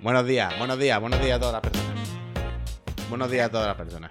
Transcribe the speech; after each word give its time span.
Buenos 0.00 0.26
días, 0.26 0.56
buenos 0.58 0.78
días, 0.78 1.00
buenos 1.00 1.20
días 1.20 1.36
a 1.36 1.40
todas 1.40 1.52
las 1.54 1.62
personas. 1.62 2.08
Buenos 3.08 3.30
días 3.30 3.46
a 3.46 3.50
todas 3.50 3.66
las 3.66 3.76
personas. 3.76 4.10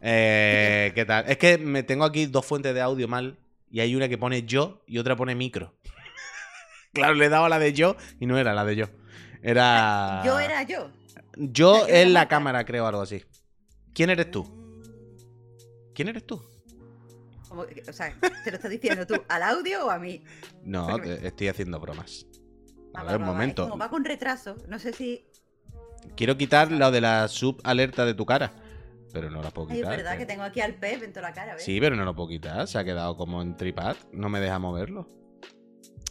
Eh, 0.00 0.92
¿Qué 0.94 1.04
tal? 1.04 1.24
Es 1.28 1.38
que 1.38 1.58
me 1.58 1.82
tengo 1.82 2.04
aquí 2.04 2.26
dos 2.26 2.44
fuentes 2.44 2.74
de 2.74 2.80
audio 2.80 3.08
mal 3.08 3.38
y 3.70 3.80
hay 3.80 3.94
una 3.94 4.08
que 4.08 4.18
pone 4.18 4.42
yo 4.44 4.82
y 4.86 4.98
otra 4.98 5.16
pone 5.16 5.34
micro. 5.34 5.74
claro, 6.92 7.14
le 7.14 7.26
he 7.26 7.28
dado 7.28 7.44
a 7.46 7.48
la 7.48 7.58
de 7.58 7.72
yo 7.72 7.96
y 8.18 8.26
no 8.26 8.38
era 8.38 8.52
la 8.54 8.64
de 8.64 8.76
yo. 8.76 8.86
Era. 9.42 10.22
Yo 10.24 10.38
era 10.38 10.62
yo. 10.64 10.90
Yo 11.36 11.86
en 11.88 12.12
la 12.12 12.28
cámara, 12.28 12.64
creo, 12.66 12.86
algo 12.86 13.00
así. 13.00 13.24
¿Quién 13.94 14.10
eres 14.10 14.30
tú? 14.30 14.44
¿Quién 15.94 16.08
eres 16.08 16.26
tú? 16.26 16.42
O 17.48 17.92
sea, 17.92 18.14
¿te 18.44 18.50
lo 18.50 18.56
estás 18.56 18.70
diciendo 18.70 19.06
tú 19.06 19.14
al 19.28 19.42
audio 19.42 19.86
o 19.86 19.90
a 19.90 19.98
mí? 19.98 20.22
No, 20.62 20.98
te- 21.00 21.26
estoy 21.26 21.48
haciendo 21.48 21.80
bromas. 21.80 22.26
A 22.94 23.02
Va, 23.04 23.12
ver, 23.12 23.20
va, 23.20 23.24
un 23.24 23.30
momento. 23.32 23.64
Como 23.68 23.78
va 23.78 23.88
con 23.88 24.04
retraso, 24.04 24.56
no 24.68 24.78
sé 24.78 24.92
si. 24.92 25.24
Quiero 26.16 26.36
quitar 26.36 26.70
lo 26.72 26.90
de 26.90 27.00
la 27.00 27.28
sub 27.28 27.60
alerta 27.64 28.04
de 28.04 28.14
tu 28.14 28.24
cara. 28.26 28.52
Pero 29.12 29.28
no 29.30 29.42
la 29.42 29.50
puedo 29.50 29.68
Ay, 29.70 29.76
quitar. 29.78 29.92
es 29.92 29.96
verdad 29.98 30.14
eh. 30.14 30.18
que 30.18 30.26
tengo 30.26 30.42
aquí 30.44 30.60
al 30.60 30.74
Pep 30.74 31.02
en 31.02 31.12
toda 31.12 31.28
la 31.28 31.34
cara, 31.34 31.54
¿ves? 31.54 31.64
Sí, 31.64 31.80
pero 31.80 31.96
no 31.96 32.04
lo 32.04 32.14
puedo 32.14 32.28
quitar. 32.28 32.66
Se 32.68 32.78
ha 32.78 32.84
quedado 32.84 33.16
como 33.16 33.42
en 33.42 33.56
tripad. 33.56 33.96
No 34.12 34.28
me 34.28 34.40
deja 34.40 34.58
moverlo. 34.58 35.08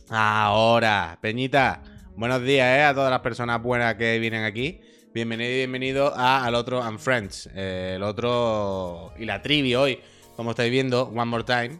Ahora, 0.09 1.17
Peñita. 1.21 1.83
Buenos 2.15 2.41
días, 2.41 2.77
¿eh? 2.77 2.83
A 2.83 2.93
todas 2.93 3.09
las 3.11 3.21
personas 3.21 3.61
buenas 3.61 3.95
que 3.95 4.19
vienen 4.19 4.43
aquí. 4.43 4.81
Bienvenido 5.13 5.49
y 5.51 5.55
bienvenido 5.55 6.13
a 6.15 6.43
Al 6.45 6.55
Otro 6.55 6.83
and 6.83 6.99
Friends. 6.99 7.49
eh, 7.55 7.93
el 7.95 8.03
otro 8.03 9.13
y 9.17 9.25
la 9.25 9.41
trivi 9.41 9.75
hoy, 9.75 9.99
como 10.35 10.51
estáis 10.51 10.71
viendo, 10.71 11.03
One 11.07 11.25
More 11.25 11.43
Time. 11.43 11.79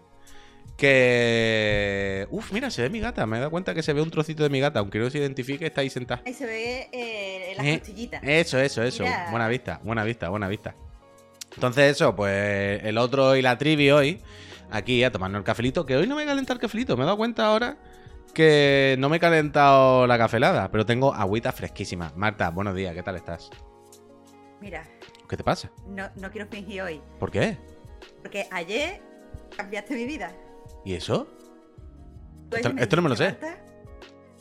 Que... 0.80 2.28
Uf, 2.32 2.52
mira, 2.52 2.70
se 2.72 2.82
ve 2.82 2.90
mi 2.90 3.00
gata. 3.00 3.26
Me 3.26 3.38
he 3.38 3.40
dado 3.40 3.52
cuenta 3.52 3.74
que 3.74 3.84
se 3.84 3.94
ve 3.94 4.02
un 4.02 4.10
trocito 4.10 4.44
de 4.44 4.50
mi 4.50 4.60
gata. 4.60 4.80
Aunque 4.80 4.98
no 5.00 5.10
se 5.10 5.18
identifique, 5.20 5.66
está 5.66 5.82
ahí 5.82 5.90
sentada. 5.90 6.22
Ahí 6.26 6.34
se 6.34 6.46
ve 6.46 6.90
eh, 6.92 7.54
las 7.58 7.66
Eh, 7.66 7.80
costillitas. 7.80 8.22
Eso, 8.24 8.60
eso, 8.60 8.82
eso. 8.84 9.04
Mira. 9.04 9.28
Buena 9.30 9.48
vista, 9.48 9.80
buena 9.84 10.04
vista, 10.04 10.30
buena 10.30 10.48
vista. 10.48 10.76
Entonces, 11.56 11.92
eso, 11.92 12.16
pues 12.16 12.82
el 12.84 12.98
otro 12.98 13.36
y 13.36 13.42
la 13.42 13.58
trivi 13.58 13.92
hoy, 13.92 14.22
aquí 14.72 15.04
a 15.04 15.12
tomarnos 15.12 15.40
el 15.40 15.44
cafelito, 15.46 15.86
que 15.86 15.98
hoy 15.98 16.08
no 16.08 16.16
me 16.16 16.24
he 16.24 16.26
calentado 16.26 16.54
el 16.56 16.60
cafelito. 16.62 16.96
Me 16.96 17.04
he 17.04 17.06
dado 17.06 17.18
cuenta 17.18 17.46
ahora 17.48 17.78
que 18.34 18.96
no 19.00 19.10
me 19.10 19.18
he 19.18 19.20
calentado 19.20 20.08
la 20.08 20.18
cafelada, 20.18 20.70
pero 20.72 20.86
tengo 20.86 21.14
agüita 21.14 21.52
fresquísima. 21.52 22.14
Marta, 22.16 22.50
buenos 22.52 22.76
días, 22.76 22.94
¿qué 22.94 23.04
tal 23.04 23.16
estás? 23.16 23.50
Mira, 24.62 24.84
¿Qué 25.28 25.38
te 25.38 25.44
pasa? 25.44 25.72
no, 25.88 26.10
no 26.16 26.32
quiero 26.32 26.48
fingir 26.48 26.82
hoy. 26.82 27.02
¿Por 27.20 27.32
qué? 27.32 27.58
Porque 28.22 28.48
ayer 28.52 29.02
cambiaste 29.56 29.96
mi 29.96 30.06
vida. 30.06 30.32
¿Y 30.90 30.96
eso? 30.96 31.28
Tú 32.50 32.58
Esto- 32.58 32.96
no 32.96 33.02
me 33.04 33.10
lo 33.10 33.16
"Marta", 33.16 33.60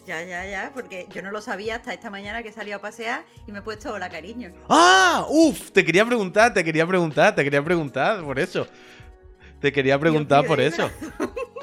Ya, 0.06 0.22
ya, 0.24 0.46
ya, 0.46 0.70
porque 0.72 1.06
yo 1.12 1.20
no 1.20 1.30
lo 1.30 1.42
sabía 1.42 1.76
hasta 1.76 1.92
esta 1.92 2.08
mañana 2.08 2.42
que 2.42 2.48
he 2.48 2.52
salido 2.52 2.78
a 2.78 2.80
pasear 2.80 3.26
y 3.46 3.52
me 3.52 3.58
he 3.58 3.62
puesto 3.62 3.92
hola 3.92 4.08
cariño. 4.08 4.50
¡Ah! 4.70 5.26
¡Uf! 5.28 5.72
Te 5.72 5.84
quería 5.84 6.06
preguntar, 6.06 6.54
te 6.54 6.64
quería 6.64 6.86
preguntar, 6.86 7.34
te 7.34 7.44
quería 7.44 7.62
preguntar 7.62 8.24
por 8.24 8.38
eso. 8.38 8.66
Te 9.60 9.70
quería 9.70 9.98
preguntar 9.98 10.40
mío, 10.40 10.48
por 10.48 10.58
eso. 10.58 10.90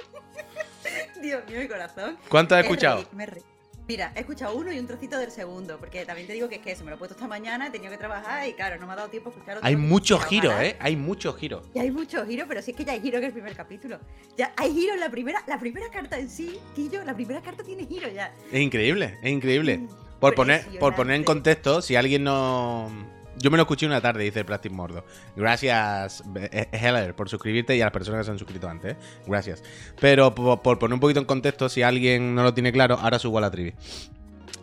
Dios 1.19 1.43
mío, 1.49 1.61
mi 1.61 1.67
corazón. 1.67 2.17
¿Cuánto 2.29 2.53
has 2.53 2.61
Me 2.61 2.67
escuchado? 2.67 2.97
reí, 2.97 3.07
me 3.13 3.25
reí. 3.25 3.43
Mira, 3.87 4.11
he 4.15 4.21
escuchado 4.21 4.55
uno 4.55 4.73
y 4.73 4.79
un 4.79 4.87
trocito 4.87 5.19
del 5.19 5.29
segundo, 5.29 5.77
porque 5.77 6.05
también 6.05 6.25
te 6.25 6.33
digo 6.33 6.49
que 6.49 6.55
es 6.55 6.61
que 6.61 6.71
eso, 6.71 6.83
me 6.83 6.89
lo 6.89 6.95
he 6.95 6.99
puesto 6.99 7.13
esta 7.13 7.27
mañana, 7.27 7.67
he 7.67 7.69
tenido 7.69 7.91
que 7.91 7.97
trabajar 7.97 8.47
y 8.47 8.53
claro, 8.53 8.79
no 8.79 8.87
me 8.87 8.93
ha 8.93 8.95
dado 8.95 9.09
tiempo 9.09 9.29
a 9.29 9.33
escuchar 9.33 9.57
otro. 9.57 9.67
Hay 9.67 9.75
muchos 9.75 10.25
giros, 10.25 10.53
¿eh? 10.59 10.75
Hay 10.79 10.95
muchos 10.95 11.37
giros. 11.37 11.63
Y 11.75 11.79
hay 11.79 11.91
muchos 11.91 12.27
giros, 12.27 12.47
pero 12.47 12.63
sí 12.63 12.71
es 12.71 12.77
que 12.77 12.83
ya 12.83 12.93
hay 12.93 13.01
giros 13.01 13.19
en 13.19 13.25
el 13.25 13.33
primer 13.33 13.55
capítulo. 13.55 13.99
Ya 14.37 14.53
hay 14.57 14.73
giros 14.73 14.95
en 14.95 15.01
la 15.01 15.09
primera, 15.09 15.43
la 15.45 15.59
primera 15.59 15.89
carta 15.91 16.17
en 16.17 16.29
sí, 16.29 16.59
Quillo, 16.75 17.03
la 17.03 17.13
primera 17.13 17.41
carta 17.41 17.63
tiene 17.63 17.85
giros 17.85 18.11
ya. 18.11 18.33
Es 18.51 18.59
increíble, 18.59 19.19
es 19.21 19.31
increíble. 19.31 19.87
Por 20.19 20.33
poner, 20.33 20.65
por 20.79 20.95
poner 20.95 21.17
en 21.17 21.23
contexto, 21.23 21.81
si 21.83 21.95
alguien 21.95 22.23
no. 22.23 22.89
Yo 23.37 23.51
me 23.51 23.57
lo 23.57 23.63
escuché 23.63 23.85
una 23.85 24.01
tarde, 24.01 24.23
dice 24.23 24.39
el 24.39 24.45
Plastic 24.45 24.71
Mordo. 24.71 25.03
Gracias, 25.35 26.23
eh, 26.35 26.67
Heller, 26.71 27.15
por 27.15 27.29
suscribirte 27.29 27.75
y 27.75 27.81
a 27.81 27.85
las 27.85 27.91
personas 27.93 28.19
que 28.19 28.25
se 28.25 28.31
han 28.31 28.39
suscrito 28.39 28.69
antes. 28.69 28.93
¿eh? 28.93 28.97
Gracias. 29.27 29.63
Pero 29.99 30.33
por, 30.33 30.79
poner 30.79 30.93
un 30.93 30.99
poquito 30.99 31.19
en 31.19 31.25
contexto, 31.25 31.67
si 31.67 31.81
alguien 31.81 32.33
no 32.33 32.43
lo 32.43 32.53
tiene 32.53 32.71
claro, 32.71 32.97
ahora 32.99 33.19
subo 33.19 33.37
a 33.39 33.41
la 33.41 33.51
trivi. 33.51 33.73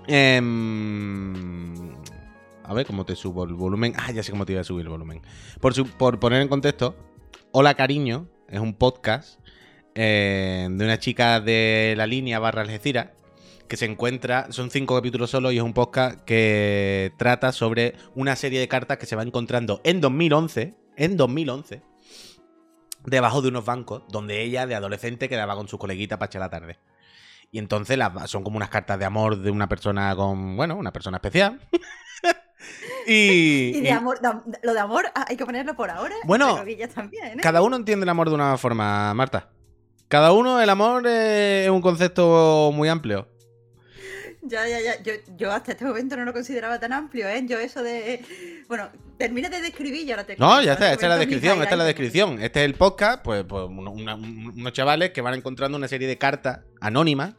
Em, 0.06 1.92
a 2.64 2.74
ver 2.74 2.86
cómo 2.86 3.04
te 3.04 3.14
subo 3.14 3.44
el 3.44 3.52
volumen. 3.54 3.94
Ah, 3.96 4.10
ya 4.10 4.22
sé 4.22 4.30
cómo 4.30 4.46
te 4.46 4.52
iba 4.52 4.62
a 4.62 4.64
subir 4.64 4.86
el 4.86 4.90
volumen. 4.90 5.20
Por, 5.60 6.18
poner 6.18 6.40
en 6.40 6.48
contexto, 6.48 6.96
Hola 7.52 7.74
Cariño 7.74 8.26
es 8.48 8.60
un 8.60 8.74
podcast 8.74 9.38
eh, 9.94 10.66
de 10.70 10.84
una 10.84 10.98
chica 10.98 11.40
de 11.40 11.94
la 11.96 12.06
línea 12.06 12.38
barra 12.38 12.62
Algeciras 12.62 13.08
que 13.72 13.78
se 13.78 13.86
encuentra, 13.86 14.48
son 14.50 14.70
cinco 14.70 14.94
capítulos 14.94 15.30
solo 15.30 15.50
y 15.50 15.56
es 15.56 15.62
un 15.62 15.72
podcast 15.72 16.20
que 16.26 17.10
trata 17.16 17.52
sobre 17.52 17.94
una 18.14 18.36
serie 18.36 18.60
de 18.60 18.68
cartas 18.68 18.98
que 18.98 19.06
se 19.06 19.16
va 19.16 19.22
encontrando 19.22 19.80
en 19.82 20.02
2011, 20.02 20.74
en 20.98 21.16
2011, 21.16 21.82
debajo 23.06 23.40
de 23.40 23.48
unos 23.48 23.64
bancos 23.64 24.02
donde 24.10 24.42
ella 24.42 24.66
de 24.66 24.74
adolescente 24.74 25.26
quedaba 25.26 25.56
con 25.56 25.68
su 25.68 25.78
coleguita 25.78 26.18
para 26.18 26.26
echar 26.26 26.40
la 26.40 26.50
tarde. 26.50 26.80
Y 27.50 27.58
entonces 27.58 27.96
las, 27.96 28.12
son 28.30 28.44
como 28.44 28.58
unas 28.58 28.68
cartas 28.68 28.98
de 28.98 29.06
amor 29.06 29.38
de 29.38 29.50
una 29.50 29.70
persona 29.70 30.14
con, 30.16 30.54
bueno, 30.54 30.76
una 30.76 30.92
persona 30.92 31.16
especial. 31.16 31.58
y, 33.06 33.72
Y 33.76 33.80
de 33.80 33.88
y 33.88 33.90
amor, 33.90 34.20
lo 34.62 34.74
de 34.74 34.80
amor 34.80 35.06
ah, 35.14 35.24
hay 35.30 35.38
que 35.38 35.46
ponerlo 35.46 35.74
por 35.74 35.88
ahora. 35.88 36.14
Bueno, 36.24 36.56
también, 36.94 37.38
¿eh? 37.38 37.40
cada 37.40 37.62
uno 37.62 37.76
entiende 37.76 38.04
el 38.04 38.10
amor 38.10 38.28
de 38.28 38.34
una 38.34 38.58
forma, 38.58 39.14
Marta. 39.14 39.48
Cada 40.08 40.32
uno, 40.32 40.60
el 40.60 40.68
amor 40.68 41.06
eh, 41.06 41.64
es 41.64 41.70
un 41.70 41.80
concepto 41.80 42.70
muy 42.74 42.90
amplio. 42.90 43.31
Ya, 44.44 44.66
ya, 44.68 44.80
ya. 44.80 45.02
Yo, 45.02 45.12
yo 45.36 45.52
hasta 45.52 45.72
este 45.72 45.84
momento 45.84 46.16
no 46.16 46.24
lo 46.24 46.32
consideraba 46.32 46.78
tan 46.80 46.92
amplio, 46.92 47.28
¿eh? 47.28 47.44
Yo 47.46 47.58
eso 47.58 47.82
de. 47.82 48.24
Bueno, 48.68 48.88
termina 49.16 49.48
de 49.48 49.60
describir 49.60 50.06
y 50.06 50.10
ahora 50.10 50.24
te. 50.24 50.36
No, 50.36 50.60
ya 50.62 50.72
está, 50.72 50.92
esta 50.92 51.06
es 51.06 51.10
la 51.10 51.16
descripción, 51.16 51.62
esta 51.62 51.74
es 51.74 51.78
la 51.78 51.84
descripción. 51.84 52.42
Este 52.42 52.60
es 52.60 52.64
el 52.66 52.74
podcast, 52.74 53.22
pues, 53.22 53.44
pues 53.44 53.64
una- 53.68 54.14
unos 54.16 54.72
chavales 54.72 55.10
que 55.10 55.20
van 55.20 55.34
encontrando 55.34 55.78
una 55.78 55.86
serie 55.88 56.08
de 56.08 56.18
cartas 56.18 56.60
anónimas 56.80 57.34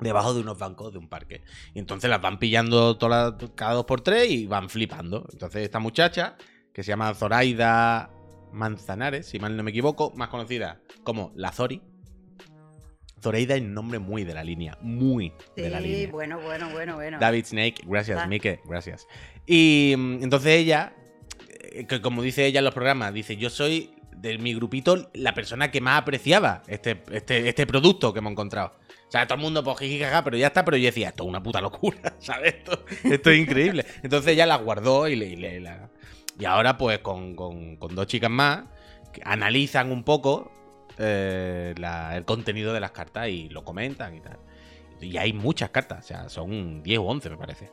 debajo 0.00 0.32
de 0.32 0.40
unos 0.40 0.58
bancos 0.58 0.92
de 0.92 0.98
un 0.98 1.08
parque. 1.08 1.42
Y 1.74 1.78
entonces 1.78 2.08
las 2.08 2.22
van 2.22 2.38
pillando 2.38 2.96
todas 2.96 3.34
las- 3.40 3.50
cada 3.54 3.74
dos 3.74 3.84
por 3.84 4.00
tres 4.00 4.30
y 4.30 4.46
van 4.46 4.70
flipando. 4.70 5.26
Entonces 5.32 5.62
esta 5.62 5.78
muchacha, 5.78 6.36
que 6.72 6.82
se 6.84 6.88
llama 6.88 7.12
Zoraida 7.14 8.10
Manzanares, 8.52 9.26
si 9.26 9.38
mal 9.40 9.56
no 9.56 9.62
me 9.62 9.72
equivoco, 9.72 10.12
más 10.16 10.28
conocida 10.30 10.80
como 11.02 11.32
La 11.34 11.52
Zori. 11.52 11.82
Zoraida 13.22 13.54
es 13.56 13.62
un 13.62 13.74
nombre 13.74 13.98
muy 13.98 14.24
de 14.24 14.34
la 14.34 14.44
línea, 14.44 14.76
muy 14.80 15.32
de 15.56 15.70
la 15.70 15.78
Sí, 15.80 15.84
línea. 15.88 16.10
bueno, 16.10 16.40
bueno, 16.40 16.70
bueno, 16.70 16.94
bueno. 16.96 17.18
David 17.18 17.44
Snake, 17.46 17.82
gracias, 17.86 18.18
Va. 18.18 18.26
Mike, 18.26 18.60
gracias. 18.66 19.06
Y 19.46 19.94
mm, 19.96 20.22
entonces 20.22 20.52
ella, 20.52 20.92
eh, 21.72 21.86
que 21.86 22.00
como 22.00 22.22
dice 22.22 22.46
ella 22.46 22.58
en 22.60 22.64
los 22.64 22.74
programas, 22.74 23.12
dice, 23.14 23.36
yo 23.36 23.50
soy 23.50 23.90
de 24.16 24.36
mi 24.38 24.52
grupito 24.54 25.10
la 25.14 25.32
persona 25.34 25.70
que 25.70 25.80
más 25.80 26.00
apreciaba 26.02 26.62
este, 26.66 27.02
este, 27.12 27.48
este 27.48 27.66
producto 27.66 28.12
que 28.12 28.18
hemos 28.18 28.32
encontrado. 28.32 28.72
O 29.06 29.10
sea, 29.10 29.26
todo 29.26 29.36
el 29.36 29.42
mundo, 29.42 29.64
pues, 29.64 29.78
jiji, 29.78 30.00
jaja, 30.00 30.22
pero 30.22 30.36
ya 30.36 30.48
está, 30.48 30.64
pero 30.64 30.76
yo 30.76 30.84
decía, 30.86 31.08
esto 31.08 31.22
es 31.22 31.28
una 31.28 31.42
puta 31.42 31.60
locura, 31.60 32.14
¿sabes? 32.20 32.56
Esto, 32.56 32.84
esto 33.04 33.30
es 33.30 33.38
increíble. 33.38 33.86
Entonces 34.02 34.32
ella 34.32 34.44
las 34.46 34.60
guardó 34.62 35.08
y 35.08 35.16
le... 35.16 35.26
y 35.28 35.36
le- 35.36 35.60
la- 35.60 35.88
Y 36.38 36.44
ahora, 36.44 36.76
pues, 36.76 36.98
con, 36.98 37.34
con- 37.34 37.76
con 37.76 37.94
dos 37.94 38.06
chicas 38.06 38.30
más, 38.30 38.64
que 39.12 39.22
analizan 39.24 39.90
un 39.90 40.04
poco 40.04 40.52
eh, 40.98 41.74
la- 41.78 42.16
el 42.16 42.24
contenido 42.24 42.72
de 42.72 42.80
las 42.80 42.90
cartas 42.92 43.28
y 43.28 43.48
lo 43.48 43.64
comentan 43.64 44.14
y 44.14 44.20
tal. 44.20 44.38
Y 45.00 45.16
hay 45.16 45.32
muchas 45.32 45.70
cartas, 45.70 46.04
o 46.04 46.08
sea, 46.08 46.28
son 46.28 46.82
10 46.82 46.98
o 46.98 47.04
11, 47.04 47.30
me 47.30 47.36
parece. 47.36 47.70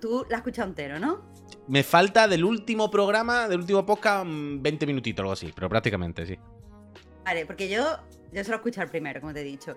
Tú 0.00 0.24
la 0.28 0.36
has 0.36 0.40
escuchado 0.40 0.68
entero, 0.68 0.98
¿no? 0.98 1.22
Me 1.68 1.82
falta 1.82 2.26
del 2.28 2.44
último 2.44 2.90
programa, 2.90 3.48
del 3.48 3.60
último 3.60 3.84
podcast, 3.84 4.26
mm, 4.26 4.62
20 4.62 4.86
minutitos, 4.86 5.22
algo 5.22 5.32
así, 5.32 5.52
pero 5.54 5.68
prácticamente 5.68 6.26
sí. 6.26 6.38
Vale, 7.24 7.46
porque 7.46 7.68
yo, 7.68 7.98
yo 8.32 8.44
solo 8.44 8.56
escuché 8.56 8.82
el 8.82 8.88
primero, 8.88 9.20
como 9.20 9.32
te 9.32 9.40
he 9.40 9.44
dicho. 9.44 9.76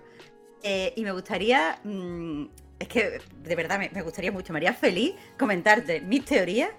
Eh, 0.62 0.92
y 0.96 1.02
me 1.04 1.12
gustaría. 1.12 1.78
mm, 1.84 2.44
es 2.78 2.88
que 2.88 3.20
de 3.42 3.56
verdad 3.56 3.78
me, 3.78 3.90
me 3.90 4.02
gustaría 4.02 4.30
mucho, 4.32 4.52
me 4.52 4.58
haría 4.58 4.72
feliz 4.72 5.14
comentarte 5.38 6.00
mis 6.00 6.24
teorías, 6.24 6.70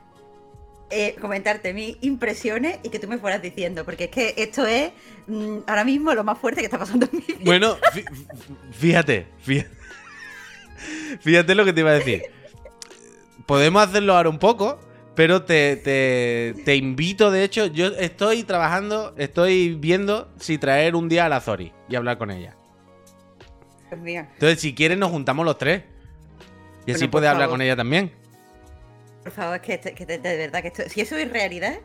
eh, 0.91 1.15
comentarte 1.21 1.73
mis 1.73 1.97
impresiones 2.01 2.79
y 2.83 2.89
que 2.89 2.99
tú 2.99 3.07
me 3.07 3.17
fueras 3.17 3.41
diciendo, 3.41 3.85
porque 3.85 4.05
es 4.05 4.09
que 4.09 4.33
esto 4.37 4.65
es 4.65 4.91
mm, 5.27 5.59
ahora 5.67 5.83
mismo 5.83 6.13
lo 6.13 6.23
más 6.23 6.37
fuerte 6.37 6.61
que 6.61 6.65
está 6.65 6.79
pasando 6.79 7.07
en 7.11 7.17
mi 7.19 7.25
vida. 7.25 7.39
Bueno, 7.45 7.77
fí- 7.93 8.05
fíjate, 8.71 9.27
fíjate, 9.39 9.69
fíjate 11.21 11.55
lo 11.55 11.65
que 11.65 11.73
te 11.73 11.81
iba 11.81 11.91
a 11.91 11.93
decir. 11.93 12.23
Podemos 13.45 13.87
hacerlo 13.87 14.15
ahora 14.15 14.29
un 14.29 14.39
poco, 14.39 14.79
pero 15.15 15.43
te, 15.43 15.75
te, 15.75 16.53
te 16.65 16.75
invito, 16.75 17.31
de 17.31 17.43
hecho, 17.43 17.65
yo 17.65 17.87
estoy 17.87 18.43
trabajando, 18.43 19.13
estoy 19.17 19.73
viendo 19.75 20.29
si 20.39 20.57
traer 20.57 20.95
un 20.95 21.09
día 21.09 21.25
a 21.25 21.29
la 21.29 21.41
Zori 21.41 21.73
y 21.89 21.95
hablar 21.95 22.17
con 22.17 22.31
ella. 22.31 22.55
Dios 23.89 24.01
mío. 24.01 24.25
Entonces, 24.33 24.59
si 24.59 24.75
quieres, 24.75 24.97
nos 24.97 25.09
juntamos 25.11 25.45
los 25.45 25.57
tres. 25.57 25.83
Y 26.85 26.91
así 26.91 27.01
Bueno, 27.01 27.11
puedes 27.11 27.29
hablar 27.29 27.49
con 27.49 27.61
ella 27.61 27.75
también. 27.75 28.11
Por 29.29 29.43
favor, 29.43 29.61
que, 29.61 29.79
que 29.79 30.05
de, 30.05 30.17
de 30.17 30.37
verdad 30.37 30.61
que 30.61 30.69
esto, 30.69 30.83
si 30.87 31.01
eso 31.01 31.15
es 31.15 31.29
realidad, 31.31 31.79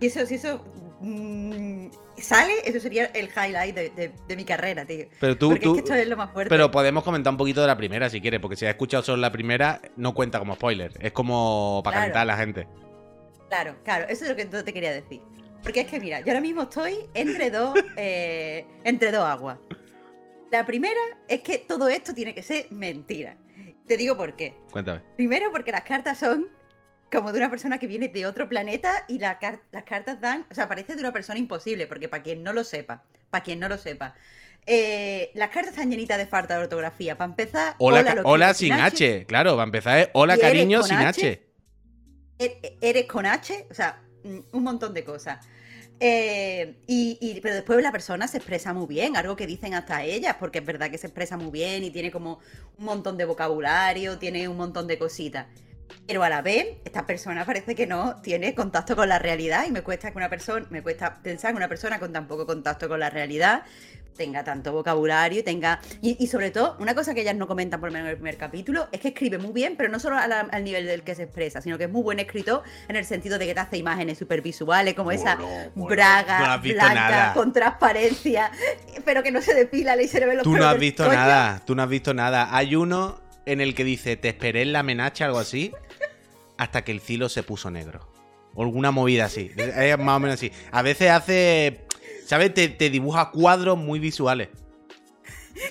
si 0.00 0.06
eso, 0.08 0.26
si 0.26 0.34
eso, 0.34 0.64
mm, 1.00 1.86
sale, 2.18 2.52
eso 2.64 2.80
sería 2.80 3.06
el 3.06 3.26
highlight 3.28 3.74
de, 3.76 3.90
de- 3.90 4.12
de 4.26 4.36
mi 4.36 4.44
carrera, 4.44 4.84
tío. 4.84 5.06
Pero 5.20 5.38
tú, 5.38 5.50
Porque 5.50 5.62
tú- 5.64 5.70
es 5.70 5.74
que 5.82 5.88
esto 5.88 5.94
es 5.94 6.08
lo 6.08 6.16
más 6.16 6.32
fuerte. 6.32 6.48
pero 6.50 6.70
podemos 6.70 7.04
comentar 7.04 7.32
un 7.32 7.36
poquito 7.36 7.60
de 7.60 7.68
la 7.68 7.76
primera 7.76 8.10
si 8.10 8.20
quieres, 8.20 8.40
porque 8.40 8.56
si 8.56 8.66
has 8.66 8.70
escuchado 8.70 9.02
solo 9.04 9.18
la 9.18 9.30
primera, 9.30 9.80
no 9.96 10.14
cuenta 10.14 10.38
como 10.40 10.54
spoiler. 10.56 10.92
Es 11.00 11.12
como 11.12 11.80
para 11.84 11.94
Claro. 11.98 12.02
calentar 12.12 12.22
a 12.22 12.24
la 12.24 12.36
gente. 12.36 12.66
Claro, 13.48 13.76
claro, 13.84 14.06
eso 14.08 14.24
es 14.24 14.30
lo 14.30 14.36
que 14.36 14.44
te 14.46 14.72
quería 14.72 14.92
decir. 14.92 15.20
Porque 15.62 15.80
es 15.82 15.86
que, 15.86 16.00
mira, 16.00 16.20
yo 16.20 16.26
ahora 16.28 16.40
mismo 16.40 16.62
estoy 16.62 16.94
entre 17.14 17.50
dos, 17.50 17.74
eh, 17.96 18.66
entre 18.84 19.12
dos 19.12 19.24
aguas. 19.24 19.58
La 20.50 20.66
primera 20.66 20.98
es 21.28 21.40
que 21.42 21.58
todo 21.58 21.88
esto 21.88 22.12
tiene 22.14 22.34
que 22.34 22.42
ser 22.42 22.66
mentira. 22.70 23.36
Te 23.86 23.96
digo 23.96 24.16
por 24.16 24.34
qué. 24.36 24.54
Cuéntame. 24.72 25.02
Primero 25.16 25.50
porque 25.52 25.70
las 25.72 25.82
cartas 25.82 26.18
son 26.18 26.48
como 27.10 27.32
de 27.32 27.38
una 27.38 27.50
persona 27.50 27.78
que 27.78 27.86
viene 27.86 28.08
de 28.08 28.26
otro 28.26 28.48
planeta 28.48 29.04
y 29.08 29.18
la 29.18 29.38
car- 29.38 29.60
las 29.72 29.84
cartas 29.84 30.20
dan, 30.20 30.46
o 30.50 30.54
sea, 30.54 30.68
parece 30.68 30.94
de 30.94 31.00
una 31.00 31.12
persona 31.12 31.38
imposible, 31.38 31.86
porque 31.86 32.08
para 32.08 32.22
quien 32.22 32.42
no 32.42 32.52
lo 32.52 32.64
sepa, 32.64 33.02
para 33.30 33.42
quien 33.44 33.58
no 33.58 33.68
lo 33.68 33.78
sepa, 33.78 34.14
eh, 34.66 35.30
las 35.34 35.50
cartas 35.50 35.72
están 35.72 35.90
llenitas 35.90 36.18
de 36.18 36.26
falta 36.26 36.56
de 36.56 36.62
ortografía. 36.64 37.16
Para 37.16 37.30
empezar, 37.30 37.74
Hola, 37.78 38.54
sin 38.54 38.72
H. 38.74 39.26
Claro, 39.26 39.56
va 39.56 39.62
a 39.62 39.66
empezar 39.66 39.98
es 39.98 40.08
hola 40.12 40.36
¿Y 40.36 40.40
eres 40.40 40.50
cariño 40.52 40.82
sin 40.82 40.96
H? 40.98 41.06
H. 41.08 41.42
e- 42.38 42.78
eres 42.80 43.06
con 43.06 43.26
H, 43.26 43.66
o 43.70 43.74
sea, 43.74 44.02
mm, 44.24 44.38
un 44.52 44.62
montón 44.62 44.94
de 44.94 45.04
cosas. 45.04 45.44
Eh, 45.98 46.76
y, 46.86 47.18
y- 47.20 47.40
pero 47.42 47.54
después 47.54 47.82
la 47.82 47.92
persona 47.92 48.26
se 48.28 48.38
expresa 48.38 48.72
muy 48.72 48.86
bien, 48.86 49.16
algo 49.16 49.36
que 49.36 49.46
dicen 49.46 49.74
hasta 49.74 50.02
ellas, 50.04 50.36
porque 50.38 50.58
es 50.60 50.64
verdad 50.64 50.90
que 50.90 50.96
se 50.98 51.06
expresa 51.08 51.36
muy 51.36 51.50
bien 51.50 51.84
y 51.84 51.90
tiene 51.90 52.10
como 52.10 52.38
un 52.78 52.84
montón 52.84 53.16
de 53.18 53.24
vocabulario, 53.26 54.18
tiene 54.18 54.48
un 54.48 54.56
montón 54.56 54.86
de 54.86 54.98
cositas. 54.98 55.46
Pero 56.06 56.22
a 56.22 56.28
la 56.28 56.42
vez, 56.42 56.66
esta 56.84 57.06
persona 57.06 57.44
parece 57.44 57.74
que 57.74 57.86
no 57.86 58.16
tiene 58.22 58.54
contacto 58.54 58.96
con 58.96 59.08
la 59.08 59.18
realidad 59.18 59.64
y 59.68 59.70
me 59.70 59.82
cuesta 59.82 60.10
que 60.10 60.16
una 60.18 60.28
persona, 60.28 60.66
me 60.70 60.82
cuesta 60.82 61.18
pensar 61.22 61.52
que 61.52 61.56
una 61.56 61.68
persona 61.68 61.98
con 61.98 62.12
tan 62.12 62.26
poco 62.26 62.46
contacto 62.46 62.88
con 62.88 63.00
la 63.00 63.10
realidad 63.10 63.62
tenga 64.16 64.44
tanto 64.44 64.72
vocabulario 64.72 65.40
y 65.40 65.42
tenga. 65.42 65.80
Y, 66.02 66.22
y 66.22 66.26
sobre 66.26 66.50
todo, 66.50 66.76
una 66.78 66.94
cosa 66.94 67.14
que 67.14 67.22
ellas 67.22 67.36
no 67.36 67.46
comentan 67.46 67.80
por 67.80 67.88
lo 67.88 67.92
menos 67.94 68.06
en 68.06 68.10
el 68.10 68.16
primer 68.16 68.36
capítulo 68.36 68.86
es 68.92 69.00
que 69.00 69.08
escribe 69.08 69.38
muy 69.38 69.52
bien, 69.52 69.76
pero 69.78 69.88
no 69.88 69.98
solo 69.98 70.16
la- 70.16 70.40
al 70.40 70.62
nivel 70.64 70.84
del 70.86 71.02
que 71.04 71.14
se 71.14 71.22
expresa, 71.22 71.62
sino 71.62 71.78
que 71.78 71.84
es 71.84 71.90
muy 71.90 72.02
buen 72.02 72.18
escritor 72.20 72.62
en 72.88 72.96
el 72.96 73.06
sentido 73.06 73.38
de 73.38 73.46
que 73.46 73.54
te 73.54 73.60
hace 73.60 73.78
imágenes 73.78 74.18
súper 74.18 74.42
visuales, 74.42 74.92
como 74.94 75.10
esa 75.10 75.36
Bueno, 75.36 75.70
bueno, 75.74 75.88
braga 75.96 76.56
no 76.58 76.62
blanca 76.62 76.94
nada. 76.94 77.32
con 77.32 77.52
transparencia, 77.54 78.50
pero 79.06 79.22
que 79.22 79.30
no 79.30 79.40
se 79.40 79.54
depila 79.54 80.00
y 80.02 80.06
se 80.08 80.20
le 80.20 80.26
ven 80.26 80.36
los 80.38 80.44
Tú 80.44 80.54
no 80.56 80.66
has 80.68 80.78
visto 80.78 81.04
coño. 81.04 81.16
nada, 81.16 81.62
tú 81.64 81.74
no 81.74 81.82
has 81.82 81.88
visto 81.88 82.12
nada. 82.12 82.54
Hay 82.54 82.76
uno 82.76 83.18
en 83.52 83.60
el 83.60 83.74
que 83.74 83.84
dice, 83.84 84.16
te 84.16 84.28
esperé 84.28 84.62
en 84.62 84.72
la 84.72 84.82
menacha, 84.82 85.26
algo 85.26 85.38
así, 85.38 85.72
hasta 86.56 86.82
que 86.84 86.92
el 86.92 87.00
cielo 87.00 87.28
se 87.28 87.42
puso 87.42 87.70
negro. 87.70 88.08
O 88.54 88.62
alguna 88.62 88.90
movida 88.90 89.26
así. 89.26 89.50
Es 89.56 89.98
más 89.98 90.16
o 90.16 90.20
menos 90.20 90.34
así. 90.34 90.50
A 90.72 90.82
veces 90.82 91.10
hace, 91.10 91.86
¿sabes? 92.26 92.52
Te, 92.52 92.68
te 92.68 92.90
dibuja 92.90 93.30
cuadros 93.30 93.78
muy 93.78 93.98
visuales. 94.00 94.48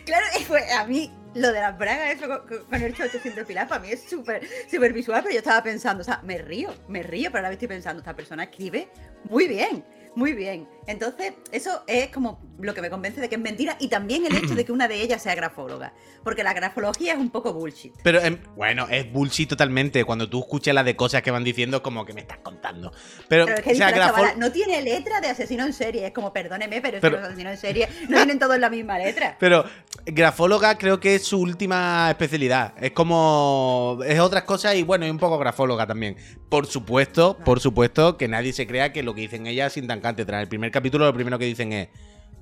Claro, 0.05 0.25
pues 0.47 0.71
a 0.71 0.85
mí 0.85 1.11
lo 1.35 1.51
de 1.51 1.59
las 1.61 1.77
bragas 1.77 2.15
eso 2.15 2.27
con, 2.27 2.63
con- 2.65 2.81
el 2.81 2.91
800 2.93 3.45
pilar 3.45 3.67
para 3.67 3.81
mí 3.81 3.89
es 3.91 4.03
súper 4.09 4.41
súper 4.69 4.93
visual, 4.93 5.21
pero 5.23 5.33
yo 5.33 5.39
estaba 5.39 5.63
pensando, 5.63 6.01
o 6.01 6.03
sea, 6.03 6.21
me 6.23 6.37
río, 6.39 6.73
me 6.87 7.01
río, 7.03 7.29
pero 7.31 7.39
a 7.39 7.41
la 7.43 7.49
vez 7.49 7.55
estoy 7.55 7.67
pensando, 7.69 7.99
esta 8.01 8.15
persona 8.15 8.43
escribe 8.43 8.89
muy 9.25 9.47
bien, 9.47 9.83
muy 10.19 10.33
bien. 10.33 10.68
Entonces, 10.86 11.33
eso 11.51 11.83
es 11.88 12.07
como 12.10 12.42
lo 12.60 12.74
que 12.74 12.81
me 12.81 12.89
convence 12.89 13.21
de 13.21 13.30
que 13.30 13.36
es 13.36 13.42
mentira 13.42 13.77
y 13.80 13.88
también 13.89 14.25
el 14.25 14.36
hecho 14.36 14.56
de 14.56 14.66
que 14.66 14.71
una 14.71 14.88
de 14.88 15.00
ellas 15.01 15.21
sea 15.21 15.36
grafóloga, 15.36 15.94
porque 16.24 16.44
la 16.44 16.51
grafología 16.54 17.13
es 17.13 17.19
un 17.19 17.30
poco 17.30 17.54
bullshit. 17.54 17.94
Pero, 18.04 18.19
em, 18.21 18.39
bueno, 18.56 18.88
es 18.89 19.12
bullshit 19.12 19.48
totalmente. 19.48 20.04
Cuando 20.04 20.27
tú 20.30 20.39
escuchas 20.39 20.74
las 20.74 20.83
de 20.86 20.95
cosas 20.95 21.21
que 21.21 21.30
van 21.31 21.44
diciendo, 21.44 21.77
es 21.77 21.83
como 21.83 22.06
que 22.06 22.13
me 22.13 22.21
estás 22.21 22.39
contando. 22.39 22.92
Pero, 23.27 23.45
Pero 23.45 23.57
es 23.60 23.63
que 23.63 23.69
o 23.69 23.74
dice 23.74 23.86
sea, 23.86 23.92
la 23.92 23.98
grafo- 23.98 24.16
chavala, 24.16 24.36
no 24.36 24.51
tiene 24.51 24.81
letra 24.81 25.21
de 25.21 25.27
asesino 25.27 25.63
en 25.66 25.74
serie, 25.74 26.07
es 26.07 26.12
como, 26.12 26.33
perdóneme, 26.33 26.81
pero, 26.81 26.98
es 26.98 27.01
Pero- 27.01 27.16
que 27.18 27.21
los 27.21 27.27
asesinos 27.30 27.54
en 27.54 27.60
serie 27.60 27.88
no 28.10 28.18
tienen 28.18 28.39
todos 28.39 28.57
la 28.60 28.69
misma 28.69 28.98
letra. 28.98 29.38
Pero 29.39 29.63
grafóloga 30.06 30.77
creo 30.77 31.00
que 31.00 31.16
es 31.16 31.24
su 31.24 31.39
última 31.39 32.10
especialidad. 32.10 32.74
Es 32.81 32.92
como. 32.92 34.00
Es 34.06 34.19
otras 34.19 34.44
cosas 34.44 34.75
y 34.75 34.83
bueno, 34.83 35.06
y 35.06 35.10
un 35.12 35.19
poco 35.19 35.38
grafóloga 35.38 35.86
también. 35.88 36.18
Por 36.50 36.66
supuesto, 36.66 37.38
por 37.45 37.60
supuesto 37.60 38.18
que 38.18 38.27
nadie 38.27 38.54
se 38.54 38.66
crea 38.66 38.92
que 38.92 39.04
lo 39.04 39.13
que 39.13 39.21
dicen 39.21 39.45
ellas 39.45 39.74
es 39.74 39.77
intancante. 39.77 40.08
Tras 40.15 40.41
el 40.41 40.47
primer 40.47 40.71
capítulo, 40.71 41.06
lo 41.06 41.13
primero 41.13 41.38
que 41.39 41.45
dicen 41.45 41.73
es. 41.73 41.89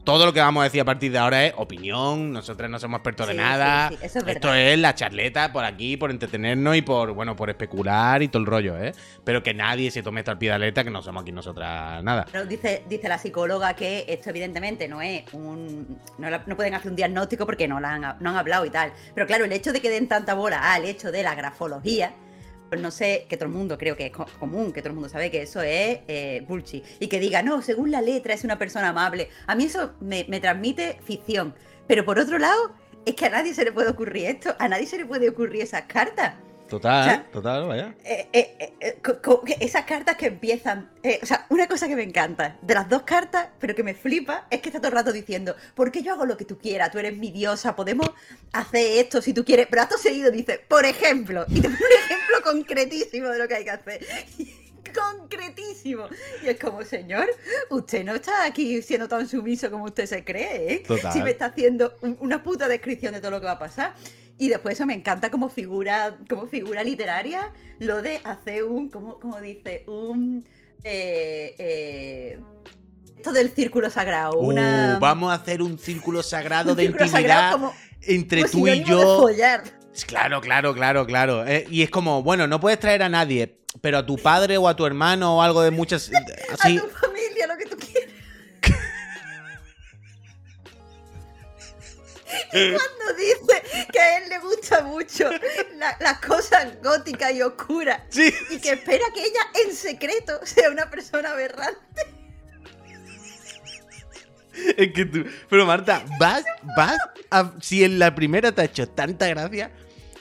Todo 0.04 0.26
lo 0.26 0.32
que 0.32 0.40
vamos 0.40 0.62
a 0.62 0.64
decir 0.64 0.80
a 0.80 0.86
partir 0.86 1.12
de 1.12 1.18
ahora 1.18 1.46
es 1.48 1.54
opinión, 1.58 2.32
nosotros 2.32 2.70
no 2.70 2.80
somos 2.80 3.00
expertos 3.00 3.28
de 3.28 3.34
nada. 3.34 3.90
sí, 3.90 3.98
sí, 4.00 4.06
eso 4.06 4.20
es 4.20 4.28
Esto 4.28 4.54
es 4.54 4.80
la 4.80 4.96
charleta 4.96 5.52
por 5.52 5.66
aquí, 5.66 5.98
por 5.98 6.12
entretenernos 6.12 6.78
y 6.78 6.82
por, 6.82 7.12
bueno, 7.12 7.36
por 7.36 7.50
especular 7.50 8.24
y 8.24 8.30
todo 8.30 8.40
el 8.40 8.46
rollo, 8.46 8.78
¿eh? 8.82 8.94
Pero 9.26 9.44
que 9.44 9.54
nadie 9.54 9.92
se 9.92 10.02
tome 10.04 10.22
esto 10.22 10.32
al 10.32 10.38
pie 10.38 10.50
de 10.54 10.60
la 10.60 10.66
letra, 10.66 10.86
que 10.86 10.92
no 10.92 11.02
somos 11.02 11.24
aquí 11.24 11.34
nosotras 11.34 12.02
nada. 12.06 12.26
Pero 12.32 12.46
dice, 12.46 12.84
dice 12.88 13.10
la 13.10 13.18
psicóloga 13.18 13.74
que 13.74 14.06
esto 14.08 14.30
evidentemente 14.30 14.88
no 14.88 15.02
es 15.02 15.24
un... 15.34 16.00
No, 16.18 16.30
la- 16.30 16.42
no 16.46 16.56
pueden 16.56 16.74
hacer 16.76 16.90
un 16.90 16.96
diagnóstico 16.96 17.46
porque 17.46 17.68
no, 17.68 17.82
la 17.82 17.92
han, 17.96 18.02
no 18.22 18.30
han 18.30 18.38
hablado 18.38 18.64
y 18.66 18.70
tal. 18.70 18.94
Pero 19.14 19.28
claro, 19.28 19.44
el 19.44 19.52
hecho 19.52 19.74
de 19.74 19.82
que 19.82 19.90
den 19.90 20.08
tanta 20.08 20.36
bola 20.36 20.74
al 20.74 20.86
hecho 20.86 21.12
de 21.12 21.22
la 21.22 21.36
grafología, 21.36 22.14
no 22.72 22.92
sé, 22.92 23.26
que 23.30 23.38
todo 23.38 23.48
el 23.50 23.56
mundo 23.56 23.78
creo 23.78 23.96
que 23.96 24.08
es 24.08 24.12
co- 24.12 24.26
común, 24.40 24.74
que 24.74 24.82
todo 24.82 24.90
el 24.90 24.96
mundo 24.96 25.10
sabe 25.10 25.32
que 25.32 25.42
eso 25.42 25.62
es 25.62 26.00
eh, 26.08 26.44
bullshit. 26.48 26.84
Y 27.00 27.08
que 27.08 27.20
diga, 27.20 27.42
no, 27.42 27.62
según 27.62 27.92
la 27.92 28.02
letra 28.02 28.34
es 28.34 28.44
una 28.44 28.58
persona 28.58 28.90
amable. 28.90 29.30
A 29.48 29.56
mí 29.56 29.66
eso 29.66 29.94
me, 30.02 30.26
me 30.28 30.40
transmite 30.40 31.00
ficción. 31.04 31.56
Pero 31.88 32.04
por 32.06 32.20
otro 32.20 32.38
lado, 32.38 32.74
es 33.06 33.16
que 33.16 33.26
a 33.26 33.30
nadie 33.30 33.54
se 33.54 33.64
le 33.64 33.72
puede 33.72 33.90
ocurrir 33.90 34.26
esto, 34.26 34.56
a 34.60 34.68
nadie 34.68 34.86
se 34.86 34.98
le 34.98 35.06
puede 35.06 35.30
ocurrir 35.30 35.62
esas 35.62 35.84
cartas. 35.84 36.34
Total, 36.68 37.02
O 37.02 37.04
sea, 37.06 37.32
total, 37.32 37.68
vaya. 37.68 37.96
Eh, 38.04 38.28
eh, 38.34 38.76
eh, 38.80 38.98
esas 39.60 39.86
cartas 39.86 40.16
que 40.18 40.28
empiezan. 40.28 40.90
o 41.22 41.26
sea, 41.26 41.46
una 41.50 41.68
cosa 41.68 41.88
que 41.88 41.96
me 41.96 42.04
encanta 42.04 42.58
de 42.62 42.74
las 42.74 42.90
dos 42.90 43.04
cartas, 43.04 43.48
pero 43.60 43.74
que 43.74 43.84
me 43.84 43.94
flipa, 43.94 44.48
es 44.50 44.62
que 44.62 44.70
está 44.70 44.80
todo 44.80 44.90
el 44.90 44.96
rato 44.96 45.12
diciendo: 45.12 45.56
¿Por 45.76 45.92
qué 45.92 46.02
yo 46.04 46.14
hago 46.14 46.26
lo 46.26 46.36
que 46.38 46.46
tú 46.46 46.58
quieras? 46.58 46.92
Tú 46.92 47.00
eres 47.00 47.16
mi 47.18 47.32
diosa, 47.32 47.76
podemos 47.76 48.10
hacer 48.54 49.00
esto 49.00 49.22
si 49.22 49.34
tú 49.34 49.44
quieres. 49.46 49.68
Pero 49.70 49.82
acto 49.84 49.98
seguido 49.98 50.30
dice: 50.32 50.60
Por 50.68 50.86
ejemplo, 50.86 51.46
y 51.48 51.62
te 51.62 51.70
pone 51.70 51.78
un 51.78 52.06
ejemplo 52.06 52.42
concretísimo 52.44 53.30
de 53.30 53.40
lo 53.40 53.48
que 53.48 53.56
hay 53.56 53.64
que 53.64 53.72
hacer. 53.72 54.06
concretísimo. 54.98 56.08
Y 56.44 56.48
es 56.50 56.60
como, 56.60 56.84
señor, 56.84 57.28
usted 57.70 58.04
no 58.04 58.16
está 58.16 58.44
aquí 58.46 58.82
siendo 58.82 59.08
tan 59.08 59.28
sumiso 59.28 59.70
como 59.70 59.86
usted 59.86 60.06
se 60.06 60.24
cree, 60.24 60.74
¿eh? 60.74 60.84
Total. 60.88 61.12
Si 61.14 61.22
me 61.22 61.32
está 61.32 61.46
haciendo 61.48 61.96
un- 62.02 62.18
una 62.22 62.42
puta 62.42 62.68
descripción 62.68 63.14
de 63.14 63.20
todo 63.20 63.32
lo 63.32 63.40
que 63.40 63.46
va 63.46 63.54
a 63.54 63.60
pasar. 63.60 63.94
Y 64.38 64.50
después 64.50 64.76
eso 64.76 64.86
me 64.86 64.94
encanta 64.94 65.32
como 65.32 65.50
figura, 65.50 66.18
como 66.30 66.48
figura 66.48 66.84
literaria, 66.84 67.52
lo 67.80 68.02
de 68.02 68.22
hacer 68.24 68.64
un, 68.64 68.90
como, 68.90 69.20
como 69.20 69.42
dice, 69.42 69.84
un 69.88 70.46
eh, 70.84 71.56
eh, 71.58 72.40
esto 73.18 73.32
del 73.32 73.50
círculo 73.52 73.90
sagrado. 73.90 74.38
Una, 74.40 74.96
Uh, 74.98 75.00
vamos 75.00 75.32
a 75.32 75.36
hacer 75.36 75.62
un 75.62 75.78
círculo 75.78 76.22
sagrado 76.22 76.72
un 76.72 76.78
de 76.78 76.84
círculo 76.84 77.06
intimidad 77.06 77.52
como, 77.52 77.74
entre 78.02 78.42
como 78.42 78.52
tú 78.52 78.68
y 78.68 78.84
yo. 78.84 79.26
Claro, 80.06 80.42
claro, 80.42 80.74
claro, 80.74 81.06
claro. 81.08 81.46
Eh, 81.48 81.66
y 81.70 81.82
es 81.82 81.90
como, 81.90 82.22
bueno, 82.22 82.46
no 82.48 82.60
puedes 82.60 82.80
traer 82.80 83.02
a 83.02 83.10
nadie, 83.10 83.60
pero 83.82 83.98
a 83.98 84.06
tu 84.06 84.18
padre 84.18 84.58
o 84.58 84.68
a 84.68 84.76
tu 84.76 84.86
hermano 84.86 85.38
o 85.38 85.42
algo 85.42 85.64
de 85.64 85.72
muchas. 85.72 86.12
Así. 86.60 86.80
Cuando 92.78 93.14
dice 93.18 93.88
que 93.92 94.00
a 94.00 94.18
él 94.20 94.30
le 94.30 94.40
gusta 94.40 94.82
mucho 94.84 95.30
la- 95.76 95.98
las 96.00 96.20
cosas 96.20 96.82
góticas 96.84 97.34
y 97.34 97.42
oscuras 97.42 98.02
Sí. 98.10 98.34
y 98.50 98.60
que 98.60 98.72
espera 98.74 99.06
que 99.14 99.22
ella 99.22 99.42
en 99.66 99.74
secreto 99.76 100.40
sea 100.44 100.70
una 100.70 100.90
persona 100.90 101.32
aberrante. 101.32 102.02
Es 104.76 104.92
que 104.92 105.06
tú. 105.06 105.24
Pero 105.50 105.66
Marta, 105.66 106.04
vas, 106.20 106.44
vas 106.76 106.98
a. 107.30 107.54
Si 107.62 107.84
en 107.84 108.00
la 108.00 108.16
primera 108.16 108.52
te 108.52 108.62
ha 108.62 108.66
hecho 108.66 108.88
tanta 108.90 109.28
gracia. 109.28 109.72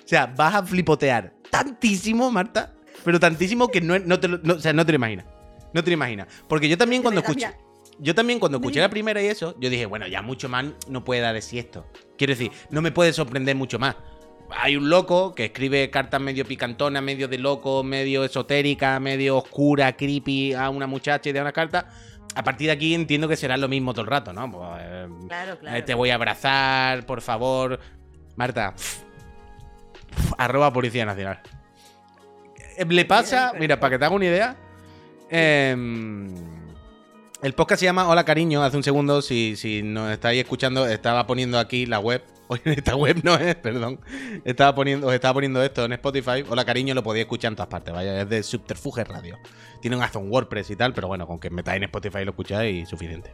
O 0.04 0.08
sea, 0.08 0.26
vas 0.26 0.54
a 0.54 0.62
flipotear 0.62 1.32
tantísimo, 1.50 2.30
Marta. 2.30 2.72
Pero 3.04 3.18
tantísimo 3.18 3.68
que 3.68 3.80
no, 3.80 3.98
no 3.98 4.20
te 4.20 4.28
lo, 4.28 4.38
no- 4.38 4.54
o 4.54 4.60
sea, 4.60 4.72
no 4.72 4.84
te 4.84 4.92
lo 4.92 4.96
imaginas. 4.96 5.26
No 5.72 5.82
te 5.82 5.90
lo 5.90 5.94
imaginas. 5.94 6.28
Porque 6.48 6.68
yo 6.68 6.76
también 6.76 7.02
cuando 7.02 7.20
escuché. 7.22 7.50
Yo 7.98 8.14
también 8.14 8.38
cuando 8.38 8.58
escuché 8.58 8.80
la 8.80 8.90
primera 8.90 9.22
y 9.22 9.26
eso, 9.26 9.56
yo 9.58 9.70
dije, 9.70 9.86
bueno, 9.86 10.06
ya 10.06 10.20
mucho 10.20 10.50
más 10.50 10.66
no 10.86 11.02
puede 11.02 11.22
dar 11.22 11.34
de 11.34 11.40
sí 11.40 11.58
esto. 11.58 11.86
Quiero 12.16 12.32
decir, 12.32 12.50
no 12.70 12.82
me 12.82 12.92
puede 12.92 13.12
sorprender 13.12 13.54
mucho 13.56 13.78
más. 13.78 13.96
Hay 14.50 14.76
un 14.76 14.88
loco 14.88 15.34
que 15.34 15.46
escribe 15.46 15.90
cartas 15.90 16.20
medio 16.20 16.44
picantonas, 16.44 17.02
medio 17.02 17.26
de 17.28 17.38
loco, 17.38 17.82
medio 17.82 18.24
esotérica, 18.24 19.00
medio 19.00 19.38
oscura, 19.38 19.96
creepy 19.96 20.54
a 20.54 20.70
una 20.70 20.86
muchacha 20.86 21.28
y 21.28 21.32
da 21.32 21.42
una 21.42 21.52
carta. 21.52 21.88
A 22.34 22.44
partir 22.44 22.66
de 22.68 22.72
aquí 22.74 22.94
entiendo 22.94 23.28
que 23.28 23.36
será 23.36 23.56
lo 23.56 23.66
mismo 23.66 23.92
todo 23.92 24.02
el 24.02 24.08
rato, 24.10 24.32
¿no? 24.32 24.50
Pues, 24.50 24.62
eh, 24.82 25.08
Claro, 25.26 25.52
eh, 25.54 25.58
claro. 25.58 25.84
te 25.84 25.94
voy 25.94 26.10
a 26.10 26.14
abrazar, 26.14 27.04
por 27.06 27.22
favor. 27.22 27.80
Marta, 28.36 28.74
arroba 30.38 30.72
Policía 30.72 31.04
Nacional. 31.06 31.40
Eh, 32.76 32.84
Le 32.88 33.04
pasa, 33.04 33.52
Mira, 33.58 33.80
para 33.80 33.92
que 33.92 33.98
te 33.98 34.04
haga 34.04 34.14
una 34.14 34.26
idea, 34.26 34.56
em, 35.30 36.26
el 37.46 37.52
podcast 37.54 37.78
se 37.78 37.86
llama 37.86 38.08
Hola 38.08 38.24
Cariño, 38.24 38.62
hace 38.64 38.76
un 38.76 38.82
segundo, 38.82 39.22
si, 39.22 39.54
si 39.54 39.80
nos 39.82 40.10
estáis 40.10 40.42
escuchando, 40.42 40.86
estaba 40.88 41.26
poniendo 41.28 41.58
aquí 41.60 41.86
la 41.86 42.00
web 42.00 42.22
Oye, 42.48 42.62
esta 42.64 42.94
web 42.94 43.20
no 43.24 43.34
es, 43.34 43.56
perdón. 43.56 43.98
Estaba 44.44 44.72
poniendo, 44.74 45.08
os 45.08 45.14
estaba 45.14 45.34
poniendo 45.34 45.60
esto 45.64 45.84
en 45.84 45.92
Spotify. 45.94 46.44
Hola, 46.48 46.64
cariño, 46.64 46.94
lo 46.94 47.02
podéis 47.02 47.24
escuchar 47.24 47.50
en 47.50 47.56
todas 47.56 47.68
partes. 47.68 47.92
Vaya, 47.92 48.20
es 48.22 48.28
de 48.28 48.42
Subterfuge 48.44 49.02
Radio. 49.02 49.36
Tiene 49.80 49.96
un 49.96 50.02
hasta 50.04 50.20
un 50.20 50.30
WordPress 50.30 50.70
y 50.70 50.76
tal, 50.76 50.94
pero 50.94 51.08
bueno, 51.08 51.26
con 51.26 51.40
que 51.40 51.50
metáis 51.50 51.78
en 51.78 51.84
Spotify 51.84 52.24
lo 52.24 52.30
escucháis, 52.30 52.88
suficiente. 52.88 53.32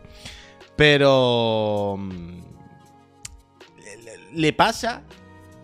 Pero. 0.77 1.97
mm, 1.99 2.39
le- 4.33 4.53
pasa. 4.55 5.03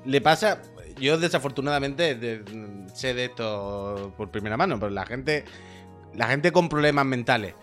Le 0.05 0.21
pasa. 0.21 0.61
Yo, 1.01 1.17
desafortunadamente, 1.17 2.17
de- 2.17 2.45
sé 2.95 3.15
de 3.15 3.25
esto 3.27 4.13
por 4.19 4.31
primera 4.31 4.59
mano, 4.59 4.79
pero 4.79 4.91
la 4.91 5.07
gente. 5.07 5.47
La 6.15 6.27
gente 6.27 6.53
con 6.53 6.69
problemas 6.69 7.07
mentales. 7.07 7.55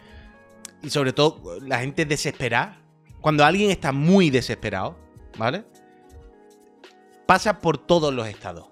Y 0.85 0.91
sobre 0.91 1.13
todo, 1.13 1.59
la 1.61 1.79
gente 1.79 2.05
desesperada. 2.05 2.79
Cuando 3.19 3.43
alguien 3.43 3.71
está 3.71 3.91
muy 3.91 4.29
desesperado, 4.29 4.95
¿vale? 5.35 5.65
Pasa 7.25 7.59
por 7.59 7.79
todos 7.79 8.13
los 8.13 8.27
estados. 8.27 8.67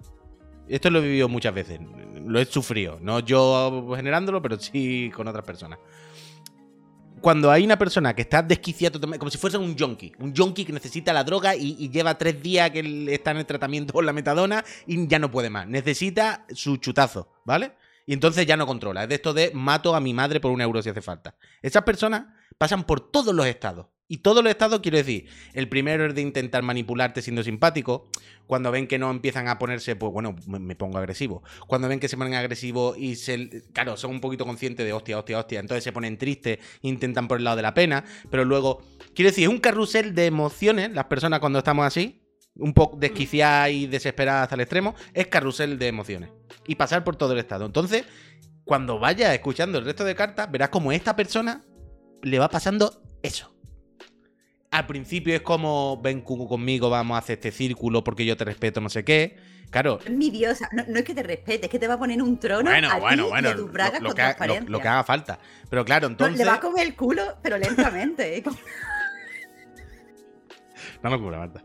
Esto 0.68 0.92
lo 0.92 1.00
he 1.00 1.02
vivido 1.02 1.28
muchas 1.28 1.56
veces. 1.56 1.80
Lo 2.24 2.40
he 2.40 2.46
sufrido. 2.46 3.00
No 3.02 3.20
yo 3.20 3.94
generándolo, 3.96 4.44
pero 4.44 4.60
sí 4.60 5.12
con 5.16 5.28
otras 5.28 5.44
personas. 5.44 5.80
Cuando 7.20 7.50
hay 7.50 7.66
una 7.66 7.80
persona 7.80 8.14
que 8.14 8.22
está 8.22 8.44
desquiciada 8.44 9.00
como 9.18 9.32
si 9.32 9.40
fuese 9.40 9.58
un 9.58 9.76
junkie, 9.76 10.12
un 10.20 10.36
junkie 10.36 10.66
que 10.66 10.74
necesita 10.74 11.14
la 11.14 11.24
droga 11.24 11.56
y, 11.56 11.78
y 11.80 11.90
lleva 11.90 12.16
tres 12.16 12.44
días 12.44 12.70
que 12.70 13.08
está 13.12 13.32
en 13.32 13.38
el 13.38 13.46
tratamiento 13.46 13.92
con 13.92 14.06
la 14.06 14.14
metadona 14.14 14.64
y 14.86 15.08
ya 15.08 15.18
no 15.18 15.32
puede 15.32 15.50
más. 15.50 15.66
Necesita 15.68 16.46
su 16.54 16.78
chutazo, 16.78 17.30
¿vale? 17.44 17.72
Y 18.06 18.14
entonces 18.14 18.46
ya 18.46 18.58
no 18.58 18.68
controla. 18.68 19.04
Es 19.04 19.10
de 19.10 19.16
esto 19.16 19.34
de 19.34 19.52
mato 19.54 19.96
a 19.96 20.00
mi 20.00 20.14
madre 20.14 20.40
por 20.40 20.52
un 20.52 20.62
euro 20.62 20.82
si 20.82 20.90
hace 20.90 21.02
falta. 21.02 21.36
Esas 21.62 21.84
personas 21.84 22.26
pasan 22.58 22.84
por 22.84 23.12
todos 23.12 23.34
los 23.34 23.46
estados. 23.46 23.88
Y 24.08 24.18
todos 24.18 24.44
los 24.44 24.52
estados, 24.52 24.82
quiero 24.82 24.98
decir, 24.98 25.28
el 25.54 25.70
primero 25.70 26.06
es 26.06 26.14
de 26.14 26.22
intentar 26.22 26.62
manipularte 26.62 27.22
siendo 27.22 27.42
simpático. 27.42 28.10
Cuando 28.46 28.70
ven 28.70 28.86
que 28.86 29.00
no 29.00 29.10
empiezan 29.10 29.48
a 29.48 29.58
ponerse, 29.58 29.96
pues 29.96 30.12
bueno, 30.12 30.36
me, 30.46 30.76
pongo 30.76 30.98
agresivo. 30.98 31.42
Cuando 31.68 31.88
ven 31.88 32.00
que 32.00 32.10
se 32.10 32.18
ponen 32.18 32.36
agresivos 32.36 32.98
y 32.98 33.16
se. 33.16 33.64
Claro, 33.72 33.96
son 33.96 34.12
un 34.12 34.22
poquito 34.22 34.46
conscientes 34.46 34.86
de 34.86 34.92
hostia, 34.92 35.18
hostia, 35.18 35.40
hostia. 35.40 35.60
Entonces 35.62 35.84
se 35.84 35.94
ponen 35.94 36.18
tristes, 36.18 36.60
intentan 36.82 37.28
por 37.28 37.38
el 37.38 37.46
lado 37.46 37.56
de 37.56 37.64
la 37.64 37.74
pena. 37.74 38.04
Pero 38.30 38.44
luego, 38.44 38.84
quiero 39.16 39.32
decir, 39.32 39.46
es 39.46 39.50
un 39.50 39.60
carrusel 39.60 40.14
de 40.14 40.26
emociones, 40.26 40.92
las 40.92 41.06
personas 41.06 41.40
cuando 41.40 41.60
estamos 41.60 41.86
así, 41.86 42.23
un 42.56 42.74
poco 42.74 42.98
desquiciadas 42.98 43.72
y 43.72 43.88
desesperadas 43.88 44.44
hasta 44.44 44.56
el 44.56 44.62
extremo, 44.62 44.96
es 45.14 45.28
carrusel 45.28 45.80
de 45.80 45.88
emociones. 45.88 46.30
Y 46.68 46.76
pasar 46.76 47.04
por 47.04 47.16
todo 47.16 47.34
el 47.34 47.40
estado. 47.40 47.66
Entonces, 47.66 48.06
cuando 48.64 49.00
vayas 49.00 49.34
escuchando 49.34 49.80
el 49.80 49.86
resto 49.86 50.04
de 50.04 50.16
cartas, 50.16 50.50
verás 50.52 50.70
como 50.70 50.92
a 50.92 50.96
esta 50.96 51.16
persona 51.16 51.64
le 52.22 52.40
va 52.40 52.50
pasando 52.50 53.02
eso. 53.22 53.54
Al 54.72 54.88
principio 54.88 55.36
es 55.36 55.42
como, 55.42 56.02
ven 56.02 56.22
Cucu, 56.22 56.48
conmigo, 56.48 56.90
vamos 56.90 57.16
a 57.16 57.20
hacer 57.20 57.34
este 57.36 57.52
círculo 57.52 58.04
porque 58.04 58.26
yo 58.26 58.36
te 58.38 58.44
respeto, 58.46 58.82
no 58.82 58.90
sé 58.90 59.04
qué. 59.04 59.38
Claro, 59.70 60.00
mi 60.10 60.30
diosa. 60.30 60.70
No, 60.72 60.84
no 60.88 61.00
es 61.00 61.04
que 61.04 61.16
te 61.16 61.24
respete, 61.24 61.66
es 61.66 61.72
que 61.72 61.80
te 61.80 61.88
va 61.88 61.96
a 61.96 62.00
poner 62.00 62.22
un 62.22 62.40
trono 62.40 62.70
bueno, 62.70 62.90
a 62.90 62.96
ti 62.96 63.02
bueno, 63.02 63.26
y 63.26 63.30
bueno, 63.30 63.50
a 63.50 63.56
tus 63.56 63.72
bragas 63.72 64.02
lo, 64.02 64.04
lo 64.04 64.10
con 64.10 64.16
que 64.16 64.22
haga, 64.22 64.62
lo- 64.68 64.80
que 64.80 64.88
haga 64.88 65.04
falta. 65.04 65.40
Pero 65.70 65.84
claro, 65.84 66.08
No, 66.08 66.12
entonces... 66.14 66.38
le 66.38 66.46
va 66.46 66.56
a 66.56 66.60
comer 66.60 66.86
el 66.88 66.96
culo, 66.96 67.38
pero 67.42 67.58
lentamente. 67.58 68.38
¿eh? 68.38 68.44
No 71.04 71.10
me 71.10 71.20
cubra, 71.20 71.38
Marta. 71.38 71.62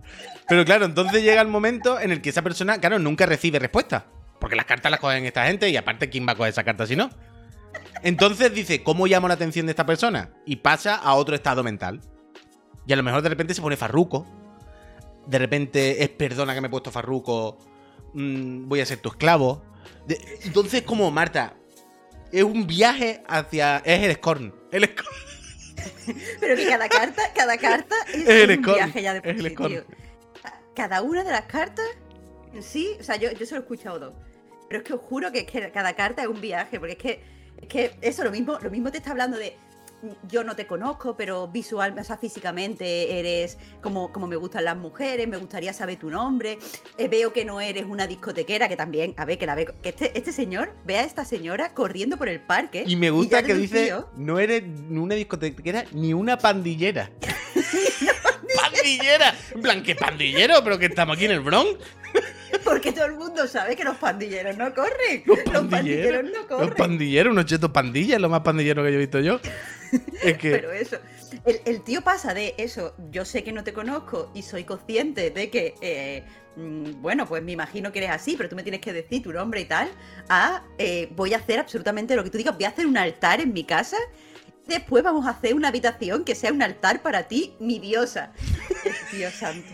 Pero 0.49 0.65
claro, 0.65 0.85
entonces 0.85 1.23
llega 1.23 1.41
el 1.41 1.49
momento 1.49 2.01
en 2.01 2.11
el 2.11 2.21
que 2.21 2.31
esa 2.31 2.43
persona, 2.43 2.79
claro, 2.81 2.99
nunca 2.99 3.25
recibe 3.25 3.59
respuesta. 3.59 4.07
Porque 4.41 4.57
las 4.57 4.67
cartas 4.67 4.91
las 4.91 5.01
cogen 5.01 5.25
esta 5.25 5.47
gente 5.47 5.69
y 5.69 5.77
aparte, 5.77 6.11
¿quién 6.11 6.27
va 6.27 6.33
a 6.33 6.35
coger 6.35 6.51
esa 6.51 6.65
carta 6.65 6.87
si 6.87 6.97
no? 6.97 7.09
Entonces 8.03 8.53
dice, 8.53 8.83
¿cómo 8.83 9.07
llamo 9.07 9.29
la 9.29 9.35
atención 9.35 9.67
de 9.67 9.73
esta 9.73 9.87
persona? 9.87 10.31
Y 10.45 10.57
pasa 10.57 10.95
a 10.97 11.15
otro 11.15 11.35
estado 11.35 11.63
mental. 11.65 12.01
Y 12.87 12.93
a 12.93 12.97
lo 12.97 13.03
mejor 13.03 13.23
de 13.23 13.29
repente 13.29 13.55
se 13.55 13.63
pone 13.63 13.77
farruco. 13.77 14.27
De 15.27 15.39
repente 15.39 16.03
es 16.03 16.09
perdona 16.09 16.55
que 16.55 16.61
me 16.61 16.69
he 16.69 16.71
puesto 16.71 16.91
farruco. 16.91 17.59
mm, 18.15 18.69
voy 18.69 18.81
a 18.81 18.87
ser 18.87 18.99
tu 18.99 19.09
esclavo. 19.11 19.63
De- 20.07 20.19
entonces, 20.45 20.83
como 20.83 21.11
Marta, 21.11 21.55
es 22.33 22.43
un 22.43 22.67
viaje 22.67 23.23
hacia. 23.29 23.79
Es 23.79 24.03
el 24.03 24.15
Scorn. 24.17 24.55
El 24.73 24.85
Scorn. 24.85 25.28
Pero 26.41 26.57
que 26.57 26.67
cada 26.67 26.89
carta, 26.89 27.23
cada 27.35 27.57
carta 27.59 27.95
es, 28.13 28.57
un 28.59 28.63
viaje 28.63 29.03
ya 29.03 29.15
de 29.15 29.23
por 29.23 29.37
sí, 29.37 29.55
tío. 29.55 29.85
Cada 30.75 31.03
una 31.03 31.25
de 31.25 31.31
las 31.31 31.47
cartas 31.47 31.87
en 32.55 32.63
sí, 32.63 32.97
o 33.01 33.03
sea, 33.03 33.17
yo, 33.17 33.31
yo 33.33 33.47
solo 33.47 33.61
he 33.61 33.65
escuchado 33.65 33.99
dos. 33.99 34.15
Pero 34.69 34.83
es 34.83 34.87
que 34.87 34.95
os 34.95 35.01
juro 35.01 35.33
que, 35.33 35.41
es 35.41 35.47
que 35.47 35.71
cada 35.71 35.95
carta 35.95 36.23
es 36.23 36.29
un 36.29 36.41
viaje, 36.41 36.79
porque 36.79 36.93
es 36.93 36.99
que, 36.99 37.23
es 37.61 37.69
que 37.69 37.97
eso, 38.01 38.25
lo 38.25 38.31
mismo, 38.31 38.59
lo 38.61 38.71
mismo 38.71 38.91
te 38.91 38.99
está 38.99 39.11
hablando 39.11 39.37
de 39.37 39.57
yo 40.29 40.45
no 40.45 40.55
te 40.55 40.67
conozco, 40.67 41.17
pero 41.17 41.49
visual, 41.49 41.95
o 41.99 42.05
sea, 42.05 42.17
físicamente 42.17 43.19
eres 43.19 43.59
como, 43.83 44.13
como 44.13 44.27
me 44.27 44.37
gustan 44.37 44.65
las 44.65 44.77
mujeres, 44.77 45.27
me 45.29 45.37
gustaría 45.37 45.73
saber 45.73 45.99
tu 45.99 46.11
nombre, 46.11 46.59
eh, 46.97 47.09
veo 47.09 47.33
que 47.33 47.45
no 47.45 47.61
eres 47.61 47.85
una 47.85 48.07
discotequera, 48.07 48.69
que 48.69 48.77
también, 48.77 49.15
a 49.17 49.25
ver, 49.25 49.39
que 49.39 49.47
la 49.47 49.55
ve, 49.55 49.67
que 49.83 49.89
este, 49.91 50.17
este 50.17 50.33
señor 50.33 50.73
ve 50.85 50.97
a 50.97 51.05
esta 51.05 51.25
señora 51.25 51.75
corriendo 51.75 52.17
por 52.17 52.29
el 52.29 52.41
parque. 52.41 52.85
Y 52.87 52.97
me 52.97 53.11
gusta 53.11 53.43
que 53.43 53.55
dice, 53.55 53.95
no 54.17 54.39
eres 54.39 54.63
ni 54.65 54.99
una 54.99 55.15
discotequera 55.15 55.85
ni 55.93 56.15
una 56.15 56.39
pandillera. 56.39 57.11
¡Pandillera! 58.61 59.35
En 59.55 59.63
plan, 59.63 59.83
¿qué 59.83 59.95
pandillero? 59.95 60.63
¿Pero 60.65 60.79
que 60.79 60.87
estamos 60.87 61.17
aquí 61.17 61.27
en 61.27 61.33
el 61.33 61.41
Bronx? 61.41 61.79
Porque 62.65 62.93
todo 62.93 63.07
el 63.07 63.15
mundo 63.15 63.47
sabe 63.47 63.77
que 63.77 63.85
los 63.85 63.97
pandilleros 63.97 64.57
no 64.57 64.73
corren. 64.75 65.23
Los 65.27 65.67
pandilleros 65.69 66.25
no 66.25 66.47
corren. 66.47 66.69
Los 66.69 66.77
pandilleros, 66.77 67.33
unos 67.33 67.47
chetos 67.47 67.71
pandillas, 67.71 68.21
lo 68.21 68.29
más 68.29 68.41
pandillero 68.41 68.83
que 68.83 68.91
yo 68.91 68.97
he 68.97 69.01
visto 69.01 69.21
yo. 69.21 69.41
Es 70.23 70.39
que... 70.39 70.51
Pero 70.57 70.73
eso, 70.73 70.99
el, 71.45 71.61
el 71.65 71.83
tío 71.83 72.03
pasa 72.03 72.35
de 72.35 72.55
eso, 72.59 72.95
yo 73.11 73.25
sé 73.25 73.45
que 73.45 73.53
no 73.53 73.65
te 73.65 73.73
conozco 73.73 74.31
y 74.35 74.43
soy 74.43 74.65
consciente 74.65 75.31
de 75.31 75.51
que, 75.51 75.75
eh, 75.81 76.25
mm, 76.57 77.01
bueno, 77.03 77.27
pues 77.27 77.43
me 77.43 77.53
imagino 77.53 77.93
que 77.93 77.99
eres 77.99 78.11
así, 78.11 78.37
pero 78.37 78.49
tú 78.49 78.57
me 78.57 78.63
tienes 78.63 78.81
que 78.81 78.93
decir 78.93 79.23
tu 79.23 79.33
nombre 79.33 79.61
y 79.61 79.65
tal, 79.65 79.89
a 80.29 80.65
eh, 80.79 81.09
voy 81.15 81.35
a 81.35 81.39
hacer 81.39 81.59
absolutamente 81.59 82.17
lo 82.17 82.25
que 82.25 82.31
tú 82.31 82.39
digas, 82.39 82.55
voy 82.55 82.65
a 82.65 82.69
hacer 82.69 82.87
un 82.87 82.97
altar 82.97 83.41
en 83.41 83.53
mi 83.53 83.65
casa, 83.65 83.97
después 84.67 85.03
vamos 85.03 85.27
a 85.27 85.31
hacer 85.31 85.55
una 85.55 85.69
habitación 85.69 86.25
que 86.25 86.35
sea 86.35 86.53
un 86.53 86.63
altar 86.63 87.03
para 87.03 87.25
ti, 87.25 87.55
mi 87.61 87.79
diosa. 87.79 88.33
Dios 89.13 89.35
santo. 89.35 89.69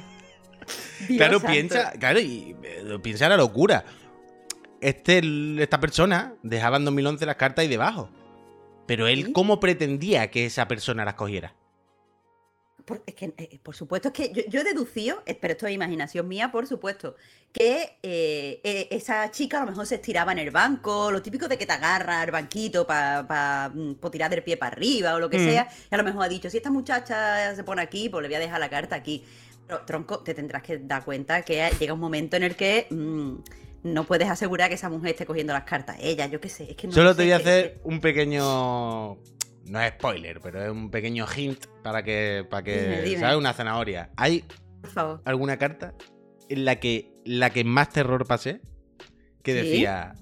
Dios 1.09 1.19
Claro, 1.19 1.39
santo. 1.41 1.53
piensa, 1.53 1.93
claro, 1.93 2.21
y 2.21 2.57
eh, 2.63 2.99
piensa 3.03 3.29
la 3.29 3.37
locura. 3.37 3.85
Este, 4.81 5.23
esta 5.63 5.81
persona 5.81 6.35
dejaba 6.43 6.77
en 6.77 6.85
2011 6.85 7.27
las 7.27 7.37
cartas 7.37 7.63
ahí 7.63 7.69
debajo. 7.69 8.11
Pero 8.87 9.07
él, 9.07 9.27
¿Sí? 9.27 9.33
¿cómo 9.33 9.61
pretendía 9.61 10.31
que 10.31 10.47
esa 10.47 10.69
persona 10.69 11.05
las 11.05 11.15
cogiera? 11.15 11.55
Por, 12.85 13.03
es 13.07 13.15
que, 13.15 13.33
eh, 13.39 13.59
por 13.63 13.75
supuesto, 13.75 14.09
es 14.09 14.15
que 14.15 14.31
yo, 14.35 14.43
yo 14.47 14.61
he 14.61 14.65
deducido, 14.65 15.23
eh, 15.25 15.35
pero 15.41 15.53
esto 15.53 15.67
es 15.67 15.73
imaginación 15.73 16.29
mía, 16.29 16.53
por 16.53 16.67
supuesto, 16.67 17.17
que 17.51 17.99
eh, 18.03 18.61
eh, 18.63 18.89
esa 18.91 19.31
chica 19.31 19.57
a 19.57 19.61
lo 19.65 19.71
mejor 19.71 19.87
se 19.87 19.95
estiraba 19.95 20.33
en 20.33 20.39
el 20.39 20.51
banco, 20.51 21.11
lo 21.11 21.23
típico 21.23 21.49
de 21.49 21.57
que 21.57 21.65
te 21.65 21.73
agarra 21.73 22.21
al 22.21 22.31
banquito 22.31 22.87
para 22.87 23.73
tirar 24.13 24.31
del 24.31 24.43
pie 24.43 24.59
para 24.59 24.77
arriba 24.77 25.15
o 25.15 25.19
lo 25.19 25.31
que 25.31 25.39
Mm. 25.39 25.45
sea, 25.47 25.69
y 25.91 25.95
a 25.95 25.97
lo 25.97 26.05
mejor 26.05 26.25
ha 26.25 26.29
dicho, 26.29 26.51
si 26.51 26.59
esta 26.59 26.71
muchacha 26.71 27.55
se 27.57 27.65
pone 27.65 27.81
aquí, 27.81 28.11
pues 28.11 28.21
le 28.21 28.29
voy 28.29 28.35
a 28.35 28.41
dejar 28.41 28.61
la 28.61 28.69
carta 28.69 28.97
aquí. 28.97 29.25
Pero, 29.67 29.81
tronco, 29.87 30.19
te 30.19 30.35
tendrás 30.35 30.63
que 30.63 30.77
dar 30.77 31.03
cuenta 31.07 31.41
que 31.41 31.71
llega 31.81 31.95
un 31.95 32.01
momento 32.01 32.37
en 32.37 32.43
el 32.43 32.55
que 32.55 32.87
mm, 32.91 33.35
no 33.85 34.05
puedes 34.05 34.29
asegurar 34.29 34.69
que 34.71 34.75
esa 34.75 34.89
mujer 34.89 35.11
esté 35.11 35.27
cogiendo 35.27 35.53
las 35.53 35.65
cartas 35.65 35.97
ella, 36.01 36.27
yo 36.27 36.41
qué 36.41 36.49
sé, 36.49 36.71
es 36.71 36.77
que 36.77 36.87
no 36.89 36.93
Solo 36.93 37.11
sé, 37.11 37.19
te 37.19 37.23
voy 37.25 37.33
a 37.33 37.37
hacer 37.37 37.81
un 37.85 38.01
pequeño. 38.01 39.19
No 39.67 39.81
es 39.81 39.93
spoiler, 39.93 40.41
pero 40.41 40.63
es 40.63 40.71
un 40.71 40.91
pequeño 40.91 41.27
hint 41.27 41.67
para 41.83 42.03
que. 42.03 42.47
Para 42.51 42.63
que. 42.65 42.83
Dime, 42.83 43.03
dime. 43.03 43.21
¿Sabes? 43.21 43.37
Una 43.37 43.53
zanahoria. 43.53 44.11
¿Hay 44.17 44.45
Por 44.81 44.91
favor. 44.91 45.23
alguna 45.25 45.59
carta 45.59 45.95
en 46.49 46.65
la 46.65 46.81
que 46.81 47.13
la 47.25 47.51
que 47.51 47.63
más 47.65 47.91
terror 47.91 48.27
pasé? 48.27 48.61
Que 49.43 49.53
¿Sí? 49.53 49.59
decía. 49.59 50.15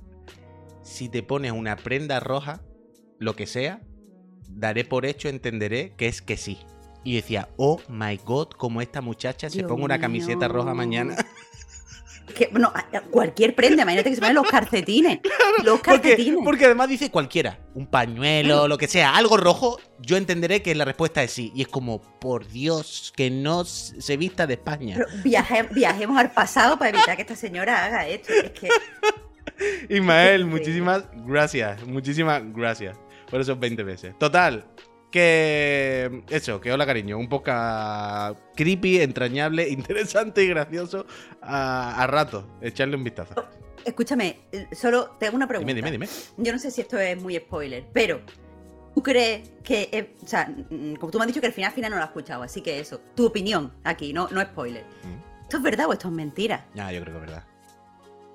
Si 0.82 1.08
te 1.08 1.22
pones 1.22 1.52
una 1.52 1.76
prenda 1.76 2.18
roja, 2.18 2.60
lo 3.20 3.36
que 3.36 3.46
sea, 3.46 3.80
daré 4.48 4.84
por 4.84 5.06
hecho, 5.06 5.28
entenderé 5.28 5.94
que 5.96 6.08
es 6.08 6.20
que 6.20 6.36
sí. 6.36 6.58
Y 7.04 7.14
decía, 7.14 7.48
oh 7.56 7.80
my 7.88 8.16
god, 8.24 8.48
como 8.50 8.82
esta 8.82 9.00
muchacha 9.00 9.48
se 9.48 9.58
Dios 9.58 9.68
ponga 9.68 9.84
una 9.84 10.00
camiseta 10.00 10.48
roja 10.48 10.74
mañana. 10.74 11.16
Que, 12.34 12.48
bueno, 12.52 12.72
cualquier 13.10 13.54
prenda, 13.54 13.82
imagínate 13.82 14.08
que 14.10 14.14
se 14.16 14.20
ponen 14.20 14.36
los 14.36 14.46
calcetines. 14.50 15.20
Los 15.64 15.80
calcetines. 15.80 16.40
porque 16.44 16.64
además 16.66 16.88
dice 16.88 17.10
cualquiera, 17.10 17.58
un 17.74 17.86
pañuelo, 17.86 18.68
lo 18.68 18.78
que 18.78 18.88
sea, 18.88 19.14
algo 19.16 19.36
rojo, 19.36 19.78
yo 19.98 20.16
entenderé 20.16 20.62
que 20.62 20.74
la 20.74 20.84
respuesta 20.84 21.22
es 21.22 21.32
sí. 21.32 21.52
Y 21.54 21.62
es 21.62 21.68
como, 21.68 22.00
por 22.20 22.46
Dios, 22.48 23.12
que 23.16 23.30
no 23.30 23.64
se 23.64 24.16
vista 24.16 24.46
de 24.46 24.54
España. 24.54 24.94
Pero 24.96 25.08
viaje- 25.24 25.68
viajemos 25.72 26.18
al 26.18 26.30
pasado 26.32 26.78
para 26.78 26.90
evitar 26.90 27.16
que 27.16 27.22
esta 27.22 27.36
señora 27.36 27.84
haga 27.84 28.06
esto. 28.08 28.32
Es 28.32 28.50
que 28.52 28.68
Ismael, 29.88 30.46
muchísimas 30.46 31.04
gracias, 31.26 31.84
muchísimas 31.86 32.42
gracias 32.52 32.96
por 33.30 33.40
esos 33.40 33.58
20 33.58 33.82
veces. 33.82 34.18
Total, 34.18 34.64
que 35.12 36.24
eso, 36.30 36.60
que 36.60 36.72
hola 36.72 36.84
cariño, 36.86 37.18
un 37.18 37.28
poco 37.28 37.52
creepy, 38.56 39.00
entrañable, 39.00 39.68
interesante 39.68 40.42
y 40.42 40.48
gracioso 40.48 41.06
a, 41.40 42.02
a 42.02 42.06
rato. 42.08 42.48
Echarle 42.60 42.96
un 42.96 43.04
vistazo. 43.04 43.34
Escúchame, 43.84 44.40
eh, 44.50 44.66
solo 44.72 45.10
te 45.18 45.26
hago 45.26 45.36
una 45.36 45.46
pregunta. 45.46 45.72
Dime, 45.72 45.90
dime, 45.90 45.92
dime. 45.92 46.08
Yo 46.36 46.52
no 46.52 46.58
sé 46.58 46.70
si 46.70 46.80
esto 46.80 46.98
es 46.98 47.20
muy 47.20 47.36
spoiler, 47.36 47.84
pero 47.92 48.20
¿tú 48.94 49.02
crees 49.02 49.50
que, 49.62 49.88
eh, 49.92 50.14
o 50.22 50.26
sea, 50.26 50.46
mm, 50.48 50.94
como 50.94 51.12
tú 51.12 51.18
me 51.18 51.24
has 51.24 51.28
dicho 51.28 51.40
que 51.40 51.48
al 51.48 51.52
final, 51.52 51.68
al 51.68 51.74
final 51.74 51.90
no 51.90 51.96
lo 51.98 52.02
has 52.02 52.08
escuchado, 52.08 52.42
así 52.42 52.60
que 52.60 52.80
eso, 52.80 53.00
tu 53.14 53.26
opinión 53.26 53.72
aquí, 53.84 54.12
no, 54.12 54.28
no 54.30 54.40
spoiler. 54.42 54.84
Mm. 54.84 55.32
¿esto 55.42 55.56
es 55.58 55.62
verdad 55.64 55.86
o 55.86 55.92
esto 55.92 56.08
es 56.08 56.14
mentira? 56.14 56.66
Ya, 56.74 56.90
yo 56.90 57.02
creo 57.02 57.12
que 57.12 57.20
es 57.20 57.26
verdad. 57.26 57.44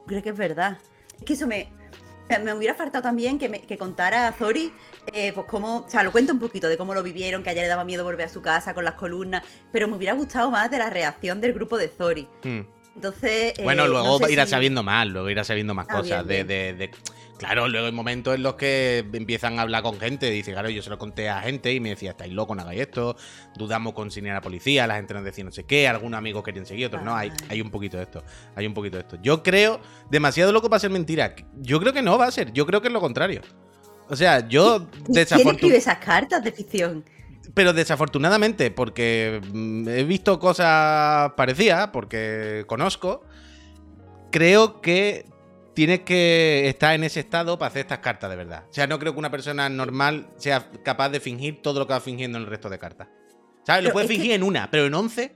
Creo 0.05 0.21
que 0.21 0.29
es 0.29 0.37
verdad. 0.37 0.77
Es 1.17 1.23
que 1.25 1.33
eso 1.33 1.47
me, 1.47 1.69
me 2.43 2.53
hubiera 2.53 2.73
faltado 2.75 3.01
también 3.03 3.39
que, 3.39 3.49
me, 3.49 3.61
que 3.61 3.77
contara 3.77 4.27
a 4.27 4.31
Zori, 4.33 4.71
eh, 5.13 5.31
pues 5.33 5.45
cómo, 5.47 5.77
o 5.85 5.89
sea, 5.89 6.03
lo 6.03 6.11
cuento 6.11 6.33
un 6.33 6.39
poquito 6.39 6.67
de 6.67 6.77
cómo 6.77 6.93
lo 6.93 7.03
vivieron, 7.03 7.43
que 7.43 7.49
ayer 7.49 7.63
le 7.63 7.69
daba 7.69 7.83
miedo 7.85 8.03
volver 8.03 8.25
a 8.27 8.29
su 8.29 8.41
casa 8.41 8.73
con 8.73 8.83
las 8.83 8.95
columnas, 8.95 9.43
pero 9.71 9.87
me 9.87 9.95
hubiera 9.95 10.13
gustado 10.13 10.51
más 10.51 10.69
de 10.69 10.77
la 10.79 10.89
reacción 10.89 11.39
del 11.41 11.53
grupo 11.53 11.77
de 11.77 11.87
Zori. 11.87 12.27
Hmm. 12.43 12.61
Entonces. 12.95 13.53
Bueno, 13.63 13.85
eh, 13.85 13.89
luego 13.89 14.19
no 14.19 14.25
sé 14.25 14.33
irá 14.33 14.45
si- 14.45 14.51
sabiendo 14.51 14.81
más, 14.83 15.07
luego 15.07 15.29
irá 15.29 15.43
sabiendo 15.43 15.73
más 15.75 15.85
Ah, 15.89 15.97
cosas. 15.97 16.25
bien, 16.27 16.47
de, 16.47 16.73
de- 16.73 16.73
de- 16.73 16.91
Claro, 17.37 17.67
luego 17.67 17.85
hay 17.85 17.91
momentos 17.91 18.33
en 18.33 18.41
los 18.41 18.55
que 18.55 19.05
empiezan 19.13 19.59
a 19.59 19.61
hablar 19.61 19.83
con 19.83 19.99
gente. 19.99 20.29
Dice, 20.31 20.53
claro, 20.53 20.69
yo 20.69 20.81
se 20.81 20.89
lo 20.89 20.97
conté 20.97 21.29
a 21.29 21.41
gente 21.41 21.71
y 21.71 21.79
me 21.79 21.89
decía, 21.89 22.11
estáis 22.11 22.33
locos, 22.33 22.57
no 22.57 22.63
hagáis 22.63 22.81
esto. 22.81 23.15
Dudamos 23.55 23.93
con 23.93 24.09
si 24.09 24.27
a 24.27 24.33
la 24.33 24.41
policía, 24.41 24.87
la 24.87 24.95
gente 24.95 25.13
nos 25.13 25.23
decía 25.23 25.43
no 25.43 25.51
sé 25.51 25.65
qué, 25.65 25.87
algunos 25.87 26.17
amigos 26.17 26.43
querían 26.43 26.65
seguir, 26.65 26.87
otros 26.87 27.03
no. 27.03 27.15
Hay, 27.15 27.31
hay 27.49 27.61
un 27.61 27.69
poquito 27.69 27.97
de 27.97 28.03
esto. 28.03 28.23
Hay 28.55 28.65
un 28.65 28.73
poquito 28.73 28.97
de 28.97 29.01
esto. 29.01 29.17
Yo 29.21 29.43
creo, 29.43 29.79
demasiado 30.09 30.51
loco 30.51 30.69
para 30.69 30.79
ser 30.79 30.89
mentira. 30.89 31.35
Yo 31.57 31.79
creo 31.79 31.93
que 31.93 32.01
no 32.01 32.17
va 32.17 32.25
a 32.25 32.31
ser, 32.31 32.51
yo 32.53 32.65
creo 32.65 32.81
que 32.81 32.87
es 32.87 32.93
lo 32.93 33.01
contrario. 33.01 33.41
O 34.09 34.15
sea, 34.15 34.47
yo 34.47 34.87
¿Quién 35.05 35.47
escribe 35.47 35.77
esas 35.77 35.97
cartas 35.97 36.43
de 36.43 36.51
ficción? 36.51 37.03
Pero 37.53 37.73
desafortunadamente, 37.73 38.71
porque 38.71 39.41
mm, 39.53 39.87
he 39.89 40.03
visto 40.03 40.39
cosas 40.39 41.33
parecidas, 41.33 41.89
porque 41.89 42.63
conozco, 42.67 43.23
creo 44.31 44.81
que 44.81 45.25
tienes 45.77 45.99
que 45.99 46.67
estar 46.67 46.95
en 46.95 47.03
ese 47.03 47.19
estado 47.19 47.59
para 47.59 47.67
hacer 47.69 47.81
estas 47.81 47.99
cartas 47.99 48.31
de 48.31 48.35
verdad. 48.35 48.63
O 48.67 48.73
sea, 48.73 48.87
no 48.87 48.97
creo 48.97 49.13
que 49.13 49.19
una 49.19 49.29
persona 49.29 49.69
normal 49.69 50.27
sea 50.37 50.71
capaz 50.83 51.09
de 51.09 51.19
fingir 51.19 51.61
todo 51.61 51.77
lo 51.77 51.85
que 51.85 51.93
va 51.93 51.99
fingiendo 52.01 52.39
en 52.39 52.45
el 52.45 52.49
resto 52.49 52.67
de 52.67 52.79
cartas. 52.79 53.07
¿Sabes? 53.63 53.83
Lo 53.83 53.89
Pero 53.89 53.93
puede 53.93 54.05
es 54.05 54.09
que- 54.09 54.15
fingir 54.15 54.31
en 54.31 54.41
una, 54.41 54.71
pero 54.71 54.87
en 54.87 54.95
11, 54.95 55.35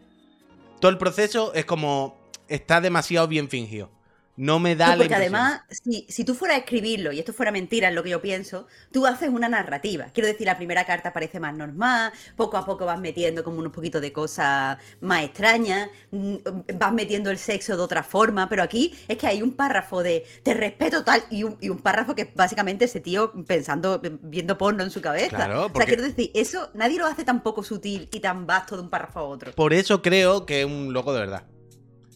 todo 0.80 0.90
el 0.90 0.98
proceso 0.98 1.54
es 1.54 1.66
como. 1.66 2.20
Está 2.48 2.82
demasiado 2.82 3.28
bien 3.28 3.50
fingido. 3.50 3.92
No 4.38 4.60
me 4.60 4.76
da 4.76 4.88
No, 4.88 4.92
la 4.94 4.98
porque 5.00 5.16
además, 5.16 5.62
si, 5.70 6.06
si 6.10 6.24
tú 6.24 6.34
fueras 6.34 6.58
a 6.58 6.60
escribirlo 6.62 7.12
y 7.12 7.20
esto 7.20 7.34
fuera 7.34 7.52
mentira, 7.52 7.90
es 7.90 7.96
lo 7.96 8.02
que 8.04 8.10
yo 8.12 8.22
pienso, 8.22 8.68
tú 8.92 9.06
haces 9.06 9.30
una 9.30 9.50
narrativa. 9.50 10.08
Quiero 10.14 10.28
decir, 10.28 10.48
la 10.48 10.58
primera 10.58 10.86
carta 10.86 11.14
parece 11.14 11.40
más 11.40 11.54
normal, 11.56 12.12
poco 12.36 12.58
a 12.58 12.66
poco 12.66 12.86
vas 12.86 13.00
metiendo 13.00 13.44
como 13.44 13.60
unos 13.60 13.72
poquitos 13.74 14.02
de 14.02 14.12
cosas 14.14 14.78
más 15.02 15.24
extrañas, 15.24 15.90
mm, 16.12 16.36
vas 16.76 16.94
metiendo 16.94 17.30
el 17.30 17.38
sexo 17.38 17.76
de 17.76 17.84
otra 17.84 18.04
forma, 18.04 18.48
pero 18.50 18.64
aquí 18.64 18.94
es 19.08 19.18
que 19.18 19.28
hay 19.28 19.42
un 19.42 19.52
párrafo 19.54 20.02
de 20.02 20.26
te 20.44 20.54
respeto 20.54 21.04
tal 21.04 21.24
y 21.30 21.44
un, 21.44 21.58
y 21.60 21.70
un 21.70 21.80
párrafo 21.80 22.16
que 22.16 22.32
básicamente 22.36 22.86
ese 22.86 23.00
tío 23.00 23.32
pensando, 23.46 24.02
viendo 24.24 24.58
porno 24.58 24.84
en 24.84 24.92
su 24.92 25.02
cabeza. 25.02 25.36
Claro, 25.36 25.60
O 25.60 25.64
sea, 25.66 25.74
porque- 25.74 25.88
quiero 25.88 26.04
decir, 26.04 26.32
eso 26.34 26.72
nadie 26.74 26.98
lo 26.98 27.06
hace 27.06 27.24
tan 27.24 27.44
poco 27.44 27.64
sutil 27.64 28.08
y 28.12 28.20
tan 28.20 28.48
vasto 28.48 28.76
de 28.76 28.84
un 28.84 28.90
párrafo 28.90 29.20
a 29.20 29.24
otro. 29.24 29.52
Por 29.52 29.74
eso 29.74 30.02
creo 30.02 30.46
que 30.46 30.62
es 30.62 30.66
un 30.66 30.94
loco 30.94 31.14
de 31.14 31.20
verdad. 31.20 31.44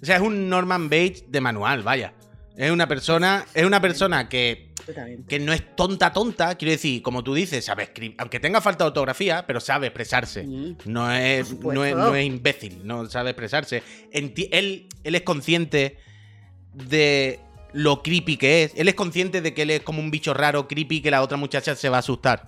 O 0.06 0.08
sea, 0.08 0.18
es 0.18 0.22
un 0.22 0.48
Norman 0.50 0.88
Bates 0.88 1.24
de 1.32 1.42
manual, 1.42 1.82
vaya. 1.82 2.14
Es 2.56 2.70
una 2.70 2.88
persona, 2.88 3.44
es 3.56 3.66
una 3.66 3.82
persona 3.82 4.30
que, 4.30 4.70
que 5.28 5.40
no 5.40 5.52
es 5.52 5.76
tonta 5.76 6.14
tonta, 6.14 6.54
quiero 6.56 6.74
decir, 6.74 7.02
como 7.02 7.24
tú 7.24 7.34
dices, 7.34 7.66
sabe 7.66 7.82
escribir, 7.84 8.14
aunque 8.20 8.40
tenga 8.40 8.62
falta 8.62 8.84
de 8.84 8.90
ortografía, 8.90 9.46
pero 9.48 9.60
sabe 9.60 9.88
expresarse. 9.88 10.44
Sí. 10.44 10.78
No 10.86 11.12
es, 11.12 11.60
no, 11.60 11.84
es, 11.84 11.96
no 11.96 12.14
es 12.16 12.24
imbécil, 12.24 12.82
no 12.86 13.10
sabe 13.10 13.32
expresarse. 13.32 13.82
Él, 14.12 14.88
él 15.04 15.16
es 15.16 15.22
consciente 15.24 15.98
de 16.72 17.40
lo 17.74 18.04
creepy 18.04 18.38
que 18.38 18.64
es. 18.66 18.74
Él 18.76 18.88
es 18.90 18.94
consciente 18.94 19.42
de 19.42 19.56
que 19.56 19.64
él 19.64 19.72
es 19.72 19.82
como 19.82 20.00
un 20.00 20.12
bicho 20.12 20.36
raro, 20.36 20.68
creepy, 20.68 21.02
que 21.02 21.10
la 21.10 21.24
otra 21.24 21.38
muchacha 21.38 21.76
se 21.76 21.90
va 21.90 21.98
a 21.98 22.00
asustar. 22.02 22.48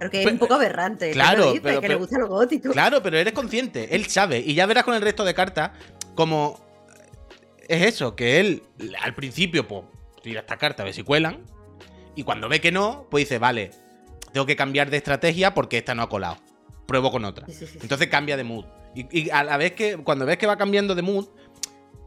Pero 0.00 0.10
que 0.10 0.18
es 0.18 0.24
Pero- 0.24 0.34
un 0.34 0.38
poco 0.40 0.54
aberrante. 0.54 1.06
¿qué 1.06 1.12
Claro, 1.12 1.38
lo 1.38 1.46
dices? 1.52 1.60
pero- 1.62 1.80
que 1.80 1.86
pero- 1.86 1.94
le 1.94 2.00
gusta 2.00 2.18
lo 2.18 2.26
gótico. 2.26 2.72
Claro, 2.72 3.00
pero 3.00 3.16
eres 3.16 3.32
consciente, 3.32 3.94
él 3.94 4.06
sabe. 4.06 4.40
Y 4.40 4.54
ya 4.54 4.66
verás 4.66 4.82
con 4.82 4.94
el 4.96 5.02
resto 5.02 5.24
de 5.24 5.34
cartas 5.34 5.70
como 6.16 6.65
es 7.68 7.82
eso, 7.82 8.16
que 8.16 8.40
él 8.40 8.62
al 9.02 9.14
principio 9.14 9.66
pues 9.66 9.84
tira 10.22 10.40
esta 10.40 10.56
carta 10.56 10.82
a 10.82 10.84
ver 10.84 10.94
si 10.94 11.02
cuelan. 11.02 11.44
Y 12.14 12.22
cuando 12.22 12.48
ve 12.48 12.60
que 12.60 12.72
no, 12.72 13.06
pues 13.10 13.24
dice, 13.24 13.38
vale, 13.38 13.70
tengo 14.32 14.46
que 14.46 14.56
cambiar 14.56 14.90
de 14.90 14.96
estrategia 14.96 15.54
porque 15.54 15.78
esta 15.78 15.94
no 15.94 16.02
ha 16.02 16.08
colado. 16.08 16.38
Pruebo 16.86 17.10
con 17.10 17.24
otra. 17.24 17.46
Entonces 17.80 18.08
cambia 18.08 18.36
de 18.36 18.44
mood. 18.44 18.64
Y, 18.94 19.20
y 19.20 19.30
a 19.30 19.44
la 19.44 19.56
vez 19.56 19.72
que, 19.72 19.98
cuando 19.98 20.24
ves 20.24 20.38
que 20.38 20.46
va 20.46 20.56
cambiando 20.56 20.94
de 20.94 21.02
mood, 21.02 21.26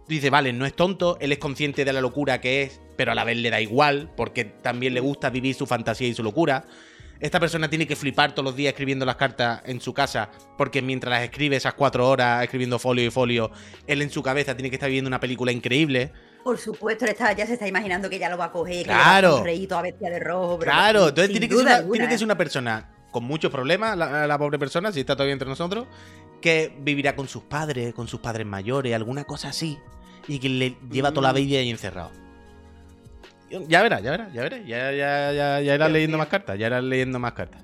dice, 0.07 0.29
vale, 0.29 0.51
no 0.51 0.65
es 0.65 0.75
tonto, 0.75 1.17
él 1.21 1.31
es 1.31 1.37
consciente 1.37 1.85
de 1.85 1.93
la 1.93 2.01
locura 2.01 2.41
que 2.41 2.63
es, 2.63 2.81
pero 2.97 3.11
a 3.11 3.15
la 3.15 3.23
vez 3.23 3.37
le 3.37 3.49
da 3.49 3.61
igual, 3.61 4.11
porque 4.17 4.43
también 4.43 4.93
le 4.93 4.99
gusta 4.99 5.29
vivir 5.29 5.55
su 5.55 5.67
fantasía 5.67 6.07
y 6.07 6.13
su 6.13 6.23
locura. 6.23 6.65
Esta 7.19 7.39
persona 7.39 7.69
tiene 7.69 7.85
que 7.85 7.95
flipar 7.97 8.31
todos 8.33 8.45
los 8.45 8.55
días 8.55 8.71
escribiendo 8.71 9.05
las 9.05 9.17
cartas 9.17 9.61
en 9.65 9.81
su 9.81 9.93
casa, 9.93 10.29
porque 10.57 10.81
mientras 10.81 11.11
las 11.11 11.23
escribe 11.23 11.57
esas 11.57 11.73
cuatro 11.73 12.07
horas 12.07 12.43
escribiendo 12.43 12.79
folio 12.79 13.05
y 13.05 13.09
folio, 13.11 13.51
él 13.87 14.01
en 14.01 14.09
su 14.09 14.23
cabeza 14.23 14.55
tiene 14.55 14.69
que 14.69 14.77
estar 14.77 14.87
viviendo 14.87 15.09
una 15.09 15.19
película 15.19 15.51
increíble. 15.51 16.13
Por 16.45 16.57
supuesto, 16.57 17.03
está- 17.05 17.33
ya 17.33 17.45
se 17.45 17.53
está 17.53 17.67
imaginando 17.67 18.09
que 18.09 18.17
ya 18.19 18.29
lo 18.29 18.37
va 18.37 18.45
a 18.45 18.51
coger, 18.53 18.85
Claro. 18.85 19.43
que 19.43 19.51
le 19.51 19.57
va 19.59 19.63
a 19.65 19.67
toda 19.67 19.81
bestia 19.81 20.09
de 20.09 20.19
rojo. 20.19 20.59
Claro, 20.59 21.09
entonces 21.09 21.31
tiene 21.31 21.49
que, 21.49 21.55
ser 21.55 21.63
una, 21.65 21.75
alguna, 21.75 21.93
tiene 21.93 22.07
que 22.07 22.15
¿eh? 22.15 22.17
ser 22.17 22.25
una 22.25 22.37
persona 22.37 22.89
con 23.11 23.25
muchos 23.25 23.51
problemas, 23.51 23.97
la, 23.97 24.25
la 24.25 24.37
pobre 24.37 24.57
persona, 24.57 24.91
si 24.93 25.01
está 25.01 25.15
todavía 25.15 25.33
entre 25.33 25.49
nosotros, 25.49 25.87
que 26.41 26.73
vivirá 26.79 27.17
con 27.17 27.27
sus 27.27 27.43
padres, 27.43 27.93
con 27.93 28.07
sus 28.07 28.21
padres 28.21 28.47
mayores, 28.47 28.95
alguna 28.95 29.25
cosa 29.25 29.49
así, 29.49 29.77
y 30.29 30.39
que 30.39 30.47
le 30.47 30.77
lleva 30.89 31.11
toda 31.11 31.33
la 31.33 31.39
Mm. 31.39 31.43
vida 31.43 31.59
ahí 31.59 31.69
encerrado. 31.69 32.11
Ya 33.67 33.81
verás, 33.81 34.01
ya 34.03 34.11
verás, 34.11 34.33
ya 34.33 34.41
verás, 34.43 34.59
ya, 34.65 34.91
ya, 34.91 35.31
ya, 35.33 35.61
ya 35.61 35.75
irás 35.75 35.91
leyendo 35.91 36.17
mío. 36.17 36.23
más 36.23 36.27
cartas, 36.27 36.57
ya 36.59 36.67
irás 36.67 36.83
leyendo 36.83 37.19
más 37.19 37.33
cartas. 37.33 37.61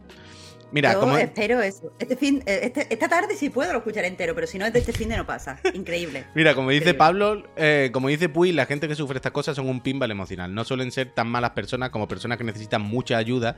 Mira, 0.72 0.94
Yo 0.94 1.00
como... 1.00 1.18
espero 1.18 1.62
eso. 1.62 1.94
Este 2.00 2.18
fin, 2.18 2.44
eh, 2.46 2.60
este- 2.64 2.88
esta 2.92 3.08
tarde 3.08 3.36
sí 3.38 3.50
puedo 3.50 3.72
lo 3.72 3.78
escucharé 3.78 4.08
entero, 4.08 4.34
pero 4.36 4.46
si 4.48 4.58
no 4.58 4.66
es 4.66 4.74
de 4.74 4.80
este 4.80 4.92
fin 4.92 5.08
de 5.10 5.16
no 5.16 5.26
pasa. 5.26 5.60
Increíble. 5.74 6.26
Mira, 6.36 6.54
como 6.56 6.70
dice 6.72 6.90
Increíble. 6.90 6.98
Pablo, 6.98 7.44
eh, 7.56 7.92
como 7.94 8.10
dice 8.10 8.28
Puy, 8.28 8.52
la 8.52 8.66
gente 8.66 8.88
que 8.88 8.96
sufre 8.96 9.18
estas 9.18 9.32
cosas 9.32 9.56
son 9.56 9.70
un 9.70 9.80
pinball 9.80 10.12
emocional. 10.12 10.54
No 10.54 10.66
suelen 10.66 10.92
ser 10.92 11.12
tan 11.14 11.28
malas 11.28 11.52
personas 11.52 11.92
como 11.92 12.08
personas 12.08 12.38
que 12.38 12.44
necesitan 12.44 12.82
mucha 12.82 13.18
ayuda. 13.18 13.56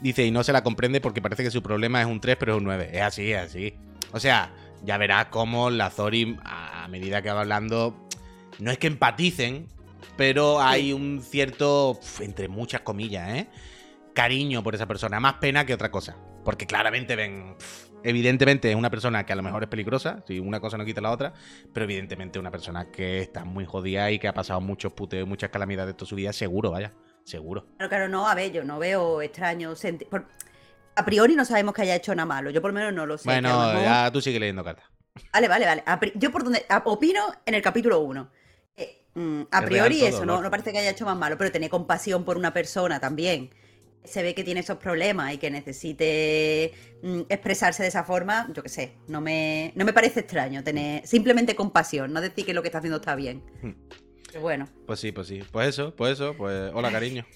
Dice, 0.00 0.26
y 0.26 0.30
no 0.30 0.42
se 0.44 0.52
la 0.52 0.62
comprende 0.62 1.00
porque 1.00 1.22
parece 1.22 1.42
que 1.42 1.50
su 1.50 1.62
problema 1.62 2.00
es 2.02 2.06
un 2.06 2.20
3, 2.20 2.36
pero 2.38 2.52
es 2.54 2.58
un 2.58 2.64
9. 2.64 2.90
Es 2.92 3.00
así, 3.02 3.32
es 3.32 3.38
así. 3.46 3.74
O 4.12 4.20
sea, 4.20 4.50
ya 4.84 4.98
verás 4.98 5.26
cómo 5.26 5.70
la 5.70 5.88
Zori, 5.90 6.36
a 6.44 6.86
medida 6.90 7.22
que 7.22 7.30
va 7.30 7.40
hablando, 7.42 7.96
no 8.58 8.70
es 8.70 8.78
que 8.78 8.88
empaticen, 8.88 9.68
pero 10.16 10.60
hay 10.60 10.92
un 10.92 11.22
cierto, 11.22 11.98
entre 12.20 12.48
muchas 12.48 12.80
comillas, 12.82 13.28
¿eh? 13.30 13.48
cariño 14.14 14.62
por 14.62 14.74
esa 14.74 14.86
persona. 14.86 15.20
Más 15.20 15.34
pena 15.34 15.64
que 15.64 15.74
otra 15.74 15.90
cosa. 15.90 16.16
Porque 16.44 16.66
claramente 16.66 17.14
ven... 17.16 17.56
Evidentemente 18.04 18.70
es 18.70 18.76
una 18.76 18.90
persona 18.90 19.26
que 19.26 19.32
a 19.32 19.36
lo 19.36 19.42
mejor 19.42 19.64
es 19.64 19.68
peligrosa, 19.68 20.22
si 20.26 20.38
una 20.38 20.60
cosa 20.60 20.78
no 20.78 20.84
quita 20.84 21.00
la 21.00 21.10
otra, 21.10 21.32
pero 21.74 21.82
evidentemente 21.82 22.38
una 22.38 22.50
persona 22.52 22.92
que 22.92 23.18
está 23.20 23.44
muy 23.44 23.64
jodida 23.66 24.08
y 24.12 24.20
que 24.20 24.28
ha 24.28 24.32
pasado 24.34 24.60
muchos 24.60 24.92
puteos, 24.92 25.26
muchas 25.26 25.50
calamidades 25.50 25.88
de 25.88 25.94
toda 25.94 26.08
su 26.08 26.14
vida, 26.14 26.32
seguro, 26.32 26.70
vaya, 26.70 26.92
seguro. 27.24 27.66
Claro, 27.76 27.88
claro, 27.88 28.08
no, 28.08 28.28
a 28.28 28.36
ver, 28.36 28.52
yo 28.52 28.62
no 28.62 28.78
veo 28.78 29.20
extraño. 29.20 29.74
por- 30.08 30.28
A 30.94 31.04
priori 31.04 31.34
no 31.34 31.44
sabemos 31.44 31.74
que 31.74 31.82
haya 31.82 31.96
hecho 31.96 32.14
nada 32.14 32.24
malo. 32.26 32.50
Yo 32.50 32.62
por 32.62 32.70
lo 32.70 32.76
menos 32.78 32.92
no 32.94 33.04
lo 33.04 33.18
sé. 33.18 33.24
bueno, 33.24 33.48
mejor- 33.66 33.82
ya 33.82 34.10
tú 34.12 34.20
sigue 34.20 34.38
leyendo 34.38 34.62
cartas. 34.62 34.84
Vale, 35.32 35.48
vale, 35.48 35.66
vale. 35.66 35.82
Yo 36.14 36.30
por 36.30 36.44
donde 36.44 36.64
opino 36.84 37.22
en 37.46 37.54
el 37.54 37.62
capítulo 37.62 37.98
1. 37.98 38.30
A 39.50 39.58
Es 39.60 39.66
priori 39.66 39.98
todo, 39.98 40.08
eso, 40.08 40.24
no 40.26 40.50
parece 40.50 40.72
que 40.72 40.78
haya 40.78 40.90
hecho 40.90 41.04
más 41.04 41.16
malo, 41.16 41.36
pero 41.38 41.50
tener 41.50 41.70
compasión 41.70 42.24
por 42.24 42.36
una 42.36 42.52
persona 42.52 43.00
también. 43.00 43.50
Se 44.04 44.22
ve 44.22 44.34
que 44.34 44.44
tiene 44.44 44.60
esos 44.60 44.78
problemas 44.78 45.34
y 45.34 45.38
que 45.38 45.50
necesite 45.50 46.72
mm, 47.02 47.22
expresarse 47.28 47.82
de 47.82 47.88
esa 47.88 48.04
forma, 48.04 48.48
yo 48.54 48.62
qué 48.62 48.68
sé, 48.68 48.92
no 49.08 49.20
me, 49.20 49.72
no 49.74 49.84
me 49.84 49.92
parece 49.92 50.20
extraño 50.20 50.64
tener 50.64 51.06
simplemente 51.06 51.54
compasión, 51.54 52.12
no 52.12 52.20
decir 52.20 52.46
que 52.46 52.54
lo 52.54 52.62
que 52.62 52.68
está 52.68 52.78
haciendo 52.78 52.98
está 52.98 53.14
bien. 53.16 53.42
Hmm. 53.62 53.72
Pero 54.28 54.40
bueno, 54.40 54.68
Pues 54.86 55.00
sí, 55.00 55.12
pues 55.12 55.26
sí. 55.26 55.42
Pues 55.50 55.68
eso, 55.68 55.94
pues 55.94 56.12
eso, 56.12 56.34
pues 56.36 56.70
hola 56.74 56.90
cariño. 56.92 57.26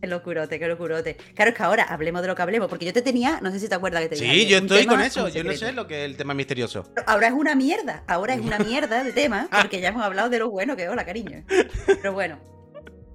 Qué 0.00 0.06
locurote, 0.06 0.58
qué 0.58 0.68
locurote. 0.68 1.16
Claro, 1.34 1.50
es 1.50 1.56
que 1.56 1.62
ahora 1.62 1.84
hablemos 1.84 2.22
de 2.22 2.28
lo 2.28 2.34
que 2.34 2.42
hablemos, 2.42 2.68
porque 2.68 2.84
yo 2.84 2.92
te 2.92 3.02
tenía, 3.02 3.40
no 3.40 3.50
sé 3.50 3.60
si 3.60 3.68
te 3.68 3.74
acuerdas 3.74 4.02
que 4.02 4.08
te 4.10 4.14
dije 4.16 4.32
Sí, 4.32 4.46
yo 4.46 4.58
estoy 4.58 4.80
tema 4.80 4.92
con 4.92 5.02
eso. 5.02 5.28
Yo 5.28 5.44
no 5.44 5.52
sé 5.52 5.72
lo 5.72 5.86
que 5.86 6.04
es 6.04 6.10
el 6.10 6.16
tema 6.16 6.34
misterioso. 6.34 6.90
Ahora 7.06 7.28
es 7.28 7.32
una 7.32 7.54
mierda, 7.54 8.04
ahora 8.06 8.34
es 8.34 8.40
una 8.40 8.58
mierda 8.58 9.04
de 9.04 9.12
tema, 9.12 9.48
porque 9.62 9.80
ya 9.80 9.88
hemos 9.88 10.02
hablado 10.02 10.28
de 10.28 10.38
lo 10.38 10.50
bueno 10.50 10.76
que 10.76 10.88
hola, 10.88 11.04
cariño. 11.04 11.44
Pero 11.86 12.12
bueno, 12.12 12.38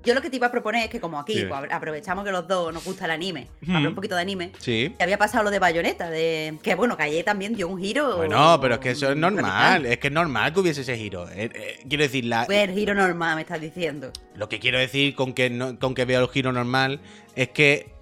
yo 0.04 0.14
lo 0.14 0.22
que 0.22 0.30
te 0.30 0.36
iba 0.38 0.48
a 0.48 0.52
proponer 0.52 0.84
es 0.86 0.90
que 0.90 1.00
como 1.00 1.20
aquí 1.20 1.34
pues, 1.48 1.52
apro- 1.52 1.72
aprovechamos 1.72 2.26
que 2.26 2.32
los 2.32 2.48
dos 2.48 2.74
nos 2.74 2.84
gusta 2.84 3.06
el 3.06 3.12
anime, 3.12 3.48
Ujú. 3.62 3.72
hablar 3.74 3.90
un 3.90 3.96
poquito 3.96 4.16
de 4.16 4.22
anime, 4.22 4.52
Sí. 4.60 4.94
que 4.98 5.04
había 5.04 5.18
pasado 5.18 5.44
lo 5.44 5.52
de 5.52 5.60
Bayonetta, 5.60 6.10
de 6.10 6.58
que 6.64 6.76
bueno, 6.76 6.98
que 6.98 7.04
ayer 7.04 7.24
también 7.26 7.54
dio 7.56 7.68
un 7.68 7.80
giro. 7.80 8.18
Bueno, 8.18 8.60
pero 8.62 8.76
es 8.76 8.80
que 8.80 8.92
eso 8.92 9.10
es 9.12 9.18
normal. 9.18 9.86
Es 9.86 9.98
que 10.00 10.08
es 10.08 10.14
normal 10.14 10.54
que 10.54 10.60
hubiese 10.60 10.82
ese 10.82 10.98
giro. 10.98 11.28
Eh, 11.30 11.50
eh, 11.54 11.80
quiero 11.88 12.04
decir, 12.04 12.26
la, 12.26 12.46
Fue 12.46 12.64
el 12.64 12.72
giro 12.74 12.94
normal, 12.94 13.36
me 13.36 13.42
estás 13.42 13.62
diciendo. 13.62 14.12
Lo 14.36 14.50
que 14.50 14.60
quiero 14.60 14.80
decir 14.80 15.16
con 15.16 15.34
que, 15.34 15.50
no- 15.50 15.78
con 15.80 15.94
que 15.94 16.06
veo 16.06 16.22
el 16.22 16.30
giro 16.30 16.52
normal 16.52 17.00
es 17.36 17.50
que 17.50 17.94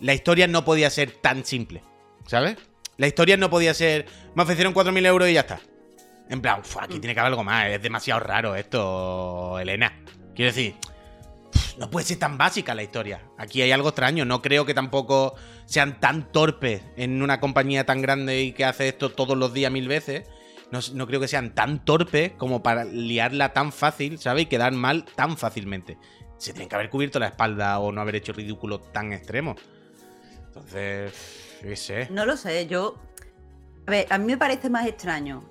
la 0.00 0.12
historia 0.14 0.46
no 0.46 0.64
podía 0.64 0.90
ser 0.90 1.12
tan 1.12 1.44
simple, 1.44 1.82
¿sabes? 2.26 2.56
La 2.96 3.06
historia 3.06 3.36
no 3.36 3.50
podía 3.50 3.74
ser, 3.74 4.06
me 4.34 4.42
ofrecieron 4.42 4.72
4.000 4.72 5.04
euros 5.06 5.28
y 5.28 5.32
ya 5.34 5.40
está. 5.40 5.60
En 6.30 6.40
plan, 6.40 6.60
"Uf, 6.60 6.76
aquí 6.78 6.98
tiene 7.00 7.12
que 7.14 7.20
haber 7.20 7.32
algo 7.32 7.44
más, 7.44 7.66
es 7.68 7.82
demasiado 7.82 8.20
raro 8.20 8.54
esto, 8.56 9.58
Elena. 9.58 9.92
Quiero 10.34 10.50
decir, 10.52 10.74
no 11.78 11.90
puede 11.90 12.06
ser 12.06 12.18
tan 12.18 12.38
básica 12.38 12.74
la 12.74 12.82
historia. 12.82 13.22
Aquí 13.38 13.62
hay 13.62 13.72
algo 13.72 13.88
extraño, 13.88 14.24
no 14.24 14.42
creo 14.42 14.64
que 14.66 14.74
tampoco 14.74 15.34
sean 15.66 16.00
tan 16.00 16.30
torpes 16.30 16.82
en 16.96 17.22
una 17.22 17.40
compañía 17.40 17.84
tan 17.84 18.02
grande 18.02 18.42
y 18.42 18.52
que 18.52 18.64
hace 18.64 18.88
esto 18.88 19.10
todos 19.10 19.36
los 19.36 19.52
días 19.52 19.72
mil 19.72 19.88
veces. 19.88 20.28
no, 20.70 20.80
no 20.92 21.06
creo 21.06 21.20
que 21.20 21.28
sean 21.28 21.54
tan 21.54 21.84
torpes 21.84 22.32
como 22.32 22.62
para 22.62 22.84
liarla 22.84 23.52
tan 23.52 23.72
fácil, 23.72 24.18
¿sabes? 24.18 24.44
Y 24.44 24.46
quedar 24.46 24.72
mal 24.72 25.04
tan 25.04 25.36
fácilmente. 25.36 25.98
Se 26.38 26.52
tienen 26.52 26.68
que 26.68 26.74
haber 26.74 26.90
cubierto 26.90 27.18
la 27.18 27.28
espalda 27.28 27.78
o 27.78 27.92
no 27.92 28.00
haber 28.00 28.16
hecho 28.16 28.32
ridículo 28.32 28.80
tan 28.80 29.12
extremo. 29.12 29.56
Entonces. 30.46 31.12
No 32.10 32.26
lo 32.26 32.36
sé, 32.36 32.66
yo. 32.66 32.96
A 33.86 33.90
ver, 33.90 34.06
a 34.10 34.18
mí 34.18 34.26
me 34.26 34.38
parece 34.38 34.70
más 34.70 34.86
extraño 34.86 35.44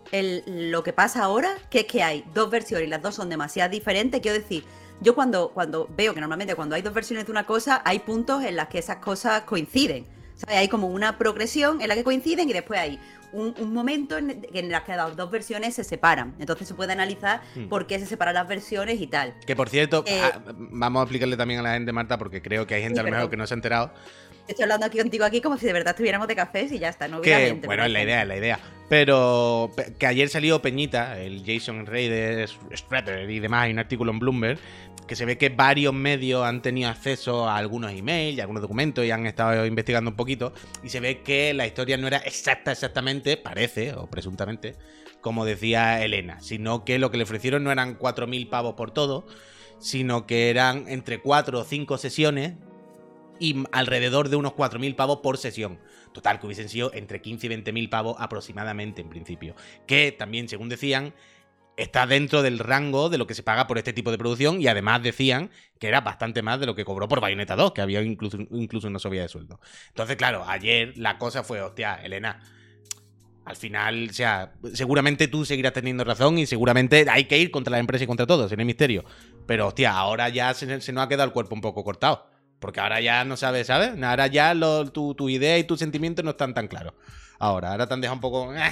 lo 0.48 0.84
que 0.84 0.92
pasa 0.92 1.24
ahora, 1.24 1.56
que 1.70 1.82
es 1.82 1.86
que 1.86 2.02
hay 2.02 2.26
dos 2.34 2.50
versiones 2.50 2.88
y 2.88 2.90
las 2.90 3.02
dos 3.02 3.16
son 3.16 3.30
demasiado 3.30 3.70
diferentes. 3.70 4.22
Quiero 4.22 4.38
decir, 4.40 4.64
yo 5.02 5.16
cuando, 5.16 5.50
cuando 5.50 5.88
veo 5.96 6.14
que 6.14 6.20
normalmente 6.20 6.56
cuando 6.56 6.76
hay 6.76 6.82
dos 6.82 6.94
versiones 6.94 7.26
de 7.26 7.32
una 7.32 7.46
cosa, 7.46 7.82
hay 7.86 8.00
puntos 8.00 8.44
en 8.44 8.56
las 8.56 8.68
que 8.68 8.80
esas 8.80 8.98
cosas 8.98 9.42
coinciden. 9.44 10.06
¿sabes? 10.36 10.58
Hay 10.58 10.68
como 10.68 10.88
una 10.88 11.18
progresión 11.18 11.82
en 11.82 11.88
la 11.90 11.96
que 11.96 12.04
coinciden 12.04 12.50
y 12.50 12.54
después 12.54 12.80
hay 12.80 13.00
un, 13.34 13.54
un 13.60 13.74
momento 13.74 14.18
en, 14.18 14.46
en 14.54 14.70
las 14.70 14.84
que 14.84 14.96
las 14.96 15.16
dos 15.16 15.30
versiones 15.32 15.74
se 15.76 15.84
separan. 15.84 16.36
Entonces 16.40 16.68
se 16.68 16.74
puede 16.74 16.94
analizar 16.94 17.42
Hmm. 17.56 17.68
por 17.68 17.86
qué 17.88 18.00
se 18.00 18.06
separan 18.06 18.36
las 18.36 18.48
versiones 18.48 19.02
y 19.02 19.08
tal. 19.08 19.34
Que 19.46 19.56
por 19.56 19.70
cierto, 19.70 20.04
Eh, 20.08 20.22
ah, 20.24 20.40
vamos 20.56 21.02
a 21.02 21.04
explicarle 21.04 21.36
también 21.38 21.60
a 21.60 21.64
la 21.64 21.74
gente, 21.74 21.92
Marta, 21.92 22.18
porque 22.18 22.42
creo 22.42 22.66
que 22.68 22.76
hay 22.76 22.82
gente 22.84 22.96
Sí, 22.96 23.00
a 23.02 23.04
lo 23.04 23.12
mejor 23.12 23.30
que 23.30 23.38
no 23.38 23.46
se 23.48 23.54
ha 23.54 23.58
enterado. 23.58 23.92
Estoy 24.48 24.64
hablando 24.64 24.86
aquí 24.86 24.98
contigo 24.98 25.24
aquí 25.26 25.40
como 25.42 25.58
si 25.58 25.66
de 25.66 25.74
verdad 25.74 25.92
estuviéramos 25.92 26.28
de 26.28 26.36
cafés 26.36 26.72
y 26.72 26.80
ya 26.80 26.90
está, 26.90 27.08
no 27.08 27.22
Que, 27.22 27.34
obviamente. 27.36 27.66
bueno, 27.68 27.86
es 27.86 27.92
la 27.92 28.04
idea, 28.04 28.22
es 28.24 28.28
la 28.28 28.38
idea. 28.38 28.60
Pero 28.90 29.72
pe- 29.76 29.94
que 29.98 30.06
ayer 30.06 30.28
salió 30.30 30.62
Peñita, 30.62 31.20
el 31.20 31.44
Jason 31.46 31.86
Raider, 31.86 32.48
Stratter 32.74 33.30
y 33.30 33.40
demás, 33.40 33.64
hay 33.64 33.72
un 33.72 33.80
artículo 33.80 34.12
en 34.12 34.20
Bloomberg, 34.20 34.60
que 35.08 35.16
se 35.16 35.26
ve 35.26 35.38
que 35.38 35.50
varios 35.50 35.94
medios 35.94 36.44
han 36.46 36.62
tenido 36.62 36.90
acceso 36.90 37.48
a 37.48 37.58
algunos 37.58 37.92
emails 37.94 38.38
y 38.38 38.42
algunos 38.42 38.62
documentos 38.62 39.06
y 39.06 39.12
han 39.12 39.26
estado 39.26 39.66
investigando 39.66 40.12
un 40.12 40.18
poquito. 40.18 40.54
Y 40.84 40.90
se 40.90 41.00
ve 41.00 41.22
que 41.22 41.54
la 41.54 41.66
historia 41.66 41.96
no 41.98 42.08
era 42.08 42.18
exacta, 42.18 42.72
exactamente, 42.74 43.38
parece, 43.38 43.94
o 43.94 44.08
presuntamente, 44.08 44.76
como 45.22 45.46
decía 45.46 46.04
Elena, 46.04 46.42
sino 46.42 46.84
que 46.84 47.00
lo 47.00 47.12
que 47.12 47.18
le 47.18 47.24
ofrecieron 47.24 47.64
no 47.64 47.72
eran 47.72 47.98
4.000 47.98 48.50
pavos 48.50 48.76
por 48.76 48.92
todo, 48.92 49.26
sino 49.80 50.28
que 50.28 50.50
eran 50.50 50.86
entre 50.90 51.20
4 51.20 51.60
o 51.60 51.64
5 51.64 51.98
sesiones 51.98 52.54
y 53.40 53.64
alrededor 53.72 54.30
de 54.30 54.36
unos 54.36 54.54
4.000 54.54 54.96
pavos 54.96 55.20
por 55.22 55.38
sesión. 55.38 55.80
Total, 56.14 56.40
que 56.40 56.46
hubiesen 56.46 56.70
sido 56.70 56.94
entre 56.94 57.22
15 57.22 57.48
y 57.48 57.50
20.000 57.50 57.90
pavos 57.90 58.16
aproximadamente 58.20 59.02
en 59.02 59.10
principio. 59.10 59.56
Que 59.88 60.12
también, 60.12 60.48
según 60.48 60.70
decían, 60.70 61.14
está 61.78 62.06
dentro 62.06 62.42
del 62.42 62.60
rango 62.60 63.10
de 63.10 63.18
lo 63.18 63.28
que 63.28 63.34
se 63.34 63.44
paga 63.44 63.68
por 63.68 63.78
este 63.78 63.94
tipo 63.94 64.12
de 64.12 64.18
producción 64.18 64.62
y 64.62 64.68
además 64.68 65.02
decían 65.02 65.50
que 65.80 65.88
era 65.88 66.02
bastante 66.02 66.42
más 66.42 66.60
de 66.60 66.66
lo 66.66 66.76
que 66.76 66.86
cobró 66.86 67.08
por 67.08 67.20
Bayonetta 67.20 67.56
2, 67.56 67.72
que 67.74 67.82
había 67.82 68.02
incluso, 68.02 68.38
incluso 68.52 68.88
una 68.88 69.00
subida 69.00 69.24
de 69.24 69.30
sueldo. 69.30 69.60
Entonces, 69.90 70.16
claro, 70.16 70.44
ayer 70.48 70.94
la 70.98 71.18
cosa 71.18 71.44
fue, 71.44 71.62
hostia, 71.62 71.96
Elena, 71.96 72.40
al 73.46 73.56
final, 73.56 74.08
o 74.10 74.14
sea, 74.14 74.54
seguramente 74.74 75.28
tú 75.28 75.46
seguirás 75.46 75.74
teniendo 75.74 76.04
razón 76.04 76.38
y 76.38 76.46
seguramente 76.46 77.06
hay 77.10 77.26
que 77.26 77.38
ir 77.38 77.52
contra 77.52 77.72
la 77.72 77.80
empresa 77.80 78.04
y 78.04 78.08
contra 78.08 78.26
todos, 78.26 78.52
no 78.52 78.60
hay 78.60 78.66
misterio. 78.66 79.04
Pero, 79.46 79.68
hostia, 79.68 79.92
ahora 79.92 80.30
ya 80.30 80.54
se, 80.54 80.80
se 80.80 80.94
nos 80.94 81.04
ha 81.04 81.10
quedado 81.10 81.26
el 81.26 81.34
cuerpo 81.34 81.56
un 81.56 81.62
poco 81.62 81.84
cortado. 81.84 82.33
Porque 82.64 82.80
ahora 82.80 83.02
ya 83.02 83.26
no 83.26 83.36
sabes, 83.36 83.68
¿sabes? 83.68 84.02
Ahora 84.02 84.28
ya 84.28 84.54
lo- 84.54 84.90
tu, 84.90 85.28
idea 85.28 85.58
y 85.58 85.66
tus 85.66 85.80
sentimientos 85.80 86.24
no 86.24 86.32
están 86.32 86.54
tan 86.54 86.70
claros. 86.70 86.94
Ahora, 87.38 87.72
ahora 87.72 87.88
te 87.88 87.94
han 87.94 88.00
dejado 88.00 88.16
un 88.16 88.22
poco... 88.22 88.56
eh. 88.56 88.72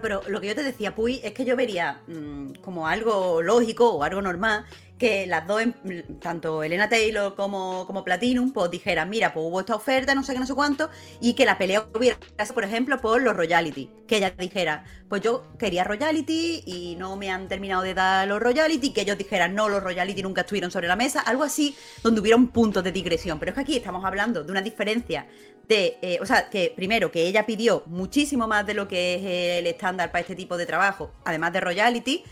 Pero 0.00 0.22
lo 0.26 0.40
que 0.40 0.46
yo 0.46 0.54
te 0.54 0.62
decía, 0.62 0.94
Puy, 0.94 1.20
es 1.22 1.32
que 1.32 1.44
yo 1.44 1.54
vería 1.54 2.00
mm, 2.06 2.52
como 2.62 2.88
algo 2.88 3.42
lógico 3.42 3.90
o 3.92 4.02
algo 4.04 4.22
normal 4.22 4.64
que 5.00 5.26
las 5.26 5.46
dos, 5.46 5.62
em- 5.62 5.74
tanto 6.20 6.62
Elena 6.62 6.88
Taylor 6.88 7.34
como, 7.34 7.86
como 7.86 8.04
Platinum, 8.04 8.52
pues 8.52 8.70
dijeran, 8.70 9.10
mira, 9.10 9.32
pues 9.32 9.44
hubo 9.46 9.60
esta 9.60 9.74
oferta, 9.74 10.14
no 10.14 10.22
sé 10.22 10.34
qué, 10.34 10.38
no 10.38 10.46
sé 10.46 10.54
cuánto, 10.54 10.90
y 11.20 11.34
que 11.34 11.46
la 11.46 11.58
pelea 11.58 11.88
hubiera, 11.96 12.18
por 12.54 12.64
ejemplo, 12.64 13.00
por 13.00 13.20
los 13.22 13.34
royalty. 13.36 13.90
Que 14.06 14.18
ella 14.18 14.30
dijera, 14.30 14.84
pues 15.08 15.22
yo 15.22 15.46
quería 15.58 15.84
royalty 15.84 16.62
y 16.66 16.96
no 16.96 17.16
me 17.16 17.30
han 17.30 17.48
terminado 17.48 17.82
de 17.82 17.94
dar 17.94 18.28
los 18.28 18.40
royalty, 18.40 18.92
que 18.92 19.00
ellos 19.00 19.18
dijeran, 19.18 19.54
no, 19.54 19.68
los 19.68 19.82
royalty 19.82 20.22
nunca 20.22 20.42
estuvieron 20.42 20.70
sobre 20.70 20.86
la 20.88 20.96
mesa, 20.96 21.20
algo 21.20 21.42
así, 21.44 21.74
donde 22.02 22.20
hubiera 22.20 22.36
un 22.36 22.48
punto 22.48 22.82
de 22.82 22.92
digresión. 22.92 23.38
Pero 23.40 23.50
es 23.50 23.54
que 23.54 23.62
aquí 23.62 23.76
estamos 23.76 24.04
hablando 24.04 24.44
de 24.44 24.52
una 24.52 24.62
diferencia 24.62 25.26
de, 25.68 25.98
eh, 26.02 26.18
o 26.20 26.26
sea, 26.26 26.50
que 26.50 26.72
primero 26.74 27.10
que 27.10 27.26
ella 27.26 27.46
pidió 27.46 27.84
muchísimo 27.86 28.48
más 28.48 28.66
de 28.66 28.74
lo 28.74 28.88
que 28.88 29.14
es 29.14 29.58
el 29.60 29.66
estándar 29.66 30.10
para 30.10 30.22
este 30.22 30.34
tipo 30.34 30.56
de 30.56 30.66
trabajo, 30.66 31.12
además 31.24 31.52
de 31.52 31.60
royalty, 31.60 32.24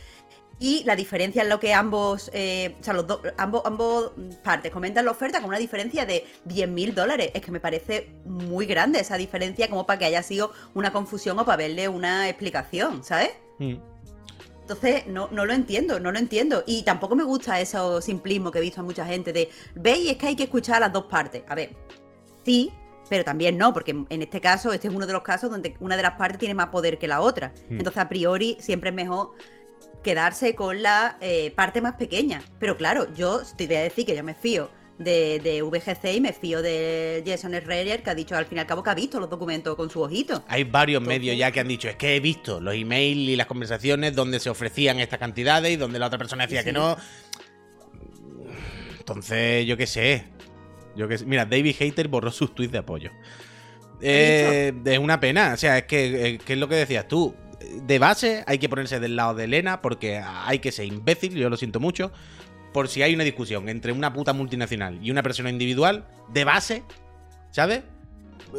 y 0.60 0.82
la 0.84 0.96
diferencia 0.96 1.42
en 1.42 1.48
lo 1.48 1.60
que 1.60 1.72
ambos, 1.72 2.30
eh, 2.34 2.74
o 2.80 2.82
sea, 2.82 2.94
los 2.94 3.06
dos, 3.06 3.20
ambos, 3.36 3.62
ambos 3.64 4.12
partes 4.42 4.72
comentan 4.72 5.04
la 5.04 5.12
oferta 5.12 5.40
con 5.40 5.48
una 5.48 5.58
diferencia 5.58 6.04
de 6.04 6.26
10 6.44 6.68
mil 6.68 6.94
dólares. 6.94 7.30
Es 7.34 7.42
que 7.42 7.52
me 7.52 7.60
parece 7.60 8.08
muy 8.24 8.66
grande 8.66 9.00
esa 9.00 9.16
diferencia 9.16 9.68
como 9.68 9.86
para 9.86 10.00
que 10.00 10.04
haya 10.06 10.22
sido 10.22 10.52
una 10.74 10.92
confusión 10.92 11.38
o 11.38 11.44
para 11.44 11.56
verle 11.56 11.88
una 11.88 12.28
explicación, 12.28 13.04
¿sabes? 13.04 13.30
Mm. 13.58 13.76
Entonces, 14.62 15.06
no, 15.06 15.28
no 15.30 15.46
lo 15.46 15.54
entiendo, 15.54 15.98
no 15.98 16.12
lo 16.12 16.18
entiendo. 16.18 16.64
Y 16.66 16.82
tampoco 16.82 17.16
me 17.16 17.24
gusta 17.24 17.60
ese 17.60 17.78
simplismo 18.02 18.50
que 18.50 18.58
he 18.58 18.62
visto 18.62 18.80
a 18.80 18.84
mucha 18.84 19.06
gente 19.06 19.32
de, 19.32 19.48
veis, 19.74 20.10
es 20.10 20.16
que 20.16 20.26
hay 20.26 20.36
que 20.36 20.42
escuchar 20.42 20.76
a 20.76 20.80
las 20.80 20.92
dos 20.92 21.04
partes. 21.04 21.42
A 21.48 21.54
ver, 21.54 21.70
sí, 22.44 22.70
pero 23.08 23.24
también 23.24 23.56
no, 23.56 23.72
porque 23.72 23.92
en 23.92 24.22
este 24.22 24.40
caso, 24.40 24.72
este 24.72 24.88
es 24.88 24.94
uno 24.94 25.06
de 25.06 25.12
los 25.14 25.22
casos 25.22 25.50
donde 25.50 25.74
una 25.80 25.96
de 25.96 26.02
las 26.02 26.18
partes 26.18 26.38
tiene 26.38 26.54
más 26.54 26.66
poder 26.66 26.98
que 26.98 27.08
la 27.08 27.22
otra. 27.22 27.54
Hmm. 27.70 27.78
Entonces, 27.78 28.02
a 28.02 28.08
priori, 28.08 28.58
siempre 28.60 28.90
es 28.90 28.96
mejor 28.96 29.32
quedarse 30.02 30.54
con 30.54 30.82
la 30.82 31.16
eh, 31.20 31.52
parte 31.54 31.80
más 31.80 31.94
pequeña. 31.94 32.42
Pero 32.58 32.76
claro, 32.76 33.12
yo 33.14 33.42
te 33.56 33.66
voy 33.66 33.76
a 33.76 33.82
decir 33.82 34.06
que 34.06 34.14
yo 34.16 34.22
me 34.24 34.34
fío 34.34 34.70
de, 34.98 35.38
de 35.40 35.62
VGC 35.62 36.14
y 36.16 36.20
me 36.20 36.32
fío 36.32 36.60
de 36.62 37.22
Jason 37.26 37.52
Schreier, 37.54 38.02
que 38.02 38.10
ha 38.10 38.14
dicho 38.14 38.36
al 38.36 38.46
fin 38.46 38.58
y 38.58 38.60
al 38.60 38.66
cabo 38.66 38.82
que 38.82 38.90
ha 38.90 38.94
visto 38.94 39.20
los 39.20 39.30
documentos 39.30 39.76
con 39.76 39.88
su 39.90 40.00
ojito. 40.02 40.42
Hay 40.48 40.64
varios 40.64 41.00
Entonces- 41.00 41.20
medios 41.20 41.38
ya 41.38 41.50
que 41.52 41.60
han 41.60 41.68
dicho, 41.68 41.88
es 41.88 41.96
que 41.96 42.16
he 42.16 42.20
visto 42.20 42.60
los 42.60 42.74
emails 42.74 43.16
y 43.28 43.36
las 43.36 43.46
conversaciones 43.46 44.14
donde 44.14 44.40
se 44.40 44.50
ofrecían 44.50 44.98
estas 44.98 45.18
cantidades 45.20 45.70
y 45.72 45.76
donde 45.76 45.98
la 45.98 46.06
otra 46.06 46.18
persona 46.18 46.44
decía 46.46 46.60
Sí, 46.60 46.66
que 46.66 46.72
no. 46.72 46.96
Entonces, 48.98 49.66
yo 49.66 49.76
qué 49.76 49.86
sé. 49.86 50.24
Yo 50.96 51.08
qué 51.08 51.18
sé. 51.18 51.26
Mira, 51.26 51.44
David 51.46 51.76
Hater 51.78 52.08
borró 52.08 52.30
sus 52.30 52.54
tweets 52.54 52.72
de 52.72 52.78
apoyo. 52.78 53.10
Eh, 54.00 54.72
es 54.84 54.98
una 54.98 55.18
pena. 55.20 55.52
O 55.54 55.56
sea, 55.56 55.78
es 55.78 55.84
que, 55.84 56.26
eh, 56.34 56.38
¿qué 56.44 56.52
es 56.54 56.58
lo 56.58 56.68
que 56.68 56.74
decías 56.76 57.08
tú? 57.08 57.34
De 57.82 57.98
base 57.98 58.44
hay 58.46 58.58
que 58.58 58.68
ponerse 58.68 59.00
del 59.00 59.16
lado 59.16 59.34
de 59.34 59.44
Elena 59.44 59.80
porque 59.82 60.22
hay 60.24 60.58
que 60.58 60.72
ser 60.72 60.86
imbécil, 60.86 61.34
yo 61.34 61.50
lo 61.50 61.56
siento 61.56 61.80
mucho. 61.80 62.12
Por 62.72 62.88
si 62.88 63.02
hay 63.02 63.14
una 63.14 63.24
discusión 63.24 63.68
entre 63.68 63.92
una 63.92 64.12
puta 64.12 64.32
multinacional 64.32 64.98
y 65.02 65.10
una 65.10 65.22
persona 65.22 65.50
individual, 65.50 66.06
de 66.32 66.44
base, 66.44 66.82
¿sabes? 67.50 67.82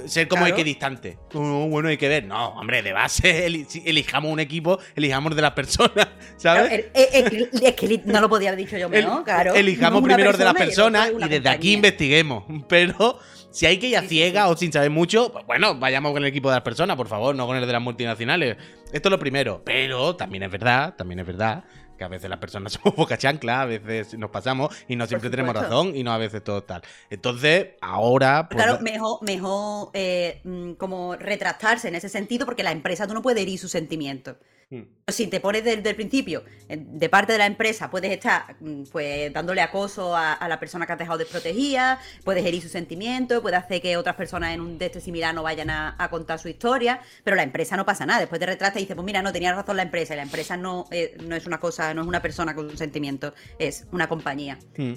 Ser 0.05 0.27
como 0.27 0.43
Claro. 0.43 0.55
equidistante. 0.55 1.17
No, 1.33 1.67
bueno, 1.67 1.89
hay 1.89 1.97
que 1.97 2.07
ver. 2.07 2.25
No, 2.25 2.49
hombre, 2.49 2.83
de 2.83 2.93
base, 2.93 3.45
elijamos 3.85 4.31
un 4.31 4.39
equipo, 4.39 4.77
elijamos 4.95 5.35
de 5.35 5.41
las 5.41 5.51
personas, 5.53 6.07
¿sabes? 6.37 6.85
Es 6.93 7.73
que 7.75 8.01
no 8.05 8.21
lo 8.21 8.29
podía 8.29 8.49
haber 8.49 8.65
dicho 8.65 8.77
yo 8.77 8.87
mejor, 8.89 9.23
claro. 9.23 9.55
Elijamos 9.55 10.03
primero 10.03 10.31
de 10.33 10.43
las 10.43 10.53
y 10.53 10.57
personas 10.57 11.11
y, 11.19 11.27
desde 11.27 11.49
aquí 11.49 11.73
investiguemos. 11.73 12.43
Pero 12.67 13.19
si 13.51 13.65
hay 13.65 13.77
que 13.77 13.87
ir 13.87 13.97
a 13.97 14.01
Sí, 14.01 14.09
sí, 14.09 14.15
ciega 14.15 14.45
sí. 14.45 14.51
o 14.51 14.57
sin 14.57 14.71
saber 14.71 14.91
mucho, 14.91 15.31
pues 15.31 15.43
bueno, 15.47 15.73
vayamos 15.79 16.11
con 16.11 16.21
el 16.21 16.29
equipo 16.29 16.49
de 16.49 16.55
las 16.55 16.63
personas, 16.63 16.95
por 16.95 17.07
favor, 17.07 17.33
no 17.35 17.47
con 17.47 17.57
el 17.57 17.65
de 17.65 17.73
las 17.73 17.81
multinacionales. 17.81 18.57
Esto 18.91 19.09
es 19.09 19.11
lo 19.11 19.19
primero. 19.19 19.61
Pero 19.63 20.15
también 20.15 20.43
es 20.43 20.51
verdad, 20.51 20.95
también 20.95 21.19
es 21.19 21.27
verdad 21.27 21.63
que 21.97 22.05
a 22.05 22.07
veces 22.07 22.29
las 22.29 22.39
personas 22.39 22.73
somos 22.81 22.95
boca 22.95 23.17
chancla, 23.17 23.61
a 23.61 23.65
veces 23.65 24.17
nos 24.17 24.31
pasamos 24.31 24.75
y 24.87 24.95
no 24.95 25.05
siempre 25.05 25.29
tenemos 25.29 25.53
razón 25.53 25.95
y 25.95 26.03
no 26.03 26.11
a 26.11 26.17
veces 26.17 26.43
todo 26.43 26.63
tal. 26.63 26.81
Entonces, 27.09 27.67
ahora... 27.81 28.47
pues, 28.49 28.63
Claro, 28.63 28.81
mejor, 28.81 29.21
mejor 29.21 29.89
eh, 29.93 30.41
mm, 30.43 30.73
como 30.73 31.15
retractarse 31.15 31.89
en 31.89 31.95
ese 31.95 32.09
sentido, 32.09 32.45
porque 32.45 32.63
la 32.63 32.71
empresa 32.71 33.05
tú 33.05 33.13
no 33.13 33.21
puedes 33.21 33.41
herir 33.41 33.59
sus 33.59 33.71
sentimientos. 33.71 34.37
Hmm. 34.69 34.81
Si 35.07 35.27
te 35.27 35.39
pones 35.39 35.63
desde 35.63 35.89
el 35.89 35.95
principio 35.95 36.43
de 36.67 37.09
parte 37.09 37.33
de 37.33 37.39
la 37.39 37.47
empresa, 37.47 37.89
puedes 37.89 38.11
estar 38.11 38.55
mm, 38.59 38.83
pues 38.91 39.33
dándole 39.33 39.61
acoso 39.61 40.15
a, 40.15 40.33
a 40.33 40.47
la 40.47 40.59
persona 40.59 40.85
que 40.85 40.93
has 40.93 40.99
dejado 40.99 41.17
desprotegida, 41.17 41.99
puedes 42.23 42.45
herir 42.45 42.61
sus 42.61 42.71
sentimientos, 42.71 43.41
puedes 43.41 43.59
hacer 43.59 43.81
que 43.81 43.97
otras 43.97 44.15
personas 44.15 44.53
en 44.53 44.61
un 44.61 44.77
de 44.77 44.85
este 44.85 45.01
similar 45.01 45.33
no 45.33 45.41
vayan 45.43 45.69
a, 45.69 45.95
a 45.97 46.09
contar 46.09 46.39
su 46.39 46.47
historia, 46.47 47.01
pero 47.23 47.35
la 47.35 47.43
empresa 47.43 47.75
no 47.75 47.85
pasa 47.85 48.05
nada. 48.05 48.19
Después 48.19 48.39
te 48.39 48.45
retractas 48.45 48.77
y 48.77 48.83
dices, 48.83 48.95
pues 48.95 49.05
mira, 49.05 49.21
no 49.21 49.33
tenía 49.33 49.53
razón 49.53 49.77
la 49.77 49.83
empresa, 49.83 50.13
y 50.13 50.17
la 50.17 50.23
empresa 50.23 50.57
no, 50.57 50.85
eh, 50.91 51.17
no 51.23 51.35
es 51.35 51.47
una 51.47 51.59
cosa, 51.59 51.93
no 51.93 52.01
es 52.01 52.07
una 52.07 52.21
persona 52.21 52.53
con 52.53 52.77
sentimientos, 52.77 53.33
es 53.57 53.87
una 53.91 54.07
compañía. 54.07 54.59
Hmm. 54.77 54.93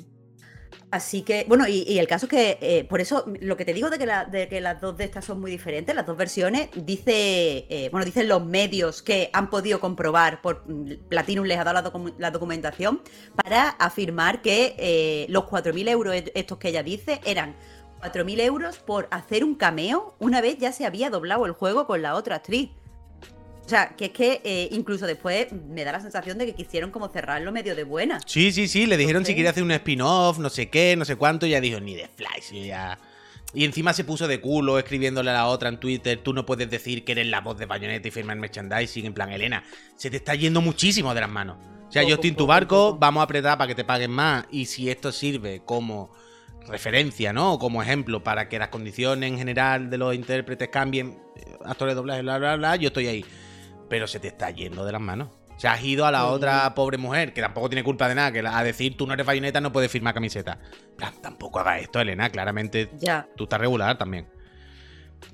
Así 0.91 1.23
que, 1.23 1.45
bueno, 1.49 1.67
y, 1.69 1.99
el 1.99 2.07
caso 2.07 2.27
es 2.27 2.31
que, 2.31 2.59
eh, 2.61 2.85
por 2.85 3.01
eso, 3.01 3.25
lo 3.41 3.57
que 3.57 3.65
te 3.65 3.73
digo 3.75 3.89
de 3.91 3.99
que, 3.99 4.07
la- 4.07 4.29
que 4.31 4.61
las 4.61 4.81
dos 4.81 4.97
de 4.97 5.05
estas 5.05 5.25
son 5.25 5.41
muy 5.41 5.51
diferentes, 5.51 5.95
las 5.95 6.07
dos 6.07 6.17
versiones, 6.17 6.69
dice, 6.75 7.67
eh, 7.69 7.89
bueno, 7.91 8.05
dicen 8.05 8.29
los 8.29 8.45
medios 8.45 9.03
que 9.03 9.31
han 9.33 9.49
podido 9.51 9.81
comprobar, 9.81 10.43
por 10.43 10.65
mm, 10.69 11.09
Platinum 11.09 11.47
les 11.47 11.59
ha 11.59 11.65
dado 11.65 11.81
la, 11.83 11.91
docu- 11.93 12.15
la 12.19 12.31
documentación, 12.31 13.01
para 13.35 13.71
afirmar 13.71 14.43
que 14.43 14.75
eh, 14.79 15.27
los 15.29 15.45
4.000 15.45 15.89
euros 15.89 16.15
est- 16.15 16.29
estos 16.35 16.59
que 16.59 16.69
ella 16.69 16.83
dice 16.83 17.21
eran 17.25 17.57
4.000 18.01 18.41
euros 18.41 18.79
por 18.79 19.09
hacer 19.11 19.45
un 19.45 19.55
cameo 19.55 20.15
una 20.19 20.41
vez 20.41 20.59
ya 20.59 20.73
se 20.73 20.85
había 20.87 21.09
doblado 21.09 21.47
el 21.47 21.53
juego 21.53 21.87
con 21.87 22.03
la 22.03 22.15
otra 22.17 22.37
actriz. 22.37 22.71
O 23.65 23.69
sea, 23.69 23.91
que 23.97 24.07
es 24.07 24.11
que 24.11 24.41
eh, 24.45 24.69
incluso 24.73 25.07
después 25.07 25.53
me 25.53 25.85
da 25.85 25.93
la 25.93 26.01
sensación 26.01 26.37
de 26.39 26.47
que 26.47 26.55
quisieron 26.55 26.91
como 26.91 27.09
cerrarlo 27.09 27.53
medio 27.53 27.77
de 27.77 27.85
buena. 27.85 28.21
Sí, 28.27 28.53
sí, 28.53 28.67
sí, 28.69 28.87
le 28.87 28.97
dijeron 28.97 29.25
si 29.25 29.35
quería 29.35 29.51
hacer 29.51 29.63
un 29.63 29.71
spin-off, 29.71 30.39
no 30.39 30.51
sé 30.51 30.69
qué, 30.69 30.97
no 30.97 31.05
sé 31.05 31.17
cuánto, 31.17 31.47
y 31.47 31.51
ya 31.51 31.61
dijo, 31.61 31.81
ni 31.81 31.95
de 31.95 32.09
flies, 32.09 32.51
yo 32.51 32.65
ya... 32.65 32.99
Y 33.55 33.65
encima 33.65 33.93
se 33.93 34.05
puso 34.05 34.27
de 34.27 34.41
culo 34.41 34.79
escribiéndole 34.79 35.31
a 35.31 35.35
la 35.35 35.47
otra 35.47 35.69
en 35.69 35.79
Twitter, 35.79 36.19
tú 36.23 36.33
no 36.33 36.47
puedes 36.47 36.71
decir 36.71 37.05
que 37.05 37.13
eres 37.13 37.27
la 37.27 37.43
voz 37.43 37.59
de 37.59 37.67
Bayonetta 37.67 38.09
y 38.09 38.11
firmar 38.11 38.37
merchandising, 38.37 39.07
en 39.07 39.15
plan, 39.15 39.31
Elena, 39.31 39.63
se 39.95 40.11
te 40.11 40.17
está 40.17 40.35
yendo 40.35 40.63
muchísimo 40.63 41.15
de 41.15 41.21
las 41.21 41.31
manos. 41.31 41.59
O 41.89 41.93
sea, 41.93 42.03
yo 42.03 42.15
estoy 42.15 42.31
en 42.31 42.37
tu 42.37 42.47
barco, 42.47 42.97
vamos 42.99 43.21
a 43.21 43.25
apretar 43.25 43.59
para 43.59 43.69
que 43.69 43.75
te 43.75 43.85
paguen 43.85 44.11
más. 44.11 44.47
Y 44.51 44.65
si 44.65 44.89
esto 44.89 45.13
sirve 45.13 45.61
como 45.67 46.11
referencia, 46.67 47.35
¿no? 47.35 47.59
Como 47.59 47.83
ejemplo 47.83 48.25
para 48.25 48.49
que 48.49 48.59
las 48.59 48.69
condiciones 48.69 49.31
en 49.31 49.37
general 49.37 49.91
de 49.91 49.99
los 49.99 50.15
intérpretes 50.15 50.71
cambien, 50.71 51.19
eh, 51.37 51.59
actores 51.67 51.93
de 51.93 51.97
doblaje, 51.97 52.23
bla, 52.23 52.39
bla, 52.39 52.57
bla, 52.57 52.77
yo 52.77 52.89
estoy 52.89 53.09
ahí. 53.09 53.25
Pero 53.93 54.07
se 54.07 54.21
te 54.21 54.29
está 54.29 54.51
yendo 54.51 54.87
de 54.87 54.93
las 54.93 55.03
manos. 55.03 55.29
Se 55.59 55.69
has 55.69 55.85
ido 55.85 56.07
a 56.07 56.11
la 56.11 56.25
otra 56.25 56.75
pobre 56.75 56.97
mujer, 56.97 57.35
que 57.35 57.43
tampoco 57.43 57.69
tiene 57.69 57.85
culpa 57.85 58.09
de 58.09 58.15
nada, 58.15 58.33
que 58.33 58.39
a 58.39 58.65
decir 58.65 58.97
tú 58.97 59.07
no 59.07 59.13
eres 59.13 59.27
bayoneta, 59.27 59.61
no 59.61 59.71
puedes 59.71 59.91
firmar 59.91 60.15
camiseta. 60.15 60.59
tampoco 61.21 61.61
hagas 61.61 61.83
esto, 61.83 62.01
Elena, 62.01 62.31
claramente 62.31 62.89
ya. 62.97 63.29
tú 63.37 63.45
estás 63.45 63.61
regular 63.61 63.99
también. 63.99 64.29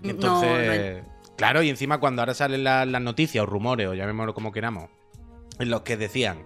entonces, 0.02 1.04
claro, 1.36 1.62
y 1.62 1.70
encima 1.70 2.00
cuando 2.00 2.20
ahora 2.20 2.34
salen 2.34 2.64
las, 2.64 2.84
las 2.88 3.00
noticias 3.00 3.44
o 3.44 3.46
rumores, 3.46 3.86
o 3.86 3.94
llamémoslo 3.94 4.34
como 4.34 4.50
queramos, 4.50 4.90
en 5.60 5.70
los 5.70 5.82
que 5.82 5.96
decían, 5.96 6.44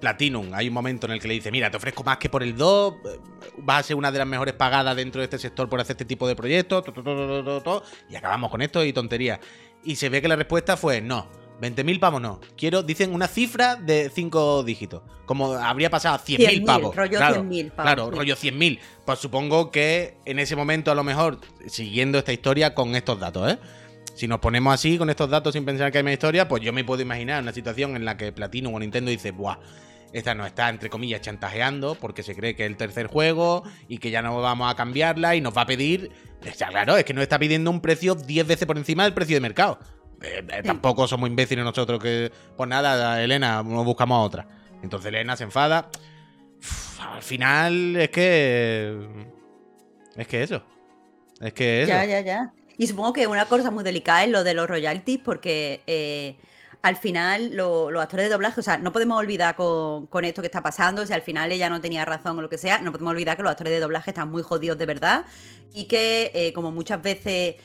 Platinum, 0.00 0.52
hay 0.54 0.66
un 0.66 0.74
momento 0.74 1.06
en 1.06 1.12
el 1.12 1.20
que 1.20 1.28
le 1.28 1.34
dice, 1.34 1.52
mira, 1.52 1.70
te 1.70 1.76
ofrezco 1.76 2.02
más 2.02 2.16
que 2.16 2.28
por 2.28 2.42
el 2.42 2.56
2, 2.56 2.94
vas 3.58 3.78
a 3.78 3.82
ser 3.84 3.94
una 3.94 4.10
de 4.10 4.18
las 4.18 4.26
mejores 4.26 4.54
pagadas 4.54 4.96
dentro 4.96 5.20
de 5.20 5.26
este 5.26 5.38
sector 5.38 5.68
por 5.68 5.80
hacer 5.80 5.94
este 5.94 6.06
tipo 6.06 6.26
de 6.26 6.34
proyectos, 6.34 6.82
y 8.10 8.16
acabamos 8.16 8.50
con 8.50 8.62
esto 8.62 8.84
y 8.84 8.92
tontería. 8.92 9.38
Y 9.84 9.94
se 9.94 10.08
ve 10.08 10.20
que 10.20 10.26
la 10.26 10.36
respuesta 10.36 10.76
fue, 10.76 11.00
no, 11.00 11.28
20.000 11.62 12.00
pavos 12.00 12.20
no. 12.20 12.40
Quiero, 12.56 12.82
dicen 12.82 13.14
una 13.14 13.28
cifra 13.28 13.76
de 13.76 14.10
5 14.12 14.64
dígitos. 14.64 15.02
Como 15.26 15.52
habría 15.52 15.90
pasado 15.90 16.16
a 16.16 16.18
100.000 16.18 16.66
pavos. 16.66 16.96
Rollo 16.96 17.18
claro, 17.18 17.44
100.000 17.44 17.70
pavos. 17.70 17.82
Claro, 17.84 18.10
rollo 18.10 18.34
100.000. 18.34 18.80
Pues 19.06 19.18
supongo 19.20 19.70
que 19.70 20.16
en 20.24 20.40
ese 20.40 20.56
momento, 20.56 20.90
a 20.90 20.96
lo 20.96 21.04
mejor, 21.04 21.38
siguiendo 21.66 22.18
esta 22.18 22.32
historia 22.32 22.74
con 22.74 22.96
estos 22.96 23.20
datos, 23.20 23.52
¿eh? 23.52 23.58
Si 24.14 24.26
nos 24.26 24.40
ponemos 24.40 24.74
así 24.74 24.98
con 24.98 25.08
estos 25.08 25.30
datos 25.30 25.54
sin 25.54 25.64
pensar 25.64 25.90
que 25.92 25.98
hay 25.98 26.04
más 26.04 26.12
historia, 26.12 26.48
pues 26.48 26.62
yo 26.62 26.72
me 26.72 26.84
puedo 26.84 27.00
imaginar 27.00 27.40
una 27.40 27.52
situación 27.52 27.96
en 27.96 28.04
la 28.04 28.16
que 28.16 28.32
Platinum 28.32 28.74
o 28.74 28.78
Nintendo 28.78 29.10
dice, 29.10 29.30
buah, 29.30 29.58
esta 30.12 30.34
nos 30.34 30.48
está, 30.48 30.68
entre 30.68 30.90
comillas, 30.90 31.22
chantajeando 31.22 31.94
porque 31.94 32.22
se 32.22 32.34
cree 32.34 32.54
que 32.54 32.64
es 32.64 32.70
el 32.70 32.76
tercer 32.76 33.06
juego 33.06 33.62
y 33.88 33.98
que 33.98 34.10
ya 34.10 34.20
no 34.20 34.38
vamos 34.42 34.70
a 34.70 34.74
cambiarla 34.74 35.36
y 35.36 35.40
nos 35.40 35.56
va 35.56 35.62
a 35.62 35.66
pedir. 35.66 36.10
Claro, 36.58 36.96
es 36.96 37.04
que 37.04 37.14
nos 37.14 37.22
está 37.22 37.38
pidiendo 37.38 37.70
un 37.70 37.80
precio 37.80 38.14
10 38.16 38.46
veces 38.46 38.66
por 38.66 38.76
encima 38.76 39.04
del 39.04 39.14
precio 39.14 39.36
de 39.36 39.40
mercado. 39.40 39.78
Eh, 40.22 40.44
eh, 40.48 40.62
tampoco 40.62 41.06
somos 41.08 41.28
imbéciles 41.28 41.64
nosotros 41.64 42.02
que, 42.02 42.30
pues 42.56 42.68
nada, 42.68 43.22
Elena, 43.22 43.62
nos 43.62 43.84
buscamos 43.84 44.16
a 44.16 44.20
otra. 44.20 44.46
Entonces 44.82 45.08
Elena 45.08 45.36
se 45.36 45.44
enfada. 45.44 45.90
al 47.00 47.22
final 47.22 47.96
es 47.96 48.10
que. 48.10 49.08
Es 50.16 50.26
que 50.26 50.42
eso. 50.42 50.62
Es 51.40 51.52
que 51.52 51.82
eso. 51.82 51.88
Ya, 51.92 52.04
ya, 52.04 52.20
ya. 52.20 52.52
Y 52.78 52.86
supongo 52.86 53.12
que 53.12 53.26
una 53.26 53.46
cosa 53.46 53.70
muy 53.70 53.84
delicada 53.84 54.24
es 54.24 54.30
lo 54.30 54.44
de 54.44 54.54
los 54.54 54.68
royalties, 54.68 55.20
porque 55.24 55.82
eh, 55.86 56.36
al 56.82 56.96
final 56.96 57.54
los 57.54 57.94
actores 58.02 58.26
de 58.26 58.30
doblaje, 58.30 58.60
o 58.60 58.62
sea, 58.62 58.78
no 58.78 58.92
podemos 58.92 59.18
olvidar 59.18 59.54
con, 59.54 60.24
esto 60.24 60.42
que 60.42 60.46
está 60.46 60.62
pasando, 60.62 61.06
si 61.06 61.12
al 61.12 61.22
final 61.22 61.52
ella 61.52 61.70
no 61.70 61.80
tenía 61.80 62.04
razón 62.04 62.38
o 62.38 62.42
lo 62.42 62.48
que 62.48 62.58
sea, 62.58 62.80
no 62.80 62.90
podemos 62.90 63.12
olvidar 63.12 63.36
que 63.36 63.42
los 63.42 63.52
actores 63.52 63.72
de 63.72 63.80
doblaje 63.80 64.10
están 64.10 64.30
muy 64.30 64.42
jodidos 64.42 64.78
de 64.78 64.86
verdad 64.86 65.24
y 65.72 65.84
que 65.84 66.32
eh, 66.34 66.52
como 66.52 66.72
muchas 66.72 67.00
veces 67.00 67.56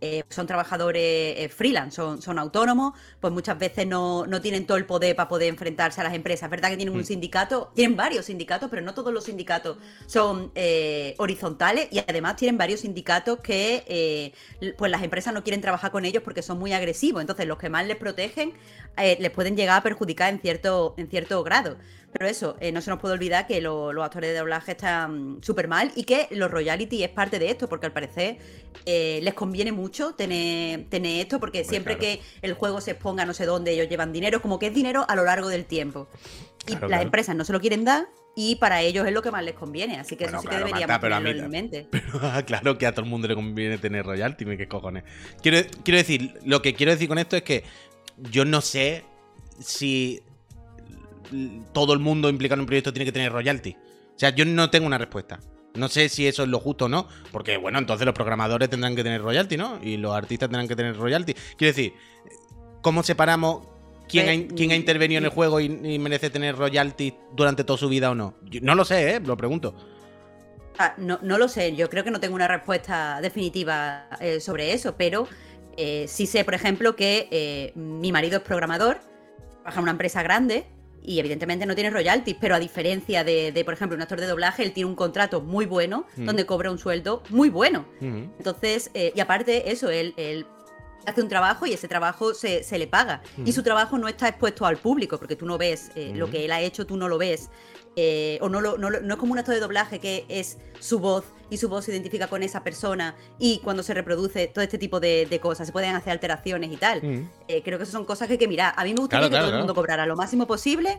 eh, 0.00 0.24
son 0.28 0.46
trabajadores 0.46 1.02
eh, 1.02 1.48
freelance, 1.48 1.96
son, 1.96 2.20
son, 2.20 2.38
autónomos, 2.38 2.92
pues 3.18 3.32
muchas 3.32 3.58
veces 3.58 3.86
no, 3.86 4.26
tienen 4.42 4.66
todo 4.66 4.76
el 4.76 4.84
poder 4.84 5.16
para 5.16 5.28
poder 5.28 5.48
enfrentarse 5.48 6.00
a 6.00 6.04
las 6.04 6.12
empresas. 6.12 6.44
Es 6.44 6.50
verdad 6.50 6.68
que 6.68 6.76
tienen 6.76 6.94
un 6.94 7.00
mm. 7.00 7.04
sindicato, 7.04 7.72
tienen 7.74 7.96
varios 7.96 8.26
sindicatos, 8.26 8.68
pero 8.68 8.82
no 8.82 8.92
todos 8.92 9.12
los 9.12 9.24
sindicatos 9.24 9.78
son 10.06 10.52
eh, 10.54 11.14
horizontales 11.16 11.88
y 11.90 11.98
además 11.98 12.36
tienen 12.36 12.58
varios 12.58 12.80
sindicatos 12.80 13.40
que 13.40 14.32
pues 14.76 14.90
las 14.90 15.02
empresas 15.02 15.32
no 15.32 15.42
quieren 15.42 15.60
trabajar 15.60 15.90
con 15.90 16.04
ellos 16.04 16.22
porque 16.22 16.42
son 16.42 16.58
muy 16.58 16.72
agresivos. 16.74 17.22
Entonces 17.22 17.46
los 17.46 17.56
que 17.56 17.70
más 17.70 17.86
les 17.86 17.96
protegen 17.96 18.52
les 18.96 19.30
pueden 19.30 19.56
llegar 19.56 19.78
a 19.78 19.82
perjudicar 19.82 20.32
en 20.32 20.40
cierto, 20.40 20.94
en 20.98 21.08
cierto 21.08 21.42
grado. 21.42 21.76
Pero 22.12 22.28
eso, 22.28 22.56
no 22.72 22.80
se 22.80 22.90
nos 22.90 22.98
puede 22.98 23.14
olvidar 23.14 23.46
que 23.46 23.60
los 23.60 23.94
actores 23.98 24.30
de 24.30 24.38
doblaje 24.38 24.72
están 24.72 25.38
súper 25.42 25.68
mal 25.68 25.92
y 25.94 26.04
que 26.04 26.28
los 26.30 26.50
royalty 26.50 27.04
es 27.04 27.10
parte 27.10 27.38
de 27.38 27.50
esto, 27.50 27.68
porque 27.68 27.86
al 27.86 27.92
parecer 27.92 28.38
les 28.86 29.34
conviene 29.34 29.72
mucho 29.72 30.14
tener, 30.14 30.84
tener 30.88 31.20
esto, 31.20 31.38
porque 31.40 31.64
siempre 31.64 31.98
que 31.98 32.20
el 32.40 32.54
juego 32.54 32.80
se 32.80 32.92
exponga 32.92 33.26
no 33.26 33.34
sé 33.34 33.44
dónde, 33.44 33.72
ellos 33.72 33.88
llevan 33.88 34.12
dinero, 34.12 34.40
como 34.40 34.58
que 34.58 34.68
es 34.68 34.74
dinero 34.74 35.04
a 35.08 35.14
lo 35.14 35.24
largo 35.24 35.48
del 35.48 35.66
tiempo. 35.66 36.08
Y 36.66 36.76
las 36.88 37.02
empresas 37.02 37.36
no 37.36 37.44
se 37.44 37.52
lo 37.52 37.60
quieren 37.60 37.84
dar 37.84 38.08
y 38.38 38.56
para 38.56 38.82
ellos 38.82 39.06
es 39.06 39.14
lo 39.14 39.22
que 39.22 39.30
más 39.30 39.42
les 39.42 39.54
conviene. 39.54 39.98
Así 39.98 40.14
que 40.14 40.24
eso 40.24 40.38
sí 40.40 40.46
que 40.46 40.56
deberíamos 40.56 41.00
tenerlo 41.00 41.30
en 41.30 41.50
mente. 41.50 41.88
Pero 41.90 42.20
ah, 42.20 42.42
claro 42.42 42.76
que 42.76 42.86
a 42.86 42.92
todo 42.92 43.04
el 43.04 43.10
mundo 43.10 43.26
le 43.26 43.34
conviene 43.34 43.78
tener 43.78 44.04
royalty, 44.04 44.44
¿qué 44.44 44.68
cojones? 44.68 45.04
Quiero, 45.42 45.66
quiero 45.82 45.98
decir, 45.98 46.34
lo 46.44 46.60
que 46.60 46.74
quiero 46.74 46.92
decir 46.92 47.08
con 47.08 47.18
esto 47.18 47.34
es 47.36 47.42
que 47.42 47.64
yo 48.18 48.44
no 48.44 48.60
sé 48.60 49.04
si 49.58 50.22
todo 51.72 51.92
el 51.92 51.98
mundo 51.98 52.28
implicado 52.28 52.56
en 52.56 52.60
un 52.60 52.66
proyecto 52.66 52.92
tiene 52.92 53.04
que 53.04 53.12
tener 53.12 53.32
royalty. 53.32 53.76
O 54.16 54.18
sea, 54.18 54.30
yo 54.30 54.44
no 54.44 54.70
tengo 54.70 54.86
una 54.86 54.98
respuesta. 54.98 55.40
No 55.74 55.88
sé 55.88 56.08
si 56.08 56.26
eso 56.26 56.42
es 56.42 56.48
lo 56.48 56.58
justo 56.58 56.86
o 56.86 56.88
no, 56.88 57.06
porque 57.32 57.56
bueno, 57.58 57.78
entonces 57.78 58.06
los 58.06 58.14
programadores 58.14 58.70
tendrán 58.70 58.96
que 58.96 59.02
tener 59.02 59.20
royalty, 59.22 59.56
¿no? 59.56 59.78
Y 59.82 59.98
los 59.98 60.14
artistas 60.14 60.48
tendrán 60.48 60.68
que 60.68 60.76
tener 60.76 60.96
royalty. 60.96 61.34
Quiero 61.56 61.74
decir, 61.74 61.92
¿cómo 62.80 63.02
separamos 63.02 63.66
quién, 64.08 64.28
ha, 64.28 64.54
quién 64.54 64.70
ha 64.70 64.76
intervenido 64.76 65.18
en 65.18 65.24
el 65.24 65.30
juego 65.30 65.60
y, 65.60 65.68
merece 65.98 66.30
tener 66.30 66.56
royalty 66.56 67.14
durante 67.34 67.64
toda 67.64 67.78
su 67.78 67.88
vida 67.88 68.10
o 68.10 68.14
no? 68.14 68.34
no 68.62 68.74
lo 68.74 68.84
sé, 68.84 69.16
¿eh? 69.16 69.20
Lo 69.20 69.36
pregunto. 69.36 69.74
Ah, 70.78 70.94
no, 70.98 71.18
no, 71.22 71.38
lo 71.38 71.48
sé, 71.48 71.74
yo 71.74 71.88
creo 71.88 72.04
que 72.04 72.10
no 72.10 72.20
tengo 72.20 72.34
una 72.34 72.48
respuesta 72.48 73.20
definitiva 73.22 74.08
eh, 74.20 74.40
sobre 74.40 74.72
eso, 74.72 74.94
pero 74.96 75.26
eh, 75.76 76.04
sí 76.06 76.26
sé, 76.26 76.44
por 76.44 76.52
ejemplo, 76.52 76.96
que 76.96 77.28
eh, 77.30 77.72
mi 77.74 78.12
marido 78.12 78.38
es 78.38 78.42
programador, 78.42 78.98
trabaja 79.62 79.78
en 79.78 79.82
una 79.82 79.92
empresa 79.92 80.22
grande 80.22 80.66
y 81.06 81.20
evidentemente 81.20 81.64
no 81.64 81.74
tiene 81.74 81.90
royalties, 81.90 82.36
pero 82.40 82.56
a 82.56 82.58
diferencia 82.58 83.22
de, 83.24 83.62
por 83.64 83.72
ejemplo, 83.72 83.96
un 83.96 84.02
actor 84.02 84.20
de 84.20 84.26
doblaje, 84.26 84.64
él 84.64 84.72
tiene 84.72 84.90
un 84.90 84.96
contrato 84.96 85.40
muy 85.40 85.64
bueno 85.64 86.04
mm. 86.16 86.26
donde 86.26 86.44
cobra 86.44 86.70
un 86.70 86.78
sueldo 86.78 87.22
muy 87.30 87.48
bueno. 87.48 87.86
Mm. 88.00 88.24
Entonces, 88.38 88.90
eh, 88.92 89.12
y 89.14 89.20
aparte 89.20 89.70
eso, 89.70 89.88
él, 89.88 90.12
él 90.16 90.46
hace 91.06 91.22
un 91.22 91.28
trabajo 91.28 91.64
y 91.64 91.72
ese 91.72 91.86
trabajo 91.86 92.34
se, 92.34 92.64
se 92.64 92.78
le 92.78 92.88
paga. 92.88 93.22
Y 93.38 93.50
mm. 93.50 93.52
su 93.52 93.62
trabajo 93.62 93.96
no 93.98 94.08
está 94.08 94.28
expuesto 94.28 94.66
al 94.66 94.76
público, 94.76 95.18
porque 95.18 95.36
tú 95.36 95.46
no 95.46 95.56
ves 95.56 95.90
eh, 95.94 96.12
lo 96.14 96.28
que 96.28 96.44
él 96.44 96.50
ha 96.50 96.60
hecho, 96.60 96.86
tú 96.86 96.96
no 96.96 97.08
lo 97.08 97.18
ves. 97.18 97.50
Eh, 97.98 98.36
o 98.42 98.50
no, 98.50 98.60
no, 98.60 98.76
no, 98.76 98.90
es 98.90 99.16
como 99.16 99.32
un 99.32 99.38
acto 99.38 99.52
de 99.52 99.58
doblaje 99.58 100.00
que 100.00 100.26
es 100.28 100.58
su 100.80 100.98
voz 100.98 101.24
y 101.48 101.56
su 101.56 101.70
voz 101.70 101.86
se 101.86 101.92
identifica 101.92 102.26
con 102.26 102.42
esa 102.42 102.62
persona 102.62 103.14
y 103.38 103.60
cuando 103.60 103.82
se 103.82 103.94
reproduce 103.94 104.48
todo 104.48 104.62
este 104.62 104.76
tipo 104.76 105.00
de, 105.00 105.40
cosas, 105.40 105.68
se 105.68 105.72
pueden 105.72 105.94
hacer 105.94 106.12
alteraciones 106.12 106.70
y 106.70 106.76
tal. 106.76 107.02
Mm. 107.02 107.30
Eh, 107.48 107.62
creo 107.62 107.78
que 107.78 107.84
esas 107.84 107.94
son 107.94 108.04
cosas 108.04 108.26
que 108.26 108.34
hay 108.34 108.38
que 108.38 108.48
mirar. 108.48 108.74
A 108.76 108.84
mí 108.84 108.92
me 108.92 109.00
gustaría 109.00 109.30
que 109.30 109.36
todo 109.36 109.48
el 109.48 109.58
mundo 109.58 109.74
cobrara 109.74 110.04
lo 110.04 110.14
máximo 110.14 110.46
posible 110.46 110.98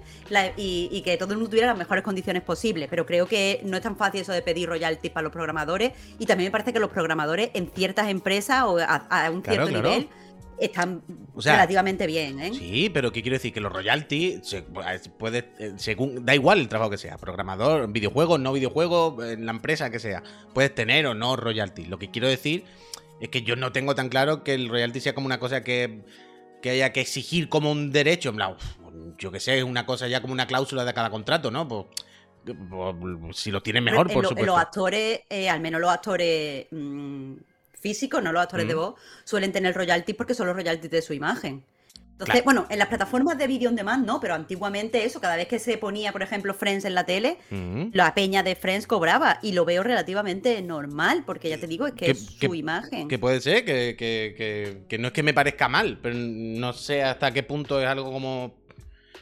y, 0.56 1.02
que 1.06 1.18
todo 1.18 1.34
el 1.34 1.38
mundo 1.38 1.52
tuviera 1.52 1.68
las 1.68 1.78
mejores 1.78 2.04
condiciones 2.04 2.42
posibles, 2.42 2.88
pero 2.90 3.06
creo 3.06 3.28
que 3.28 3.62
no 3.64 3.78
es 3.78 3.84
tan 3.84 3.96
fácil 3.96 4.22
eso 4.22 4.32
de 4.32 4.42
pedir 4.42 4.68
royalties 4.68 5.14
para 5.14 5.22
los 5.22 5.32
programadores 5.32 5.94
y 6.18 6.26
también 6.26 6.48
me 6.48 6.52
parece 6.52 6.74
que 6.74 6.80
los 6.80 6.90
programadores 6.90 7.52
en 7.54 7.70
ciertas 7.70 8.10
empresas 8.10 8.64
o 8.64 8.80
a, 8.80 9.30
un 9.32 9.44
cierto 9.44 9.70
nivel 9.70 10.10
están 10.60 11.04
relativamente 11.36 12.08
bien, 12.08 12.40
¿eh? 12.40 12.52
Sí, 12.54 12.90
pero 12.94 13.12
¿qué 13.12 13.22
quiero 13.22 13.36
decir? 13.36 13.54
Que 13.54 13.62
los 13.62 13.72
royalties 13.72 14.56
puede, 15.18 15.50
eh, 15.60 15.74
según, 15.78 16.26
da 16.26 16.34
igual 16.36 16.60
el 16.60 16.68
trabajo 16.68 16.92
que 16.92 16.98
sea, 16.98 17.18
programador, 17.18 17.92
videojuego, 17.92 18.38
no 18.38 18.54
videojuego, 18.54 19.24
en 19.24 19.46
la 19.46 19.52
empresa 19.52 19.90
que 19.90 20.00
sea, 20.00 20.24
puedes 20.54 20.74
tener 20.74 21.06
o 21.08 21.14
no 21.14 21.36
royalties. 21.36 21.88
Lo 21.88 22.00
que 22.00 22.10
quiero 22.10 22.28
decir 22.28 22.66
es 23.20 23.30
que 23.30 23.42
yo 23.44 23.56
no 23.56 23.72
tengo 23.72 23.96
tan 23.96 24.10
claro 24.10 24.44
que 24.44 24.54
el 24.54 24.70
royalty 24.70 25.00
sea 25.00 25.14
como 25.14 25.26
una 25.26 25.40
cosa 25.40 25.64
que, 25.64 26.04
haya 26.64 26.92
que 26.92 27.02
exigir 27.02 27.48
como 27.50 27.72
un 27.72 27.92
derecho, 27.92 28.30
en 28.30 28.40
yo 29.18 29.32
que 29.32 29.40
sé, 29.40 29.58
es 29.58 29.64
una 29.64 29.86
cosa 29.86 30.08
ya 30.08 30.22
como 30.22 30.34
una 30.34 30.48
cláusula 30.48 30.84
de 30.84 30.94
cada 30.94 31.10
contrato, 31.10 31.50
¿no? 31.50 31.68
Pues, 31.68 31.86
pues 32.70 33.38
si 33.38 33.52
lo 33.52 33.62
tienen 33.62 33.84
mejor, 33.84 34.12
por 34.12 34.26
supuesto. 34.26 34.46
Los 34.46 34.60
actores, 34.60 35.22
eh, 35.30 35.50
al 35.50 35.60
menos 35.60 35.82
los 35.82 35.90
actores 35.90 36.68
mm, 36.72 37.34
físicos, 37.80 38.24
no 38.24 38.32
los 38.32 38.42
actores 38.42 38.68
de 38.68 38.76
mm. 38.76 38.78
voz, 38.78 38.96
suelen 39.24 39.52
tener 39.52 39.76
royalties 39.76 40.16
porque 40.16 40.34
son 40.34 40.48
los 40.48 40.56
royalties 40.56 40.92
de 40.92 41.02
su 41.02 41.14
imagen. 41.14 41.64
Entonces, 42.20 42.44
bueno, 42.44 42.66
en 42.72 42.80
las 42.80 42.88
plataformas 42.88 43.38
de 43.38 43.46
video 43.46 43.70
on 43.70 43.76
demand 43.76 44.04
no, 44.04 44.20
pero 44.20 44.34
antiguamente 44.34 45.06
eso, 45.06 45.22
cada 45.22 45.36
vez 45.36 45.48
que 45.48 45.60
se 45.60 45.78
ponía, 45.78 46.12
por 46.12 46.24
ejemplo, 46.24 46.56
Friends 46.56 46.84
en 46.86 46.96
la 46.96 47.06
tele, 47.06 47.38
mm. 47.52 47.90
la 47.94 48.16
peña 48.16 48.42
de 48.42 48.56
Friends 48.56 48.88
cobraba 48.88 49.38
y 49.44 49.52
lo 49.52 49.66
veo 49.66 49.84
relativamente 49.84 50.60
normal, 50.64 51.24
porque 51.28 51.50
ya 51.50 51.60
te 51.60 51.68
digo, 51.68 51.86
es 51.86 51.94
que, 51.94 52.10
es 52.10 52.38
su 52.40 52.56
imagen. 52.56 53.08
Que 53.08 53.20
puede 53.20 53.40
ser, 53.40 53.64
que, 53.66 53.96
que, 54.90 54.98
no 54.98 55.10
es 55.10 55.14
que 55.14 55.22
me 55.22 55.36
parezca 55.36 55.70
mal, 55.70 56.00
pero 56.02 56.16
no 56.18 56.74
sé 56.74 57.04
hasta 57.04 57.32
qué 57.32 57.44
punto 57.44 57.80
es 57.80 57.88
algo 57.88 58.12
como 58.12 58.56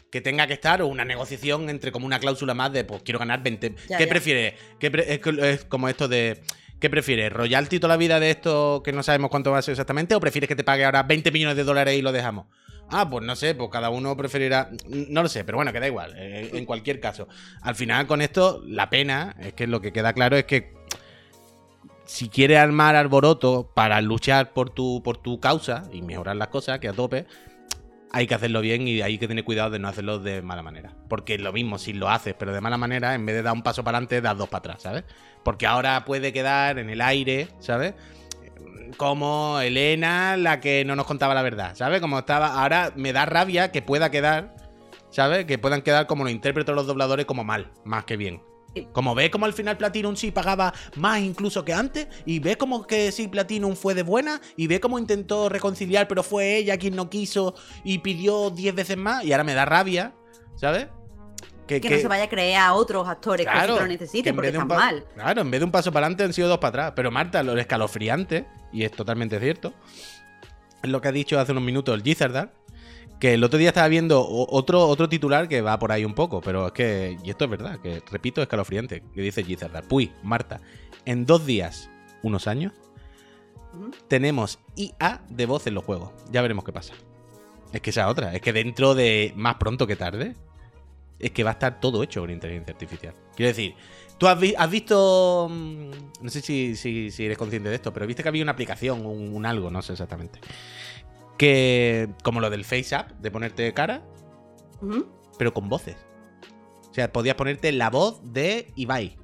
que 0.10 0.22
tenga 0.22 0.48
que 0.48 0.54
estar 0.54 0.82
o 0.82 0.88
una 0.88 1.04
negociación 1.04 1.70
entre 1.70 1.92
como 1.92 2.06
una 2.06 2.20
cláusula 2.20 2.54
más 2.54 2.72
de, 2.72 2.86
pues 2.86 3.04
quiero 3.04 3.20
ganar 3.20 3.44
20. 3.44 3.76
¿Qué 3.98 4.08
prefieres? 4.08 4.54
es 4.80 5.66
como 5.66 5.90
esto 5.90 6.08
de 6.08 6.42
¿Qué 6.86 6.90
prefieres? 6.92 7.34
¿Royalty 7.34 7.80
toda 7.80 7.96
la 7.96 7.98
vida 7.98 8.20
de 8.20 8.30
esto 8.30 8.84
que 8.86 8.92
no 8.92 9.02
sabemos 9.02 9.32
cuánto 9.32 9.50
va 9.50 9.58
a 9.58 9.62
ser 9.64 9.72
exactamente? 9.72 10.14
¿O 10.14 10.20
prefieres 10.20 10.48
que 10.48 10.56
te 10.56 10.64
pague 10.64 10.86
ahora 10.86 11.02
20 11.02 11.32
millones 11.32 11.58
de 11.58 11.64
dólares 11.64 11.98
y 11.98 12.04
lo 12.04 12.12
dejamos? 12.12 12.46
Ah, 12.92 13.10
pues 13.10 13.26
no 13.26 13.36
sé, 13.36 13.56
pues 13.56 13.72
cada 13.72 13.90
uno 13.90 14.16
preferirá. 14.16 14.70
No 14.88 15.24
lo 15.24 15.28
sé, 15.28 15.44
pero 15.44 15.58
bueno, 15.58 15.74
que 15.74 15.80
da 15.80 15.88
igual. 15.88 16.14
Eh, 16.16 16.52
en 16.54 16.64
cualquier 16.64 17.00
caso. 17.00 17.28
Al 17.64 17.74
final, 17.74 18.06
con 18.06 18.22
esto, 18.22 18.62
la 18.68 18.92
pena 18.92 19.36
es 19.40 19.54
que 19.54 19.66
lo 19.66 19.82
que 19.82 19.92
queda 19.92 20.14
claro 20.14 20.38
es 20.38 20.46
que 20.46 20.76
si 22.06 22.30
quieres 22.30 22.60
armar 22.60 22.96
alboroto 22.96 23.72
para 23.74 24.00
luchar 24.02 24.54
por 24.54 24.70
tu, 24.70 25.02
por 25.02 25.18
tu 25.18 25.40
causa 25.40 25.86
y 25.92 26.04
mejorar 26.04 26.36
las 26.36 26.50
cosas, 26.50 26.78
que 26.78 26.90
a 26.90 26.94
tope, 26.94 27.26
hay 28.12 28.28
que 28.28 28.36
hacerlo 28.36 28.62
bien 28.62 28.88
y 28.88 29.02
hay 29.02 29.18
que 29.18 29.28
tener 29.28 29.44
cuidado 29.44 29.70
de 29.70 29.80
no 29.80 29.88
hacerlo 29.88 30.20
de 30.20 30.42
mala 30.42 30.62
manera. 30.62 30.94
Porque 31.10 31.38
lo 31.38 31.52
mismo, 31.52 31.78
si 31.78 31.94
lo 31.94 32.10
haces, 32.10 32.34
pero 32.38 32.54
de 32.54 32.62
mala 32.62 32.78
manera, 32.78 33.14
en 33.14 33.26
vez 33.26 33.36
de 33.36 33.42
dar 33.44 33.54
un 33.54 33.64
paso 33.64 33.84
para 33.84 33.98
adelante, 33.98 34.22
das 34.22 34.38
dos 34.38 34.50
para 34.50 34.60
atrás, 34.60 34.82
¿sabes? 34.82 35.04
Porque 35.44 35.68
ahora 35.68 36.06
puede 36.06 36.32
quedar 36.32 36.80
en 36.80 36.90
el 36.90 37.02
aire, 37.02 37.48
¿sabes? 37.60 37.94
Como 38.98 39.60
Elena, 39.60 40.38
la 40.38 40.62
que 40.62 40.86
no 40.86 40.96
nos 40.96 41.06
contaba 41.06 41.34
la 41.34 41.42
verdad, 41.42 41.76
¿sabes? 41.76 42.00
Como 42.02 42.20
estaba. 42.20 42.62
Ahora 42.62 42.94
me 42.96 43.12
da 43.12 43.26
rabia 43.26 43.72
que 43.72 43.82
pueda 43.82 44.12
quedar, 44.12 44.56
¿sabes? 45.10 45.46
Que 45.46 45.58
puedan 45.58 45.82
quedar 45.82 46.08
como 46.08 46.24
los 46.24 46.32
intérpretes 46.32 46.74
los 46.74 46.88
dobladores 46.88 47.26
como 47.26 47.44
mal, 47.44 47.72
más 47.84 48.06
que 48.06 48.18
bien. 48.18 48.42
Como 48.92 49.16
ves 49.16 49.30
como 49.30 49.46
al 49.46 49.54
final 49.54 49.78
Platinum 49.78 50.16
sí 50.16 50.32
pagaba 50.32 50.74
más 50.96 51.20
incluso 51.20 51.64
que 51.64 51.74
antes, 51.74 52.08
y 52.26 52.40
ves 52.40 52.58
como 52.58 52.86
que 52.86 53.12
sí 53.12 53.28
Platinum 53.28 53.76
fue 53.76 53.94
de 53.94 54.04
buena, 54.04 54.42
y 54.56 54.68
ves 54.68 54.80
como 54.80 55.00
intentó 55.00 55.50
reconciliar, 55.50 56.08
pero 56.08 56.24
fue 56.24 56.58
ella 56.58 56.78
quien 56.78 56.96
no 56.96 57.10
quiso 57.10 57.56
y 57.84 58.00
pidió 58.00 58.50
10 58.50 58.76
veces 58.76 58.98
más, 58.98 59.24
y 59.24 59.32
ahora 59.32 59.44
me 59.44 59.54
da 59.54 59.66
rabia, 59.66 60.14
¿sabes? 60.56 60.88
Que, 61.68 61.80
no 61.80 61.98
se 61.98 62.08
vaya 62.08 62.26
a 62.26 62.30
creer 62.30 62.58
a 62.58 62.74
otros 62.74 63.08
actores 63.08 63.48
que 63.48 63.68
lo 63.68 63.88
necesiten 63.88 64.36
porque 64.36 64.50
están 64.50 64.68
mal. 64.68 65.04
Claro, 65.16 65.42
en 65.42 65.50
vez 65.50 65.60
de 65.60 65.66
un 65.66 65.72
paso 65.72 65.92
para 65.92 66.06
adelante 66.06 66.24
han 66.24 66.32
sido 66.32 66.48
dos 66.48 66.60
para 66.60 66.70
atrás. 66.70 66.94
Pero 66.96 67.10
Marta, 67.10 67.42
lo 67.42 67.58
escalofriante, 67.58 68.46
y 68.72 68.84
es 68.84 68.92
totalmente 68.92 69.40
cierto, 69.40 69.74
es 70.84 70.90
lo 70.90 71.02
que 71.02 71.08
ha 71.08 71.12
dicho 71.12 71.40
hace 71.40 71.54
unos 71.54 71.64
minutos 71.64 71.96
el 71.96 72.04
Gizardar, 72.04 72.54
que 73.20 73.34
el 73.34 73.44
otro 73.44 73.58
día 73.58 73.70
estaba 73.70 73.88
viendo 73.88 74.26
otro, 74.28 74.88
otro 74.88 75.08
titular 75.10 75.48
que 75.48 75.62
va 75.62 75.80
por 75.80 75.92
ahí 75.92 76.06
un 76.06 76.14
poco, 76.14 76.42
pero 76.42 76.68
es 76.68 76.74
que, 76.74 77.18
y 77.24 77.30
esto 77.30 77.46
es 77.46 77.52
verdad, 77.52 77.80
que 77.80 78.02
repito, 78.12 78.42
escalofriante, 78.42 79.04
que 79.14 79.22
dice 79.22 79.44
Gizardar. 79.44 79.88
Puy, 79.88 80.12
Marta, 80.24 80.62
en 81.06 81.26
dos 81.26 81.46
días, 81.46 81.90
unos 82.24 82.48
años, 82.48 82.74
tenemos 84.08 84.60
IA 84.76 85.22
de 85.30 85.46
voz 85.46 85.68
en 85.68 85.76
los 85.76 85.84
juegos. 85.84 86.12
Ya 86.32 86.42
veremos 86.42 86.64
qué 86.64 86.72
pasa. 86.72 86.94
Es 87.72 87.82
que 87.82 87.90
esa 87.90 88.08
otra, 88.08 88.34
es 88.34 88.42
que 88.42 88.54
dentro 88.54 88.96
de 88.96 89.34
más 89.36 89.56
pronto 89.56 89.88
que 89.88 89.96
tarde, 89.96 90.36
es 91.20 91.32
que 91.32 91.44
va 91.44 91.52
a 91.52 91.54
estar 91.54 91.80
todo 91.80 92.04
hecho 92.04 92.22
con 92.22 92.30
inteligencia 92.30 92.74
artificial. 92.74 93.16
Quiero 93.36 93.50
decir, 93.50 93.76
tú 94.18 94.28
has, 94.28 94.40
visto, 94.70 95.48
mm, 95.50 95.90
no 96.22 96.30
sé 96.30 96.42
si, 96.42 96.76
si, 96.76 97.26
eres 97.26 97.38
consciente 97.38 97.70
de 97.70 97.76
esto, 97.76 97.94
pero 97.94 98.08
viste 98.08 98.24
que 98.24 98.30
había 98.30 98.44
una 98.44 98.54
aplicación, 98.54 99.06
un 99.06 99.46
algo, 99.46 99.72
no 99.72 99.82
sé 99.82 99.94
exactamente, 99.94 100.40
que 101.38 102.10
como 102.24 102.40
lo 102.40 102.50
del 102.50 102.66
Face 102.66 102.96
App, 102.96 103.12
de 103.20 103.32
ponerte 103.32 103.74
cara, 103.74 104.04
pero 105.38 105.54
con 105.54 105.70
voces. 105.70 105.98
O 106.90 106.94
sea, 106.94 107.12
podías 107.12 107.36
ponerte 107.36 107.72
la 107.72 107.90
voz 107.90 108.22
de 108.24 108.72
Ibai. 108.76 109.18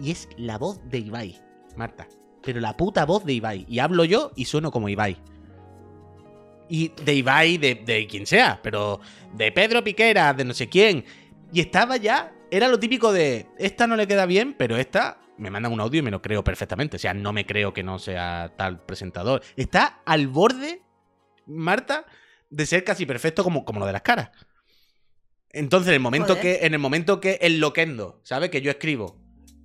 Y 0.00 0.10
es 0.10 0.28
la 0.36 0.58
voz 0.58 0.80
de 0.88 0.98
Ibai, 0.98 1.40
Marta. 1.76 2.06
Pero 2.42 2.60
la 2.60 2.76
puta 2.76 3.04
voz 3.04 3.24
de 3.24 3.34
Ibai. 3.34 3.66
Y 3.68 3.80
hablo 3.80 4.04
yo 4.04 4.32
y 4.34 4.46
sueno 4.46 4.70
como 4.70 4.88
Ibai. 4.88 5.18
Y 6.68 6.88
de 7.04 7.14
Ibai, 7.14 7.58
de, 7.58 7.74
de 7.74 8.06
quien 8.06 8.26
sea, 8.26 8.60
pero 8.62 9.00
de 9.34 9.52
Pedro 9.52 9.84
Piquera, 9.84 10.32
de 10.32 10.44
no 10.44 10.54
sé 10.54 10.68
quién. 10.68 11.04
Y 11.52 11.60
estaba 11.60 11.96
ya, 11.96 12.32
era 12.50 12.68
lo 12.68 12.78
típico 12.78 13.12
de, 13.12 13.46
esta 13.58 13.86
no 13.86 13.96
le 13.96 14.06
queda 14.06 14.26
bien, 14.26 14.54
pero 14.56 14.76
esta 14.76 15.20
me 15.38 15.50
mandan 15.50 15.72
un 15.72 15.80
audio 15.80 16.00
y 16.00 16.02
me 16.02 16.10
lo 16.10 16.22
creo 16.22 16.42
perfectamente. 16.42 16.96
O 16.96 16.98
sea, 16.98 17.14
no 17.14 17.32
me 17.32 17.46
creo 17.46 17.72
que 17.72 17.82
no 17.82 17.98
sea 17.98 18.52
tal 18.56 18.80
presentador. 18.80 19.42
Está 19.56 20.00
al 20.04 20.28
borde 20.28 20.82
Marta 21.46 22.06
de 22.50 22.66
ser 22.66 22.84
casi 22.84 23.06
perfecto 23.06 23.42
como, 23.42 23.64
como 23.64 23.80
lo 23.80 23.86
de 23.86 23.92
las 23.92 24.02
caras. 24.02 24.30
Entonces, 25.50 25.88
en 25.88 25.94
el 25.94 26.00
momento 26.00 26.38
que, 26.38 26.60
en 26.62 26.74
el 26.74 26.78
momento 26.78 27.20
que 27.20 27.38
el 27.40 27.60
loquendo, 27.60 28.20
¿sabe? 28.24 28.50
Que 28.50 28.60
yo 28.60 28.70
escribo 28.70 29.18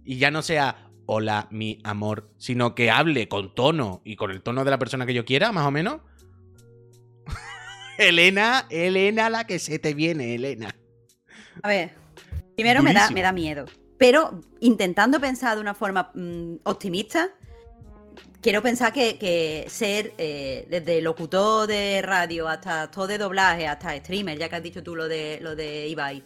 y 0.06 0.18
ya 0.18 0.32
no 0.32 0.42
sea 0.42 0.92
hola, 1.06 1.48
mi 1.52 1.80
amor, 1.84 2.32
sino 2.38 2.74
que 2.74 2.90
hable 2.90 3.28
con 3.28 3.54
tono 3.54 4.02
y 4.06 4.16
con 4.16 4.32
el 4.32 4.42
tono 4.42 4.64
de 4.64 4.72
la 4.72 4.80
persona 4.80 5.06
que 5.06 5.14
yo 5.14 5.26
quiera, 5.26 5.52
más 5.52 5.68
o 5.68 5.72
menos. 5.72 6.00
Elena, 7.98 8.66
Elena, 8.70 9.30
la 9.30 9.46
que 9.46 9.60
se 9.60 9.80
te 9.80 9.94
viene, 9.94 10.36
Elena. 10.36 10.74
A 11.62 11.68
ver, 11.68 11.92
primero 12.56 12.82
me 12.82 12.94
da, 12.94 13.10
me 13.12 13.22
da 13.22 13.34
miedo. 13.34 13.66
Pero 13.98 14.40
intentando 14.62 15.20
pensar 15.20 15.56
de 15.56 15.62
una 15.62 15.74
forma 15.74 16.12
mm, 16.16 16.60
optimista, 16.64 17.30
quiero 18.42 18.62
pensar 18.62 18.92
que, 18.92 19.66
ser 19.70 20.14
eh, 20.18 20.66
desde 20.70 21.02
locutor 21.02 21.68
de 21.68 22.02
radio 22.02 22.48
hasta 22.48 22.90
todo 22.90 23.08
de 23.08 23.18
doblaje, 23.18 23.68
hasta 23.68 23.96
streamer, 23.98 24.38
ya 24.38 24.50
que 24.50 24.56
has 24.56 24.64
dicho 24.64 24.84
tú 24.84 24.96
lo 24.96 25.08
de, 25.08 25.40
lo 25.42 25.56
de 25.56 25.88
Ibai, 25.88 26.24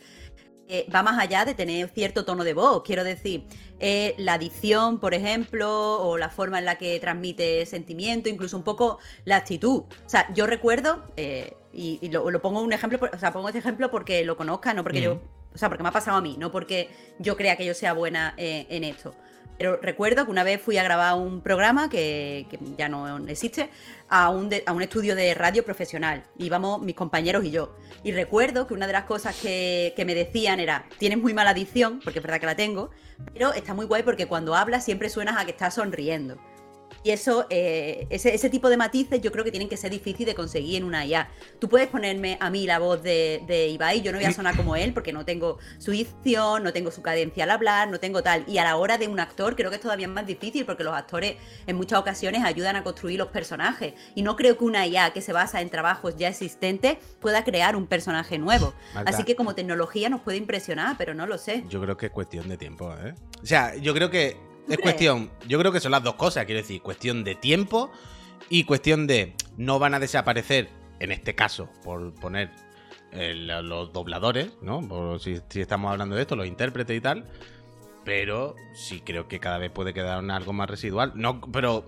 eh, 0.67 0.87
va 0.93 1.03
más 1.03 1.19
allá 1.19 1.45
de 1.45 1.53
tener 1.53 1.89
cierto 1.89 2.25
tono 2.25 2.43
de 2.43 2.53
voz. 2.53 2.81
Quiero 2.83 3.03
decir, 3.03 3.43
eh, 3.79 4.15
la 4.17 4.37
dicción, 4.37 4.99
por 4.99 5.13
ejemplo, 5.13 6.01
o 6.01 6.17
la 6.17 6.29
forma 6.29 6.57
en 6.57 6.65
la 6.65 6.77
que 6.77 6.99
transmite 6.99 7.65
sentimiento, 7.65 8.29
incluso 8.29 8.57
un 8.57 8.63
poco 8.63 8.97
la 9.25 9.35
actitud. 9.35 9.83
O 9.83 10.09
sea, 10.09 10.33
yo 10.33 10.47
recuerdo, 10.47 11.05
y, 11.71 12.09
lo, 12.09 12.41
pongo 12.41 12.61
un 12.61 12.73
ejemplo, 12.73 12.99
o 13.13 13.19
sea, 13.19 13.31
pongo 13.31 13.49
este 13.49 13.59
ejemplo 13.59 13.91
porque 13.91 14.25
lo 14.25 14.37
conozca, 14.37 14.73
no 14.73 14.81
porque 14.81 15.01
yo, 15.01 15.21
o 15.53 15.57
sea, 15.57 15.69
porque 15.69 15.83
me 15.83 15.89
ha 15.89 15.91
pasado 15.91 16.17
a 16.17 16.21
mí, 16.21 16.35
no 16.39 16.51
porque 16.51 16.89
yo 17.19 17.37
crea 17.37 17.57
que 17.57 17.65
yo 17.65 17.73
sea 17.75 17.93
buena 17.93 18.33
en 18.37 18.83
esto. 18.83 19.13
Pero 19.57 19.77
recuerdo 19.81 20.25
que 20.25 20.31
una 20.31 20.43
vez 20.43 20.61
fui 20.61 20.77
a 20.77 20.83
grabar 20.83 21.15
un 21.15 21.41
programa 21.41 21.89
que, 21.89 22.45
ya 22.77 22.89
no 22.89 23.17
existe, 23.27 23.69
a 24.09 24.29
un, 24.29 24.49
a 24.65 24.73
un, 24.73 24.81
estudio 24.81 25.15
de 25.15 25.33
radio 25.33 25.63
profesional. 25.63 26.23
Íbamos 26.37 26.81
mis 26.81 26.95
compañeros 26.95 27.45
y 27.45 27.51
yo. 27.51 27.75
Y 28.03 28.11
recuerdo 28.11 28.67
que 28.67 28.73
una 28.73 28.87
de 28.87 28.93
las 28.93 29.05
cosas 29.05 29.35
que, 29.35 29.93
que, 29.95 30.05
me 30.05 30.13
decían 30.13 30.59
era, 30.59 30.85
tienes 30.97 31.19
muy 31.19 31.33
mala 31.33 31.51
adicción, 31.51 32.01
porque 32.03 32.19
es 32.19 32.23
verdad 32.23 32.39
que 32.39 32.45
la 32.45 32.55
tengo, 32.55 32.89
pero 33.33 33.53
está 33.53 33.73
muy 33.73 33.85
guay 33.85 34.03
porque 34.03 34.27
cuando 34.27 34.55
hablas 34.55 34.83
siempre 34.83 35.09
suenas 35.09 35.37
a 35.37 35.45
que 35.45 35.51
estás 35.51 35.75
sonriendo. 35.75 36.37
Y 37.05 37.11
eso, 37.11 37.45
eh, 37.51 38.07
ese, 38.09 38.49
tipo 38.49 38.67
de 38.67 38.77
matices 38.77 39.21
yo 39.21 39.31
creo 39.31 39.43
que 39.43 39.51
tienen 39.51 39.69
que 39.69 39.77
ser 39.77 39.91
difíciles 39.91 40.25
de 40.25 40.33
conseguir 40.33 40.77
en 40.77 40.85
una 40.85 41.05
IA. 41.05 41.29
Tú 41.59 41.69
puedes 41.69 41.87
ponerme 41.87 42.35
a 42.41 42.49
mí 42.49 42.65
la 42.65 42.79
voz 42.79 43.03
de, 43.03 43.43
de, 43.45 43.67
Ibai, 43.67 44.01
yo 44.01 44.11
no 44.11 44.17
voy 44.17 44.25
a 44.25 44.33
sonar 44.33 44.57
como 44.57 44.75
él 44.75 44.91
porque 44.91 45.13
no 45.13 45.23
tengo 45.23 45.59
su 45.77 45.91
dicción, 45.91 46.63
no 46.63 46.73
tengo 46.73 46.89
su 46.89 47.03
cadencia 47.03 47.43
al 47.43 47.51
hablar, 47.51 47.91
no 47.91 47.99
tengo 47.99 48.23
tal. 48.23 48.43
Y 48.47 48.57
a 48.57 48.63
la 48.63 48.77
hora 48.77 48.97
de 48.97 49.07
un 49.07 49.19
actor 49.19 49.55
creo 49.55 49.69
que 49.69 49.75
es 49.75 49.83
todavía 49.83 50.07
más 50.07 50.25
difícil 50.25 50.65
porque 50.65 50.83
los 50.83 50.95
actores 50.95 51.35
en 51.67 51.75
muchas 51.75 51.99
ocasiones 51.99 52.43
ayudan 52.43 52.75
a 52.75 52.83
construir 52.83 53.19
los 53.19 53.27
personajes. 53.27 53.93
Y 54.15 54.23
no 54.23 54.35
creo 54.35 54.57
que 54.57 54.63
una 54.63 54.87
IA 54.87 55.13
que 55.13 55.21
se 55.21 55.31
basa 55.31 55.61
en 55.61 55.69
trabajos 55.69 56.15
ya 56.17 56.29
existentes 56.29 56.97
pueda 57.19 57.43
crear 57.43 57.75
un 57.75 57.85
personaje 57.85 58.39
nuevo. 58.39 58.73
Así 58.95 59.25
que 59.25 59.35
como 59.35 59.53
tecnología 59.53 60.09
nos 60.09 60.21
puede 60.21 60.39
impresionar, 60.39 60.95
pero 60.97 61.13
no 61.13 61.27
lo 61.27 61.37
sé. 61.37 61.65
Yo 61.69 61.79
creo 61.79 61.97
que 61.97 62.07
es 62.07 62.11
cuestión 62.11 62.49
de 62.49 62.57
tiempo, 62.57 62.91
¿eh? 62.95 63.13
O 63.43 63.45
sea, 63.45 63.75
yo 63.75 63.93
creo 63.93 64.09
que 64.09 64.54
es 64.67 64.77
cuestión, 64.77 65.31
yo 65.47 65.59
creo 65.59 65.71
que 65.71 65.79
son 65.79 65.91
las 65.91 66.03
dos 66.03 66.15
cosas, 66.15 66.45
quiero 66.45 66.61
decir, 66.61 66.81
cuestión 66.81 67.23
de 67.23 67.35
tiempo 67.35 67.91
y 68.49 68.63
cuestión 68.63 69.07
de 69.07 69.33
no 69.57 69.79
van 69.79 69.93
a 69.93 69.99
desaparecer, 69.99 70.69
en 70.99 71.11
este 71.11 71.35
caso, 71.35 71.69
por 71.83 72.13
poner 72.15 72.51
los 73.11 73.93
dobladores, 73.93 74.51
¿no? 74.61 74.81
Por, 74.81 75.19
si, 75.19 75.41
estamos 75.55 75.91
hablando 75.91 76.15
de 76.15 76.21
esto, 76.21 76.35
los 76.35 76.47
intérpretes 76.47 76.97
y 76.97 77.01
tal. 77.01 77.25
Pero 78.03 78.55
sí 78.73 79.01
creo 79.03 79.27
que 79.27 79.39
cada 79.39 79.57
vez 79.57 79.71
puede 79.71 79.93
quedar 79.93 80.23
algo 80.29 80.53
más 80.53 80.69
residual. 80.69 81.13
No, 81.15 81.41
pero. 81.41 81.85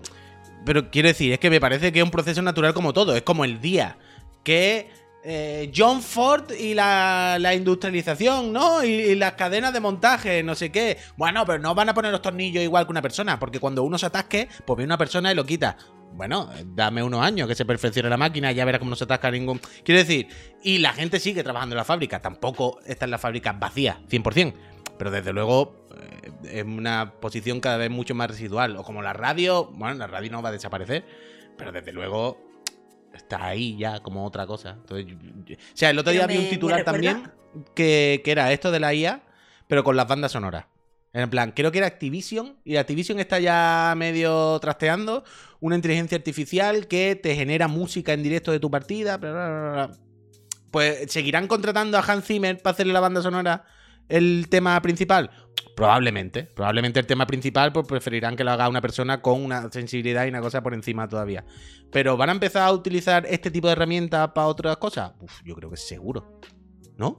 Pero 0.64 0.90
quiero 0.90 1.06
decir, 1.06 1.32
es 1.32 1.38
que 1.38 1.50
me 1.50 1.60
parece 1.60 1.92
que 1.92 2.00
es 2.00 2.04
un 2.04 2.10
proceso 2.10 2.42
natural 2.42 2.74
como 2.74 2.92
todo. 2.92 3.14
Es 3.14 3.22
como 3.22 3.44
el 3.44 3.60
día 3.60 3.96
que 4.42 4.90
eh, 5.24 5.72
John 5.74 6.00
Ford 6.00 6.52
y 6.52 6.74
la, 6.74 7.52
industrialización, 7.54 8.52
¿no? 8.52 8.84
Y, 8.84 9.14
las 9.16 9.32
cadenas 9.32 9.72
de 9.72 9.80
montaje, 9.80 10.42
no 10.42 10.54
sé 10.54 10.70
qué. 10.70 10.98
Bueno, 11.16 11.44
pero 11.44 11.58
no 11.58 11.74
van 11.74 11.88
a 11.88 11.94
poner 11.94 12.12
los 12.12 12.22
tornillos 12.22 12.62
igual 12.62 12.86
que 12.86 12.92
una 12.92 13.02
persona, 13.02 13.38
porque 13.38 13.60
cuando 13.60 13.82
uno 13.82 13.98
se 13.98 14.06
atasque, 14.06 14.48
pues 14.64 14.76
viene 14.76 14.90
una 14.90 14.98
persona 14.98 15.32
y 15.32 15.34
lo 15.34 15.44
quita. 15.44 15.76
Bueno, 16.12 16.48
dame 16.64 17.02
unos 17.02 17.20
años 17.20 17.46
que 17.46 17.54
se 17.54 17.64
perfeccione 17.64 18.08
la 18.08 18.16
máquina, 18.16 18.52
ya 18.52 18.64
verás 18.64 18.78
cómo 18.78 18.90
no 18.90 18.96
se 18.96 19.04
atasca 19.04 19.30
ningún. 19.30 19.60
Quiero 19.84 19.98
decir, 19.98 20.28
y 20.62 20.78
la 20.78 20.92
gente 20.92 21.20
sigue 21.20 21.42
trabajando 21.42 21.74
en 21.74 21.78
la 21.78 21.84
fábrica, 21.84 22.20
tampoco 22.20 22.80
está 22.86 23.04
en 23.04 23.10
la 23.10 23.18
fábrica 23.18 23.52
vacía, 23.52 24.00
100%. 24.08 24.54
Pero 24.98 25.10
desde 25.10 25.32
luego 25.32 25.86
eh, 25.96 26.30
es 26.58 26.64
una 26.64 27.14
posición 27.20 27.60
cada 27.60 27.76
vez 27.76 27.90
mucho 27.90 28.14
más 28.14 28.30
residual. 28.30 28.76
O 28.76 28.82
como 28.82 29.02
la 29.02 29.12
radio, 29.12 29.66
bueno, 29.74 29.94
la 29.94 30.06
radio 30.06 30.30
no 30.32 30.42
va 30.42 30.48
a 30.48 30.52
desaparecer, 30.52 31.04
pero 31.56 31.70
desde 31.70 31.92
luego 31.92 32.47
está 33.18 33.46
ahí 33.46 33.76
ya 33.76 34.00
como 34.00 34.24
otra 34.24 34.46
cosa. 34.46 34.78
o 34.90 34.96
sea, 35.74 35.90
el 35.90 35.98
otro 35.98 36.12
día 36.12 36.26
vi 36.26 36.38
un 36.38 36.48
titular 36.48 36.84
también 36.84 37.30
que, 37.74 38.22
era 38.24 38.52
esto 38.52 38.70
de 38.70 38.80
la 38.80 38.94
IA, 38.94 39.22
pero 39.66 39.84
con 39.84 39.96
las 39.96 40.08
bandas 40.08 40.32
sonoras. 40.32 40.66
En 41.12 41.30
plan, 41.30 41.52
creo 41.52 41.72
que 41.72 41.78
era 41.78 41.86
Activision, 41.86 42.58
y 42.64 42.76
Activision 42.76 43.18
está 43.18 43.38
ya 43.40 43.94
medio 43.96 44.58
trasteando 44.60 45.24
una 45.58 45.74
inteligencia 45.74 46.16
artificial 46.16 46.86
que 46.86 47.16
te 47.16 47.34
genera 47.34 47.66
música 47.66 48.12
en 48.12 48.22
directo 48.22 48.52
de 48.52 48.60
tu 48.60 48.70
partida. 48.70 49.18
pues, 50.70 51.10
¿seguirán 51.10 51.48
contratando 51.48 51.98
a 51.98 52.02
Hans 52.02 52.26
Zimmer 52.26 52.58
para 52.58 52.74
hacerle 52.74 52.92
la 52.92 53.00
banda 53.00 53.22
sonora 53.22 53.64
el 54.08 54.46
tema 54.50 54.80
principal? 54.82 55.30
Probablemente. 55.76 56.44
Probablemente 56.44 57.00
el 57.00 57.06
tema 57.06 57.26
principal 57.26 57.72
pues 57.72 57.86
preferirán 57.86 58.36
que 58.36 58.44
lo 58.44 58.50
haga 58.50 58.68
una 58.68 58.80
persona 58.80 59.22
con 59.22 59.42
una 59.44 59.70
sensibilidad 59.70 60.24
y 60.26 60.28
una 60.28 60.40
cosa 60.40 60.62
por 60.62 60.74
encima 60.74 61.08
todavía. 61.08 61.44
Pero 61.90 62.16
¿van 62.16 62.30
a 62.30 62.32
empezar 62.32 62.64
a 62.64 62.72
utilizar 62.72 63.24
este 63.26 63.50
tipo 63.50 63.68
de 63.68 63.74
herramientas 63.74 64.30
para 64.34 64.48
otras 64.48 64.76
cosas? 64.78 65.12
Uf, 65.20 65.40
yo 65.44 65.54
creo 65.54 65.70
que 65.70 65.76
seguro. 65.76 66.40
¿No? 66.96 67.16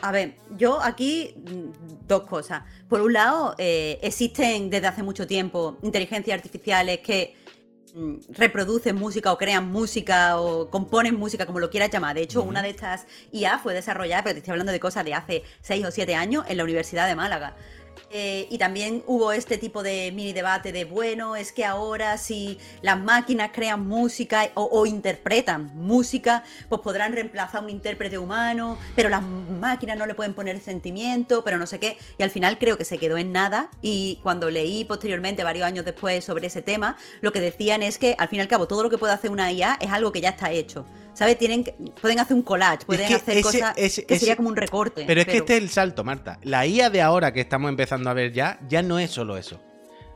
A 0.00 0.12
ver, 0.12 0.36
yo 0.56 0.80
aquí 0.80 1.34
mm, 1.36 2.06
dos 2.06 2.22
cosas. 2.22 2.62
Por 2.88 3.00
un 3.00 3.12
lado, 3.12 3.54
eh, 3.58 3.98
existen 4.00 4.70
desde 4.70 4.86
hace 4.86 5.02
mucho 5.02 5.26
tiempo 5.26 5.78
inteligencias 5.82 6.36
artificiales 6.36 7.00
que 7.00 7.34
reproducen 8.30 8.96
música 8.96 9.32
o 9.32 9.38
crean 9.38 9.70
música 9.70 10.40
o 10.40 10.70
componen 10.70 11.14
música, 11.16 11.46
como 11.46 11.60
lo 11.60 11.70
quieras 11.70 11.90
llamar. 11.90 12.14
De 12.14 12.22
hecho, 12.22 12.42
una 12.42 12.62
de 12.62 12.70
estas 12.70 13.06
IA 13.32 13.58
fue 13.58 13.74
desarrollada, 13.74 14.22
pero 14.22 14.34
te 14.34 14.38
estoy 14.38 14.52
hablando 14.52 14.72
de 14.72 14.80
cosas 14.80 15.04
de 15.04 15.14
hace 15.14 15.42
6 15.60 15.86
o 15.86 15.90
7 15.90 16.14
años 16.14 16.44
en 16.48 16.56
la 16.56 16.64
Universidad 16.64 17.06
de 17.06 17.14
Málaga. 17.14 17.54
Eh, 18.14 18.46
y 18.50 18.58
también 18.58 19.02
hubo 19.06 19.32
este 19.32 19.56
tipo 19.56 19.82
de 19.82 20.12
mini 20.12 20.34
debate 20.34 20.70
de, 20.70 20.84
bueno, 20.84 21.34
es 21.34 21.50
que 21.50 21.64
ahora 21.64 22.18
si 22.18 22.58
las 22.82 23.00
máquinas 23.00 23.50
crean 23.54 23.86
música 23.86 24.50
o, 24.54 24.84
interpretan 24.84 25.70
música, 25.74 26.44
pues 26.68 26.82
podrán 26.82 27.12
reemplazar 27.14 27.62
a 27.62 27.64
un 27.64 27.70
intérprete 27.70 28.18
humano, 28.18 28.78
pero 28.94 29.08
las 29.08 29.22
máquinas 29.22 29.96
no 29.96 30.04
le 30.04 30.14
pueden 30.14 30.34
poner 30.34 30.60
sentimiento, 30.60 31.42
pero 31.42 31.56
no 31.56 31.66
sé 31.66 31.80
qué. 31.80 31.96
Y 32.18 32.22
al 32.22 32.30
final 32.30 32.58
creo 32.58 32.76
que 32.76 32.84
se 32.84 32.98
quedó 32.98 33.16
en 33.16 33.32
nada. 33.32 33.70
Y 33.80 34.20
cuando 34.22 34.50
leí 34.50 34.84
posteriormente, 34.84 35.42
varios 35.42 35.66
años 35.66 35.84
después, 35.84 36.24
sobre 36.24 36.48
ese 36.48 36.60
tema, 36.60 36.96
lo 37.22 37.32
que 37.32 37.40
decían 37.40 37.82
es 37.82 37.98
que 37.98 38.14
al 38.18 38.28
fin 38.28 38.38
y 38.38 38.42
al 38.42 38.48
cabo 38.48 38.68
todo 38.68 38.82
lo 38.82 38.90
que 38.90 38.98
puede 38.98 39.14
hacer 39.14 39.30
una 39.30 39.50
IA 39.50 39.78
es 39.80 39.90
algo 39.90 40.12
que 40.12 40.20
ya 40.20 40.30
está 40.30 40.50
hecho. 40.50 40.84
¿Sabes? 41.14 41.38
Tienen, 41.38 41.64
pueden 42.00 42.18
hacer 42.20 42.36
un 42.36 42.42
collage, 42.42 42.86
pueden 42.86 43.12
hacer 43.12 43.42
cosas 43.42 43.74
que 43.74 44.18
sería 44.18 44.36
como 44.36 44.48
un 44.48 44.56
recorte. 44.56 45.04
Pero 45.06 45.20
es 45.20 45.26
que 45.26 45.38
este 45.38 45.56
es 45.56 45.62
el 45.62 45.68
salto, 45.68 46.04
Marta. 46.04 46.38
La 46.42 46.66
IA 46.66 46.90
de 46.90 47.02
ahora 47.02 47.32
que 47.32 47.40
estamos 47.40 47.68
empezando 47.68 48.08
a 48.08 48.14
ver 48.14 48.32
ya, 48.32 48.58
ya 48.68 48.82
no 48.82 48.98
es 48.98 49.10
solo 49.10 49.36
eso. 49.36 49.60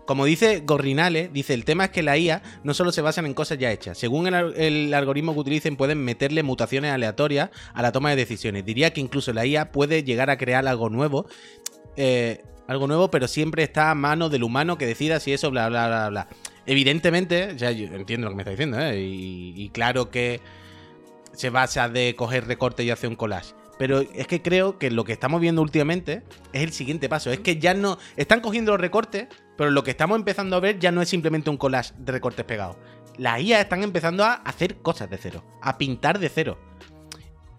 Como 0.07 0.25
dice 0.25 0.63
Gorrinale, 0.65 1.29
dice, 1.29 1.53
el 1.53 1.65
tema 1.65 1.87
es 1.87 1.91
que 1.91 2.03
la 2.03 2.17
IA 2.17 2.41
no 2.63 2.75
solo 2.75 2.93
se 2.93 3.03
basan 3.03 3.27
en 3.27 3.35
cosas 3.35 3.59
ya 3.59 3.73
hechas. 3.73 3.99
Según 3.99 4.29
el, 4.29 4.95
algoritmo 4.95 5.35
que 5.35 5.41
utilicen, 5.41 5.77
pueden 5.77 6.03
meterle 6.03 6.45
mutaciones 6.45 6.93
aleatorias 6.93 7.51
a 7.75 7.83
la 7.83 7.91
toma 7.91 8.11
de 8.11 8.17
decisiones. 8.17 8.65
Diría 8.65 8.93
que 8.93 9.01
incluso 9.01 9.33
la 9.33 9.45
IA 9.45 9.73
puede 9.73 10.05
llegar 10.05 10.31
a 10.31 10.39
crear 10.39 10.67
algo 10.67 10.89
nuevo. 10.91 11.27
Eh, 11.97 12.45
algo 12.69 12.87
nuevo, 12.87 13.11
pero 13.11 13.29
siempre 13.29 13.65
está 13.65 13.91
a 13.91 13.95
mano 13.95 14.29
del 14.29 14.45
humano 14.45 14.79
que 14.79 14.87
decida 14.87 15.21
si 15.21 15.33
eso, 15.33 15.51
bla, 15.51 15.69
bla, 15.69 15.89
bla, 15.89 16.09
bla. 16.09 16.29
Evidentemente, 16.67 17.55
ya 17.57 17.71
yo 17.71 17.87
entiendo 17.87 18.27
lo 18.27 18.31
que 18.31 18.37
me 18.37 18.43
está 18.43 18.51
diciendo, 18.51 18.81
¿eh? 18.81 18.99
y 18.99 19.71
claro 19.73 20.11
que 20.11 20.41
se 21.37 21.51
basa 21.51 21.89
de 21.89 22.17
coger 22.17 22.47
recorte 22.47 22.83
y 22.83 22.91
hacer 22.91 23.09
un 23.09 23.17
collage. 23.17 23.55
Pero 23.79 24.01
es 24.01 24.27
que 24.27 24.41
creo 24.41 24.79
que 24.79 24.91
lo 24.91 25.05
que 25.05 25.13
estamos 25.13 25.41
viendo 25.41 25.61
últimamente 25.61 26.23
es 26.53 26.63
el 26.63 26.73
siguiente 26.73 27.09
paso. 27.09 27.31
Es 27.31 27.41
que 27.41 27.59
ya 27.59 27.75
no. 27.75 27.99
Están 28.17 28.41
cogiendo 28.41 28.73
los 28.73 28.81
recortes, 28.81 29.29
pero 29.57 29.71
lo 29.71 29.85
que 29.85 29.91
estamos 29.91 30.17
empezando 30.17 30.57
a 30.57 30.61
ver 30.61 30.79
ya 30.79 30.91
no 30.91 31.03
es 31.03 31.09
simplemente 31.09 31.51
un 31.51 31.59
collage 31.59 31.93
de 31.99 32.13
recortes 32.13 32.45
pegados. 32.45 32.77
Las 33.19 33.41
IA 33.43 33.61
están 33.61 33.83
empezando 33.83 34.25
a 34.25 34.35
hacer 34.35 34.77
cosas 34.77 35.11
de 35.11 35.19
cero, 35.19 35.45
a 35.61 35.77
pintar 35.77 36.19
de 36.19 36.29
cero. 36.31 36.59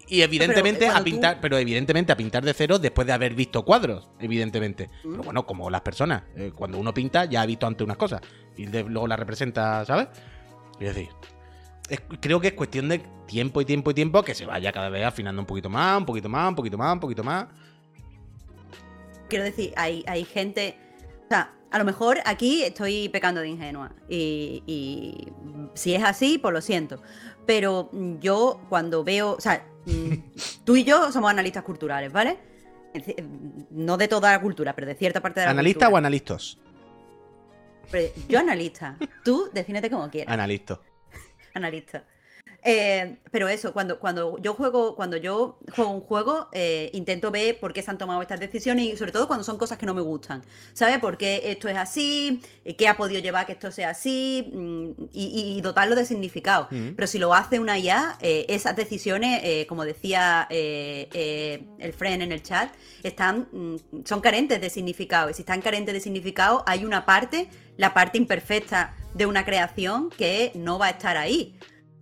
Y 0.08 0.22
evidentemente 0.22 0.88
a 0.88 1.04
pintar, 1.04 1.38
pero 1.40 1.58
evidentemente 1.58 2.12
a 2.12 2.16
pintar 2.16 2.42
de 2.42 2.54
cero 2.54 2.78
después 2.78 3.06
de 3.06 3.12
haber 3.12 3.34
visto 3.34 3.64
cuadros, 3.64 4.08
evidentemente. 4.18 4.90
Pero 5.02 5.22
bueno, 5.22 5.46
como 5.46 5.68
las 5.68 5.82
personas, 5.82 6.22
eh, 6.34 6.50
cuando 6.54 6.78
uno 6.78 6.94
pinta 6.94 7.26
ya 7.26 7.42
ha 7.42 7.46
visto 7.46 7.66
antes 7.66 7.84
unas 7.84 7.98
cosas 7.98 8.22
y 8.56 8.66
luego 8.66 9.06
las 9.06 9.18
representa, 9.18 9.84
¿sabes? 9.84 10.08
Es 10.80 10.94
decir, 10.94 11.10
creo 11.96 12.40
que 12.40 12.48
es 12.48 12.52
cuestión 12.54 12.88
de 12.88 12.98
tiempo 13.26 13.60
y 13.60 13.64
tiempo 13.64 13.90
y 13.90 13.94
tiempo 13.94 14.22
que 14.22 14.34
se 14.34 14.46
vaya 14.46 14.72
cada 14.72 14.88
vez 14.88 15.04
afinando 15.04 15.40
un 15.40 15.46
poquito 15.46 15.70
más, 15.70 15.98
un 15.98 16.06
poquito 16.06 16.28
más, 16.28 16.48
un 16.48 16.54
poquito 16.54 16.78
más, 16.78 16.92
un 16.94 17.00
poquito 17.00 17.24
más. 17.24 17.46
Quiero 19.28 19.44
decir, 19.44 19.72
hay, 19.76 20.04
hay 20.06 20.24
gente. 20.24 20.76
O 21.24 21.28
sea, 21.28 21.52
a 21.70 21.78
lo 21.78 21.84
mejor 21.84 22.18
aquí 22.24 22.62
estoy 22.62 23.08
pecando 23.08 23.40
de 23.40 23.48
ingenua. 23.48 23.92
Y, 24.08 25.32
si 25.74 25.94
es 25.94 26.02
así, 26.02 26.38
pues 26.38 26.52
lo 26.52 26.60
siento. 26.60 27.02
Pero 27.46 27.90
yo 28.20 28.60
cuando 28.68 29.04
veo. 29.04 29.32
O 29.32 29.40
sea, 29.40 29.66
mm, 29.86 30.64
tú 30.64 30.76
y 30.76 30.84
yo 30.84 31.12
somos 31.12 31.30
analistas 31.30 31.62
culturales, 31.62 32.12
¿vale? 32.12 32.38
No 33.70 33.96
de 33.96 34.08
toda 34.08 34.32
la 34.32 34.40
cultura, 34.40 34.74
pero 34.74 34.86
de 34.86 34.94
cierta 34.94 35.20
parte 35.20 35.40
de 35.40 35.46
la 35.46 35.52
¿Analista 35.52 35.88
o 35.88 35.96
analistas? 35.96 36.58
yo 38.28 38.38
analista. 38.38 38.96
Tú 39.24 39.48
defínete 39.52 39.90
como 39.90 40.10
quieras. 40.10 40.32
Analista 40.32 40.80
analista. 41.58 42.04
Eh, 42.64 43.16
pero 43.30 43.48
eso, 43.48 43.72
cuando, 43.72 44.00
cuando 44.00 44.36
yo 44.38 44.54
juego, 44.54 44.96
cuando 44.96 45.16
yo 45.16 45.58
juego 45.74 45.90
un 45.90 46.00
juego, 46.00 46.48
eh, 46.52 46.90
intento 46.92 47.30
ver 47.30 47.60
por 47.60 47.72
qué 47.72 47.82
se 47.82 47.90
han 47.90 47.98
tomado 47.98 48.20
estas 48.20 48.40
decisiones 48.40 48.84
y 48.84 48.96
sobre 48.96 49.12
todo 49.12 49.28
cuando 49.28 49.44
son 49.44 49.58
cosas 49.58 49.78
que 49.78 49.86
no 49.86 49.94
me 49.94 50.00
gustan. 50.00 50.42
¿Sabes? 50.72 50.98
¿Por 50.98 51.16
qué 51.16 51.42
esto 51.44 51.68
es 51.68 51.76
así? 51.76 52.42
¿Qué 52.76 52.88
ha 52.88 52.96
podido 52.96 53.20
llevar 53.20 53.44
a 53.44 53.46
que 53.46 53.52
esto 53.52 53.70
sea 53.70 53.90
así? 53.90 54.50
Mm, 54.52 54.90
y, 55.12 55.60
dotarlo 55.62 55.94
de 55.94 56.04
significado. 56.04 56.68
Mm. 56.70 56.90
Pero 56.96 57.06
si 57.06 57.18
lo 57.18 57.32
hace 57.34 57.58
una 57.60 57.78
IA, 57.78 58.16
eh, 58.20 58.46
esas 58.48 58.74
decisiones, 58.76 59.66
como 59.66 59.84
decía 59.84 60.46
el 60.50 61.92
friend 61.96 62.22
en 62.22 62.32
el 62.32 62.42
chat, 62.42 62.72
están, 63.02 63.48
mm, 63.52 64.04
son 64.04 64.20
carentes 64.20 64.60
de 64.60 64.70
significado. 64.70 65.30
Y 65.30 65.34
si 65.34 65.42
están 65.42 65.62
carentes 65.62 65.94
de 65.94 66.00
significado, 66.00 66.64
hay 66.66 66.84
una 66.84 67.06
parte, 67.06 67.48
la 67.76 67.94
parte 67.94 68.18
imperfecta 68.18 68.94
de 69.18 69.26
una 69.26 69.44
creación 69.44 70.10
que 70.10 70.52
no 70.54 70.78
va 70.78 70.86
a 70.86 70.90
estar 70.90 71.16
ahí. 71.16 71.58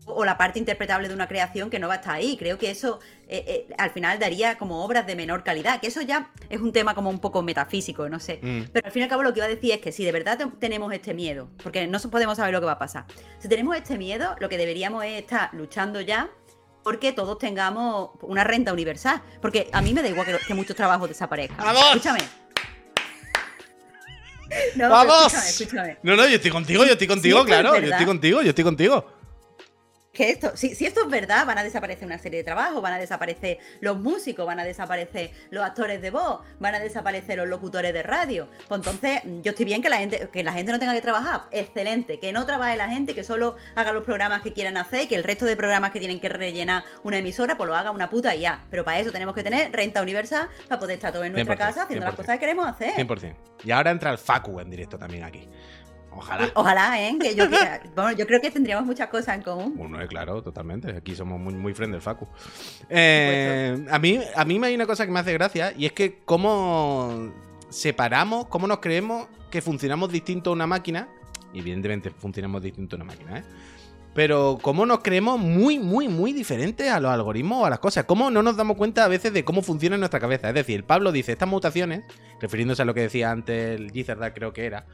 O 0.09 0.25
la 0.25 0.39
parte 0.39 0.61
interpretable 0.61 1.09
de 1.09 1.15
una 1.15 1.27
creación 1.27 1.69
que 1.69 1.81
no 1.81 1.89
va 1.89 1.95
a 1.95 1.97
estar 1.97 2.15
ahí. 2.15 2.37
Creo 2.37 2.59
que 2.59 2.71
eso 2.71 3.01
eh, 3.27 3.67
eh, 3.69 3.75
al 3.77 3.91
final 3.91 4.21
daría 4.21 4.57
como 4.57 4.85
obras 4.85 5.05
de 5.05 5.17
menor 5.17 5.43
calidad. 5.43 5.81
Que 5.81 5.89
eso 5.89 6.01
ya 6.03 6.31
es 6.49 6.61
un 6.61 6.73
tema 6.73 6.95
como 6.95 7.11
un 7.11 7.19
poco 7.19 7.43
metafísico, 7.43 8.09
no 8.09 8.21
sé. 8.21 8.39
Mm. 8.41 8.65
Pero 8.73 8.87
al 8.87 8.93
fin 8.93 9.01
y 9.01 9.03
al 9.05 9.09
cabo 9.09 9.25
lo 9.25 9.33
que 9.33 9.41
iba 9.41 9.47
a 9.47 9.49
decir 9.49 9.73
es 9.73 9.79
que 9.79 9.91
si 9.91 10.05
de 10.05 10.13
verdad 10.13 10.39
tenemos 10.61 10.93
este 10.93 11.13
miedo, 11.13 11.49
porque 11.61 11.89
no 11.89 11.99
podemos 11.99 12.37
saber 12.37 12.53
lo 12.53 12.61
que 12.61 12.67
va 12.67 12.73
a 12.73 12.79
pasar. 12.79 13.07
Si 13.41 13.49
tenemos 13.49 13.75
este 13.75 13.99
miedo, 13.99 14.37
lo 14.39 14.49
que 14.49 14.59
deberíamos 14.59 15.03
es 15.05 15.23
estar 15.23 15.53
luchando 15.55 16.01
ya 16.01 16.31
porque 16.85 17.13
todos 17.13 17.39
tengamos 17.39 18.11
una 18.21 18.45
renta 18.45 18.73
universal. 18.73 19.23
Porque 19.43 19.71
a 19.73 19.83
mí 19.83 19.93
me 19.93 20.03
da 20.03 20.09
igual 20.09 20.27
que, 20.27 20.39
que 20.47 20.55
muchos 20.55 20.77
trabajos 20.77 21.09
desaparezcan. 21.09 21.65
¡Vamos! 21.65 21.83
Escúchame. 21.87 22.46
No, 24.77 24.89
¡Vamos! 24.91 25.33
No, 26.03 26.17
no, 26.17 26.27
yo 26.27 26.37
estoy 26.37 26.51
contigo, 26.51 26.85
yo 26.85 26.93
estoy 26.93 27.07
contigo, 27.07 27.45
claro. 27.45 27.79
Yo 27.81 27.91
estoy 27.91 28.07
contigo, 28.07 28.43
yo 28.43 28.51
estoy 28.51 28.65
contigo 28.65 29.16
que 30.17 30.31
esto, 30.31 30.57
si, 30.57 30.75
si, 30.75 30.87
esto 30.87 31.03
es 31.03 31.11
verdad, 31.11 31.47
van 31.47 31.59
a 31.59 31.63
desaparecer 31.63 32.07
una 32.07 32.19
serie 32.19 32.39
de 32.39 32.45
trabajos, 32.45 32.81
van 32.81 32.95
a 32.95 32.99
desaparecer 32.99 33.59
los 33.81 33.99
músicos, 33.99 34.47
van 34.47 34.59
a 34.59 34.65
desaparecer 34.65 35.31
los 35.51 35.63
actores 35.63 36.01
de 36.01 36.11
voz, 36.11 36.41
van 36.59 36.75
a 36.75 36.81
desaparecer 36.81 37.37
los 37.37 37.47
locutores 37.47 37.93
de 37.93 38.03
radio. 38.03 38.49
Pues 38.67 38.79
entonces, 38.79 39.21
yo 39.43 39.51
estoy 39.51 39.67
bien 39.67 39.83
que 39.83 39.91
la 39.91 39.99
gente, 39.99 40.29
que 40.33 40.43
la 40.43 40.55
gente 40.55 40.73
no 40.73 40.79
tenga 40.79 40.95
que 40.95 41.03
trabajar, 41.03 41.43
excelente, 41.51 42.19
que 42.19 42.33
no 42.33 42.47
trabaje 42.47 42.77
la 42.77 42.89
gente, 42.89 43.15
que 43.15 43.25
solo 43.25 43.57
haga 43.75 43.93
los 43.93 44.05
programas 44.05 44.41
que 44.41 44.55
quieran 44.55 44.79
hacer 44.79 45.03
y 45.03 45.07
que 45.07 45.17
el 45.17 45.25
resto 45.25 45.45
de 45.45 45.55
programas 45.55 45.91
que 45.91 45.99
tienen 45.99 46.19
que 46.19 46.31
rellenar 46.31 46.85
una 47.03 47.19
emisora, 47.19 47.59
pues 47.59 47.69
lo 47.69 47.77
haga 47.77 47.91
una 47.91 48.09
puta 48.09 48.35
y 48.35 48.41
ya. 48.41 48.65
Pero 48.71 48.85
para 48.85 48.99
eso 48.99 49.13
tenemos 49.13 49.35
que 49.35 49.43
tener 49.43 49.71
renta 49.71 50.01
universal 50.01 50.49
para 50.67 50.81
poder 50.81 50.95
estar 50.95 51.13
todos 51.13 51.27
en 51.27 51.33
nuestra 51.33 51.57
casa 51.57 51.83
haciendo 51.83 52.07
las 52.07 52.15
cosas 52.15 52.37
que 52.37 52.41
queremos 52.41 52.67
hacer. 52.67 52.95
100%. 52.95 53.35
Y 53.65 53.71
ahora 53.71 53.91
entra 53.91 54.11
el 54.11 54.19
Facu 54.19 54.61
en 54.61 54.71
directo 54.71 54.99
también 54.99 55.25
aquí. 55.25 55.47
Ojalá. 56.17 56.51
Ojalá, 56.55 57.03
¿eh? 57.03 57.17
Que 57.21 57.35
yo, 57.35 57.45
bueno, 57.95 58.13
yo 58.13 58.27
creo 58.27 58.41
que 58.41 58.51
tendríamos 58.51 58.87
muchas 58.87 59.09
cosas 59.09 59.37
en 59.37 59.43
común. 59.43 59.75
Bueno, 59.77 60.01
eh, 60.01 60.07
claro, 60.09 60.43
totalmente. 60.43 60.97
Aquí 60.97 61.15
somos 61.15 61.39
muy, 61.39 61.55
muy 61.55 61.75
friend 61.75 61.93
del 61.93 62.03
Facu. 62.03 62.27
Eh, 62.89 63.87
a, 63.91 63.99
mí, 63.99 64.21
a 64.35 64.45
mí 64.45 64.59
me 64.59 64.69
hay 64.69 64.75
una 64.75 64.87
cosa 64.87 65.05
que 65.05 65.13
me 65.13 65.21
hace 65.21 65.33
gracia 65.33 65.73
y 65.77 65.87
es 65.87 65.93
que 65.93 66.21
cómo 66.25 67.33
separamos, 67.69 68.47
cómo 68.47 68.67
nos 68.67 68.79
creemos 68.79 69.29
que 69.51 69.61
funcionamos 69.61 70.11
distinto 70.11 70.51
a 70.51 70.53
una 70.55 70.67
máquina. 70.67 71.09
Evidentemente 71.55 72.11
funcionamos 72.11 72.63
distinto 72.63 72.97
a 72.97 72.99
una 72.99 73.05
máquina, 73.05 73.39
¿eh? 73.39 73.45
Pero 74.17 74.59
cómo 74.63 74.87
nos 74.87 75.01
creemos 75.01 75.39
muy, 75.39 75.79
muy, 75.79 76.09
muy 76.09 76.33
diferentes 76.33 76.91
a 76.91 77.01
los 77.01 77.11
algoritmos 77.11 77.63
o 77.63 77.67
a 77.67 77.71
las 77.71 77.81
cosas. 77.81 78.07
Cómo 78.07 78.31
no 78.31 78.43
nos 78.43 78.57
damos 78.57 78.79
cuenta 78.79 79.05
a 79.05 79.09
veces 79.09 79.31
de 79.35 79.45
cómo 79.45 79.61
funciona 79.61 79.99
nuestra 79.99 80.21
cabeza. 80.21 80.49
Es 80.49 80.55
decir, 80.55 80.85
Pablo 80.85 81.13
dice, 81.13 81.33
estas 81.33 81.51
mutaciones, 81.51 82.03
refiriéndose 82.41 82.81
a 82.81 82.87
lo 82.87 82.95
que 82.95 83.03
decía 83.03 83.31
antes 83.31 83.79
el 83.79 83.91
Gizardar, 83.91 84.33
creo 84.33 84.55
que 84.55 84.65
era, 84.65 84.87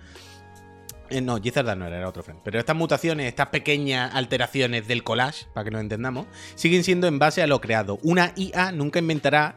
eh, 1.13 1.21
no, 1.21 1.41
Gizarda 1.41 1.75
no 1.75 1.87
era, 1.87 2.09
otro 2.09 2.23
friend. 2.23 2.41
Pero 2.43 2.59
estas 2.59 2.77
mutaciones, 2.77 3.27
estas 3.27 3.49
pequeñas 3.49 4.15
alteraciones 4.15 4.89
del 4.89 5.03
collage, 5.05 5.47
para 5.55 5.65
que 5.65 5.71
nos 5.71 5.81
entendamos, 5.81 6.27
siguen 6.55 6.85
siendo 6.85 7.07
en 7.07 7.19
base 7.19 7.43
a 7.43 7.47
lo 7.47 7.61
creado. 7.61 7.99
Una 8.03 8.33
IA 8.37 8.73
nunca 8.73 8.99
inventará. 8.99 9.55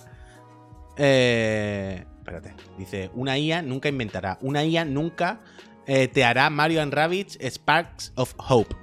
Eh, 0.98 2.06
espérate. 2.20 2.54
Dice: 2.78 3.10
Una 3.14 3.38
IA 3.38 3.62
nunca 3.62 3.90
inventará. 3.90 4.38
Una 4.42 4.64
IA 4.64 4.86
nunca 4.86 5.42
eh, 5.88 6.08
te 6.08 6.24
hará 6.24 6.50
Mario 6.50 6.82
and 6.82 6.94
Sparks 7.40 8.12
of 8.16 8.34
Hope. 8.38 8.76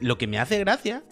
Lo 0.00 0.18
que 0.18 0.26
me 0.26 0.38
hace 0.38 0.58
gracia 0.58 1.02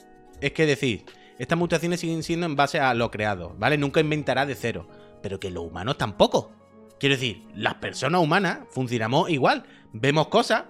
es 0.40 0.52
que 0.52 0.66
decir, 0.66 1.05
estas 1.38 1.59
mutaciones 1.59 2.00
siguen 2.00 2.22
siendo 2.22 2.46
en 2.46 2.57
base 2.57 2.78
a 2.78 2.94
lo 2.94 3.11
creado, 3.11 3.55
¿vale? 3.59 3.76
Nunca 3.78 4.00
inventará 4.00 4.46
de 4.46 4.55
cero. 4.55 4.88
Pero 5.22 5.40
que 5.40 5.50
los 5.50 5.64
humanos 5.64 5.98
tampoco. 5.98 6.52
Quiero 7.00 7.16
decir, 7.16 7.44
las 7.55 7.74
personas 7.74 8.20
humanas 8.20 8.61
funcionamos 8.70 9.30
igual. 9.30 9.64
Vemos 9.92 10.28
cosas, 10.28 10.64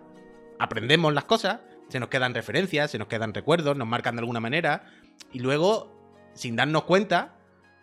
aprendemos 0.64 1.12
las 1.14 1.24
cosas, 1.24 1.60
se 1.88 2.00
nos 2.00 2.08
quedan 2.08 2.34
referencias, 2.34 2.90
se 2.90 2.98
nos 2.98 3.08
quedan 3.08 3.34
recuerdos, 3.34 3.76
nos 3.76 3.86
marcan 3.86 4.16
de 4.16 4.20
alguna 4.20 4.40
manera, 4.40 4.84
y 5.32 5.38
luego, 5.38 5.92
sin 6.34 6.56
darnos 6.56 6.84
cuenta, 6.84 7.36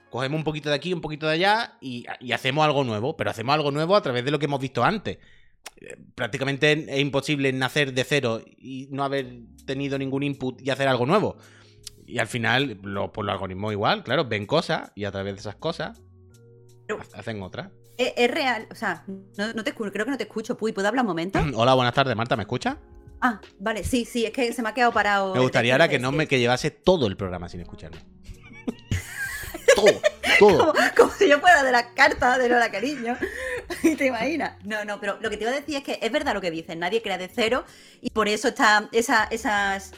cogemos 0.10 0.38
un 0.38 0.44
poquito 0.44 0.70
de 0.70 0.76
aquí, 0.76 0.94
un 0.94 1.02
poquito 1.02 1.28
de 1.28 1.34
allá 1.34 1.78
y, 1.80 2.06
hacemos 2.34 2.66
algo 2.66 2.84
nuevo, 2.84 3.16
pero 3.16 3.30
hacemos 3.30 3.54
algo 3.54 3.72
nuevo 3.72 3.96
a 3.96 4.02
través 4.02 4.26
de 4.26 4.32
lo 4.32 4.40
que 4.40 4.46
hemos 4.46 4.60
visto 4.60 4.84
antes. 4.84 5.18
Eh, 5.78 5.96
prácticamente 6.16 6.72
es 6.72 7.00
imposible 7.00 7.54
nacer 7.54 7.94
de 7.94 8.04
cero 8.04 8.42
y 8.58 8.88
no 8.92 9.04
haber 9.04 9.42
tenido 9.66 9.98
ningún 9.98 10.24
input 10.24 10.62
y 10.62 10.70
hacer 10.70 10.88
algo 10.88 11.06
nuevo. 11.06 11.38
Y 12.06 12.20
al 12.20 12.28
final, 12.28 12.80
lo, 12.84 13.14
pues 13.14 13.26
los 13.26 13.34
algoritmos 13.34 13.72
igual, 13.72 14.04
claro, 14.04 14.26
ven 14.26 14.46
cosas 14.46 14.92
y 14.96 15.06
a 15.06 15.12
través 15.12 15.36
de 15.36 15.40
esas 15.40 15.56
cosas 15.56 16.02
hacen 17.14 17.42
otra. 17.42 17.72
Es, 18.02 18.14
es 18.16 18.32
real, 18.32 18.68
o 18.72 18.76
sea, 18.76 19.04
no, 19.38 19.54
no 19.54 19.64
te 19.64 19.70
escucho, 19.70 19.92
creo 19.92 20.06
que 20.06 20.12
no 20.12 20.18
te 20.18 20.24
escucho, 20.24 20.58
Puy, 20.58 20.72
¿puedo 20.72 20.88
hablar 20.88 21.04
un 21.04 21.10
momento? 21.10 21.40
Hola, 21.56 21.76
buenas 21.76 21.94
tardes, 21.94 22.16
Marta, 22.16 22.36
¿me 22.36 22.42
escucha? 22.42 22.78
Ah, 23.22 23.40
vale, 23.60 23.84
sí, 23.84 24.06
sí, 24.06 24.26
es 24.26 24.32
que 24.32 24.52
se 24.54 24.64
me 24.64 24.70
ha 24.70 24.74
quedado 24.74 24.92
parado. 24.92 25.36
Me 25.36 25.42
gustaría 25.42 25.74
ahora 25.74 25.88
que 25.88 26.00
no 26.00 26.12
me 26.12 26.28
que 26.28 26.40
llevase 26.40 26.72
todo 26.72 27.06
el 27.06 27.16
programa 27.16 27.48
sin 27.48 27.60
escucharme. 27.60 27.98
todo, 29.76 30.02
todo. 30.40 30.74
Como, 30.74 30.74
como 30.98 31.12
si 31.12 31.30
yo 31.30 31.40
fuera 31.40 31.64
de 31.64 31.72
las 31.72 31.84
cartas 31.94 32.40
de 32.40 32.50
Lola 32.50 32.72
Cariño. 32.72 33.16
¿Te 33.98 34.08
imaginas? 34.08 34.54
No, 34.66 34.84
no, 34.84 35.00
pero 35.00 35.20
lo 35.22 35.30
que 35.30 35.38
te 35.38 35.44
iba 35.44 35.52
a 35.52 35.56
decir 35.56 35.76
es 35.76 35.84
que 35.84 36.00
es 36.02 36.12
verdad 36.12 36.34
lo 36.34 36.42
que 36.42 36.50
dicen, 36.50 36.80
nadie 36.80 37.04
crea 37.04 37.20
de 37.20 37.30
cero 37.32 37.66
y 38.02 38.10
por 38.10 38.28
eso 38.28 38.48
está 38.48 38.90
esa, 38.92 39.26
esas. 39.26 39.92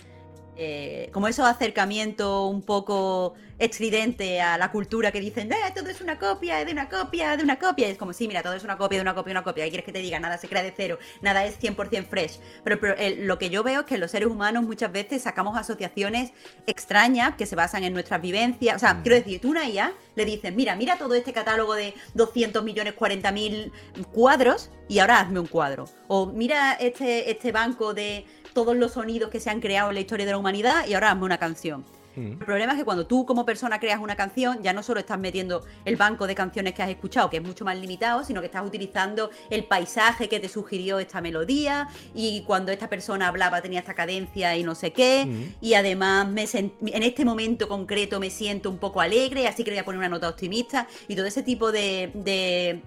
Eh, 0.55 1.09
como 1.11 1.27
esos 1.27 1.45
acercamientos 1.45 2.49
un 2.49 2.61
poco 2.61 3.33
estridente 3.59 4.41
a 4.41 4.57
la 4.57 4.71
cultura 4.71 5.11
que 5.11 5.19
dicen, 5.19 5.51
eh, 5.51 5.55
todo 5.73 5.89
es 5.89 6.01
una 6.01 6.19
copia, 6.19 6.65
de 6.65 6.71
una 6.71 6.89
copia, 6.89 7.37
de 7.37 7.43
una 7.43 7.57
copia. 7.57 7.87
Y 7.87 7.91
es 7.91 7.97
como, 7.97 8.13
sí, 8.13 8.27
mira, 8.27 8.41
todo 8.43 8.53
es 8.53 8.63
una 8.63 8.77
copia, 8.77 8.97
de 8.97 9.01
una 9.03 9.15
copia, 9.15 9.29
de 9.33 9.39
una 9.39 9.43
copia. 9.43 9.63
¿Qué 9.63 9.69
quieres 9.69 9.85
que 9.85 9.91
te 9.93 9.99
diga? 9.99 10.19
Nada 10.19 10.37
se 10.37 10.47
crea 10.47 10.63
de 10.63 10.73
cero, 10.75 10.97
nada 11.21 11.45
es 11.45 11.57
100% 11.59 12.05
fresh. 12.07 12.39
Pero, 12.63 12.79
pero, 12.79 12.95
eh, 12.97 13.17
lo 13.21 13.37
que 13.39 13.49
yo 13.49 13.63
veo 13.63 13.81
es 13.81 13.85
que 13.85 13.97
los 13.97 14.11
seres 14.11 14.27
humanos 14.27 14.63
muchas 14.63 14.91
veces 14.91 15.21
sacamos 15.21 15.57
asociaciones 15.57 16.31
extrañas 16.67 17.35
que 17.35 17.45
se 17.45 17.55
basan 17.55 17.83
en 17.83 17.93
nuestras 17.93 18.21
vivencias. 18.21 18.75
O 18.75 18.79
sea, 18.79 18.95
Mm. 18.95 19.01
quiero 19.03 19.15
decir, 19.17 19.39
tú 19.41 19.49
una 19.51 19.67
IA 19.67 19.93
le 20.15 20.25
dices, 20.25 20.53
mira, 20.53 20.75
mira 20.75 20.97
todo 20.97 21.13
este 21.15 21.33
catálogo 21.33 21.73
de 21.75 21.93
200 22.15 22.63
millones 22.63 22.93
40 22.93 23.31
mil 23.31 23.71
cuadros 24.11 24.69
y 24.89 24.99
ahora 24.99 25.19
hazme 25.21 25.39
un 25.39 25.47
cuadro. 25.47 25.85
O 26.07 26.25
mira 26.25 26.73
este, 26.73 27.31
este 27.31 27.51
banco 27.51 27.93
de 27.93 28.25
todos 28.53 28.75
los 28.75 28.93
sonidos 28.93 29.29
que 29.29 29.39
se 29.39 29.49
han 29.49 29.59
creado 29.59 29.89
en 29.89 29.95
la 29.95 30.01
historia 30.01 30.25
de 30.25 30.31
la 30.31 30.37
humanidad 30.37 30.87
y 30.87 30.93
ahora 30.93 31.11
hazme 31.11 31.25
una 31.25 31.37
canción. 31.37 31.83
Mm. 32.15 32.33
El 32.33 32.37
problema 32.37 32.73
es 32.73 32.77
que 32.79 32.85
cuando 32.85 33.07
tú 33.07 33.25
como 33.25 33.45
persona 33.45 33.79
creas 33.79 33.99
una 33.99 34.15
canción, 34.15 34.61
ya 34.61 34.73
no 34.73 34.83
solo 34.83 34.99
estás 34.99 35.19
metiendo 35.19 35.65
el 35.85 35.95
banco 35.95 36.27
de 36.27 36.35
canciones 36.35 36.73
que 36.73 36.83
has 36.83 36.89
escuchado, 36.89 37.29
que 37.29 37.37
es 37.37 37.43
mucho 37.43 37.65
más 37.65 37.77
limitado, 37.77 38.23
sino 38.23 38.41
que 38.41 38.47
estás 38.47 38.65
utilizando 38.65 39.29
el 39.49 39.65
paisaje 39.65 40.29
que 40.29 40.39
te 40.39 40.49
sugirió 40.49 40.99
esta 40.99 41.21
melodía 41.21 41.87
y 42.13 42.43
cuando 42.43 42.71
esta 42.71 42.89
persona 42.89 43.27
hablaba 43.27 43.61
tenía 43.61 43.79
esta 43.79 43.93
cadencia 43.93 44.55
y 44.55 44.63
no 44.63 44.75
sé 44.75 44.93
qué. 44.93 45.25
Mm. 45.25 45.55
Y 45.61 45.73
además 45.73 46.27
me 46.27 46.43
en 46.53 47.03
este 47.03 47.25
momento 47.25 47.67
concreto 47.67 48.19
me 48.19 48.29
siento 48.29 48.69
un 48.69 48.77
poco 48.77 49.01
alegre, 49.01 49.47
así 49.47 49.63
que 49.63 49.71
voy 49.71 49.79
a 49.79 49.85
poner 49.85 49.99
una 49.99 50.09
nota 50.09 50.29
optimista 50.29 50.87
y 51.07 51.15
todo 51.15 51.25
ese 51.25 51.41
tipo 51.41 51.71
de, 51.71 52.11
de 52.13 52.83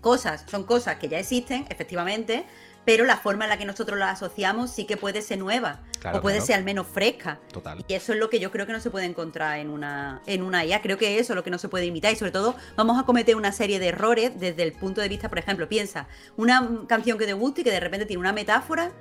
cosas, 0.00 0.44
son 0.48 0.64
cosas 0.64 0.96
que 0.96 1.08
ya 1.08 1.18
existen, 1.18 1.66
efectivamente, 1.68 2.44
pero 2.86 3.04
la 3.04 3.18
forma 3.18 3.44
en 3.44 3.50
la 3.50 3.58
que 3.58 3.64
nosotros 3.66 3.98
las 3.98 4.12
asociamos 4.22 4.70
sí 4.70 4.84
que 4.86 4.96
puede 4.96 5.20
ser 5.20 5.38
nueva 5.38 5.80
Claro, 6.00 6.18
o 6.18 6.22
puede 6.22 6.36
claro. 6.36 6.46
ser 6.46 6.56
al 6.56 6.64
menos 6.64 6.86
fresca. 6.86 7.40
Total. 7.52 7.84
Y 7.88 7.94
eso 7.94 8.12
es 8.12 8.18
lo 8.20 8.30
que 8.30 8.38
yo 8.38 8.50
creo 8.52 8.64
que 8.66 8.72
no 8.72 8.78
se 8.80 8.90
puede 8.90 9.06
encontrar 9.06 9.58
en 9.58 9.70
una, 9.70 10.22
en 10.26 10.42
una 10.42 10.64
IA. 10.64 10.80
Creo 10.82 10.96
que 10.96 11.18
eso 11.18 11.32
es 11.32 11.36
lo 11.36 11.42
que 11.42 11.50
no 11.50 11.58
se 11.58 11.68
puede 11.68 11.84
imitar. 11.84 12.12
Y 12.12 12.16
sobre 12.16 12.30
todo, 12.30 12.54
vamos 12.76 12.96
a 12.98 13.02
cometer 13.04 13.34
una 13.34 13.50
serie 13.50 13.80
de 13.80 13.88
errores 13.88 14.38
desde 14.38 14.62
el 14.62 14.72
punto 14.72 15.00
de 15.00 15.08
vista, 15.08 15.28
por 15.28 15.38
ejemplo, 15.40 15.68
piensa, 15.68 16.06
una 16.36 16.60
mm, 16.60 16.86
canción 16.86 17.18
que 17.18 17.26
te 17.26 17.32
guste 17.32 17.62
y 17.62 17.64
que 17.64 17.72
de 17.72 17.80
repente 17.80 18.06
tiene 18.06 18.20
una 18.20 18.32
metáfora 18.32 18.92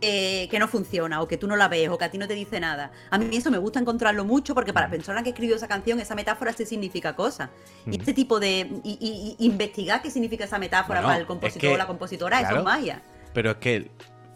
eh, 0.00 0.46
que 0.50 0.58
no 0.60 0.66
funciona, 0.68 1.20
o 1.20 1.26
que 1.28 1.36
tú 1.36 1.46
no 1.48 1.54
la 1.56 1.66
ves, 1.68 1.88
o 1.88 1.98
que 1.98 2.04
a 2.04 2.10
ti 2.10 2.18
no 2.18 2.26
te 2.28 2.34
dice 2.34 2.58
nada. 2.60 2.92
A 3.10 3.18
mí 3.18 3.36
eso 3.36 3.50
me 3.50 3.58
gusta 3.58 3.78
encontrarlo 3.80 4.24
mucho 4.24 4.54
porque 4.54 4.72
para 4.72 4.86
la 4.86 4.90
persona 4.92 5.22
que 5.24 5.30
escribió 5.30 5.56
esa 5.56 5.66
canción, 5.68 5.98
esa 6.00 6.14
metáfora 6.14 6.52
sí 6.52 6.64
significa 6.66 7.14
cosas. 7.16 7.50
Y 7.86 7.90
Ujú. 7.90 7.98
este 8.00 8.14
tipo 8.14 8.38
de. 8.40 8.68
Y, 8.84 8.98
y- 9.00 9.36
y 9.38 9.46
investigar 9.46 10.00
qué 10.02 10.10
significa 10.10 10.44
esa 10.44 10.58
metáfora 10.58 11.00
Bueno, 11.00 11.06
para 11.08 11.16
el 11.16 11.22
es 11.22 11.26
compositor 11.28 11.60
que- 11.70 11.74
o 11.74 11.78
la 11.78 11.86
compositora, 11.86 12.36
eso 12.38 12.46
claro. 12.48 12.58
es 12.60 12.64
magia. 12.64 13.02
Pero 13.38 13.52
es 13.52 13.56
que 13.58 13.88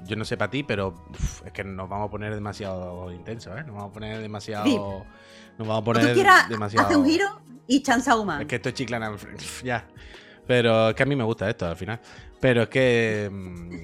yo 0.05 0.14
no 0.14 0.24
sé 0.24 0.36
para 0.36 0.48
ti, 0.48 0.62
pero 0.62 0.94
uf, 1.11 1.44
es 1.44 1.50
que 1.50 1.64
nos 1.64 1.88
vamos 1.88 2.07
a 2.07 2.11
poner 2.12 2.32
demasiado 2.32 3.11
intensos, 3.11 3.53
¿eh? 3.59 3.64
Nos 3.64 3.74
vamos 3.74 3.90
a 3.90 3.92
poner 3.92 4.20
demasiado. 4.20 4.64
Sí. 4.64 4.76
Nos 4.76 5.66
vamos 5.66 5.82
a 5.82 5.84
poner 5.84 6.07
tú 6.07 6.14
quieras 6.14 6.48
demasiado. 6.48 6.86
hacer 6.86 6.98
un 6.98 7.07
giro 7.07 7.26
y 7.66 7.82
chanza 7.82 8.16
humana. 8.16 8.42
Es 8.42 8.46
que 8.46 8.55
esto 8.55 8.68
es 8.68 8.76
chiclana. 8.76 9.11
Ya. 9.64 9.88
Pero 10.46 10.90
es 10.90 10.94
que 10.94 11.03
a 11.03 11.07
mí 11.07 11.16
me 11.16 11.24
gusta 11.24 11.50
esto 11.50 11.66
al 11.66 11.74
final. 11.74 11.98
Pero 12.38 12.62
es 12.62 12.68
que. 12.68 13.28
mm, 13.32 13.76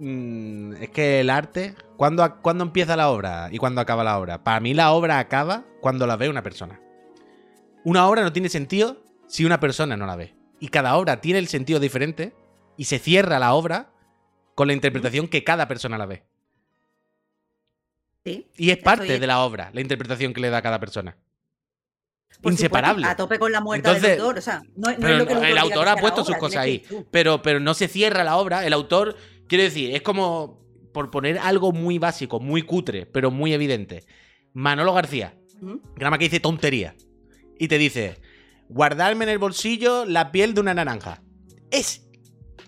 mm, 0.00 0.72
es 0.74 0.90
que 0.90 1.20
el 1.20 1.30
arte. 1.30 1.76
¿cuándo, 1.96 2.42
cuándo 2.42 2.62
empieza 2.62 2.94
la 2.94 3.08
obra 3.08 3.48
y 3.50 3.56
cuándo 3.56 3.80
acaba 3.80 4.04
la 4.04 4.18
obra? 4.18 4.44
Para 4.44 4.60
mí 4.60 4.74
la 4.74 4.92
obra 4.92 5.18
acaba 5.18 5.64
cuando 5.80 6.06
la 6.06 6.16
ve 6.16 6.28
una 6.28 6.42
persona. 6.42 6.78
Una 7.84 8.06
obra 8.06 8.20
no 8.20 8.34
tiene 8.34 8.50
sentido 8.50 9.02
si 9.26 9.46
una 9.46 9.60
persona 9.60 9.96
no 9.96 10.04
la 10.04 10.16
ve. 10.16 10.34
Y 10.60 10.68
cada 10.68 10.94
obra 10.98 11.22
tiene 11.22 11.38
el 11.38 11.48
sentido 11.48 11.80
diferente 11.80 12.34
y 12.78 12.84
se 12.84 12.98
cierra 12.98 13.38
la 13.38 13.52
obra 13.52 13.90
con 14.54 14.68
la 14.68 14.72
interpretación 14.72 15.28
que 15.28 15.44
cada 15.44 15.68
persona 15.68 15.98
la 15.98 16.06
ve. 16.06 16.22
Sí. 18.24 18.46
Y 18.56 18.70
es 18.70 18.78
Estoy- 18.78 18.84
parte 18.84 19.18
de 19.18 19.26
la 19.26 19.40
obra, 19.40 19.70
la 19.72 19.80
interpretación 19.80 20.32
que 20.32 20.40
le 20.40 20.50
da 20.50 20.58
a 20.58 20.62
cada 20.62 20.80
persona. 20.80 21.16
Por 22.42 22.52
Inseparable. 22.52 23.02
supuesto, 23.04 23.22
a 23.22 23.26
tope 23.26 23.38
con 23.38 23.52
la 23.52 23.60
muerte 23.60 23.88
Entonces, 23.88 24.10
del 24.12 24.20
autor. 24.20 24.38
O 24.38 24.42
sea, 24.42 24.62
no, 24.76 24.90
es 24.90 24.98
lo 24.98 25.26
que 25.26 25.32
el, 25.32 25.44
el 25.44 25.58
autor 25.58 25.84
que 25.84 25.90
ha 25.90 25.96
puesto 25.96 26.24
sus 26.24 26.36
cosas 26.36 26.58
ahí. 26.58 26.84
Pero, 27.10 27.42
pero 27.42 27.58
no 27.58 27.74
se 27.74 27.88
cierra 27.88 28.22
la 28.22 28.36
obra. 28.36 28.64
El 28.66 28.72
autor, 28.74 29.16
quiero 29.48 29.64
decir, 29.64 29.94
es 29.94 30.02
como 30.02 30.62
por 30.92 31.10
poner 31.10 31.38
algo 31.38 31.72
muy 31.72 31.98
básico, 31.98 32.38
muy 32.38 32.62
cutre, 32.62 33.06
pero 33.06 33.30
muy 33.30 33.52
evidente. 33.54 34.04
Manolo 34.52 34.92
García, 34.92 35.34
grama 35.96 36.18
que 36.18 36.24
dice 36.24 36.38
tontería. 36.40 36.94
Y 37.58 37.66
te 37.68 37.78
dice, 37.78 38.20
guardarme 38.68 39.24
en 39.24 39.30
el 39.30 39.38
bolsillo 39.38 40.04
la 40.04 40.30
piel 40.30 40.54
de 40.54 40.60
una 40.60 40.74
naranja. 40.74 41.22
Es 41.70 42.07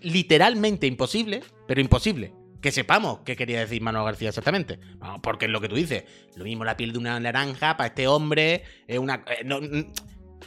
literalmente 0.01 0.87
imposible, 0.87 1.41
pero 1.67 1.81
imposible. 1.81 2.33
Que 2.61 2.71
sepamos 2.71 3.19
qué 3.25 3.35
quería 3.35 3.59
decir 3.59 3.81
Manolo 3.81 4.05
García 4.05 4.29
exactamente. 4.29 4.79
Porque 5.23 5.45
es 5.45 5.51
lo 5.51 5.61
que 5.61 5.69
tú 5.69 5.75
dices. 5.75 6.03
Lo 6.35 6.43
mismo 6.43 6.63
la 6.63 6.77
piel 6.77 6.91
de 6.93 6.99
una 6.99 7.19
naranja 7.19 7.75
para 7.75 7.87
este 7.87 8.07
hombre 8.07 8.63
es 8.87 8.99
una... 8.99 9.23
eh, 9.27 9.43
no, 9.43 9.59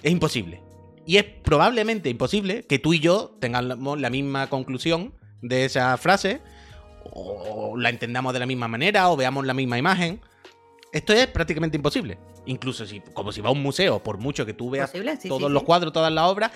es 0.02 0.12
imposible. 0.12 0.62
Y 1.07 1.16
es 1.16 1.24
probablemente 1.24 2.09
imposible 2.09 2.64
que 2.66 2.78
tú 2.78 2.94
y 2.94 3.00
yo 3.00 3.36
tengamos 3.40 4.00
la 4.00 4.11
misma 4.11 4.48
conclusión 4.48 5.14
de 5.42 5.64
esa 5.64 5.96
frase, 5.98 6.40
o 7.12 7.76
la 7.76 7.90
entendamos 7.90 8.32
de 8.32 8.38
la 8.38 8.46
misma 8.46 8.68
manera, 8.68 9.11
o 9.11 9.16
veamos 9.16 9.44
la 9.44 9.52
misma 9.52 9.76
imagen. 9.76 10.20
Esto 10.92 11.12
es 11.12 11.26
prácticamente 11.26 11.76
imposible. 11.76 12.18
Incluso 12.46 12.86
si, 12.86 13.00
como 13.12 13.32
si 13.32 13.40
va 13.40 13.48
a 13.48 13.52
un 13.52 13.62
museo, 13.62 14.02
por 14.02 14.18
mucho 14.18 14.46
que 14.46 14.55
tú 14.55 14.70
veas 14.70 14.90
sí, 14.90 15.00
todos 15.28 15.42
sí, 15.42 15.48
los 15.48 15.61
sí. 15.61 15.66
cuadros, 15.66 15.92
todas 15.92 16.12
las 16.12 16.24
obras, 16.24 16.52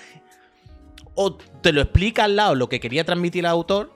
o 1.21 1.35
te 1.35 1.73
lo 1.73 1.81
explica 1.81 2.23
al 2.23 2.37
lado 2.37 2.55
lo 2.55 2.69
que 2.69 2.79
quería 2.79 3.03
transmitir 3.03 3.41
el 3.41 3.47
autor, 3.47 3.91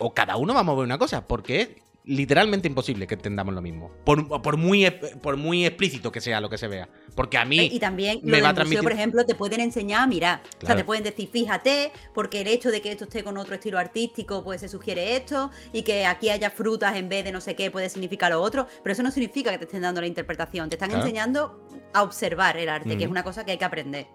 o 0.00 0.12
cada 0.12 0.36
uno 0.36 0.54
vamos 0.54 0.72
a 0.72 0.76
ver 0.78 0.84
una 0.86 0.98
cosa, 0.98 1.24
porque 1.24 1.60
es 1.60 1.68
literalmente 2.06 2.66
imposible 2.66 3.06
que 3.06 3.14
entendamos 3.14 3.54
lo 3.54 3.62
mismo. 3.62 3.92
Por, 4.04 4.42
por 4.42 4.56
muy, 4.56 4.90
por 5.22 5.36
muy 5.36 5.64
explícito 5.64 6.10
que 6.10 6.20
sea 6.20 6.40
lo 6.40 6.50
que 6.50 6.58
se 6.58 6.66
vea. 6.66 6.88
Porque 7.14 7.38
a 7.38 7.44
mí... 7.44 7.60
Eh, 7.60 7.70
Y 7.72 7.78
también 7.78 8.18
me 8.24 8.38
lo 8.38 8.42
va 8.42 8.48
a 8.48 8.52
museo, 8.52 8.64
transmitir- 8.66 8.82
por 8.82 8.90
ejemplo, 8.92 9.24
te 9.24 9.36
pueden 9.36 9.60
enseñar 9.60 10.02
a 10.02 10.06
mirar. 10.08 10.42
O 10.62 10.66
sea, 10.66 10.74
te 10.74 10.82
pueden 10.84 11.04
decir, 11.04 11.28
fíjate, 11.32 11.92
porque 12.12 12.40
el 12.40 12.48
hecho 12.48 12.72
de 12.72 12.82
que 12.82 12.90
esto 12.90 13.04
esté 13.04 13.22
con 13.22 13.38
otro 13.38 13.54
estilo 13.54 13.78
artístico, 13.78 14.42
pues 14.42 14.60
se 14.60 14.68
sugiere 14.68 15.14
esto, 15.16 15.52
y 15.72 15.82
que 15.82 16.06
aquí 16.06 16.28
haya 16.28 16.50
frutas 16.50 16.96
en 16.96 17.08
vez 17.08 17.24
de 17.24 17.30
no 17.30 17.40
sé 17.40 17.54
qué, 17.54 17.70
puede 17.70 17.88
significar 17.88 18.32
lo 18.32 18.42
otro. 18.42 18.66
Pero 18.82 18.92
eso 18.92 19.02
no 19.04 19.12
significa 19.12 19.52
que 19.52 19.58
te 19.58 19.64
estén 19.66 19.82
dando 19.82 20.00
la 20.00 20.08
interpretación. 20.08 20.68
Te 20.70 20.74
están 20.74 20.90
Claro. 20.90 21.04
enseñando 21.04 21.68
a 21.92 22.02
observar 22.02 22.56
el 22.56 22.68
arte, 22.68 22.98
que 22.98 23.04
es 23.04 23.10
una 23.10 23.22
cosa 23.22 23.44
que 23.44 23.52
hay 23.52 23.58
que 23.58 23.64
aprender. 23.64 24.08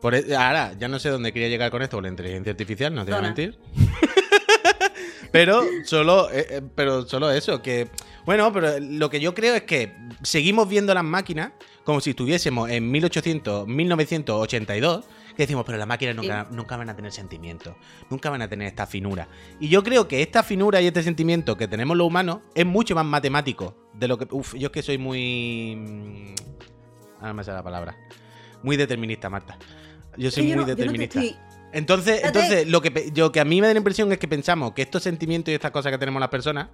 Por 0.00 0.14
e- 0.14 0.34
ahora, 0.34 0.74
ya 0.78 0.88
no 0.88 0.98
sé 0.98 1.10
dónde 1.10 1.32
quería 1.32 1.48
llegar 1.48 1.70
con 1.70 1.82
esto, 1.82 1.96
con 1.96 2.04
la 2.04 2.10
inteligencia 2.10 2.50
artificial, 2.50 2.94
no 2.94 3.04
te 3.04 3.10
voy 3.10 3.18
a 3.18 3.22
mentir. 3.22 3.58
pero 5.32 5.62
solo, 5.84 6.30
eh, 6.30 6.46
eh, 6.50 6.62
pero 6.74 7.06
solo 7.06 7.30
eso, 7.30 7.62
que 7.62 7.88
bueno, 8.24 8.52
pero 8.52 8.78
lo 8.80 9.10
que 9.10 9.20
yo 9.20 9.34
creo 9.34 9.54
es 9.54 9.62
que 9.62 9.94
seguimos 10.22 10.68
viendo 10.68 10.94
las 10.94 11.04
máquinas 11.04 11.52
como 11.84 12.00
si 12.00 12.10
estuviésemos 12.10 12.70
en 12.70 12.90
1800, 12.90 13.66
1982, 13.66 15.04
que 15.34 15.42
decimos, 15.42 15.64
pero 15.64 15.78
las 15.78 15.86
máquinas 15.88 16.14
nunca, 16.14 16.46
nunca 16.50 16.76
van 16.76 16.90
a 16.90 16.96
tener 16.96 17.10
sentimientos, 17.12 17.74
nunca 18.10 18.30
van 18.30 18.42
a 18.42 18.48
tener 18.48 18.68
esta 18.68 18.86
finura. 18.86 19.28
Y 19.58 19.68
yo 19.68 19.82
creo 19.82 20.06
que 20.06 20.22
esta 20.22 20.42
finura 20.42 20.80
y 20.80 20.86
este 20.86 21.02
sentimiento 21.02 21.56
que 21.56 21.66
tenemos 21.66 21.96
los 21.96 22.06
humanos 22.06 22.40
es 22.54 22.66
mucho 22.66 22.94
más 22.94 23.04
matemático 23.04 23.88
de 23.94 24.08
lo 24.08 24.18
que, 24.18 24.26
uf, 24.30 24.54
yo 24.54 24.66
es 24.66 24.72
que 24.72 24.82
soy 24.82 24.98
muy, 24.98 25.76
mm, 25.76 26.34
ahora 27.20 27.32
me 27.34 27.42
sale 27.42 27.56
la 27.56 27.64
palabra, 27.64 27.96
muy 28.62 28.76
determinista, 28.76 29.30
Marta. 29.30 29.58
Yo 30.16 30.30
soy 30.30 30.48
yo 30.48 30.56
muy 30.56 30.56
no- 30.56 30.62
yo 30.62 30.68
no 30.72 30.76
te 30.76 30.82
determinista. 30.82 31.20
estoy- 31.20 31.36
Entonces, 31.72 32.20
entonces 32.24 32.66
lo 32.68 32.80
que 32.82 33.10
yo 33.14 33.30
que 33.30 33.40
a 33.40 33.44
mí 33.44 33.60
me 33.60 33.68
da 33.68 33.72
la 33.74 33.78
impresión 33.78 34.10
es 34.12 34.18
que 34.18 34.26
pensamos 34.28 34.72
que 34.72 34.82
estos 34.82 35.02
sentimientos 35.04 35.52
y 35.52 35.54
estas 35.54 35.70
cosas 35.70 35.92
que 35.92 35.98
tenemos 35.98 36.18
las 36.20 36.28
personas 36.30 36.68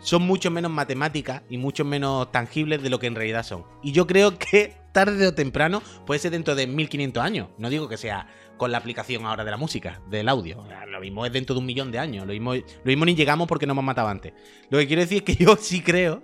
son 0.00 0.22
mucho 0.22 0.48
menos 0.52 0.70
matemáticas 0.70 1.42
y 1.50 1.58
mucho 1.58 1.84
menos 1.84 2.30
tangibles 2.30 2.80
de 2.82 2.88
lo 2.90 3.00
que 3.00 3.08
en 3.08 3.16
realidad 3.16 3.42
son. 3.42 3.64
Y 3.82 3.90
yo 3.90 4.06
creo 4.06 4.38
que 4.38 4.76
tarde 4.92 5.26
o 5.26 5.34
temprano 5.34 5.82
puede 6.06 6.20
ser 6.20 6.30
dentro 6.30 6.54
de 6.54 6.66
1500 6.68 7.22
años. 7.22 7.48
No 7.58 7.68
digo 7.68 7.88
que 7.88 7.96
sea 7.96 8.28
con 8.56 8.70
la 8.72 8.78
aplicación 8.78 9.26
ahora 9.26 9.44
de 9.44 9.50
la 9.50 9.56
música, 9.56 10.00
del 10.08 10.28
audio. 10.28 10.64
Lo 10.88 11.00
mismo 11.00 11.26
es 11.26 11.32
dentro 11.32 11.54
de 11.54 11.60
un 11.60 11.66
millón 11.66 11.90
de 11.90 11.98
años. 11.98 12.26
Lo 12.26 12.32
mismo, 12.32 12.54
lo 12.54 12.62
mismo 12.84 13.04
ni 13.04 13.14
llegamos 13.16 13.48
porque 13.48 13.66
nos 13.66 13.74
hemos 13.74 13.84
matado 13.84 14.06
antes. 14.08 14.32
Lo 14.70 14.78
que 14.78 14.86
quiero 14.86 15.02
decir 15.02 15.18
es 15.18 15.22
que 15.24 15.34
yo 15.34 15.56
sí 15.60 15.80
creo 15.82 16.22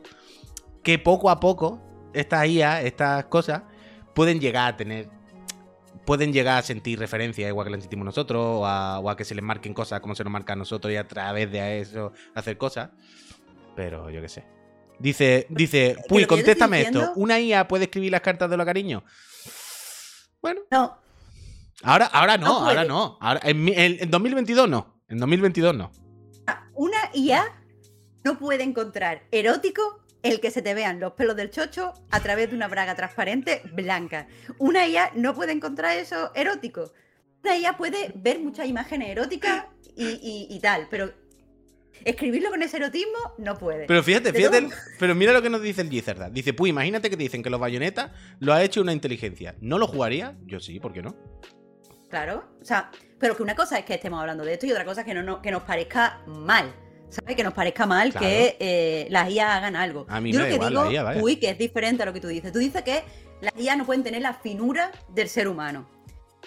que 0.84 0.98
poco 1.00 1.30
a 1.30 1.40
poco 1.40 1.80
estas 2.12 2.46
IA, 2.48 2.82
estas 2.82 3.24
cosas, 3.26 3.62
pueden 4.14 4.38
llegar 4.40 4.72
a 4.72 4.76
tener 4.76 5.08
pueden 6.04 6.32
llegar 6.32 6.58
a 6.58 6.62
sentir 6.62 6.98
referencia 6.98 7.48
igual 7.48 7.66
que 7.66 7.72
la 7.76 7.80
sentimos 7.80 8.04
nosotros, 8.04 8.40
o 8.42 8.66
a, 8.66 8.98
o 9.00 9.10
a 9.10 9.16
que 9.16 9.24
se 9.24 9.34
les 9.34 9.42
marquen 9.44 9.72
cosas 9.74 10.00
como 10.00 10.14
se 10.14 10.24
nos 10.24 10.32
marca 10.32 10.52
a 10.52 10.56
nosotros 10.56 10.92
y 10.92 10.96
a 10.96 11.06
través 11.08 11.50
de 11.50 11.80
eso 11.80 12.12
hacer 12.34 12.56
cosas. 12.58 12.90
Pero 13.76 14.10
yo 14.10 14.20
qué 14.20 14.28
sé. 14.28 14.44
Dice, 14.98 15.46
dice, 15.50 15.96
Puy, 16.08 16.24
contéstame 16.26 16.82
esto. 16.82 17.12
¿Una 17.16 17.40
IA 17.40 17.66
puede 17.66 17.84
escribir 17.84 18.12
las 18.12 18.20
cartas 18.20 18.48
de 18.48 18.56
los 18.56 18.64
cariños? 18.64 19.02
Bueno. 20.40 20.60
No. 20.70 20.98
Ahora, 21.82 22.06
ahora 22.06 22.38
no, 22.38 22.58
ahora 22.68 22.84
no. 22.84 23.18
Ahora, 23.20 23.40
en, 23.42 23.66
en- 23.68 23.96
en 24.00 24.10
2022 24.10 24.68
no. 24.68 25.02
En 25.08 25.18
2022 25.18 25.74
no. 25.74 25.90
Una 26.74 26.98
IA 27.12 27.44
no 28.24 28.38
puede 28.38 28.62
encontrar 28.62 29.22
erótico 29.30 30.03
el 30.24 30.40
que 30.40 30.50
se 30.50 30.62
te 30.62 30.74
vean 30.74 30.98
los 30.98 31.12
pelos 31.12 31.36
del 31.36 31.50
chocho 31.50 31.92
a 32.10 32.18
través 32.20 32.50
de 32.50 32.56
una 32.56 32.66
braga 32.66 32.96
transparente 32.96 33.62
blanca. 33.72 34.26
Una 34.58 34.86
IA 34.88 35.12
no 35.14 35.34
puede 35.34 35.52
encontrar 35.52 35.96
eso 35.96 36.32
erótico. 36.34 36.92
Una 37.44 37.56
IA 37.56 37.76
puede 37.76 38.10
ver 38.16 38.40
muchas 38.40 38.66
imágenes 38.66 39.10
eróticas 39.10 39.66
y, 39.96 40.04
y- 40.06 40.46
y 40.50 40.60
tal, 40.60 40.88
pero 40.90 41.12
escribirlo 42.04 42.50
con 42.50 42.62
ese 42.62 42.78
erotismo 42.78 43.18
no 43.38 43.56
puede. 43.56 43.86
Pero 43.86 44.02
fíjate, 44.02 44.32
fíjate. 44.32 44.68
Pero 44.98 45.14
mira 45.14 45.32
lo 45.32 45.42
que 45.42 45.50
nos 45.50 45.62
dice 45.62 45.82
el 45.82 45.90
Gizerda. 45.90 46.30
Dice, 46.30 46.54
pues 46.54 46.70
imagínate 46.70 47.10
que 47.10 47.16
te 47.16 47.22
dicen 47.22 47.42
que 47.42 47.50
los 47.50 47.60
bayonetas 47.60 48.10
lo 48.40 48.52
ha 48.54 48.62
hecho 48.64 48.80
una 48.80 48.92
inteligencia. 48.92 49.54
¿No 49.60 49.78
lo 49.78 49.86
jugaría? 49.86 50.36
Yo 50.46 50.58
sí, 50.58 50.80
¿por 50.80 50.92
qué 50.92 51.02
no? 51.02 51.14
Claro, 52.08 52.44
o 52.60 52.64
sea, 52.64 52.90
pero 53.18 53.36
que 53.36 53.42
una 53.42 53.54
cosa 53.56 53.78
es 53.78 53.84
que 53.84 53.94
estemos 53.94 54.20
hablando 54.20 54.44
de 54.44 54.54
esto 54.54 54.66
y 54.66 54.70
otra 54.72 54.84
cosa 54.84 55.00
es 55.02 55.06
que, 55.06 55.14
no, 55.14 55.22
no- 55.22 55.42
que 55.42 55.50
nos 55.50 55.62
parezca 55.64 56.20
mal. 56.26 56.72
¿Sabes? 57.08 57.36
Que 57.36 57.44
nos 57.44 57.54
parezca 57.54 57.86
mal 57.86 58.10
Claro. 58.10 58.26
que 58.26 58.56
eh, 58.58 59.06
las 59.10 59.30
IA 59.30 59.56
hagan 59.56 59.76
algo. 59.76 60.06
A 60.08 60.20
mí 60.20 60.32
Yo 60.32 60.40
me 60.40 60.44
lo 60.44 60.48
que 60.48 60.54
igual 60.54 60.70
digo, 60.70 60.90
IA, 60.90 61.22
uy, 61.22 61.36
que 61.36 61.50
es 61.50 61.58
diferente 61.58 62.02
a 62.02 62.06
lo 62.06 62.12
que 62.12 62.20
tú 62.20 62.28
dices. 62.28 62.52
Tú 62.52 62.58
dices 62.58 62.82
que 62.82 63.04
las 63.40 63.54
IA 63.56 63.76
no 63.76 63.86
pueden 63.86 64.02
tener 64.02 64.22
la 64.22 64.34
finura 64.34 64.90
del 65.08 65.28
ser 65.28 65.48
humano. 65.48 65.86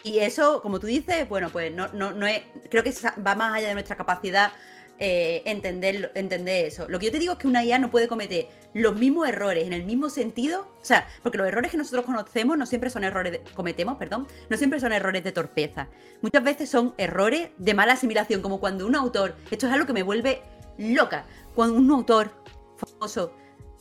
Y 0.04 0.20
eso, 0.20 0.62
como 0.62 0.80
tú 0.80 0.88
dices, 0.88 1.28
bueno, 1.28 1.50
pues 1.50 1.74
no, 1.74 1.88
no, 1.94 2.12
no 2.12 2.28
es. 2.28 2.42
Creo 2.70 2.84
que 2.84 2.94
va 3.26 3.36
más 3.36 3.54
allá 3.56 3.70
de 3.70 3.74
nuestra 3.74 3.96
capacidad 3.96 4.52
eh, 5.00 5.44
entender, 5.46 6.12
entender 6.16 6.66
eso. 6.66 6.88
Lo 6.90 6.98
que 7.00 7.06
yo 7.08 7.12
te 7.12 7.20
digo 7.20 7.34
es 7.34 7.40
que 7.40 7.48
una 7.48 7.64
IA 7.64 7.78
no 7.80 7.92
puede 7.92 8.08
cometer 8.08 8.48
los 8.74 8.96
mismos 8.96 9.28
errores 9.30 9.66
en 9.68 9.74
el 9.74 9.84
mismo 9.84 10.10
sentido. 10.10 10.62
O 10.82 10.86
sea, 10.86 11.08
porque 11.24 11.38
los 11.38 11.48
errores 11.48 11.72
que 11.72 11.78
nosotros 11.78 12.06
conocemos 12.06 12.58
no 12.58 12.66
siempre 12.66 12.90
son 12.90 13.04
errores, 13.04 13.32
de- 13.34 13.42
cometemos, 13.54 13.98
perdón, 13.98 14.28
no 14.50 14.58
siempre 14.58 14.80
son 14.80 14.94
errores 14.94 15.24
de 15.24 15.32
torpeza. 15.32 15.88
Muchas 16.22 16.44
veces 16.44 16.70
son 16.70 16.94
errores 16.98 17.50
de 17.58 17.74
mala 17.74 17.94
asimilación, 17.94 18.42
como 18.42 18.60
cuando 18.60 18.86
un 18.88 18.96
autor, 18.96 19.36
esto 19.52 19.68
es 19.68 19.74
algo 19.74 19.86
que 19.86 19.94
me 19.94 20.04
vuelve 20.04 20.42
loca, 20.78 21.26
cuando 21.56 21.76
un 21.78 21.90
autor 21.92 22.32
famoso 22.76 23.34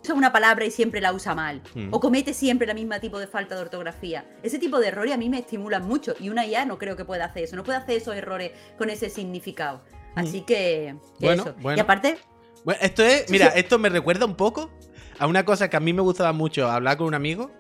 usa 0.03 0.15
una 0.15 0.33
palabra 0.33 0.65
y 0.65 0.71
siempre 0.71 1.01
la 1.01 1.13
usa 1.13 1.35
mal, 1.35 1.61
Mm. 1.75 1.89
o 1.93 1.99
comete 2.01 2.33
siempre 2.33 2.69
el 2.69 2.75
mismo 2.77 2.99
tipo 3.01 3.19
de 3.19 3.27
falta 3.27 3.55
de 3.57 3.61
ortografía. 3.63 4.25
Ese 4.43 4.59
tipo 4.59 4.79
de 4.79 4.89
errores 4.89 5.13
a 5.13 5.17
mí 5.17 5.29
me 5.29 5.39
estimulan 5.41 5.85
mucho 5.87 6.15
y 6.21 6.29
una 6.29 6.47
IA 6.47 6.65
no 6.65 6.79
creo 6.79 6.97
que 6.97 7.05
pueda 7.05 7.25
hacer 7.25 7.43
eso, 7.45 7.57
no 7.57 7.65
puede 7.65 7.79
hacer 7.79 7.97
esos 7.97 8.15
errores 8.15 8.53
con 8.79 8.89
ese 8.89 9.11
significado. 9.11 9.83
Así 10.17 10.41
que, 10.41 10.97
que 11.21 11.27
Bueno, 11.27 11.43
eso. 11.45 11.55
bueno. 11.61 11.77
Y 11.77 11.81
aparte, 11.81 12.19
Bueno, 12.65 12.81
esto 12.83 13.03
es, 13.05 13.31
mira, 13.31 13.49
esto 13.49 13.79
me 13.79 13.89
recuerda 13.89 14.25
un 14.27 14.35
poco 14.35 14.71
a 15.19 15.27
una 15.27 15.45
cosa 15.45 15.71
que 15.71 15.77
a 15.77 15.81
mí 15.81 15.93
me 15.93 16.03
gustaba 16.03 16.33
mucho 16.33 16.69
hablar 16.71 16.97
con 16.97 17.07
un 17.07 17.15
amigo, 17.15 17.51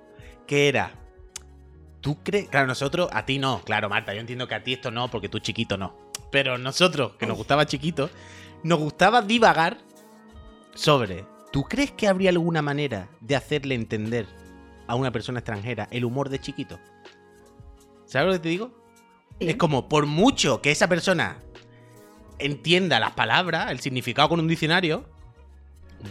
que 0.47 0.69
era, 0.69 0.93
¿tú 2.01 2.23
crees? 2.23 2.49
Claro, 2.49 2.67
nosotros, 2.67 3.09
a 3.13 3.25
ti 3.25 3.39
no, 3.39 3.63
claro, 3.63 3.89
Marta, 3.89 4.13
yo 4.15 4.21
entiendo 4.21 4.49
que 4.49 4.55
a 4.55 4.63
ti 4.65 4.73
esto 4.73 4.91
no, 4.91 5.09
porque 5.11 5.29
tú 5.29 5.39
chiquito 5.39 5.77
no. 5.79 5.95
Pero 6.33 6.59
nosotros, 6.59 7.13
que 7.19 7.27
nos 7.27 7.37
gustaba 7.37 7.67
chiquito, 7.67 8.11
nos 8.63 8.79
gustaba 8.79 9.23
divagar 9.23 9.79
sobre, 10.75 11.25
¿tú 11.53 11.63
crees 11.65 11.93
que 11.93 12.09
habría 12.09 12.31
alguna 12.31 12.63
manera 12.63 13.09
de 13.21 13.37
hacerle 13.37 13.75
entender 13.75 14.27
a 14.87 14.95
una 14.97 15.11
persona 15.13 15.39
extranjera 15.41 15.89
el 15.91 16.05
humor 16.05 16.29
de 16.29 16.41
chiquito? 16.41 16.79
¿Sabes 18.07 18.27
lo 18.29 18.33
que 18.35 18.39
te 18.41 18.49
digo? 18.49 18.71
sí. 19.41 19.49
Es 19.51 19.57
como, 19.57 19.89
por 19.89 20.07
mucho 20.07 20.63
que 20.63 20.71
esa 20.71 20.89
persona 20.89 21.39
entienda 22.39 23.01
las 23.01 23.13
palabras, 23.13 23.71
el 23.71 23.81
significado 23.81 24.29
con 24.29 24.41
un 24.41 24.49
diccionario, 24.49 25.05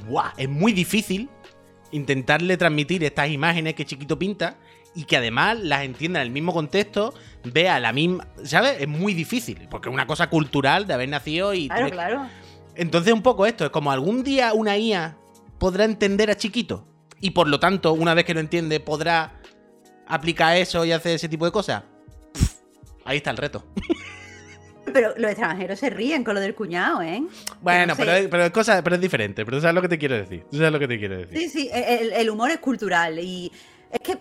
¡guau! 0.07 0.31
es 0.37 0.49
muy 0.49 0.73
difícil 0.73 1.29
intentarle 1.91 2.57
transmitir 2.57 3.03
estas 3.03 3.29
imágenes 3.29 3.75
que 3.75 3.85
Chiquito 3.85 4.19
pinta 4.19 4.57
y 4.95 5.03
que 5.03 5.17
además 5.17 5.59
las 5.59 5.83
entienda 5.83 6.21
en 6.21 6.27
el 6.27 6.31
mismo 6.31 6.53
contexto, 6.53 7.13
vea 7.43 7.79
la 7.79 7.91
misma, 7.91 8.27
¿sabes? 8.43 8.77
Es 8.79 8.87
muy 8.87 9.13
difícil, 9.13 9.67
porque 9.69 9.89
es 9.89 9.93
una 9.93 10.07
cosa 10.07 10.29
cultural 10.29 10.87
de 10.87 10.93
haber 10.93 11.09
nacido 11.09 11.53
y... 11.53 11.67
claro, 11.67 11.89
claro. 11.89 12.29
Entonces 12.75 13.13
un 13.13 13.21
poco 13.21 13.45
esto, 13.45 13.65
es 13.65 13.71
como 13.71 13.91
algún 13.91 14.23
día 14.23 14.53
una 14.53 14.77
IA 14.77 15.17
podrá 15.57 15.85
entender 15.85 16.29
a 16.29 16.35
Chiquito 16.35 16.87
y 17.21 17.31
por 17.31 17.47
lo 17.47 17.59
tanto, 17.59 17.93
una 17.93 18.13
vez 18.13 18.25
que 18.25 18.33
lo 18.33 18.39
entiende, 18.39 18.79
podrá 18.79 19.41
aplicar 20.07 20.57
eso 20.57 20.85
y 20.85 20.91
hacer 20.91 21.15
ese 21.15 21.29
tipo 21.29 21.45
de 21.45 21.51
cosas. 21.51 21.83
Ahí 23.05 23.17
está 23.17 23.31
el 23.31 23.37
reto. 23.37 23.65
Pero 24.93 25.13
los 25.17 25.31
extranjeros 25.31 25.79
se 25.79 25.89
ríen 25.89 26.23
con 26.23 26.35
lo 26.35 26.41
del 26.41 26.55
cuñado, 26.55 27.01
¿eh? 27.01 27.23
Bueno, 27.61 27.87
no 27.87 27.95
sé. 27.95 28.01
pero, 28.05 28.11
es- 28.17 28.27
pero, 28.27 28.51
cosa, 28.53 28.83
pero 28.83 28.95
es 28.95 29.01
diferente. 29.01 29.43
Pero 29.45 29.57
tú 29.57 29.61
sabes 29.61 29.75
lo 29.75 29.81
que 29.81 29.89
te 29.89 29.97
quiero 29.97 30.15
decir. 30.15 30.43
Tú 30.49 30.57
sabes 30.57 30.71
lo 30.71 30.79
que 30.79 30.87
te 30.87 30.99
quiero 30.99 31.17
decir. 31.17 31.37
Sí, 31.37 31.49
sí, 31.49 31.69
el, 31.73 32.13
el 32.13 32.29
humor 32.29 32.51
es 32.51 32.59
cultural 32.59 33.19
y 33.19 33.51
es 33.91 33.99
que 33.99 34.17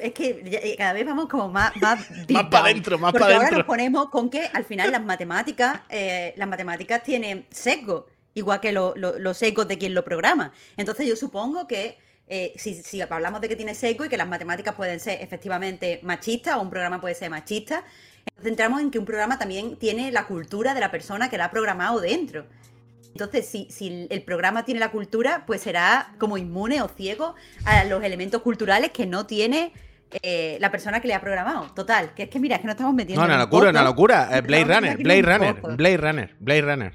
es 0.00 0.12
que 0.12 0.40
ya 0.44 0.60
cada 0.78 0.92
vez 0.92 1.04
vamos 1.04 1.28
como 1.28 1.48
más 1.48 1.76
más, 1.76 1.98
Más 2.30 2.44
pa' 2.44 2.58
down. 2.62 2.72
dentro, 2.74 2.98
más 2.98 3.10
Porque 3.12 3.24
ahora 3.24 3.38
dentro. 3.40 3.58
nos 3.58 3.66
ponemos 3.66 4.08
con 4.08 4.30
que 4.30 4.48
al 4.52 4.64
final 4.64 4.90
las 4.92 5.04
matemáticas 5.04 5.80
eh, 5.90 6.32
las 6.36 6.48
matemáticas 6.48 7.02
tienen 7.02 7.44
sesgo 7.50 8.06
igual 8.34 8.60
que 8.60 8.72
lo- 8.72 8.94
lo- 8.96 9.18
los 9.18 9.36
sesgos 9.36 9.66
de 9.68 9.76
quien 9.76 9.92
lo 9.92 10.04
programa 10.04 10.52
entonces 10.76 11.06
yo 11.06 11.16
supongo 11.16 11.66
que 11.66 11.98
eh, 12.28 12.54
si, 12.56 12.74
si 12.82 13.00
hablamos 13.02 13.40
de 13.42 13.48
que 13.48 13.56
tiene 13.56 13.74
sesgo 13.74 14.04
y 14.04 14.08
que 14.08 14.16
las 14.16 14.28
matemáticas 14.28 14.74
pueden 14.74 15.00
ser 15.00 15.20
efectivamente 15.20 16.00
machistas 16.02 16.56
o 16.56 16.62
un 16.62 16.70
programa 16.70 17.00
puede 17.00 17.14
ser 17.16 17.28
machista 17.28 17.84
entonces 18.30 18.50
entramos 18.50 18.80
en 18.80 18.90
que 18.90 18.98
un 18.98 19.04
programa 19.04 19.38
también 19.38 19.76
tiene 19.76 20.10
la 20.12 20.26
cultura 20.26 20.74
de 20.74 20.80
la 20.80 20.90
persona 20.90 21.30
que 21.30 21.38
la 21.38 21.46
ha 21.46 21.50
programado 21.50 22.00
dentro 22.00 22.46
entonces, 23.14 23.46
si, 23.46 23.68
si 23.70 24.08
el 24.10 24.22
programa 24.22 24.64
tiene 24.64 24.80
la 24.80 24.90
cultura, 24.90 25.44
pues 25.46 25.60
será 25.60 26.14
como 26.18 26.36
inmune 26.36 26.82
o 26.82 26.88
ciego 26.88 27.36
a 27.64 27.84
los 27.84 28.02
elementos 28.02 28.42
culturales 28.42 28.90
que 28.90 29.06
no 29.06 29.24
tiene 29.24 29.72
eh, 30.20 30.58
la 30.60 30.72
persona 30.72 31.00
que 31.00 31.06
le 31.06 31.14
ha 31.14 31.20
programado. 31.20 31.72
Total, 31.74 32.12
que 32.14 32.24
es 32.24 32.28
que 32.28 32.40
mira, 32.40 32.56
es 32.56 32.60
que 32.60 32.66
nos 32.66 32.74
estamos 32.74 32.92
metiendo. 32.92 33.22
No, 33.22 33.28
una 33.28 33.38
locura, 33.38 33.70
una 33.70 33.84
locura. 33.84 34.36
Eh, 34.36 34.40
Blade 34.40 34.64
Runner, 34.64 34.96
Blade 34.96 35.22
Runner. 35.22 35.76
Blade 35.76 35.96
Runner, 35.96 36.36
Blade 36.40 36.62
Runner, 36.62 36.92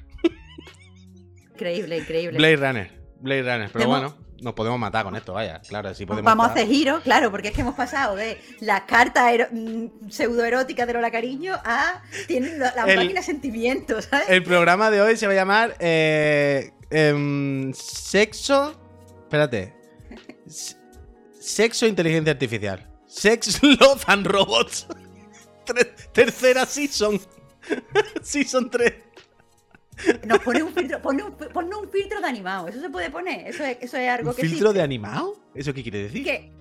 Increíble, 1.53 1.97
increíble. 1.99 2.37
Blade 2.37 2.55
Runner, 2.57 2.91
Blade 3.21 3.43
Runner. 3.43 3.69
Pero 3.71 3.87
bueno, 3.87 4.17
nos 4.41 4.53
podemos 4.53 4.79
matar 4.79 5.03
con 5.05 5.15
esto, 5.15 5.33
vaya. 5.33 5.61
Claro, 5.67 5.93
sí 5.93 6.05
podemos. 6.05 6.25
Vamos 6.29 6.45
a 6.45 6.49
estar- 6.49 6.63
hacer 6.63 6.73
giro, 6.75 7.01
claro, 7.01 7.31
porque 7.31 7.49
es 7.49 7.53
que 7.53 7.61
hemos 7.61 7.75
pasado 7.75 8.15
de 8.15 8.39
las 8.59 8.81
cartas 8.81 9.33
mm, 9.51 10.09
pseudoeróticas 10.09 10.87
de 10.87 10.93
Lola 10.93 11.11
Cariño 11.11 11.55
a 11.63 12.01
tienen 12.27 12.59
la, 12.59 12.73
la 12.75 12.83
El- 12.85 12.97
máquina 12.97 13.21
sentimientos, 13.21 14.05
¿sabes? 14.09 14.29
El 14.29 14.43
programa 14.43 14.89
de 14.91 15.01
hoy 15.01 15.17
se 15.17 15.27
va 15.27 15.33
a 15.33 15.35
llamar 15.35 15.75
eh, 15.79 16.71
em, 16.89 17.73
Sexo. 17.73 18.75
Espérate. 19.23 19.73
Sexo 21.39 21.85
e 21.85 21.89
Inteligencia 21.89 22.31
Artificial. 22.33 22.85
Sex, 23.07 23.61
Love 23.63 24.03
and 24.07 24.25
Robots. 24.27 24.87
Tercera 26.13 26.65
season. 26.65 27.19
season 28.23 28.69
3. 28.69 28.93
Nos 30.25 30.39
pone 30.39 30.63
un 30.63 30.73
filtro, 30.73 31.01
pone 31.01 31.23
un, 31.23 31.31
ponnos 31.33 31.83
un 31.83 31.89
filtro 31.89 32.21
de 32.21 32.27
animado, 32.27 32.67
eso 32.67 32.79
se 32.79 32.89
puede 32.89 33.09
poner, 33.09 33.47
eso 33.47 33.63
es, 33.63 33.77
eso 33.81 33.97
es 33.97 34.09
algo 34.09 34.29
¿Un 34.31 34.35
que 34.35 34.41
filtro 34.43 34.57
existe. 34.69 34.77
de 34.77 34.83
animado? 34.83 35.35
¿Eso 35.53 35.73
qué 35.73 35.83
quiere 35.83 36.03
decir? 36.03 36.23
que 36.23 36.51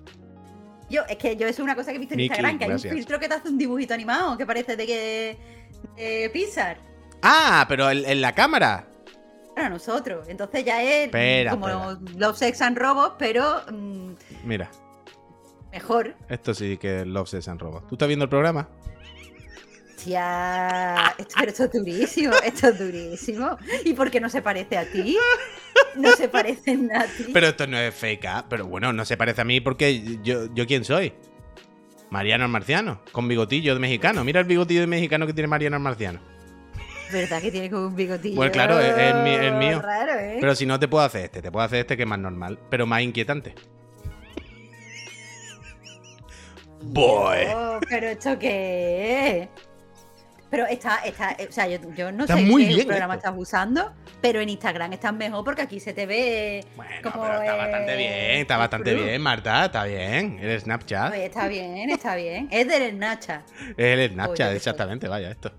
yo 0.89 1.03
es 1.07 1.17
que 1.17 1.35
yo 1.35 1.45
eso 1.47 1.61
es 1.61 1.63
una 1.63 1.75
cosa 1.75 1.91
que 1.91 1.97
he 1.97 1.99
visto 1.99 2.15
en 2.15 2.21
Instagram 2.21 2.57
que 2.57 2.63
hay 2.65 2.69
gracias. 2.71 2.91
un 2.91 2.97
filtro 2.97 3.19
que 3.19 3.27
te 3.27 3.33
hace 3.35 3.47
un 3.49 3.57
dibujito 3.59 3.93
animado 3.93 4.37
que 4.37 4.45
parece 4.45 4.75
de 4.75 4.85
que 4.87 5.37
de 5.95 6.29
Pixar 6.33 6.77
Ah, 7.21 7.65
pero 7.69 7.89
en, 7.91 8.03
en 8.05 8.21
la 8.21 8.33
cámara. 8.33 8.87
para 9.55 9.69
nosotros 9.69 10.27
entonces 10.27 10.65
ya 10.65 10.81
es 10.81 11.05
Espera, 11.05 11.51
como 11.51 11.67
espera. 11.69 11.99
Love 12.17 12.37
Sex 12.37 12.61
and 12.61 12.77
Robots 12.77 13.15
pero 13.19 13.61
mm, 13.71 14.13
Mira, 14.45 14.71
mejor 15.71 16.15
esto 16.27 16.53
sí 16.55 16.77
que 16.77 17.01
es 17.01 17.07
Love, 17.07 17.29
Sex 17.29 17.47
and 17.49 17.61
Robots. 17.61 17.87
¿Tú 17.87 17.95
estás 17.95 18.07
viendo 18.07 18.23
el 18.25 18.29
programa? 18.29 18.67
Esto, 20.07 21.35
pero 21.39 21.51
esto 21.51 21.63
es 21.65 21.71
durísimo 21.71 22.33
esto 22.43 22.67
es 22.69 22.79
durísimo 22.79 23.57
y 23.85 23.93
por 23.93 24.09
qué 24.11 24.19
no 24.19 24.29
se 24.29 24.41
parece 24.41 24.77
a 24.77 24.85
ti 24.85 25.17
no 25.95 26.11
se 26.13 26.27
parecen 26.29 26.89
a 26.95 27.03
ti 27.05 27.27
Pero 27.33 27.47
esto 27.47 27.65
no 27.67 27.77
es 27.77 27.93
fake, 27.95 28.25
¿ah? 28.25 28.45
pero 28.49 28.65
bueno, 28.67 28.91
no 28.93 29.05
se 29.05 29.15
parece 29.17 29.41
a 29.41 29.45
mí 29.45 29.59
porque 29.61 30.17
yo, 30.23 30.53
yo 30.53 30.65
quién 30.67 30.83
soy. 30.85 31.13
Mariano 32.11 32.45
el 32.45 32.51
Marciano, 32.51 33.01
con 33.11 33.27
bigotillo 33.27 33.73
de 33.75 33.79
mexicano. 33.79 34.23
Mira 34.23 34.39
el 34.39 34.47
bigotillo 34.47 34.81
de 34.81 34.87
mexicano 34.87 35.27
que 35.27 35.33
tiene 35.33 35.47
Mariano 35.47 35.77
el 35.77 35.83
Marciano. 35.83 36.19
verdad 37.13 37.39
que 37.41 37.51
tiene 37.51 37.69
como 37.69 37.85
un 37.87 37.95
bigotillo 37.95 38.35
Pues 38.35 38.49
claro, 38.51 38.79
es- 38.79 38.97
es 38.97 39.15
mi- 39.23 39.33
el 39.35 39.53
mío. 39.55 39.79
raro 39.81 40.13
¿eh? 40.13 40.37
Pero 40.41 40.55
si 40.55 40.65
no 40.65 40.79
te 40.79 40.87
puedo 40.87 41.03
hacer 41.05 41.25
este, 41.25 41.41
te 41.43 41.51
puedo 41.51 41.63
hacer 41.65 41.79
este 41.81 41.95
que 41.97 42.03
es 42.03 42.09
más 42.09 42.17
normal, 42.19 42.57
pero 42.69 42.85
más 42.87 43.01
inquietante. 43.03 43.53
Boy. 46.81 47.39
Oh, 47.55 47.79
pero 47.89 48.07
esto 48.07 48.39
qué 48.39 49.41
es. 49.41 49.49
Pero 50.49 50.65
está, 50.65 50.97
está, 51.05 51.31
eh, 51.37 51.47
o 51.47 51.51
sea, 51.51 51.67
yo, 51.67 51.77
yo 51.95 52.11
no 52.11 52.23
Está 52.23 52.35
sé 52.35 52.41
muy 52.41 52.63
qué 52.67 52.73
bien 52.73 52.87
programa 52.87 53.13
esto. 53.13 53.27
estás 53.27 53.39
usando, 53.39 53.93
pero 54.19 54.41
en 54.41 54.49
Instagram 54.49 54.91
estás 54.93 55.13
mejor 55.13 55.43
porque 55.45 55.61
aquí 55.61 55.79
se 55.79 55.93
te 55.93 56.07
ve. 56.07 56.65
Bueno, 56.75 56.91
como, 57.03 57.21
pero 57.23 57.41
está 57.41 57.53
eh, 57.53 57.57
bastante 57.57 57.95
bien, 57.95 58.13
está 58.41 58.57
bastante 58.57 58.93
bien, 58.95 59.21
Marta, 59.21 59.65
está 59.65 59.83
bien. 59.85 60.39
El 60.41 60.59
Snapchat. 60.59 61.13
Está 61.13 61.47
bien, 61.47 61.89
está 61.91 62.15
bien. 62.15 62.47
Es 62.51 62.67
del 62.67 62.97
Nacha. 62.97 63.43
Es 63.77 63.99
el 63.99 64.09
Snapchat, 64.13 64.53
exactamente, 64.55 65.07
vaya, 65.07 65.29
esto. 65.29 65.51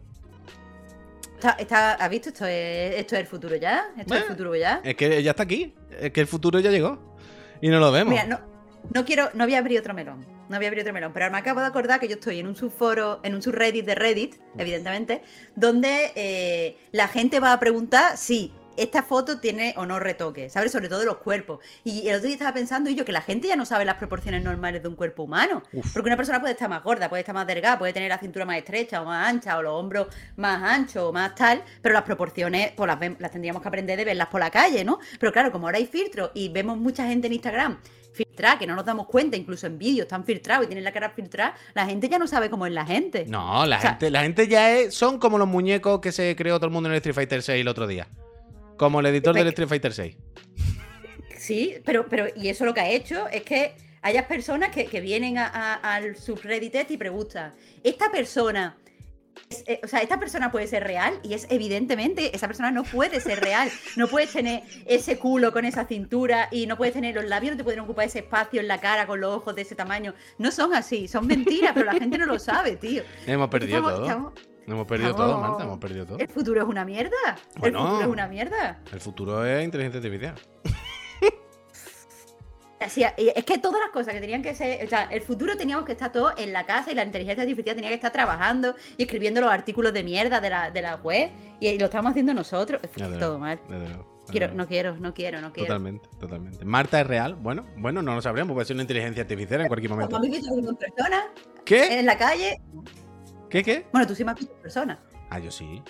Está, 1.36 1.51
está- 1.53 1.93
¿Has 1.95 2.11
visto? 2.11 2.28
Esto 2.30 2.47
es, 2.47 2.97
esto 2.97 3.14
es 3.14 3.20
el 3.20 3.26
futuro 3.26 3.57
ya. 3.57 3.86
Esto 3.97 4.14
es 4.14 4.22
el 4.22 4.26
futuro 4.28 4.57
ya. 4.57 4.80
Es 4.84 4.95
que 4.97 5.22
ya 5.22 5.30
está 5.30 5.45
aquí, 5.45 5.72
es 6.01 6.11
que 6.11 6.20
el 6.20 6.26
futuro 6.26 6.59
ya 6.61 6.70
llegó. 6.70 7.16
Y 7.62 7.68
no 7.68 7.78
lo 7.78 7.93
vemos. 7.93 8.11
Mira, 8.12 8.24
no, 8.24 8.41
no 8.93 9.05
quiero, 9.05 9.31
no 9.35 9.45
voy 9.45 9.55
a 9.55 9.59
abrir 9.59 9.78
otro 9.78 9.95
melón, 9.95 10.26
no 10.49 10.57
voy 10.57 10.64
a 10.64 10.68
abrir 10.68 10.83
otro 10.83 10.93
melón, 10.93 11.12
pero 11.12 11.31
me 11.31 11.39
acabo 11.39 11.61
de 11.61 11.66
acordar 11.66 12.01
que 12.01 12.09
yo 12.09 12.14
estoy 12.14 12.41
en 12.41 12.47
un 12.47 12.57
subforo, 12.57 13.20
en 13.22 13.35
un 13.35 13.43
subreddit 13.43 13.85
de 13.85 13.95
Reddit, 13.95 14.37
evidentemente, 14.59 15.22
donde 15.55 16.12
eh, 16.14 16.76
la 16.93 17.09
gente 17.09 17.41
va 17.41 17.53
a 17.53 17.61
preguntar 17.61 18.16
si 18.16 18.53
esta 18.76 19.03
foto 19.03 19.41
tiene 19.41 19.74
o 19.76 19.85
no 19.85 19.99
retoque, 19.99 20.49
¿sabes? 20.49 20.72
Sobre 20.72 20.89
todo 20.89 21.05
los 21.05 21.18
cuerpos. 21.18 21.61
Y 21.85 22.09
el 22.09 22.16
otro 22.16 22.26
día 22.26 22.35
estaba 22.35 22.55
pensando 22.55 22.89
y 22.89 22.95
yo 22.95 23.05
que 23.05 23.12
la 23.12 23.20
gente 23.20 23.49
ya 23.49 23.57
no 23.57 23.66
sabe 23.66 23.85
las 23.85 23.97
proporciones 23.97 24.43
normales 24.43 24.83
de 24.83 24.89
un 24.89 24.97
cuerpo 24.97 25.24
humano. 25.24 25.62
Uf. 25.72 25.93
Porque 25.93 26.09
una 26.09 26.16
persona 26.16 26.41
puede 26.41 26.55
estar 26.55 26.68
más 26.68 26.83
gorda, 26.83 27.09
puede 27.09 27.20
estar 27.20 27.35
más 27.35 27.47
delgada, 27.47 27.78
puede 27.78 27.93
tener 27.93 28.09
la 28.09 28.18
cintura 28.18 28.47
más 28.47 28.57
estrecha 28.57 29.03
o 29.03 29.05
más 29.05 29.28
ancha, 29.28 29.59
o 29.59 29.62
los 29.62 29.74
hombros 29.74 30.09
más 30.37 30.62
anchos 30.62 31.03
o 31.03 31.12
más 31.12 31.35
tal, 31.35 31.62
pero 31.83 31.93
las 31.93 32.05
proporciones 32.05 32.72
pues 32.74 32.87
las, 32.87 32.99
las 33.18 33.31
tendríamos 33.31 33.61
que 33.61 33.68
aprender 33.68 33.99
de 33.99 34.05
verlas 34.05 34.28
por 34.28 34.41
la 34.41 34.51
calle, 34.51 34.85
¿no? 34.85 34.99
Pero 35.18 35.33
claro, 35.33 35.53
como 35.53 35.66
ahora 35.66 35.78
hay 35.78 35.87
filtros 35.87 36.31
y 36.35 36.49
vemos 36.49 36.78
mucha 36.78 37.07
gente 37.07 37.26
en 37.26 37.35
Instagram 37.35 37.78
filtrada, 38.13 38.59
que 38.59 38.67
no 38.67 38.75
nos 38.77 38.85
damos 38.85 39.07
cuenta, 39.07 39.37
incluso 39.37 39.67
en 39.67 39.79
vídeos 39.79 40.05
están 40.07 40.25
filtrados 40.25 40.65
y 40.65 40.69
tienen 40.69 40.85
la 40.85 40.93
cara 40.93 41.11
filtrada, 41.11 41.55
la 41.75 41.87
gente 41.87 42.09
ya 42.09 42.19
no 42.19 42.27
sabe 42.27 42.51
cómo 42.51 42.67
es 42.67 42.73
la 42.73 42.85
gente. 42.85 43.25
No, 43.27 43.65
la 43.67 43.79
O 43.79 43.81
sea- 43.81 43.91
gente, 43.91 44.11
la 44.11 44.23
gente 44.23 44.49
ya 44.49 44.77
es, 44.77 44.95
son 44.95 45.19
como 45.19 45.39
los 45.39 45.49
muñecos 45.49 46.01
que 46.01 46.13
se 46.13 46.35
creó 46.37 46.57
todo 46.57 46.67
el 46.67 46.73
mundo 46.73 46.89
en 46.89 46.93
el 46.95 46.97
Street 46.99 47.15
Fighter 47.15 47.43
6 47.43 47.61
el 47.61 47.69
otro 47.69 47.87
día. 47.87 48.09
Como 48.77 49.01
el 49.01 49.07
editor 49.07 49.35
del 49.35 49.49
Street 49.49 49.69
Fighter 49.69 49.93
6. 49.93 50.17
Sí, 51.39 51.77
pero, 51.85 52.07
pero 52.09 52.27
y 52.37 52.49
eso 52.49 52.65
lo 52.65 52.75
que 52.75 52.81
ha 52.81 52.89
hecho 52.91 53.27
es 53.29 53.43
que 53.43 53.75
hayas 54.03 54.25
personas 54.27 54.71
que, 54.71 54.87
que 54.87 55.01
vienen 55.01 55.39
a- 55.39 55.47
a- 55.49 55.75
al 55.95 56.17
subreddit 56.17 56.75
este 56.75 56.95
y 56.95 56.97
preguntan, 56.97 57.55
¿esta 57.83 58.11
persona, 58.11 58.77
es- 59.49 59.64
eh, 59.66 59.80
o 59.82 59.86
sea, 59.88 60.01
esta 60.01 60.18
persona 60.18 60.51
puede 60.51 60.66
ser 60.66 60.84
real? 60.84 61.18
Y 61.22 61.34
es 61.34 61.47
evidentemente, 61.51 62.34
esa 62.36 62.47
persona 62.47 62.70
no 62.70 62.82
puede 62.84 63.20
ser 63.20 63.41
real. 63.41 63.70
No 63.97 64.09
puedes 64.09 64.30
tener 64.32 64.62
ese 64.86 65.18
culo 65.18 65.53
con 65.53 65.64
esa 65.64 65.86
cintura 65.86 66.49
y 66.51 66.66
no 66.66 66.76
puedes 66.76 66.95
tener 66.95 67.14
los 67.14 67.24
labios, 67.24 67.53
no 67.53 67.57
te 67.59 67.64
pueden 67.64 67.80
ocupar 67.80 68.07
ese 68.07 68.20
espacio 68.20 68.61
en 68.61 68.68
la 68.68 68.78
cara 68.78 69.07
con 69.07 69.20
los 69.20 69.34
ojos 69.36 69.55
de 69.55 69.62
ese 69.62 69.74
tamaño. 69.74 70.14
No 70.38 70.51
son 70.51 70.74
así, 70.74 71.09
son 71.09 71.26
mentiras, 71.26 71.72
pero 71.74 71.86
la 71.86 71.93
gente 71.95 72.18
no 72.18 72.26
lo 72.26 72.38
sabe, 72.38 72.76
tío. 72.76 73.03
Hemos 73.26 73.49
perdido 73.49 73.78
Estamos- 73.78 73.95
todo. 73.99 74.07
estamos- 74.07 74.32
Hemos 74.66 74.86
perdido 74.86 75.11
estamos- 75.11 75.32
todo, 75.32 75.41
Marta, 75.41 75.64
hemos 75.64 75.78
perdido 75.78 76.07
todo. 76.07 76.18
El 76.18 76.28
futuro 76.28 76.62
es 76.62 76.68
una 76.68 76.84
mierda. 76.84 77.16
Bueno. 77.57 77.78
El 77.80 77.84
futuro 77.86 78.03
es 78.03 78.12
una 78.12 78.28
mierda. 78.28 78.80
El 78.93 79.01
futuro 79.01 79.45
es 79.47 79.64
inteligencia 79.64 79.99
artificial. 79.99 80.34
Así, 82.81 83.05
es 83.05 83.45
que 83.45 83.59
todas 83.59 83.78
las 83.81 83.91
cosas 83.91 84.14
que 84.14 84.20
tenían 84.20 84.43
que 84.43 84.55
ser, 84.55 84.85
o 84.85 84.89
sea, 84.89 85.05
el 85.05 85.20
futuro 85.20 85.55
teníamos 85.57 85.85
que 85.85 85.93
estar 85.93 86.11
todos 86.11 86.33
en 86.39 86.53
la 86.53 86.64
casa 86.64 86.91
y 86.91 86.95
la 86.95 87.05
inteligencia 87.05 87.43
artificial 87.43 87.74
tenía 87.76 87.91
que 87.91 87.97
estar 87.97 88.11
trabajando 88.11 88.74
y 88.97 89.03
escribiendo 89.03 89.43
los 89.43 89.51
artículos 89.51 89.93
de 89.93 90.03
mierda 90.03 90.41
de 90.41 90.49
la, 90.49 90.70
de 90.70 90.81
la 90.81 90.97
web 90.97 91.31
y, 91.61 91.78
lo 91.78 91.85
estamos 91.85 92.11
haciendo 92.11 92.33
nosotros. 92.33 92.81
Es 92.83 92.91
Ya, 92.97 93.07
desde 93.07 93.20
todo 93.20 93.39
mal. 93.39 93.61
Quiero, 94.28 94.55
no 94.55 94.66
quiero, 94.66 94.97
no 94.97 95.12
quiero, 95.12 95.41
no 95.41 95.53
quiero. 95.53 95.66
Totalmente, 95.66 96.09
totalmente. 96.18 96.64
Marta 96.64 97.01
es 97.01 97.07
real. 97.07 97.35
Bueno, 97.35 97.66
bueno, 97.76 98.01
no 98.01 98.14
lo 98.14 98.22
sabremos, 98.22 98.55
puede 98.55 98.64
ser 98.64 98.76
una 98.76 98.83
inteligencia 98.83 99.22
artificial 99.22 99.61
en 99.61 99.68
cualquier 99.68 99.91
momento. 99.91 100.16
habéis 100.16 100.33
visto 100.39 100.55
en 100.57 100.76
persona, 100.76 101.26
¿Qué? 101.64 101.99
en 101.99 102.07
la 102.07 102.16
calle. 102.16 102.61
¿Qué, 103.51 103.62
qué? 103.62 103.87
Bueno, 103.93 104.07
tú 104.07 104.14
sí 104.14 104.24
me 104.24 104.31
has 104.31 104.39
visto 104.39 104.55
en 104.55 104.62
persona, 104.62 104.99
Ah, 105.28 105.39
yo 105.39 105.51
sí. 105.51 105.83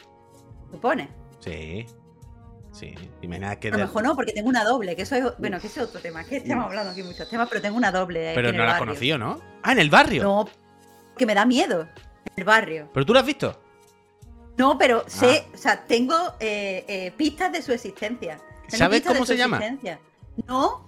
supones. 0.70 1.08
Sí. 1.40 1.86
Sí. 2.72 2.94
Imagina 3.22 3.56
que 3.56 3.68
A 3.68 3.70
lo 3.72 3.76
de- 3.78 3.84
mejor 3.84 4.02
no, 4.04 4.14
porque 4.14 4.32
tengo 4.32 4.48
una 4.48 4.64
doble, 4.64 4.94
que 4.96 5.02
eso 5.02 5.16
es, 5.16 5.24
bueno, 5.38 5.58
que 5.60 5.66
ese 5.66 5.80
es 5.82 5.88
otro 5.88 6.00
tema, 6.00 6.22
que 6.24 6.36
estamos 6.36 6.66
hablando 6.66 6.92
aquí 6.92 7.02
muchos 7.02 7.28
temas, 7.28 7.48
pero 7.48 7.60
tengo 7.60 7.76
una 7.76 7.90
doble. 7.90 8.32
Pero 8.34 8.52
no 8.52 8.64
la 8.64 8.72
has 8.72 8.78
conocido, 8.78 9.18
¿no? 9.18 9.40
Ah, 9.62 9.72
en 9.72 9.80
el 9.80 9.90
barrio. 9.90 10.22
No, 10.22 10.48
que 11.16 11.26
me 11.26 11.34
da 11.34 11.44
miedo. 11.44 11.82
En 12.26 12.32
el 12.36 12.44
barrio. 12.44 12.88
¿Pero 12.94 13.04
tú 13.06 13.12
lo 13.12 13.18
has 13.18 13.26
visto? 13.26 13.60
No, 14.56 14.76
pero 14.78 15.04
sé, 15.08 15.44
Ah. 15.46 15.50
o 15.54 15.56
sea, 15.56 15.84
tengo 15.86 16.14
eh, 16.38 16.84
eh, 16.86 17.12
pistas 17.16 17.50
de 17.52 17.62
su 17.62 17.72
existencia. 17.72 18.38
Tengo 18.68 18.76
¿Sabes 18.76 19.02
cómo 19.02 19.20
su 19.20 19.26
se 19.26 19.36
llama? 19.36 19.56
existencia. 19.56 19.98
No, 20.46 20.86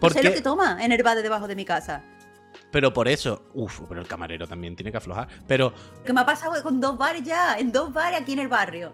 ¿Por 0.00 0.12
sé 0.12 0.22
lo 0.22 0.32
que 0.32 0.40
toma 0.40 0.82
en 0.84 0.92
el 0.92 1.02
bar 1.02 1.16
de 1.16 1.22
debajo 1.22 1.46
de 1.48 1.56
mi 1.56 1.64
casa. 1.64 2.02
Pero 2.70 2.92
por 2.92 3.08
eso. 3.08 3.42
Uf, 3.54 3.80
pero 3.88 4.00
el 4.00 4.06
camarero 4.06 4.46
también 4.46 4.76
tiene 4.76 4.90
que 4.90 4.96
aflojar. 4.98 5.28
Pero, 5.46 5.72
Que 6.04 6.12
me 6.12 6.20
ha 6.20 6.26
pasado 6.26 6.62
con 6.62 6.80
dos 6.80 6.96
bares 6.96 7.22
ya, 7.22 7.58
en 7.58 7.72
dos 7.72 7.92
bares 7.92 8.20
aquí 8.20 8.32
en 8.34 8.38
el 8.40 8.48
barrio. 8.48 8.92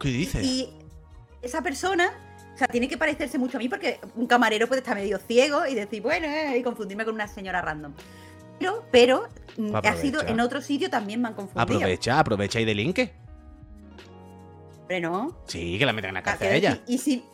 ¿qué 0.00 0.08
dices? 0.08 0.44
Y 0.44 0.72
esa 1.42 1.60
persona, 1.62 2.10
o 2.54 2.58
sea, 2.58 2.68
tiene 2.68 2.88
que 2.88 2.96
parecerse 2.96 3.38
mucho 3.38 3.58
a 3.58 3.60
mí 3.60 3.68
porque 3.68 3.98
un 4.16 4.26
camarero 4.26 4.66
puede 4.68 4.80
estar 4.80 4.94
medio 4.96 5.18
ciego 5.18 5.66
y 5.66 5.74
decir, 5.74 6.00
bueno, 6.02 6.26
eh, 6.26 6.56
y 6.58 6.62
confundirme 6.62 7.04
con 7.04 7.14
una 7.14 7.26
señora 7.28 7.60
random. 7.62 7.92
Pero, 8.58 8.84
pero 8.92 9.28
mm, 9.56 9.74
ha 9.76 9.80
sido 9.96 10.20
Aprovecha. 10.20 10.28
en 10.28 10.40
otro 10.40 10.60
sitio 10.60 10.88
también 10.88 11.20
me 11.20 11.28
han 11.28 11.34
confundido. 11.34 11.62
Aprovecha, 11.62 12.18
aprovecha 12.18 12.60
y 12.60 12.64
delinque. 12.64 13.12
Hombre, 14.82 15.00
no. 15.00 15.36
Sí, 15.46 15.78
que 15.78 15.86
la 15.86 15.92
metan 15.92 16.10
en 16.10 16.14
la 16.14 16.22
cárcel 16.22 16.48
a 16.48 16.54
ella. 16.54 16.80
¿Y 16.86 16.98
si, 16.98 17.24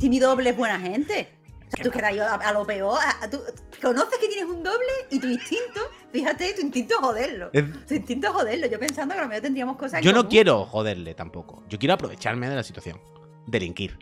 si 0.00 0.08
mi 0.08 0.18
doble 0.18 0.50
es 0.50 0.56
buena 0.56 0.78
gente? 0.78 1.28
O 1.66 1.76
sea, 1.76 1.84
tú 1.84 1.90
que 1.90 1.98
a, 2.00 2.34
a 2.34 2.52
lo 2.52 2.64
peor. 2.64 2.98
a- 3.20 3.28
tú 3.28 3.40
conoces 3.82 4.18
que 4.20 4.28
tienes 4.28 4.44
un 4.48 4.62
doble 4.62 4.86
y 5.10 5.18
tu 5.18 5.26
instinto, 5.26 5.80
fíjate, 6.12 6.52
tu 6.54 6.60
instinto 6.60 6.94
es 6.94 7.00
joderlo. 7.00 7.50
Es- 7.52 7.86
Tu 7.86 7.94
instinto 7.94 8.28
es 8.28 8.32
joderlo. 8.32 8.66
Yo 8.68 8.78
pensando 8.78 9.14
que 9.14 9.20
a 9.20 9.22
lo 9.24 9.28
mejor 9.28 9.42
tendríamos 9.42 9.76
cosas 9.76 10.00
Yo 10.02 10.12
no 10.12 10.18
común. 10.18 10.30
quiero 10.30 10.64
joderle 10.66 11.14
tampoco. 11.14 11.64
Yo 11.68 11.78
quiero 11.78 11.94
aprovecharme 11.94 12.48
de 12.48 12.54
la 12.54 12.62
situación. 12.62 13.00
Delinquir. 13.46 13.98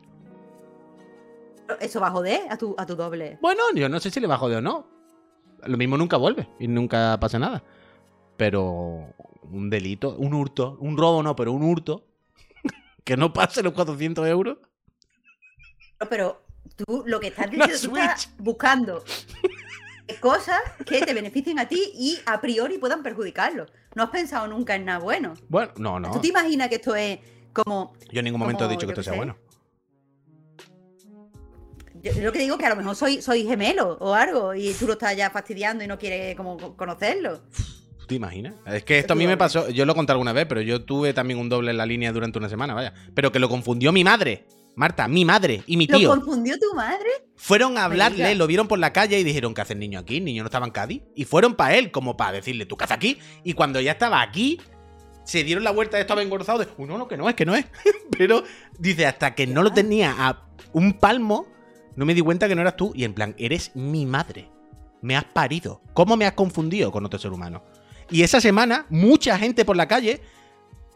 Eso 1.81 2.01
va 2.01 2.09
a 2.09 2.11
joder 2.11 2.43
a 2.51 2.57
tu, 2.57 2.75
a 2.79 2.87
tu 2.87 2.95
doble. 2.95 3.39
Bueno, 3.41 3.63
yo 3.75 3.89
no 3.89 4.01
sé 4.01 4.11
si 4.11 4.21
le 4.21 4.27
va 4.27 4.35
a 4.35 4.39
joder 4.39 4.59
o 4.59 4.61
no. 4.61 4.87
Lo 5.65 5.77
mismo 5.77 5.97
nunca 5.97 6.17
vuelve 6.17 6.49
y 6.59 6.69
nunca 6.69 7.19
pasa 7.21 7.39
nada. 7.39 7.63
Pero 8.37 9.15
un 9.51 9.71
delito, 9.71 10.15
un 10.17 10.35
hurto, 10.35 10.77
un 10.81 10.97
robo 10.97 11.23
no, 11.23 11.35
pero 11.37 11.53
un 11.53 11.63
hurto 11.63 12.05
que 13.05 13.17
no 13.17 13.33
pase 13.33 13.63
los 13.63 13.73
400 13.73 14.27
euros. 14.27 14.59
Pero 16.11 16.45
tú 16.77 17.05
lo 17.07 17.21
que 17.21 17.29
estás 17.29 17.51
diciendo, 17.51 17.79
tú 17.83 17.97
estás 17.97 18.35
buscando 18.39 19.05
cosas 20.21 20.61
que 20.87 21.01
te 21.01 21.15
beneficien 21.15 21.59
a 21.59 21.69
ti 21.69 21.93
y 21.95 22.19
a 22.27 22.41
priori 22.41 22.79
puedan 22.79 23.03
perjudicarlo. 23.03 23.67
No 23.95 24.03
has 24.03 24.11
pensado 24.11 24.47
nunca 24.49 24.75
en 24.75 24.85
nada 24.85 24.99
bueno. 24.99 25.35
Bueno, 25.49 25.73
no, 25.77 26.01
no. 26.01 26.11
¿Tú 26.11 26.21
te 26.21 26.29
imaginas 26.29 26.69
que 26.69 26.77
esto 26.77 26.95
es 26.95 27.19
como 27.55 27.95
Yo 28.13 28.19
en 28.19 28.25
ningún 28.25 28.41
momento 28.41 28.67
he 28.67 28.69
dicho 28.69 28.87
que 28.87 28.93
esto 28.93 29.03
sea 29.03 29.15
bueno. 29.15 29.37
Yo, 32.03 32.13
yo 32.13 32.23
lo 32.23 32.33
que 32.33 32.41
digo 32.41 32.55
es 32.57 32.61
que 32.61 32.67
a 32.67 32.71
lo 32.71 32.77
mejor 32.77 32.95
soy, 32.97 33.23
soy 33.23 33.45
gemelo 33.47 33.97
o 34.01 34.13
algo 34.15 34.55
y 34.55 34.73
tú 34.75 34.87
lo 34.87 34.93
estás 34.95 35.17
ya 35.17 35.31
fastidiando 35.31 35.83
y 35.85 35.87
no 35.87 35.99
quieres 35.99 36.37
como 36.37 36.57
co- 36.59 36.77
conocerlo. 36.77 37.41
¿Tú 37.99 38.07
te 38.07 38.15
imaginas? 38.17 38.55
Es 38.67 38.85
que 38.85 38.99
esto 38.99 39.15
a 39.15 39.17
mí 39.17 39.27
me 39.27 39.39
pasó, 39.39 39.71
yo 39.71 39.87
lo 39.87 39.95
conté 39.95 40.13
alguna 40.13 40.35
vez, 40.35 40.45
pero 40.47 40.61
yo 40.61 40.85
tuve 40.85 41.15
también 41.15 41.39
un 41.39 41.49
doble 41.49 41.71
en 41.71 41.79
la 41.79 41.87
línea 41.87 42.13
durante 42.13 42.39
una 42.39 42.51
semana, 42.51 42.75
vaya. 42.75 42.93
Pero 43.15 43.33
que 43.33 43.39
lo 43.39 43.49
confundió 43.49 43.93
mi 43.93 44.05
madre. 44.05 44.45
Marta, 44.77 45.07
mi 45.07 45.25
madre 45.25 45.63
y 45.69 45.77
mi 45.77 45.87
¿Lo 45.87 45.97
tío. 45.97 46.09
confundió 46.11 46.59
tu 46.59 46.75
madre? 46.75 47.09
Fueron 47.37 47.79
a 47.79 47.85
hablarle, 47.85 48.35
lo 48.35 48.49
vieron 48.49 48.67
por 48.67 48.79
la 48.81 48.93
calle 48.93 49.19
y 49.21 49.25
dijeron, 49.25 49.55
¿qué 49.55 49.61
hace 49.61 49.73
el 49.75 49.79
niño 49.79 50.01
aquí? 50.01 50.17
El 50.17 50.25
niño 50.25 50.43
no 50.43 50.49
estaba 50.49 50.67
en 50.67 50.73
Cádiz. 50.73 51.03
Y 51.15 51.25
fueron 51.27 51.55
para 51.55 51.77
él, 51.77 51.93
como 51.93 52.17
para 52.17 52.33
decirle, 52.33 52.67
¿tú 52.67 52.77
qué 52.77 52.83
haces 52.85 52.97
aquí? 52.97 53.19
Y 53.45 53.53
cuando 53.55 53.81
ya 53.81 53.93
estaba 53.93 54.21
aquí, 54.21 54.61
se 55.25 55.43
dieron 55.43 55.65
la 55.65 55.71
vuelta, 55.71 55.99
estaba 55.99 56.23
engordado 56.23 56.59
de, 56.61 56.69
"Uh, 56.77 56.87
no, 56.87 56.99
no, 56.99 57.09
que 57.09 57.17
no 57.17 57.29
es, 57.29 57.35
que 57.35 57.45
no 57.47 57.55
es. 57.55 57.67
Pero 58.19 58.45
dice, 58.79 59.07
hasta 59.07 59.35
que 59.35 59.47
no 59.47 59.63
lo 59.63 59.73
tenía 59.73 60.15
a 60.19 60.47
un 60.73 60.95
palmo, 60.95 61.47
no 61.97 62.05
me 62.05 62.15
di 62.15 62.21
cuenta 62.21 62.49
que 62.49 62.55
no 62.55 62.61
eras 62.61 62.77
tú. 62.77 62.93
Y 62.95 63.05
en 63.05 63.15
plan, 63.15 63.35
eres 63.39 63.75
mi 63.75 64.07
madre. 64.07 64.49
Me 65.03 65.17
has 65.17 65.25
parido. 65.25 65.81
¿Cómo 65.93 66.17
me 66.17 66.27
has 66.27 66.33
confundido 66.33 66.93
con 66.93 67.05
otro 67.05 67.19
ser 67.19 67.33
humano? 67.33 67.63
Y 68.11 68.23
esa 68.23 68.41
semana, 68.41 68.87
mucha 68.91 69.39
gente 69.39 69.65
por 69.65 69.77
la 69.77 69.89
calle, 69.89 70.21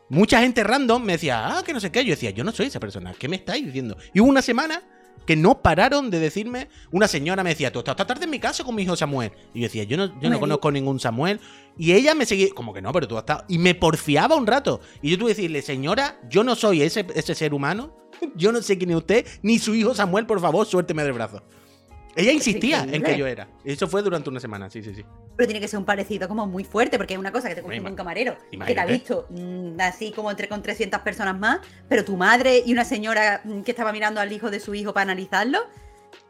mucha 0.09 0.41
gente 0.41 0.63
random 0.65 1.03
me 1.03 1.13
decía, 1.13 1.59
ah, 1.59 1.63
que 1.63 1.73
no 1.73 1.81
sé 1.81 1.91
qué. 1.91 2.05
Yo 2.05 2.11
decía, 2.11 2.31
yo 2.31 2.45
no 2.45 2.53
soy 2.53 2.67
esa 2.67 2.81
persona. 2.81 3.15
¿Qué 3.19 3.29
me 3.29 3.37
estáis 3.37 3.65
diciendo? 3.65 3.97
Y 4.13 4.21
hubo 4.21 4.29
una 4.29 4.43
semana 4.43 4.83
que 5.29 5.37
no 5.37 5.61
pararon 5.61 6.09
de 6.09 6.21
decirme. 6.21 6.71
Una 6.91 7.07
señora 7.07 7.45
me 7.45 7.51
decía, 7.51 7.71
tú 7.71 7.81
estás 7.81 7.93
esta 7.93 8.07
tarde 8.07 8.25
en 8.25 8.31
mi 8.31 8.39
casa 8.39 8.65
con 8.65 8.75
mi 8.75 8.85
hijo 8.85 8.97
Samuel. 8.97 9.31
Y 9.53 9.61
yo 9.61 9.65
decía, 9.65 9.85
yo 9.85 9.99
no, 9.99 10.19
yo 10.23 10.31
no 10.31 10.41
conozco 10.41 10.73
ningún 10.73 10.99
Samuel. 11.01 11.39
Y 11.77 11.93
ella 11.93 12.15
me 12.15 12.25
seguía, 12.25 12.49
como 12.55 12.73
que 12.73 12.81
no, 12.81 12.91
pero 12.93 13.07
tú 13.07 13.15
has 13.19 13.25
estado. 13.25 13.45
Y 13.47 13.59
me 13.59 13.75
porfiaba 13.75 14.37
un 14.37 14.47
rato. 14.47 14.81
Y 15.03 15.11
yo 15.11 15.19
tuve 15.19 15.35
que 15.35 15.35
decirle, 15.35 15.61
señora, 15.61 16.19
yo 16.31 16.45
no 16.45 16.55
soy 16.55 16.81
ese, 16.81 17.07
ese 17.15 17.35
ser 17.35 17.53
humano. 17.53 17.95
Yo 18.37 18.53
no 18.53 18.63
sé 18.63 18.79
quién 18.79 18.89
es 18.89 18.97
usted, 18.97 19.27
ni 19.43 19.59
su 19.59 19.75
hijo 19.75 19.95
Samuel, 19.95 20.25
por 20.25 20.41
favor, 20.41 20.67
suélteme 20.67 21.05
del 21.05 21.13
brazo. 21.13 21.43
Ella 22.17 22.33
insistía 22.33 22.87
en 22.91 23.03
que 23.03 23.19
yo 23.19 23.27
era. 23.27 23.51
Eso 23.67 23.87
fue 23.87 24.01
durante 24.01 24.31
una 24.31 24.41
semana, 24.41 24.71
sí, 24.71 24.83
sí, 24.83 24.95
sí. 24.95 25.05
Pero 25.39 25.47
tiene 25.47 25.61
que 25.61 25.69
ser 25.69 25.79
un 25.79 25.85
parecido 25.85 26.27
como 26.27 26.49
muy 26.49 26.65
fuerte, 26.65 26.99
porque 26.99 27.15
es 27.15 27.21
una 27.21 27.31
cosa 27.31 27.49
que 27.49 27.55
te 27.55 27.63
confunde 27.63 27.89
un 27.89 27.95
camarero, 27.95 28.37
que 28.51 28.75
te 28.75 28.81
ha 28.81 28.87
visto 28.87 29.29
mm, 29.31 29.81
así 29.81 30.11
como 30.11 30.33
entre 30.33 30.49
con 30.49 30.65
300 30.65 31.01
personas 31.03 31.39
más, 31.39 31.61
pero 31.89 32.05
tu 32.05 32.17
madre 32.17 32.61
y 32.67 32.73
una 32.73 32.85
señora 32.85 33.41
mm, 33.45 33.61
que 33.61 33.71
estaba 33.71 33.93
mirando 33.93 34.21
al 34.21 34.33
hijo 34.33 34.51
de 34.51 34.59
su 34.59 34.75
hijo 34.75 34.93
para 34.93 35.05
analizarlo. 35.05 35.61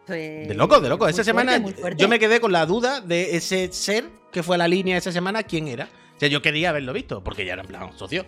pues, 0.05 0.49
De 0.49 0.53
loco, 0.53 0.79
de 0.83 0.91
loco. 0.91 1.09
Esa 1.09 1.25
fuerte, 1.25 1.53
semana 1.53 1.95
yo 1.97 2.07
me 2.07 2.19
quedé 2.19 2.39
con 2.39 2.53
la 2.53 2.67
duda 2.67 3.01
de 3.01 3.35
ese 3.35 3.73
ser 3.73 4.05
que 4.31 4.43
fue 4.43 4.57
a 4.57 4.59
la 4.59 4.69
línea 4.69 4.99
esa 4.99 5.11
semana, 5.11 5.43
quién 5.43 5.69
era. 5.69 5.89
O 6.17 6.21
sea, 6.21 6.29
yo 6.29 6.43
quería 6.43 6.69
haberlo 6.69 6.93
visto, 6.93 7.25
porque 7.25 7.47
ya 7.47 7.55
era 7.55 7.63
en 7.63 7.69
plan 7.69 7.97
socio. 7.97 8.27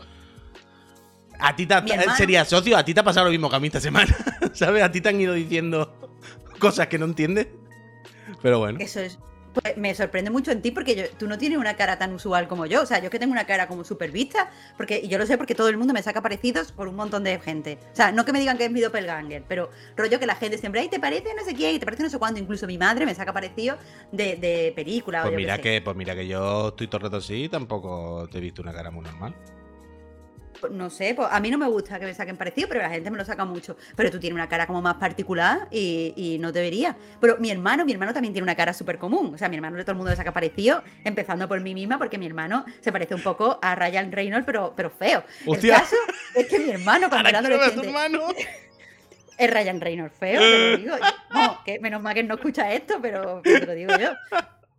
A 1.39 1.55
ti 1.55 1.67
te 1.67 1.75
sería 2.17 2.47
socio, 2.47 2.75
a 2.79 2.83
ti 2.87 2.95
te 2.95 3.01
ha 3.01 3.05
pasado 3.05 3.27
lo 3.27 3.33
mismo 3.33 3.51
que 3.51 3.57
a 3.57 3.61
mí 3.61 3.67
esta 3.67 3.83
semana. 3.83 4.17
¿Sabes? 4.55 4.83
A 4.83 4.91
ti 4.91 5.03
te 5.03 5.11
han 5.11 5.21
ido 5.21 5.35
diciendo 5.35 6.11
cosas 6.59 6.87
que 6.87 6.99
no 6.99 7.05
entiendes. 7.05 7.49
Pero 8.41 8.61
bueno. 8.61 8.79
Eso 8.81 9.01
es 9.01 9.19
pues 9.53 9.77
me 9.77 9.95
sorprende 9.95 10.31
mucho 10.31 10.53
en 10.53 10.63
ti 10.63 10.71
porque 10.71 10.95
yo- 10.95 11.09
tú 11.19 11.27
no 11.27 11.37
tienes 11.39 11.59
una 11.59 11.75
cara 11.77 11.99
tan 11.99 12.13
usual 12.13 12.47
como 12.49 12.67
yo. 12.67 12.83
O 12.83 12.87
sea, 12.87 12.99
yo 12.99 13.05
es 13.05 13.11
que 13.11 13.19
tengo 13.19 13.33
una 13.33 13.47
cara 13.47 13.67
como 13.69 13.85
súper 13.85 14.11
vista, 14.11 14.51
porque 14.77 15.01
y 15.03 15.09
yo 15.09 15.19
lo 15.19 15.27
sé 15.27 15.37
porque 15.37 15.55
todo 15.55 15.69
el 15.69 15.77
mundo 15.77 15.93
me 15.95 16.03
saca 16.03 16.23
parecidos 16.23 16.73
por 16.73 16.89
un 16.89 16.97
montón 16.97 17.25
de 17.25 17.39
gente. 17.41 17.79
O 17.93 17.97
sea, 17.97 18.13
no 18.13 18.25
que 18.25 18.33
me 18.33 18.39
digan 18.41 18.57
que 18.59 18.67
es 18.67 18.71
mi 18.71 18.81
doppelganger, 18.81 19.45
pero 19.49 19.71
rollo 19.97 20.19
que 20.21 20.27
la 20.27 20.37
gente 20.37 20.59
siempre, 20.59 20.81
ay, 20.81 20.89
te 20.89 21.01
parece 21.01 21.35
no 21.37 21.45
sé 21.45 21.55
quién, 21.55 21.75
y 21.75 21.79
te 21.79 21.85
parece 21.85 22.03
no 22.03 22.11
sé 22.11 22.19
cuándo. 22.19 22.39
Incluso 22.41 22.67
mi 22.67 22.79
madre 22.79 23.07
me 23.07 23.15
saca 23.15 23.33
parecido 23.33 23.77
de, 24.13 24.37
de 24.37 24.73
película 24.77 25.21
o 25.21 25.23
Pues 25.25 25.33
yo 25.33 25.37
mira 25.37 25.57
sé. 25.57 25.63
que, 25.63 25.81
pues 25.83 25.97
mira 25.97 26.15
que 26.15 26.27
yo 26.27 26.69
estoy 26.69 26.87
todo 26.87 26.99
el 26.99 27.03
rato 27.05 27.17
así 27.17 27.45
y 27.45 27.49
tampoco 27.49 28.29
te 28.31 28.39
he 28.39 28.41
visto 28.41 28.63
una 28.63 28.73
cara 28.73 28.91
muy 28.91 29.05
normal. 29.05 29.35
Pues 30.61 30.73
No 30.73 30.91
sé, 30.91 31.15
pues 31.15 31.29
a 31.31 31.41
mí 31.41 31.51
no 31.51 31.59
me 31.59 31.67
gusta 31.67 31.99
que 31.99 32.07
me 32.07 32.15
saquen 32.15 32.37
parecido, 32.37 32.69
pero 32.69 32.83
la 32.83 32.91
gente 32.91 33.11
me 33.11 33.17
lo 33.17 33.25
saca 33.25 33.45
mucho. 33.45 33.77
Pero 33.97 34.11
tú 34.11 34.21
tienes 34.21 34.35
una 34.35 34.49
cara 34.49 34.67
como 34.67 34.83
más 34.83 34.97
particular 34.97 35.69
y, 35.71 36.13
y 36.17 36.39
no 36.39 36.53
debería. 36.53 36.97
Pero 37.21 37.39
mi 37.39 37.51
hermano, 37.51 37.85
mi 37.85 37.93
hermano 37.93 38.13
también 38.13 38.33
tiene 38.35 38.45
una 38.45 38.55
cara 38.55 38.73
súper 38.73 38.99
común. 38.99 39.35
O 39.35 39.39
sea, 39.39 39.49
mi 39.49 39.57
hermano 39.57 39.79
todo 39.81 39.93
el 39.93 39.97
mundo 39.97 40.11
le 40.11 40.17
saca 40.17 40.33
parecido, 40.33 40.83
empezando 41.05 41.49
por 41.49 41.61
mí 41.61 41.75
misma, 41.75 41.99
porque 41.99 42.19
mi 42.19 42.27
hermano 42.27 42.65
se 42.81 42.93
parece 42.93 43.15
un 43.15 43.23
poco 43.23 43.59
a 43.63 43.75
Ryan 43.75 44.13
Reynolds, 44.13 44.45
pero, 44.45 44.75
pero 44.77 44.91
feo. 44.91 45.25
Hostia. 45.47 45.75
El 45.77 45.81
caso 45.81 45.97
es 46.35 46.47
que 46.47 46.59
mi 46.59 46.71
hermano, 46.71 47.09
cuando 47.09 47.29
era 47.29 47.39
adolescente, 47.39 47.87
hermano. 47.87 48.29
es 49.39 49.51
Ryan 49.51 49.81
Reynolds 49.81 50.15
feo, 50.19 50.41
te 50.41 50.71
lo 50.71 50.77
digo. 50.83 50.97
No, 51.33 51.65
que 51.65 51.81
menos 51.81 52.03
mal 52.03 52.15
que 52.15 52.23
no 52.23 52.35
escucha 52.35 52.73
esto, 52.73 52.99
pero, 53.01 53.41
pero 53.43 53.61
te 53.61 53.67
lo 53.67 53.73
digo 53.75 53.93
yo. 53.99 54.11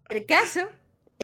El 0.10 0.26
caso 0.26 0.70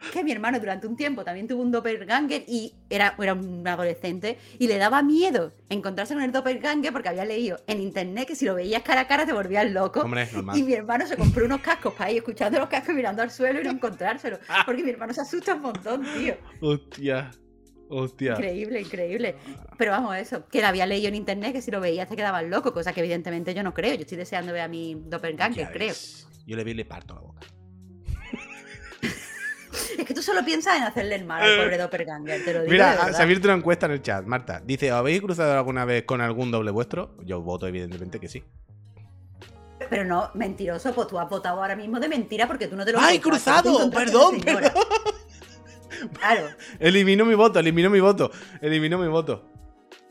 es 0.02 0.10
que 0.10 0.24
mi 0.24 0.32
hermano 0.32 0.58
durante 0.58 0.86
un 0.86 0.96
tiempo 0.96 1.24
también 1.24 1.46
tuvo 1.46 1.62
un 1.62 1.70
doppelganger 1.70 2.44
y 2.46 2.74
era, 2.88 3.14
era 3.18 3.34
un 3.34 3.66
adolescente 3.66 4.38
y 4.58 4.66
le 4.66 4.78
daba 4.78 5.02
miedo 5.02 5.52
encontrarse 5.68 6.14
con 6.14 6.22
el 6.22 6.32
doppelganger 6.32 6.92
porque 6.92 7.08
había 7.08 7.24
leído 7.24 7.58
en 7.66 7.80
internet 7.80 8.28
que 8.28 8.34
si 8.34 8.44
lo 8.44 8.54
veías 8.54 8.82
cara 8.82 9.02
a 9.02 9.06
cara 9.06 9.26
te 9.26 9.32
volvías 9.32 9.70
loco. 9.70 10.00
Hombre. 10.00 10.28
Y 10.54 10.62
mi 10.62 10.72
hermano 10.72 11.06
se 11.06 11.16
compró 11.16 11.44
unos 11.44 11.60
cascos 11.60 11.94
para 11.94 12.10
ir 12.10 12.18
escuchando 12.18 12.58
los 12.58 12.68
cascos 12.68 12.94
mirando 12.94 13.22
al 13.22 13.30
suelo 13.30 13.60
y 13.60 13.64
no 13.64 13.70
encontrárselo. 13.70 14.38
Porque 14.66 14.82
mi 14.82 14.90
hermano 14.90 15.12
se 15.12 15.20
asusta 15.20 15.54
un 15.54 15.62
montón, 15.62 16.02
tío. 16.16 16.36
Hostia. 16.60 17.30
Hostia. 17.90 18.32
Increíble, 18.32 18.80
increíble. 18.80 19.34
Pero 19.78 19.92
vamos, 19.92 20.16
eso, 20.16 20.46
que 20.48 20.62
había 20.62 20.86
leído 20.86 21.08
en 21.08 21.14
internet 21.14 21.52
que 21.52 21.62
si 21.62 21.70
lo 21.70 21.80
veías 21.80 22.08
te 22.08 22.16
quedabas 22.16 22.44
loco, 22.44 22.72
cosa 22.72 22.92
que 22.92 23.00
evidentemente 23.00 23.54
yo 23.54 23.62
no 23.62 23.72
creo. 23.72 23.94
Yo 23.94 24.02
estoy 24.02 24.18
deseando 24.18 24.52
ver 24.52 24.62
a 24.62 24.68
mi 24.68 24.94
doppelganger, 25.06 25.70
creo. 25.72 25.94
Yo 26.46 26.56
le 26.56 26.64
vi 26.64 26.72
y 26.72 26.74
le 26.74 26.84
parto 26.84 27.14
la 27.14 27.20
boca. 27.20 27.40
Es 29.98 30.06
que 30.06 30.14
tú 30.14 30.22
solo 30.22 30.44
piensas 30.44 30.76
en 30.76 30.84
hacerle 30.84 31.16
el 31.16 31.24
mal 31.24 31.42
al 31.42 31.56
pobre 31.56 31.76
doppelganger, 31.76 32.44
te 32.44 32.52
lo 32.52 32.60
digo. 32.60 32.70
Mira, 32.70 33.12
se 33.12 33.20
ha 33.20 33.24
abierto 33.24 33.48
una 33.48 33.56
encuesta 33.56 33.86
en 33.86 33.92
el 33.92 34.00
chat. 34.00 34.24
Marta 34.24 34.62
dice: 34.64 34.92
¿Os 34.92 34.98
habéis 34.98 35.20
cruzado 35.20 35.52
alguna 35.58 35.84
vez 35.84 36.04
con 36.04 36.20
algún 36.20 36.52
doble 36.52 36.70
vuestro? 36.70 37.16
Yo 37.24 37.42
voto, 37.42 37.66
evidentemente, 37.66 38.20
que 38.20 38.28
sí. 38.28 38.44
Pero 39.90 40.04
no, 40.04 40.30
mentiroso, 40.34 40.94
pues 40.94 41.08
tú 41.08 41.18
has 41.18 41.28
votado 41.28 41.60
ahora 41.60 41.74
mismo 41.74 41.98
de 41.98 42.08
mentira 42.08 42.46
porque 42.46 42.68
tú 42.68 42.76
no 42.76 42.84
te 42.84 42.92
lo 42.92 43.00
¡Ay, 43.00 43.18
cruzado! 43.18 43.90
Perdón, 43.90 44.40
señora. 44.40 44.72
Claro. 46.20 46.50
Elimino 46.78 47.24
mi 47.24 47.34
voto, 47.34 47.58
elimino 47.58 47.90
mi 47.90 47.98
voto. 47.98 48.30
Elimino 48.60 48.98
mi 48.98 49.08
voto. 49.08 49.44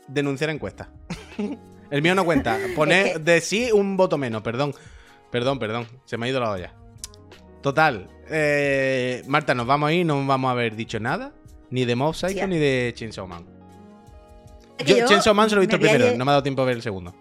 Denunciar 0.06 0.50
encuesta. 0.50 0.90
el 1.90 2.02
mío 2.02 2.14
no 2.14 2.26
cuenta. 2.26 2.58
Poner 2.76 3.22
de 3.22 3.40
sí 3.40 3.72
un 3.72 3.96
voto 3.96 4.18
menos, 4.18 4.42
perdón. 4.42 4.74
Perdón, 5.30 5.58
perdón. 5.58 5.86
Se 6.04 6.18
me 6.18 6.26
ha 6.26 6.28
ido 6.28 6.40
la 6.40 6.50
olla. 6.50 6.74
Total. 7.62 8.08
eh, 8.30 9.22
Marta, 9.26 9.54
nos 9.54 9.66
vamos 9.66 9.88
a 9.88 9.92
ir, 9.92 10.06
no 10.06 10.24
vamos 10.26 10.48
a 10.48 10.52
haber 10.52 10.76
dicho 10.76 10.98
nada. 11.00 11.32
Ni 11.70 11.84
de 11.84 11.96
Mob 11.96 12.14
Psycho 12.14 12.46
ni 12.46 12.56
de 12.58 12.92
Chainsaw 12.96 13.26
Man. 13.26 13.44
Yo, 14.86 14.96
yo 14.96 15.06
Chainsaw 15.06 15.34
Man 15.34 15.48
se 15.50 15.56
lo 15.56 15.60
he 15.62 15.66
visto 15.66 15.76
vi 15.78 15.88
primero, 15.88 16.16
no 16.16 16.24
me 16.24 16.30
ha 16.30 16.34
dado 16.34 16.42
tiempo 16.42 16.62
a 16.62 16.64
ver 16.64 16.76
el 16.76 16.82
segundo. 16.82 17.14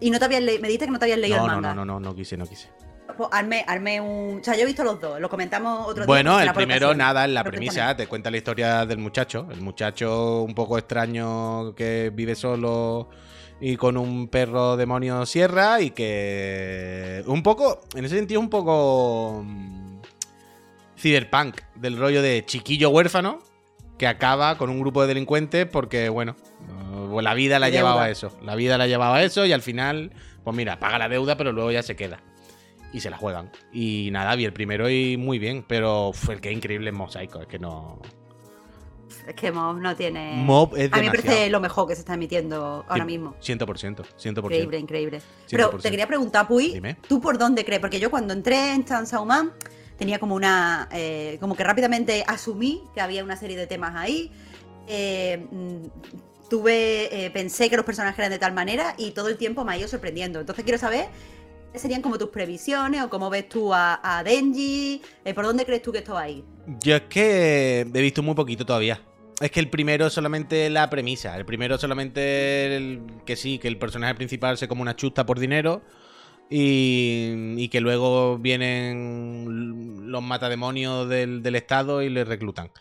Y 0.00 0.10
no 0.10 0.18
te 0.18 0.24
habías 0.24 0.42
leído, 0.42 0.62
me 0.62 0.68
dijiste 0.68 0.86
que 0.86 0.90
no 0.92 0.98
te 0.98 1.04
habías 1.04 1.18
leído 1.18 1.36
No, 1.38 1.44
el 1.44 1.50
no, 1.50 1.54
manga. 1.56 1.74
no, 1.74 1.84
no, 1.84 2.00
no, 2.00 2.10
no 2.10 2.14
quise, 2.16 2.36
no 2.36 2.46
quise. 2.46 2.68
Pues 3.16 3.28
armé, 3.32 3.64
armé 3.68 4.00
un. 4.00 4.38
O 4.40 4.44
sea, 4.44 4.54
yo 4.54 4.62
he 4.62 4.66
visto 4.66 4.82
los 4.82 4.98
dos, 5.00 5.20
lo 5.20 5.28
comentamos 5.28 5.82
otro 5.82 5.96
día. 6.04 6.06
Bueno, 6.06 6.40
el 6.40 6.52
primero, 6.54 6.94
nada, 6.94 7.24
en 7.26 7.34
la 7.34 7.44
premisa, 7.44 7.94
te 7.96 8.06
cuenta 8.06 8.30
la 8.30 8.38
historia 8.38 8.86
del 8.86 8.98
muchacho. 8.98 9.46
El 9.50 9.60
muchacho 9.60 10.42
un 10.42 10.54
poco 10.54 10.78
extraño 10.78 11.74
que 11.74 12.10
vive 12.14 12.34
solo 12.34 13.08
y 13.60 13.76
con 13.76 13.96
un 13.96 14.28
perro 14.28 14.76
demonio 14.76 15.26
sierra 15.26 15.80
y 15.80 15.90
que... 15.90 17.22
Un 17.26 17.42
poco, 17.42 17.82
en 17.94 18.04
ese 18.04 18.16
sentido, 18.16 18.40
un 18.40 18.50
poco... 18.50 19.42
mm, 19.44 20.00
Cyberpunk, 20.96 21.60
del 21.76 21.96
rollo 21.96 22.22
de 22.22 22.44
chiquillo 22.44 22.90
huérfano 22.90 23.38
que 24.00 24.06
acaba 24.06 24.56
con 24.56 24.70
un 24.70 24.80
grupo 24.80 25.02
de 25.02 25.08
delincuentes 25.08 25.66
porque, 25.66 26.08
bueno, 26.08 26.34
eh, 26.90 27.22
la 27.22 27.34
vida 27.34 27.58
la 27.58 27.68
llevado 27.68 28.00
a 28.00 28.08
eso. 28.08 28.34
La 28.42 28.54
vida 28.54 28.78
la 28.78 28.84
ha 28.84 28.86
llevado 28.86 29.12
a 29.12 29.22
eso 29.22 29.44
y 29.44 29.52
al 29.52 29.60
final, 29.60 30.12
pues 30.42 30.56
mira, 30.56 30.80
paga 30.80 30.98
la 30.98 31.10
deuda, 31.10 31.36
pero 31.36 31.52
luego 31.52 31.70
ya 31.70 31.82
se 31.82 31.96
queda. 31.96 32.22
Y 32.94 33.00
se 33.00 33.10
la 33.10 33.18
juegan. 33.18 33.52
Y 33.74 34.08
nada, 34.10 34.34
vi 34.36 34.46
el 34.46 34.54
primero 34.54 34.88
y 34.88 35.18
muy 35.18 35.38
bien, 35.38 35.64
pero 35.68 36.12
fue 36.14 36.34
el 36.34 36.40
que 36.40 36.50
increíble 36.50 36.92
Mosaico, 36.92 37.42
es 37.42 37.46
que 37.46 37.58
no... 37.58 38.00
Es 39.26 39.34
que 39.34 39.52
Mob 39.52 39.76
no 39.76 39.94
tiene. 39.94 40.36
Mob 40.36 40.76
es 40.76 40.92
A 40.92 40.96
mí 40.96 41.02
me 41.02 41.10
parece 41.10 41.48
lo 41.50 41.60
mejor 41.60 41.86
que 41.88 41.94
se 41.94 42.00
está 42.00 42.14
emitiendo 42.14 42.84
ahora 42.88 43.04
mismo. 43.04 43.34
100%, 43.40 44.04
100%. 44.18 44.38
Increíble, 44.38 44.78
increíble. 44.78 45.22
Pero 45.48 45.72
100%. 45.72 45.82
te 45.82 45.90
quería 45.90 46.06
preguntar, 46.06 46.48
Puy, 46.48 46.72
Dime. 46.74 46.96
¿tú 47.08 47.20
por 47.20 47.38
dónde 47.38 47.64
crees? 47.64 47.80
Porque 47.80 48.00
yo 48.00 48.10
cuando 48.10 48.32
entré 48.32 48.72
en 48.74 48.84
Chainsaw 48.84 49.24
Man 49.24 49.52
tenía 49.98 50.18
como 50.18 50.34
una. 50.34 50.88
eh, 50.92 51.36
como 51.40 51.54
que 51.54 51.64
rápidamente 51.64 52.24
asumí 52.26 52.82
que 52.94 53.00
había 53.00 53.22
una 53.22 53.36
serie 53.36 53.56
de 53.56 53.66
temas 53.66 53.94
ahí. 53.94 54.32
Eh, 54.88 55.46
mm, 55.50 56.48
tuve. 56.48 57.26
eh, 57.26 57.30
pensé 57.30 57.70
que 57.70 57.76
los 57.76 57.84
personajes 57.84 58.18
eran 58.18 58.30
de 58.30 58.38
tal 58.38 58.52
manera 58.52 58.94
y 58.98 59.12
todo 59.12 59.28
el 59.28 59.36
tiempo 59.36 59.64
me 59.64 59.72
ha 59.72 59.76
ido 59.76 59.88
sorprendiendo. 59.88 60.40
Entonces 60.40 60.64
quiero 60.64 60.78
saber. 60.78 61.08
¿qué 61.72 61.78
serían 61.78 62.02
como 62.02 62.18
tus 62.18 62.30
previsiones 62.30 63.00
o 63.04 63.08
cómo 63.08 63.30
ves 63.30 63.48
tú 63.48 63.72
a, 63.72 64.00
a 64.02 64.24
Denji? 64.24 65.00
Eh, 65.24 65.34
¿Por 65.34 65.44
dónde 65.44 65.64
crees 65.64 65.82
tú 65.82 65.92
que 65.92 65.98
esto 65.98 66.14
va 66.14 66.22
a 66.22 66.28
ir? 66.28 66.44
Yo 66.80 66.96
es 66.96 67.02
que 67.02 67.80
he 67.82 68.00
visto 68.02 68.24
muy 68.24 68.34
poquito 68.34 68.66
todavía. 68.66 69.00
Es 69.40 69.50
que 69.50 69.60
el 69.60 69.70
primero 69.70 70.06
es 70.06 70.12
solamente 70.12 70.68
la 70.70 70.90
premisa. 70.90 71.36
El 71.36 71.46
primero 71.46 71.76
es 71.76 71.80
solamente 71.80 72.76
el- 72.76 73.02
que 73.24 73.36
sí, 73.36 73.58
que 73.58 73.68
el 73.68 73.78
personaje 73.78 74.14
principal 74.14 74.58
se 74.58 74.68
come 74.68 74.82
una 74.82 74.96
chusta 74.96 75.24
por 75.26 75.38
dinero. 75.38 75.82
Y, 76.52 77.54
y 77.58 77.68
que 77.68 77.80
luego 77.80 78.36
vienen 78.38 80.10
los 80.10 80.20
matademonios 80.22 81.08
del, 81.08 81.42
del 81.44 81.54
estado 81.54 82.02
y 82.02 82.08
le 82.10 82.24
reclutan. 82.24 82.72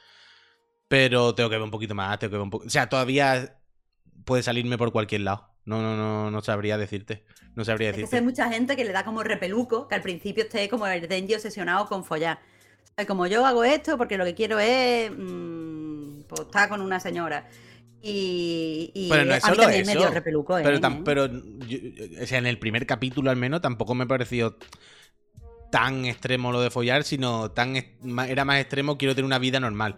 Pero 0.88 1.36
tengo 1.36 1.50
que 1.52 1.56
ver 1.58 1.64
un 1.64 1.72
poquito 1.72 1.94
más. 1.94 2.18
Tengo 2.18 2.32
que 2.32 2.38
ver 2.38 2.44
un 2.44 2.50
po- 2.50 2.64
o 2.66 2.70
sea, 2.70 2.90
todavía 2.90 3.58
puede 4.26 4.42
salirme 4.44 4.78
por 4.78 4.92
cualquier 4.92 5.22
lado. 5.22 5.50
No, 5.66 5.82
no, 5.84 5.96
no, 5.96 6.32
no 6.32 6.42
sabría 6.42 6.78
decirte. 6.80 7.26
No 7.56 7.64
sabría 7.64 7.90
Es 7.90 7.96
que 7.96 8.02
decirte. 8.02 8.18
hay 8.18 8.24
mucha 8.24 8.52
gente 8.52 8.76
que 8.76 8.86
le 8.86 8.92
da 8.92 9.06
como 9.06 9.22
repeluco, 9.24 9.88
que 9.88 9.96
al 9.96 10.02
principio 10.02 10.44
esté 10.46 10.68
como 10.68 10.88
el 10.88 11.08
Denji 11.08 11.36
obsesionado 11.36 11.86
con 11.86 12.04
follar. 12.04 12.40
O 12.86 12.94
sea, 12.96 13.06
como 13.06 13.28
yo 13.28 13.46
hago 13.46 13.64
esto 13.64 13.98
porque 14.00 14.18
lo 14.18 14.26
que 14.26 14.34
quiero 14.34 14.58
es 14.60 15.12
mm, 15.12 15.89
pues, 16.30 16.42
estar 16.42 16.70
con 16.70 16.80
una 16.82 17.00
señora. 17.02 17.50
Y, 18.02 18.92
y 18.94 19.10
Pero 19.10 19.26
no 19.26 19.34
es 19.34 19.44
a 19.44 19.48
mí 19.50 19.56
solo 19.56 19.64
también 19.64 19.86
me 19.86 19.92
eso. 19.92 20.02
dio 20.02 20.12
repeluco. 20.12 20.56
Pero, 20.56 20.78
¿eh? 20.78 20.80
tam- 20.82 21.04
pero 21.04 21.28
yo- 21.28 21.80
o 22.24 22.26
sea, 22.26 22.38
en 22.38 22.48
el 22.48 22.58
primer 22.58 22.86
capítulo 22.86 23.30
al 23.30 23.36
menos 23.36 23.60
tampoco 23.62 23.94
me 23.94 24.08
pareció 24.08 24.58
tan 25.72 26.06
extremo 26.06 26.52
lo 26.52 26.62
de 26.62 26.70
follar, 26.70 27.04
sino 27.04 27.52
tan 27.52 27.76
era 27.76 28.46
más 28.46 28.60
extremo 28.60 28.98
quiero 28.98 29.16
tener 29.16 29.26
una 29.26 29.38
vida 29.40 29.60
normal. 29.60 29.96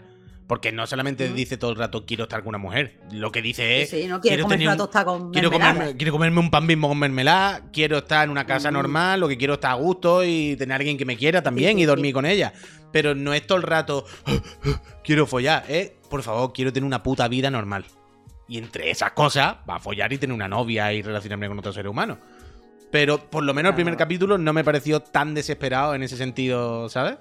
Porque 0.52 0.74
no 0.74 0.86
solamente 0.86 1.30
dice 1.32 1.56
todo 1.56 1.72
el 1.72 1.78
rato 1.78 2.06
quiero 2.06 2.24
estar 2.24 2.42
con 2.42 2.50
una 2.50 2.58
mujer, 2.58 3.00
lo 3.14 3.32
que 3.32 3.42
dice 3.42 3.64
Sí, 3.64 3.82
es 3.84 3.90
sí, 4.04 4.08
no 4.10 4.20
quiere 4.20 4.36
quiero 4.36 4.50
comer 4.50 4.68
un- 4.68 5.06
con 5.06 5.32
quiero 5.32 5.50
comerme, 5.50 5.96
quiero 5.96 6.12
comerme 6.12 6.40
un 6.42 6.52
pan 6.52 6.66
mismo 6.66 6.90
con 6.90 7.00
mermelada, 7.00 7.62
quiero 7.72 8.00
estar 8.00 8.26
en 8.26 8.32
una 8.32 8.46
casa 8.46 8.70
Mm. 8.70 8.74
normal, 8.74 9.20
lo 9.22 9.30
que 9.30 9.38
quiero 9.38 9.54
es 9.54 9.58
estar 9.60 9.72
a 9.72 9.76
gusto 9.76 10.26
y 10.26 10.58
tener 10.58 10.74
a 10.74 10.76
alguien 10.76 10.98
que 10.98 11.06
me 11.06 11.16
quiera 11.16 11.42
también 11.42 11.78
sí, 11.78 11.84
y 11.84 11.86
dormir 11.86 12.08
sí. 12.10 12.14
con 12.14 12.26
ella. 12.26 12.52
Pero 12.92 13.16
no 13.16 13.34
es 13.34 13.48
todo 13.48 13.60
el 13.60 13.64
rato 13.64 14.06
quiero 15.06 15.26
follar, 15.26 15.64
eh, 15.70 15.96
por 16.10 16.22
favor, 16.22 16.52
quiero 16.54 16.74
tener 16.74 16.86
una 16.86 17.02
puta 17.02 17.30
vida 17.30 17.50
normal. 17.50 17.86
Y 18.50 18.58
entre 18.58 18.92
esas 18.92 19.14
cosas, 19.14 19.56
va 19.70 19.76
a 19.76 19.80
follar 19.80 20.12
y 20.12 20.18
tener 20.18 20.34
una 20.34 20.50
novia 20.50 20.92
y 20.92 21.02
relacionarme 21.02 21.48
con 21.48 21.60
otro 21.60 21.72
ser 21.72 21.88
humano. 21.88 22.18
Pero 22.92 23.30
por 23.30 23.46
lo 23.46 23.54
menos 23.54 23.70
el 23.70 23.76
primer 23.76 23.96
capítulo 23.96 24.38
no 24.38 24.52
me 24.52 24.66
pareció 24.66 25.00
tan 25.00 25.34
desesperado 25.34 25.96
en 25.96 26.04
ese 26.04 26.18
sentido, 26.18 26.90
¿sabes? 26.90 27.16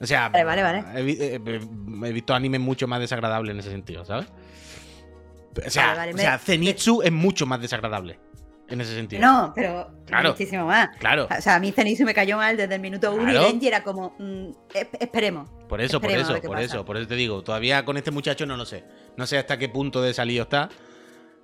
O 0.00 0.06
sea, 0.06 0.28
Vale, 0.28 0.44
vale, 0.44 0.62
vale. 0.62 0.84
He, 0.94 1.02
vi- 1.02 1.16
eh, 1.20 1.40
he 2.04 2.12
visto 2.12 2.34
animes 2.34 2.60
mucho 2.60 2.86
más 2.86 3.00
desagradables 3.00 3.52
en 3.52 3.60
ese 3.60 3.70
sentido, 3.70 4.04
¿sabes? 4.04 4.26
O 5.66 5.70
sea, 5.70 5.86
Vale, 5.88 5.98
vale, 5.98 6.12
o 6.12 6.14
me- 6.16 6.22
sea 6.22 6.38
Zenitsu 6.38 7.02
es 7.02 7.10
mucho 7.10 7.44
más 7.46 7.60
desagradable 7.60 8.18
en 8.68 8.80
ese 8.80 8.94
sentido. 8.94 9.22
No, 9.22 9.52
pero 9.56 9.90
Claro. 10.06 10.30
muchísimo 10.30 10.66
más. 10.66 10.90
Claro, 10.98 11.26
O 11.36 11.40
sea, 11.40 11.56
a 11.56 11.58
mí 11.60 11.72
Zenitsu 11.72 12.04
me 12.04 12.14
cayó 12.14 12.36
mal 12.36 12.56
desde 12.56 12.74
el 12.76 12.80
minuto 12.80 13.12
uno 13.12 13.24
Claro. 13.24 13.48
y 13.48 13.52
Denji 13.52 13.66
era 13.68 13.82
como, 13.82 14.14
mm, 14.18 14.50
esp- 14.74 14.96
esperemos. 15.00 15.50
por 15.68 15.80
eso, 15.80 16.00
por 16.00 16.10
esperemos 16.10 16.30
eso, 16.38 16.42
por 16.46 16.50
pasa. 16.56 16.64
eso, 16.64 16.84
por 16.84 16.96
eso 16.96 17.08
te 17.08 17.14
digo. 17.16 17.42
Todavía 17.42 17.84
con 17.84 17.96
este 17.96 18.10
muchacho 18.12 18.46
no 18.46 18.56
lo 18.56 18.64
sé. 18.66 18.84
No 19.16 19.26
sé 19.26 19.36
hasta 19.38 19.58
qué 19.58 19.68
punto 19.68 20.00
de 20.00 20.14
salido 20.14 20.44
está. 20.44 20.68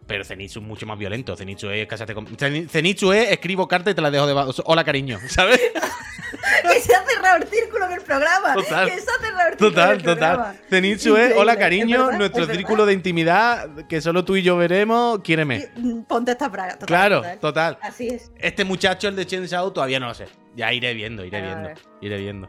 Pero 0.06 0.22
Zenitsu 0.24 0.60
es 0.60 0.66
mucho 0.66 0.84
más 0.86 0.98
violento. 0.98 1.34
Zenitsu 1.36 1.70
es 1.70 1.86
cásate 1.86 2.14
con. 2.14 2.26
Zen- 2.36 2.68
Zenitsu 2.68 3.12
es 3.12 3.30
escribo 3.30 3.66
carta 3.66 3.90
y 3.90 3.94
te 3.94 4.02
la 4.02 4.10
dejo 4.10 4.26
debajo. 4.26 4.52
Hola, 4.66 4.84
cariño, 4.84 5.18
¿sabes? 5.28 5.58
que 6.62 6.80
se 6.80 6.94
ha 6.94 7.02
cerrado 7.06 7.36
el 7.38 7.48
círculo 7.48 7.86
en 7.86 7.92
el 7.92 8.00
programa. 8.02 8.54
Total. 8.54 8.88
Que 8.90 9.00
se 9.00 9.10
ha 9.10 9.14
cerrado 9.20 9.48
el 9.48 9.58
círculo 9.58 9.68
en 9.68 9.74
Total, 9.74 9.96
el 9.96 10.02
programa. 10.02 10.36
total. 10.52 10.60
Zenitsu 10.68 11.16
es, 11.16 11.32
hola 11.36 11.56
cariño, 11.56 12.04
verdad, 12.06 12.18
nuestro 12.18 12.46
círculo 12.46 12.84
de 12.86 12.92
intimidad 12.92 13.86
que 13.88 14.00
solo 14.02 14.24
tú 14.24 14.36
y 14.36 14.42
yo 14.42 14.56
veremos, 14.58 15.20
quiéreme. 15.20 15.70
Mm, 15.76 16.02
Ponte 16.02 16.32
esta 16.32 16.50
praga. 16.52 16.72
total, 16.74 16.86
Claro, 16.86 17.16
total. 17.22 17.38
total. 17.40 17.78
Así 17.80 18.08
es. 18.08 18.30
Este 18.38 18.64
muchacho, 18.64 19.08
el 19.08 19.16
de 19.16 19.24
Chainsaw, 19.26 19.70
todavía 19.72 20.00
no 20.00 20.08
lo 20.08 20.14
sé. 20.14 20.26
Ya 20.54 20.70
iré 20.72 20.92
viendo, 20.94 21.24
iré 21.24 21.40
viendo. 21.40 21.70
Iré 22.02 22.18
viendo. 22.18 22.48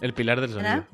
El 0.00 0.14
pilar 0.14 0.40
del 0.40 0.50
sonido. 0.50 0.86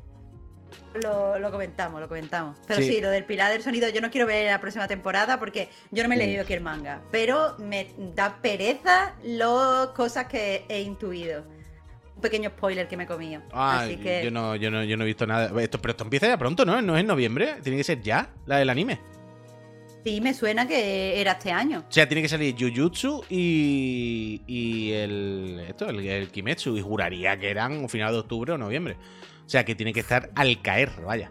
Lo, 1.03 1.39
lo 1.39 1.51
comentamos, 1.51 2.01
lo 2.01 2.09
comentamos. 2.09 2.57
Pero 2.67 2.81
Sí. 2.81 2.89
sí. 2.89 3.01
lo 3.01 3.11
del 3.11 3.25
pilar 3.25 3.53
del 3.53 3.63
sonido, 3.63 3.89
yo 3.91 4.01
no 4.01 4.11
quiero 4.11 4.27
ver 4.27 4.47
la 4.51 4.61
próxima 4.61 4.89
temporada 4.89 5.39
porque 5.39 5.69
yo 5.91 6.03
no 6.03 6.09
me 6.09 6.15
he 6.17 6.19
Mm. 6.19 6.21
leído 6.23 6.43
aquí 6.43 6.53
el 6.53 6.61
manga. 6.61 7.01
Pero 7.11 7.57
me 7.59 7.89
da 8.15 8.39
pereza 8.43 9.15
las 9.23 9.89
cosas 9.89 10.27
que 10.27 10.65
he 10.69 10.81
intuido. 10.81 11.45
Un 12.17 12.23
pequeño 12.23 12.51
spoiler 12.51 12.87
que 12.89 12.97
me 12.97 13.05
he 13.05 13.07
comido. 13.07 13.41
Ah, 13.53 13.81
Así 13.81 13.97
que. 13.97 14.23
yo, 14.25 14.31
no, 14.31 14.55
yo, 14.57 14.71
no, 14.71 14.85
yo 14.85 14.97
no 14.97 15.05
he 15.05 15.07
visto 15.07 15.27
nada. 15.27 15.51
Esto, 15.63 15.81
pero 15.81 15.93
esto 15.93 16.05
empieza 16.05 16.27
ya 16.27 16.37
pronto, 16.37 16.65
¿no? 16.67 16.83
No 16.83 16.95
es 16.97 17.01
en 17.01 17.07
noviembre. 17.07 17.57
Tiene 17.63 17.79
que 17.79 17.85
ser 17.85 18.03
ya, 18.03 18.29
la 18.47 18.59
del 18.59 18.69
anime. 18.69 19.01
Sí, 20.05 20.21
me 20.21 20.33
suena 20.33 20.67
que 20.67 21.21
era 21.21 21.33
este 21.33 21.53
año. 21.53 21.81
O 21.81 21.93
sea, 21.93 22.09
tiene 22.09 22.23
que 22.23 22.29
salir 22.29 22.55
Jujutsu 22.59 23.25
y. 23.29 24.43
y 24.47 24.93
el. 24.93 25.65
Esto, 25.69 25.89
el, 25.91 26.01
el 26.07 26.31
Kimetsu. 26.31 26.77
Y 26.77 26.81
juraría 26.81 27.39
que 27.39 27.51
eran 27.51 27.89
final 27.89 28.13
de 28.13 28.19
octubre 28.21 28.53
o 28.53 28.59
noviembre. 28.59 28.97
O 29.45 29.49
sea, 29.49 29.65
que 29.65 29.75
tiene 29.75 29.93
que 29.93 30.01
estar 30.01 30.31
al 30.35 30.63
caer, 30.63 30.91
vaya. 31.05 31.31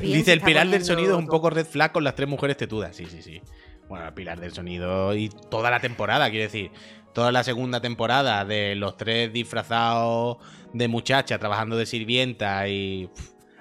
Bien, 0.00 0.18
Dice 0.18 0.32
el 0.32 0.40
pilar 0.40 0.68
del 0.68 0.84
sonido 0.84 1.14
es 1.14 1.18
un 1.18 1.26
poco 1.26 1.50
red 1.50 1.66
flag 1.66 1.92
con 1.92 2.04
las 2.04 2.14
tres 2.14 2.28
mujeres 2.28 2.56
tetudas. 2.56 2.94
Sí, 2.94 3.06
sí, 3.06 3.20
sí. 3.20 3.42
Bueno, 3.88 4.06
el 4.06 4.14
pilar 4.14 4.38
del 4.38 4.52
sonido 4.52 5.14
y 5.14 5.28
toda 5.50 5.70
la 5.70 5.80
temporada, 5.80 6.30
quiero 6.30 6.44
decir. 6.44 6.70
Toda 7.12 7.30
la 7.30 7.44
segunda 7.44 7.82
temporada 7.82 8.44
de 8.46 8.74
los 8.74 8.96
tres 8.96 9.30
disfrazados 9.32 10.38
de 10.72 10.88
muchacha 10.88 11.38
trabajando 11.38 11.76
de 11.76 11.86
sirvienta 11.86 12.68
y. 12.68 13.10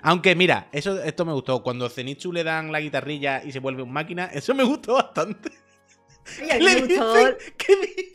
Aunque 0.03 0.35
mira, 0.35 0.67
eso, 0.71 1.01
esto 1.03 1.25
me 1.25 1.33
gustó. 1.33 1.61
Cuando 1.63 1.87
Zenitsu 1.89 2.31
le 2.33 2.43
dan 2.43 2.71
la 2.71 2.79
guitarrilla 2.81 3.43
y 3.43 3.51
se 3.51 3.59
vuelve 3.59 3.83
un 3.83 3.91
máquina, 3.93 4.25
eso 4.33 4.53
me 4.55 4.63
gustó 4.63 4.93
bastante. 4.95 5.51
Le 6.41 6.59
me 6.59 6.75
gustó- 6.81 7.13
dicen 7.15 7.35
que, 7.57 7.75
dice- 7.75 8.13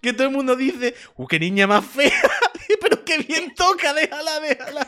que 0.00 0.12
todo 0.12 0.26
el 0.28 0.32
mundo 0.34 0.54
dice, 0.56 0.94
¡uh, 1.16 1.26
qué 1.26 1.38
niña 1.38 1.66
más 1.66 1.84
fea! 1.84 2.12
Pero 2.80 3.04
qué 3.04 3.18
bien 3.18 3.54
toca, 3.54 3.92
déjala, 3.94 4.40
déjala. 4.40 4.86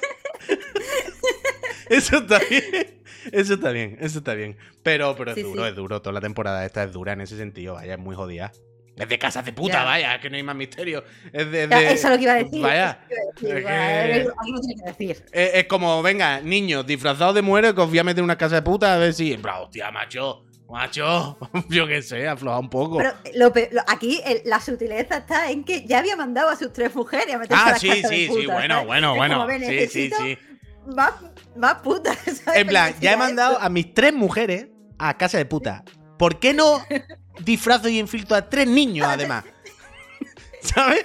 Eso 1.88 2.18
está 2.18 2.38
bien. 2.50 3.02
Eso 3.32 3.54
está 3.54 3.70
bien, 3.70 3.96
eso 4.00 4.18
está 4.18 4.34
bien. 4.34 4.56
Pero, 4.82 5.16
pero 5.16 5.32
es 5.32 5.36
Sí, 5.36 5.42
duro, 5.42 5.62
sí. 5.64 5.68
es 5.70 5.74
duro. 5.76 6.00
Toda 6.02 6.12
la 6.12 6.20
temporada 6.20 6.64
esta 6.64 6.84
es 6.84 6.92
dura 6.92 7.12
en 7.12 7.20
ese 7.22 7.36
sentido, 7.36 7.74
vaya, 7.74 7.94
es 7.94 7.98
muy 7.98 8.14
jodida. 8.14 8.52
Es 8.96 9.08
de 9.08 9.18
casas 9.18 9.44
de 9.44 9.52
puta, 9.52 9.74
Ya. 9.74 9.84
vaya, 9.84 10.20
que 10.20 10.30
no 10.30 10.36
hay 10.36 10.42
más 10.42 10.56
misterio. 10.56 11.04
Es 11.32 11.50
de. 11.50 11.64
Eso 11.64 11.92
es 11.92 12.04
lo 12.10 12.16
que 12.16 12.22
iba 12.22 12.32
a 12.32 12.36
decir. 12.36 12.62
Vaya. 12.62 12.98
es 15.32 15.64
a 15.64 15.68
como, 15.68 16.02
venga, 16.02 16.40
niños, 16.40 16.86
disfrazados 16.86 17.34
de 17.34 17.42
muere, 17.42 17.74
que 17.74 17.80
os 17.80 17.88
voy 17.88 17.98
a 17.98 18.04
meter 18.04 18.20
en 18.20 18.24
una 18.24 18.38
casa 18.38 18.56
de 18.56 18.62
puta 18.62 18.94
a 18.94 18.98
ver 18.98 19.12
si. 19.14 19.36
Plan, 19.36 19.56
hostia, 19.62 19.90
macho, 19.90 20.44
macho. 20.68 21.36
Yo 21.68 21.86
qué 21.86 22.02
sé, 22.02 22.26
afloja 22.26 22.58
un 22.58 22.70
poco. 22.70 22.98
Pero 22.98 23.12
lo 23.34 23.52
pe- 23.52 23.68
lo- 23.72 23.82
aquí 23.86 24.20
el- 24.24 24.42
la 24.44 24.60
sutileza 24.60 25.18
está 25.18 25.50
en 25.50 25.64
que 25.64 25.84
ya 25.86 25.98
había 25.98 26.16
mandado 26.16 26.48
a 26.48 26.56
sus 26.56 26.72
tres 26.72 26.94
mujeres 26.94 27.34
a 27.34 27.38
meterse 27.38 27.62
a 27.62 27.66
Ah, 27.66 27.70
la 27.72 27.78
sí, 27.78 27.88
casa 27.88 28.08
de 28.08 28.14
sí, 28.16 28.26
sí, 28.28 28.46
bueno, 28.46 28.74
¿sabes? 28.74 28.86
bueno, 28.86 29.10
Es 29.12 29.16
bueno. 29.16 29.34
como, 29.34 29.46
"Ve, 29.46 29.88
Sí, 29.88 30.10
sí, 30.10 30.10
sí. 30.16 30.38
Más, 30.94 31.12
más 31.56 31.74
putas. 31.82 32.16
¿sabes? 32.44 32.60
En 32.60 32.66
plan, 32.66 32.94
ya 33.00 33.12
he 33.12 33.16
mandado 33.16 33.52
esto. 33.54 33.64
a 33.64 33.68
mis 33.68 33.92
tres 33.92 34.12
mujeres 34.14 34.68
a 34.98 35.16
casa 35.18 35.36
de 35.38 35.44
puta. 35.44 35.84
¿Por 36.18 36.38
qué 36.38 36.54
no 36.54 36.80
disfrazo 37.40 37.88
y 37.88 37.98
infiltro 37.98 38.36
a 38.36 38.48
tres 38.48 38.66
niños, 38.66 39.06
además? 39.08 39.44
¿Sabes? 40.62 41.04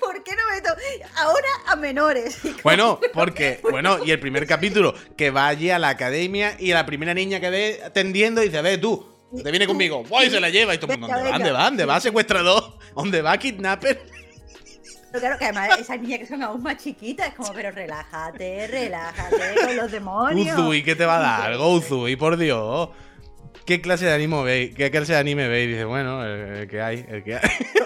¿Por 0.00 0.22
qué 0.22 0.32
no 0.32 0.42
meto 0.54 0.70
ahora 1.16 1.48
a 1.66 1.76
menores? 1.76 2.38
Bueno, 2.62 2.98
porque, 3.12 3.60
bueno, 3.62 4.04
y 4.04 4.10
el 4.10 4.20
primer 4.20 4.46
capítulo, 4.46 4.94
que 5.16 5.30
va 5.30 5.48
allí 5.48 5.70
a 5.70 5.78
la 5.78 5.90
academia 5.90 6.56
y 6.58 6.72
la 6.72 6.86
primera 6.86 7.12
niña 7.12 7.40
que 7.40 7.50
ve 7.50 7.80
atendiendo 7.84 8.40
dice, 8.40 8.62
ve 8.62 8.78
tú, 8.78 9.06
te 9.42 9.50
viene 9.50 9.66
conmigo, 9.66 10.02
¡Buah! 10.04 10.24
y 10.24 10.30
se 10.30 10.40
la 10.40 10.48
lleva 10.48 10.74
y 10.74 10.78
todo 10.78 10.92
el 10.92 10.98
mundo, 10.98 11.14
¿dónde 11.14 11.30
va? 11.30 11.38
¿Dónde 11.38 11.52
va? 11.52 11.64
¿Dónde 11.64 11.84
va? 11.84 12.00
¿Secuestrador? 12.00 12.78
¿Dónde 12.94 13.20
va? 13.22 13.36
¿Kidnapper? 13.36 14.02
Pero 15.14 15.20
claro 15.20 15.38
que 15.38 15.44
además 15.44 15.78
esas 15.78 16.00
niñas 16.00 16.18
que 16.20 16.26
son 16.26 16.42
aún 16.42 16.62
más 16.62 16.76
chiquitas, 16.78 17.28
es 17.28 17.34
como, 17.34 17.52
pero 17.52 17.70
relájate, 17.70 18.66
relájate 18.66 19.54
con 19.64 19.76
los 19.76 19.92
demonios. 19.92 20.58
Uzui, 20.58 20.82
¿qué 20.82 20.96
te 20.96 21.04
va 21.04 21.18
a 21.18 21.20
dar 21.50 21.56
Uzui? 21.60 22.16
Por 22.16 22.36
Dios. 22.36 22.88
¿Qué 23.64 23.80
clase 23.80 24.04
de 24.04 24.12
anime 24.12 24.42
veis? 24.42 24.74
¿Qué 24.74 24.90
clase 24.90 25.12
de 25.14 25.18
anime 25.18 25.48
veis? 25.48 25.68
Dice, 25.70 25.84
bueno, 25.84 26.22
el, 26.24 26.30
el 26.58 26.68
que 26.68 26.82
hay, 26.82 27.04
el 27.08 27.22
que 27.24 27.36
hay. 27.36 27.40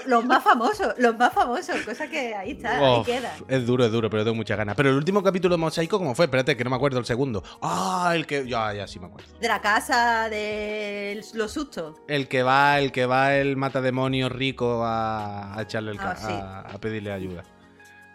Los 0.06 0.24
más 0.24 0.42
famosos, 0.42 0.94
los 0.98 1.16
más 1.18 1.32
famosos, 1.32 1.76
cosa 1.82 2.08
que 2.08 2.34
ahí 2.34 2.52
está, 2.52 2.78
ahí 2.78 3.02
queda. 3.04 3.32
es 3.46 3.66
duro, 3.66 3.84
es 3.84 3.92
duro, 3.92 4.08
pero 4.10 4.24
tengo 4.24 4.34
muchas 4.34 4.56
ganas. 4.56 4.74
Pero 4.74 4.88
el 4.90 4.96
último 4.96 5.22
capítulo 5.22 5.54
de 5.54 5.60
Mosaico, 5.60 5.98
¿cómo 5.98 6.14
fue? 6.14 6.24
Espérate, 6.24 6.56
que 6.56 6.64
no 6.64 6.70
me 6.70 6.76
acuerdo 6.76 6.98
el 6.98 7.04
segundo. 7.04 7.44
Ah, 7.62 8.12
el 8.14 8.26
que. 8.26 8.48
Ya, 8.48 8.72
ya 8.72 8.86
sí 8.88 8.98
me 8.98 9.06
acuerdo. 9.06 9.28
De 9.38 9.46
la 9.48 9.60
casa 9.60 10.28
de 10.30 11.22
los 11.34 11.52
sustos. 11.52 11.96
El 12.08 12.26
que 12.26 12.42
va, 12.42 12.80
el 12.80 12.90
que 12.90 13.06
va 13.06 13.36
el 13.36 13.56
matademonio 13.56 14.28
rico 14.28 14.82
a, 14.84 15.56
a 15.56 15.62
echarle 15.62 15.92
el 15.92 15.98
Ah, 16.00 16.16
sí. 16.16 16.26
a, 16.32 16.60
a 16.60 16.78
pedirle 16.80 17.12
ayuda. 17.12 17.44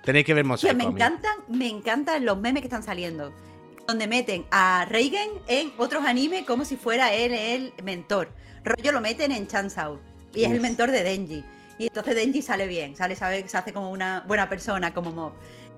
Tenéis 0.03 0.25
que 0.25 0.33
ver 0.33 0.43
Mosaico. 0.43 0.75
me 0.75 0.83
encantan, 0.83 1.35
me 1.47 1.69
encantan 1.69 2.25
los 2.25 2.37
memes 2.37 2.61
que 2.61 2.67
están 2.67 2.83
saliendo. 2.83 3.31
Donde 3.87 4.07
meten 4.07 4.45
a 4.51 4.85
Reigen 4.89 5.29
en 5.47 5.73
otros 5.77 6.05
animes 6.05 6.45
como 6.45 6.65
si 6.65 6.77
fuera 6.77 7.13
él 7.13 7.33
el 7.33 7.73
mentor. 7.83 8.29
Rollo 8.63 8.91
lo 8.91 9.01
meten 9.01 9.31
en 9.31 9.47
Chansao. 9.47 9.99
Y 10.33 10.45
es 10.45 10.51
el 10.51 10.61
mentor 10.61 10.89
de 10.91 11.03
Denji. 11.03 11.43
Y 11.77 11.87
entonces 11.87 12.15
Denji 12.15 12.41
sale 12.41 12.67
bien, 12.67 12.95
sale, 12.95 13.15
sabe, 13.15 13.47
se 13.47 13.57
hace 13.57 13.73
como 13.73 13.91
una 13.91 14.23
buena 14.27 14.49
persona, 14.49 14.93
como 14.93 15.11
mob. 15.11 15.33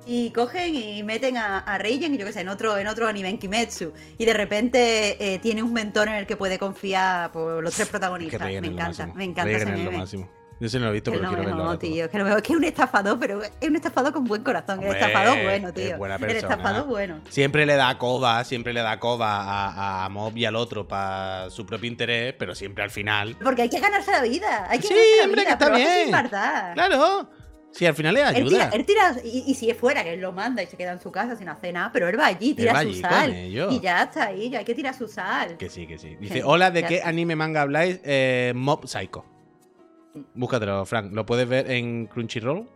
Y 0.06 0.30
cogen 0.30 0.76
y 0.76 1.02
meten 1.04 1.36
a, 1.38 1.60
a 1.60 1.78
Reigen, 1.80 2.16
yo 2.16 2.26
qué 2.26 2.32
sé, 2.32 2.42
en 2.42 2.50
otro, 2.50 2.78
en 2.78 2.88
otro 2.88 3.08
anime, 3.08 3.30
en 3.30 3.40
Kimetsu. 3.40 3.92
Y 4.18 4.26
de 4.26 4.34
repente 4.34 5.34
eh, 5.34 5.40
tiene 5.40 5.64
un 5.64 5.74
mentor 5.74 6.08
en 6.08 6.16
el 6.16 6.28
que 6.28 6.38
puede 6.38 6.60
confiar 6.60 7.32
por 7.32 7.64
los 7.64 7.74
tres 7.74 7.90
protagonistas. 7.90 8.40
Me 8.40 8.68
encanta, 8.68 9.08
me 9.08 9.24
encanta 9.24 9.52
Reigen 9.52 9.74
es 9.74 9.86
lo 9.86 9.92
máximo. 9.92 10.30
Yo 10.60 10.70
sí 10.70 10.78
no 10.78 10.86
lo 10.86 10.92
he 10.92 10.94
visto, 10.94 11.12
pero 11.12 11.24
no, 11.24 11.30
quiero 11.30 11.44
verlo. 11.44 11.58
no, 11.58 11.66
ahora 11.66 11.80
tío, 11.80 12.10
que 12.10 12.24
veo 12.24 12.42
que 12.42 12.54
es 12.54 12.58
un 12.58 12.64
estafador, 12.64 13.20
pero 13.20 13.42
es 13.44 13.52
un 13.70 13.76
estafador 13.76 14.14
con 14.14 14.24
buen 14.24 14.42
corazón, 14.42 14.80
el 14.82 14.86
Hombre, 14.90 15.02
estafador 15.02 15.44
bueno, 15.44 15.68
es 15.68 15.74
tío. 15.74 15.98
buena 15.98 16.16
el 16.16 16.22
persona. 16.22 16.40
estafador 16.54 16.88
bueno. 16.88 17.20
Siempre 17.30 17.66
le 17.66 17.76
da 17.76 17.98
coba, 17.98 18.44
siempre 18.46 18.72
le 18.72 18.82
da 18.82 18.98
coba 19.00 19.42
a, 19.42 20.06
a 20.06 20.10
Mob 20.10 20.38
y 20.38 20.46
al 20.46 20.56
otro 20.56 20.88
para 20.88 21.50
su 21.50 21.66
propio 21.66 21.90
interés, 21.90 22.34
pero 22.40 22.56
siempre 22.56 22.84
al 22.86 22.90
final. 22.92 23.36
Porque 23.44 23.64
hay 23.64 23.70
que 23.70 23.80
ganarse 23.82 24.12
la 24.12 24.22
vida, 24.22 24.68
hay 24.70 24.80
que 24.80 24.88
Sí, 24.88 24.94
ganarse 24.94 25.18
la 25.18 25.24
hombre, 25.26 25.42
vida, 25.42 25.58
que 25.58 25.64
está 25.66 25.76
bien. 25.76 26.06
sin. 26.06 26.74
Claro. 26.74 27.30
Sí, 27.72 27.86
al 27.86 27.94
final 27.94 28.14
le 28.14 28.22
Él 28.22 28.28
tira, 28.36 28.46
ayuda. 28.46 28.70
él 28.72 28.86
tira- 28.86 29.16
y, 29.26 29.44
y 29.48 29.54
si 29.56 29.70
es 29.70 29.78
fuera, 29.78 30.02
que 30.06 30.14
él 30.14 30.22
lo 30.22 30.32
manda 30.32 30.64
y 30.64 30.68
se 30.68 30.78
queda 30.78 30.94
en 30.94 31.02
su 31.02 31.12
casa 31.12 31.36
sin 31.36 31.50
hacer 31.50 31.74
nada, 31.74 31.90
pero 31.92 32.08
él 32.08 32.18
va 32.18 32.28
allí, 32.28 32.54
tira 32.54 32.72
va 32.72 32.82
su 32.84 32.88
allí 32.88 33.02
sal. 33.02 33.34
Y 33.36 33.80
ya 33.82 34.04
está 34.04 34.28
ahí, 34.28 34.50
ya 34.50 34.60
hay 34.60 34.64
que 34.66 34.74
tirar 34.74 34.96
su 34.96 35.10
sal. 35.10 35.58
Que 35.58 35.70
sí, 35.70 35.86
que 35.86 35.98
sí. 35.98 36.16
Dice, 36.18 36.42
hola, 36.46 36.72
¿de 36.72 36.84
qué 36.86 37.02
anime 37.04 37.36
manga 37.36 37.62
habláis? 37.64 38.00
Eh, 38.06 38.54
Mob 38.56 38.88
Psycho. 38.88 39.26
Búscatelo, 40.34 40.86
Frank. 40.86 41.14
Lo 41.14 41.26
puedes 41.26 41.48
ver 41.48 41.70
en 41.72 42.08
Crunchyroll. 42.08 42.68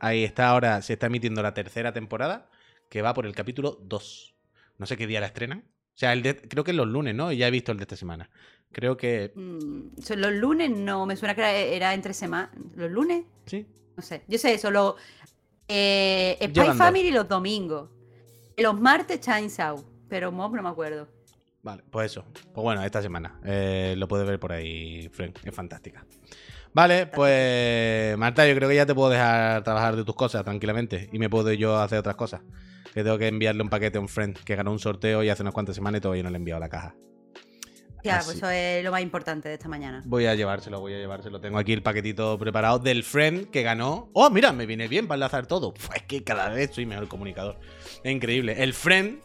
Ahí 0.00 0.24
está 0.24 0.48
ahora, 0.48 0.82
se 0.82 0.92
está 0.94 1.06
emitiendo 1.06 1.42
la 1.42 1.54
tercera 1.54 1.92
temporada, 1.92 2.48
que 2.90 3.02
va 3.02 3.14
por 3.14 3.26
el 3.26 3.34
capítulo 3.34 3.78
2. 3.82 4.34
No 4.78 4.86
sé 4.86 4.96
qué 4.96 5.06
día 5.06 5.20
la 5.20 5.26
estrenan. 5.26 5.64
O 5.68 5.98
sea, 5.98 6.12
el 6.12 6.22
de- 6.22 6.36
creo 6.36 6.64
que 6.64 6.72
es 6.72 6.76
los 6.76 6.86
lunes, 6.86 7.14
¿no? 7.14 7.32
Y 7.32 7.38
ya 7.38 7.48
he 7.48 7.50
visto 7.50 7.72
el 7.72 7.78
de 7.78 7.84
esta 7.84 7.96
semana. 7.96 8.28
Creo 8.72 8.96
que... 8.96 9.32
Mm, 9.34 10.00
son 10.02 10.20
los 10.20 10.32
lunes 10.32 10.70
no, 10.70 11.06
me 11.06 11.16
suena 11.16 11.34
que 11.34 11.40
era, 11.40 11.52
era 11.52 11.94
entre 11.94 12.12
semanas. 12.12 12.50
¿Los 12.74 12.90
lunes? 12.90 13.24
Sí. 13.46 13.66
No 13.96 14.02
sé. 14.02 14.22
Yo 14.28 14.38
sé 14.38 14.52
eso, 14.54 14.70
los 14.70 14.96
eh, 15.68 16.36
Spy 16.38 16.52
Llevan 16.52 16.68
dos. 16.68 16.86
Family 16.86 17.10
los 17.10 17.26
domingos. 17.28 17.88
Los 18.58 18.78
martes 18.78 19.20
Chainsaw, 19.20 19.82
pero 20.08 20.30
Mob 20.32 20.54
no 20.54 20.62
me 20.62 20.68
acuerdo. 20.68 21.08
Vale, 21.62 21.82
pues 21.90 22.12
eso. 22.12 22.24
Pues 22.52 22.62
bueno, 22.62 22.82
esta 22.84 23.00
semana. 23.02 23.40
Eh, 23.44 23.94
lo 23.96 24.06
puedes 24.06 24.26
ver 24.26 24.38
por 24.38 24.52
ahí, 24.52 25.08
Frank. 25.10 25.38
Es 25.44 25.54
fantástica. 25.54 26.06
Vale, 26.76 27.06
pues 27.06 28.18
Marta, 28.18 28.46
yo 28.46 28.54
creo 28.54 28.68
que 28.68 28.74
ya 28.74 28.84
te 28.84 28.94
puedo 28.94 29.08
dejar 29.08 29.64
trabajar 29.64 29.96
de 29.96 30.04
tus 30.04 30.14
cosas 30.14 30.44
tranquilamente. 30.44 31.08
Y 31.10 31.18
me 31.18 31.30
puedo 31.30 31.50
yo 31.54 31.78
hacer 31.78 32.00
otras 32.00 32.16
cosas. 32.16 32.42
Que 32.92 33.02
tengo 33.02 33.16
que 33.16 33.28
enviarle 33.28 33.62
un 33.62 33.70
paquete 33.70 33.96
a 33.96 34.00
un 34.02 34.10
friend 34.10 34.36
que 34.44 34.54
ganó 34.56 34.72
un 34.72 34.78
sorteo 34.78 35.22
y 35.22 35.30
hace 35.30 35.40
unas 35.40 35.54
cuantas 35.54 35.74
semanas 35.74 36.00
y 36.00 36.02
todavía 36.02 36.22
no 36.24 36.28
le 36.28 36.36
he 36.36 36.36
enviado 36.36 36.60
la 36.60 36.68
caja. 36.68 36.94
Ya, 38.04 38.18
Así. 38.18 38.26
pues 38.26 38.36
eso 38.36 38.50
es 38.50 38.84
lo 38.84 38.90
más 38.90 39.00
importante 39.00 39.48
de 39.48 39.54
esta 39.54 39.70
mañana. 39.70 40.02
Voy 40.04 40.26
a 40.26 40.34
llevárselo, 40.34 40.78
voy 40.80 40.92
a 40.92 40.98
llevárselo. 40.98 41.40
Tengo 41.40 41.56
aquí 41.56 41.72
el 41.72 41.82
paquetito 41.82 42.38
preparado 42.38 42.78
del 42.78 43.04
friend 43.04 43.48
que 43.48 43.62
ganó. 43.62 44.10
Oh, 44.12 44.28
mira, 44.28 44.52
me 44.52 44.66
viene 44.66 44.86
bien 44.86 45.08
para 45.08 45.16
enlazar 45.16 45.46
todo. 45.46 45.68
Uf, 45.68 45.88
es 45.96 46.02
que 46.02 46.24
cada 46.24 46.50
vez 46.50 46.72
soy 46.74 46.84
mejor 46.84 47.08
comunicador. 47.08 47.58
Es 48.04 48.12
increíble. 48.12 48.62
El 48.62 48.74
friend, 48.74 49.20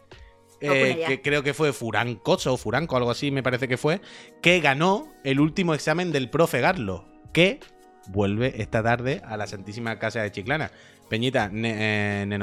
eh, 0.62 1.04
que 1.06 1.20
creo 1.20 1.42
que 1.42 1.52
fue 1.52 1.74
Furancoso 1.74 2.54
o 2.54 2.56
Furanco, 2.56 2.96
algo 2.96 3.10
así 3.10 3.30
me 3.30 3.42
parece 3.42 3.68
que 3.68 3.76
fue, 3.76 4.00
que 4.40 4.58
ganó 4.60 5.12
el 5.22 5.38
último 5.38 5.74
examen 5.74 6.12
del 6.12 6.30
profe 6.30 6.62
Garlo, 6.62 7.11
que 7.32 7.60
vuelve 8.08 8.60
esta 8.60 8.82
tarde 8.82 9.22
a 9.24 9.36
la 9.36 9.46
Santísima 9.46 9.98
Casa 9.98 10.22
de 10.22 10.32
Chiclana. 10.32 10.70
Peñita, 11.08 11.50
Ne- 11.50 12.22
eh, 12.22 12.38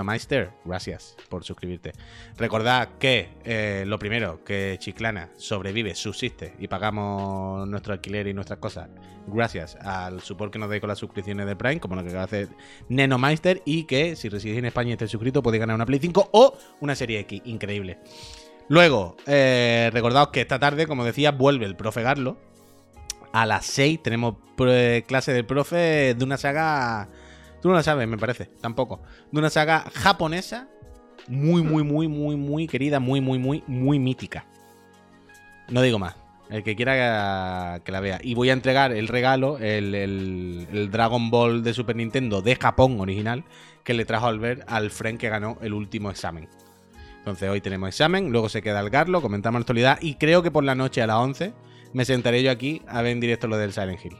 gracias 0.63 1.17
por 1.27 1.43
suscribirte. 1.43 1.93
Recordad 2.37 2.89
que 2.99 3.29
eh, 3.43 3.83
lo 3.87 3.97
primero, 3.97 4.43
que 4.43 4.77
Chiclana 4.79 5.29
sobrevive, 5.37 5.95
subsiste 5.95 6.53
y 6.59 6.67
pagamos 6.67 7.67
nuestro 7.67 7.93
alquiler 7.93 8.27
y 8.27 8.33
nuestras 8.33 8.59
cosas 8.59 8.89
gracias 9.25 9.75
al 9.81 10.21
support 10.21 10.53
que 10.53 10.59
nos 10.59 10.69
dais 10.69 10.81
con 10.81 10.87
las 10.87 10.99
suscripciones 10.99 11.47
de 11.47 11.55
Prime, 11.55 11.79
como 11.79 11.95
lo 11.95 12.03
que 12.03 12.09
acaba 12.09 12.27
de 12.27 12.43
hacer 12.43 12.55
Nenomeister, 12.89 13.61
y 13.65 13.85
que 13.85 14.15
si 14.15 14.29
residís 14.29 14.57
en 14.57 14.65
España 14.65 14.89
y 14.89 14.93
estáis 14.93 15.11
suscritos 15.11 15.41
podéis 15.41 15.61
ganar 15.61 15.75
una 15.75 15.85
Play 15.85 15.99
5 15.99 16.29
o 16.31 16.57
una 16.79 16.95
Serie 16.95 17.19
X, 17.21 17.41
increíble. 17.45 17.97
Luego, 18.67 19.17
eh, 19.25 19.89
recordaos 19.91 20.27
que 20.29 20.41
esta 20.41 20.59
tarde, 20.59 20.85
como 20.85 21.03
decía, 21.03 21.31
vuelve 21.31 21.65
el 21.65 21.75
profe 21.75 22.03
Garlo. 22.03 22.37
A 23.31 23.45
las 23.45 23.65
6 23.67 24.03
tenemos 24.03 24.35
eh, 24.67 25.03
clase 25.07 25.33
del 25.33 25.45
profe 25.45 26.15
de 26.15 26.23
una 26.23 26.37
saga 26.37 27.09
Tú 27.61 27.67
no 27.67 27.75
la 27.75 27.83
sabes, 27.83 28.07
me 28.07 28.17
parece, 28.17 28.45
tampoco. 28.45 29.01
De 29.31 29.39
una 29.39 29.49
saga 29.49 29.85
japonesa 29.93 30.69
muy, 31.27 31.61
muy, 31.61 31.83
muy, 31.83 32.07
muy, 32.07 32.35
muy 32.35 32.67
querida, 32.67 32.99
muy, 32.99 33.21
muy, 33.21 33.37
muy, 33.37 33.63
muy 33.67 33.99
mítica. 33.99 34.45
No 35.69 35.81
digo 35.81 35.99
más. 35.99 36.15
El 36.49 36.63
que 36.63 36.75
quiera 36.75 37.81
que 37.83 37.91
la 37.91 37.99
vea. 37.99 38.19
Y 38.23 38.33
voy 38.33 38.49
a 38.49 38.53
entregar 38.53 38.91
el 38.91 39.07
regalo, 39.07 39.59
el, 39.59 39.93
el, 39.93 40.89
Dragon 40.89 41.29
Ball 41.29 41.63
de 41.63 41.73
Super 41.73 41.95
Nintendo 41.95 42.41
de 42.41 42.55
Japón 42.55 42.99
original, 42.99 43.43
que 43.83 43.93
le 43.93 44.05
trajo 44.05 44.25
al 44.27 44.39
ver 44.39 44.63
al 44.67 44.89
friend 44.89 45.19
que 45.19 45.29
ganó 45.29 45.57
el 45.61 45.73
último 45.73 46.09
examen. 46.09 46.47
Entonces 47.19 47.49
hoy 47.49 47.61
tenemos 47.61 47.89
examen, 47.89 48.31
luego 48.31 48.49
se 48.49 48.63
queda 48.63 48.79
el 48.79 48.89
Garlo, 48.89 49.21
comentamos 49.21 49.59
la 49.59 49.63
actualidad 49.63 49.99
y 50.01 50.15
creo 50.15 50.41
que 50.41 50.49
por 50.49 50.63
la 50.63 50.73
noche 50.73 51.03
a 51.03 51.07
las 51.07 51.17
11 51.17 51.53
me 51.93 52.05
sentaré 52.05 52.43
yo 52.43 52.51
aquí 52.51 52.81
a 52.87 53.01
ver 53.01 53.11
en 53.13 53.19
directo 53.19 53.47
lo 53.47 53.57
del 53.57 53.73
Silent 53.73 54.03
Hill. 54.03 54.17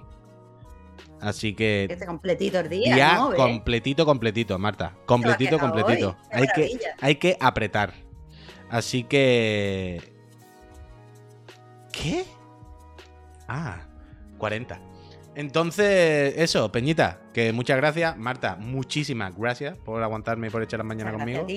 Así 1.21 1.53
que. 1.53 1.87
Este 1.89 2.05
completito 2.05 2.59
el 2.59 2.69
día. 2.69 2.95
Ya, 2.95 3.17
completito, 3.35 4.05
completito, 4.05 4.57
Marta. 4.57 4.95
Completito, 5.05 5.59
completito. 5.59 6.17
Hay 6.31 6.47
que, 6.55 6.79
hay 7.01 7.15
que 7.15 7.37
apretar. 7.39 7.93
Así 8.69 9.03
que. 9.03 10.13
¿Qué? 11.91 12.23
Ah, 13.47 13.81
40. 14.37 14.79
Entonces, 15.39 16.33
eso, 16.35 16.69
Peñita, 16.69 17.21
que 17.33 17.53
muchas 17.53 17.77
gracias. 17.77 18.17
Marta, 18.17 18.57
muchísimas 18.57 19.33
gracias 19.37 19.77
por 19.77 20.03
aguantarme 20.03 20.47
y 20.47 20.49
por 20.49 20.61
echar 20.61 20.79
la 20.79 20.83
mañana 20.83 21.13
conmigo. 21.13 21.47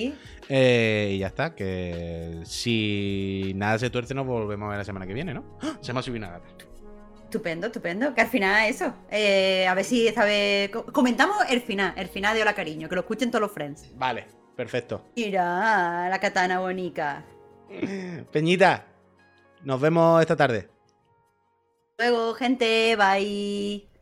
Eh, 0.47 1.11
y 1.15 1.17
ya 1.17 1.27
está, 1.27 1.53
que 1.53 2.39
si 2.45 3.51
nada 3.57 3.77
se 3.77 3.89
tuerce, 3.89 4.13
nos 4.13 4.25
volvemos 4.25 4.67
a 4.67 4.69
ver 4.69 4.77
la 4.77 4.85
semana 4.85 5.05
que 5.05 5.13
viene, 5.13 5.33
¿no? 5.33 5.57
¡Ah! 5.61 5.77
Se 5.81 5.91
me 5.91 5.99
ha 5.99 6.01
subido 6.01 6.25
una 6.25 6.31
gata. 6.31 6.47
Estupendo, 7.25 7.67
estupendo. 7.67 8.13
Que 8.15 8.21
al 8.21 8.29
final 8.29 8.69
eso. 8.69 8.93
Eh, 9.11 9.67
a 9.67 9.73
ver 9.73 9.83
si 9.83 10.07
esta 10.07 10.23
vez. 10.23 10.71
Comentamos 10.93 11.35
el 11.49 11.59
final, 11.59 11.93
el 11.97 12.07
final 12.07 12.37
de 12.37 12.41
Hola 12.41 12.55
Cariño, 12.55 12.87
que 12.87 12.95
lo 12.95 13.01
escuchen 13.01 13.31
todos 13.31 13.41
los 13.41 13.51
friends. 13.51 13.91
Vale, 13.97 14.27
perfecto. 14.55 15.09
Mira, 15.17 16.07
la 16.07 16.19
katana 16.21 16.61
bonita. 16.61 17.25
Peñita, 18.31 18.85
nos 19.61 19.81
vemos 19.81 20.21
esta 20.21 20.37
tarde. 20.37 20.72
Luego, 22.03 22.35
gente, 22.35 22.97
bye. 22.97 23.93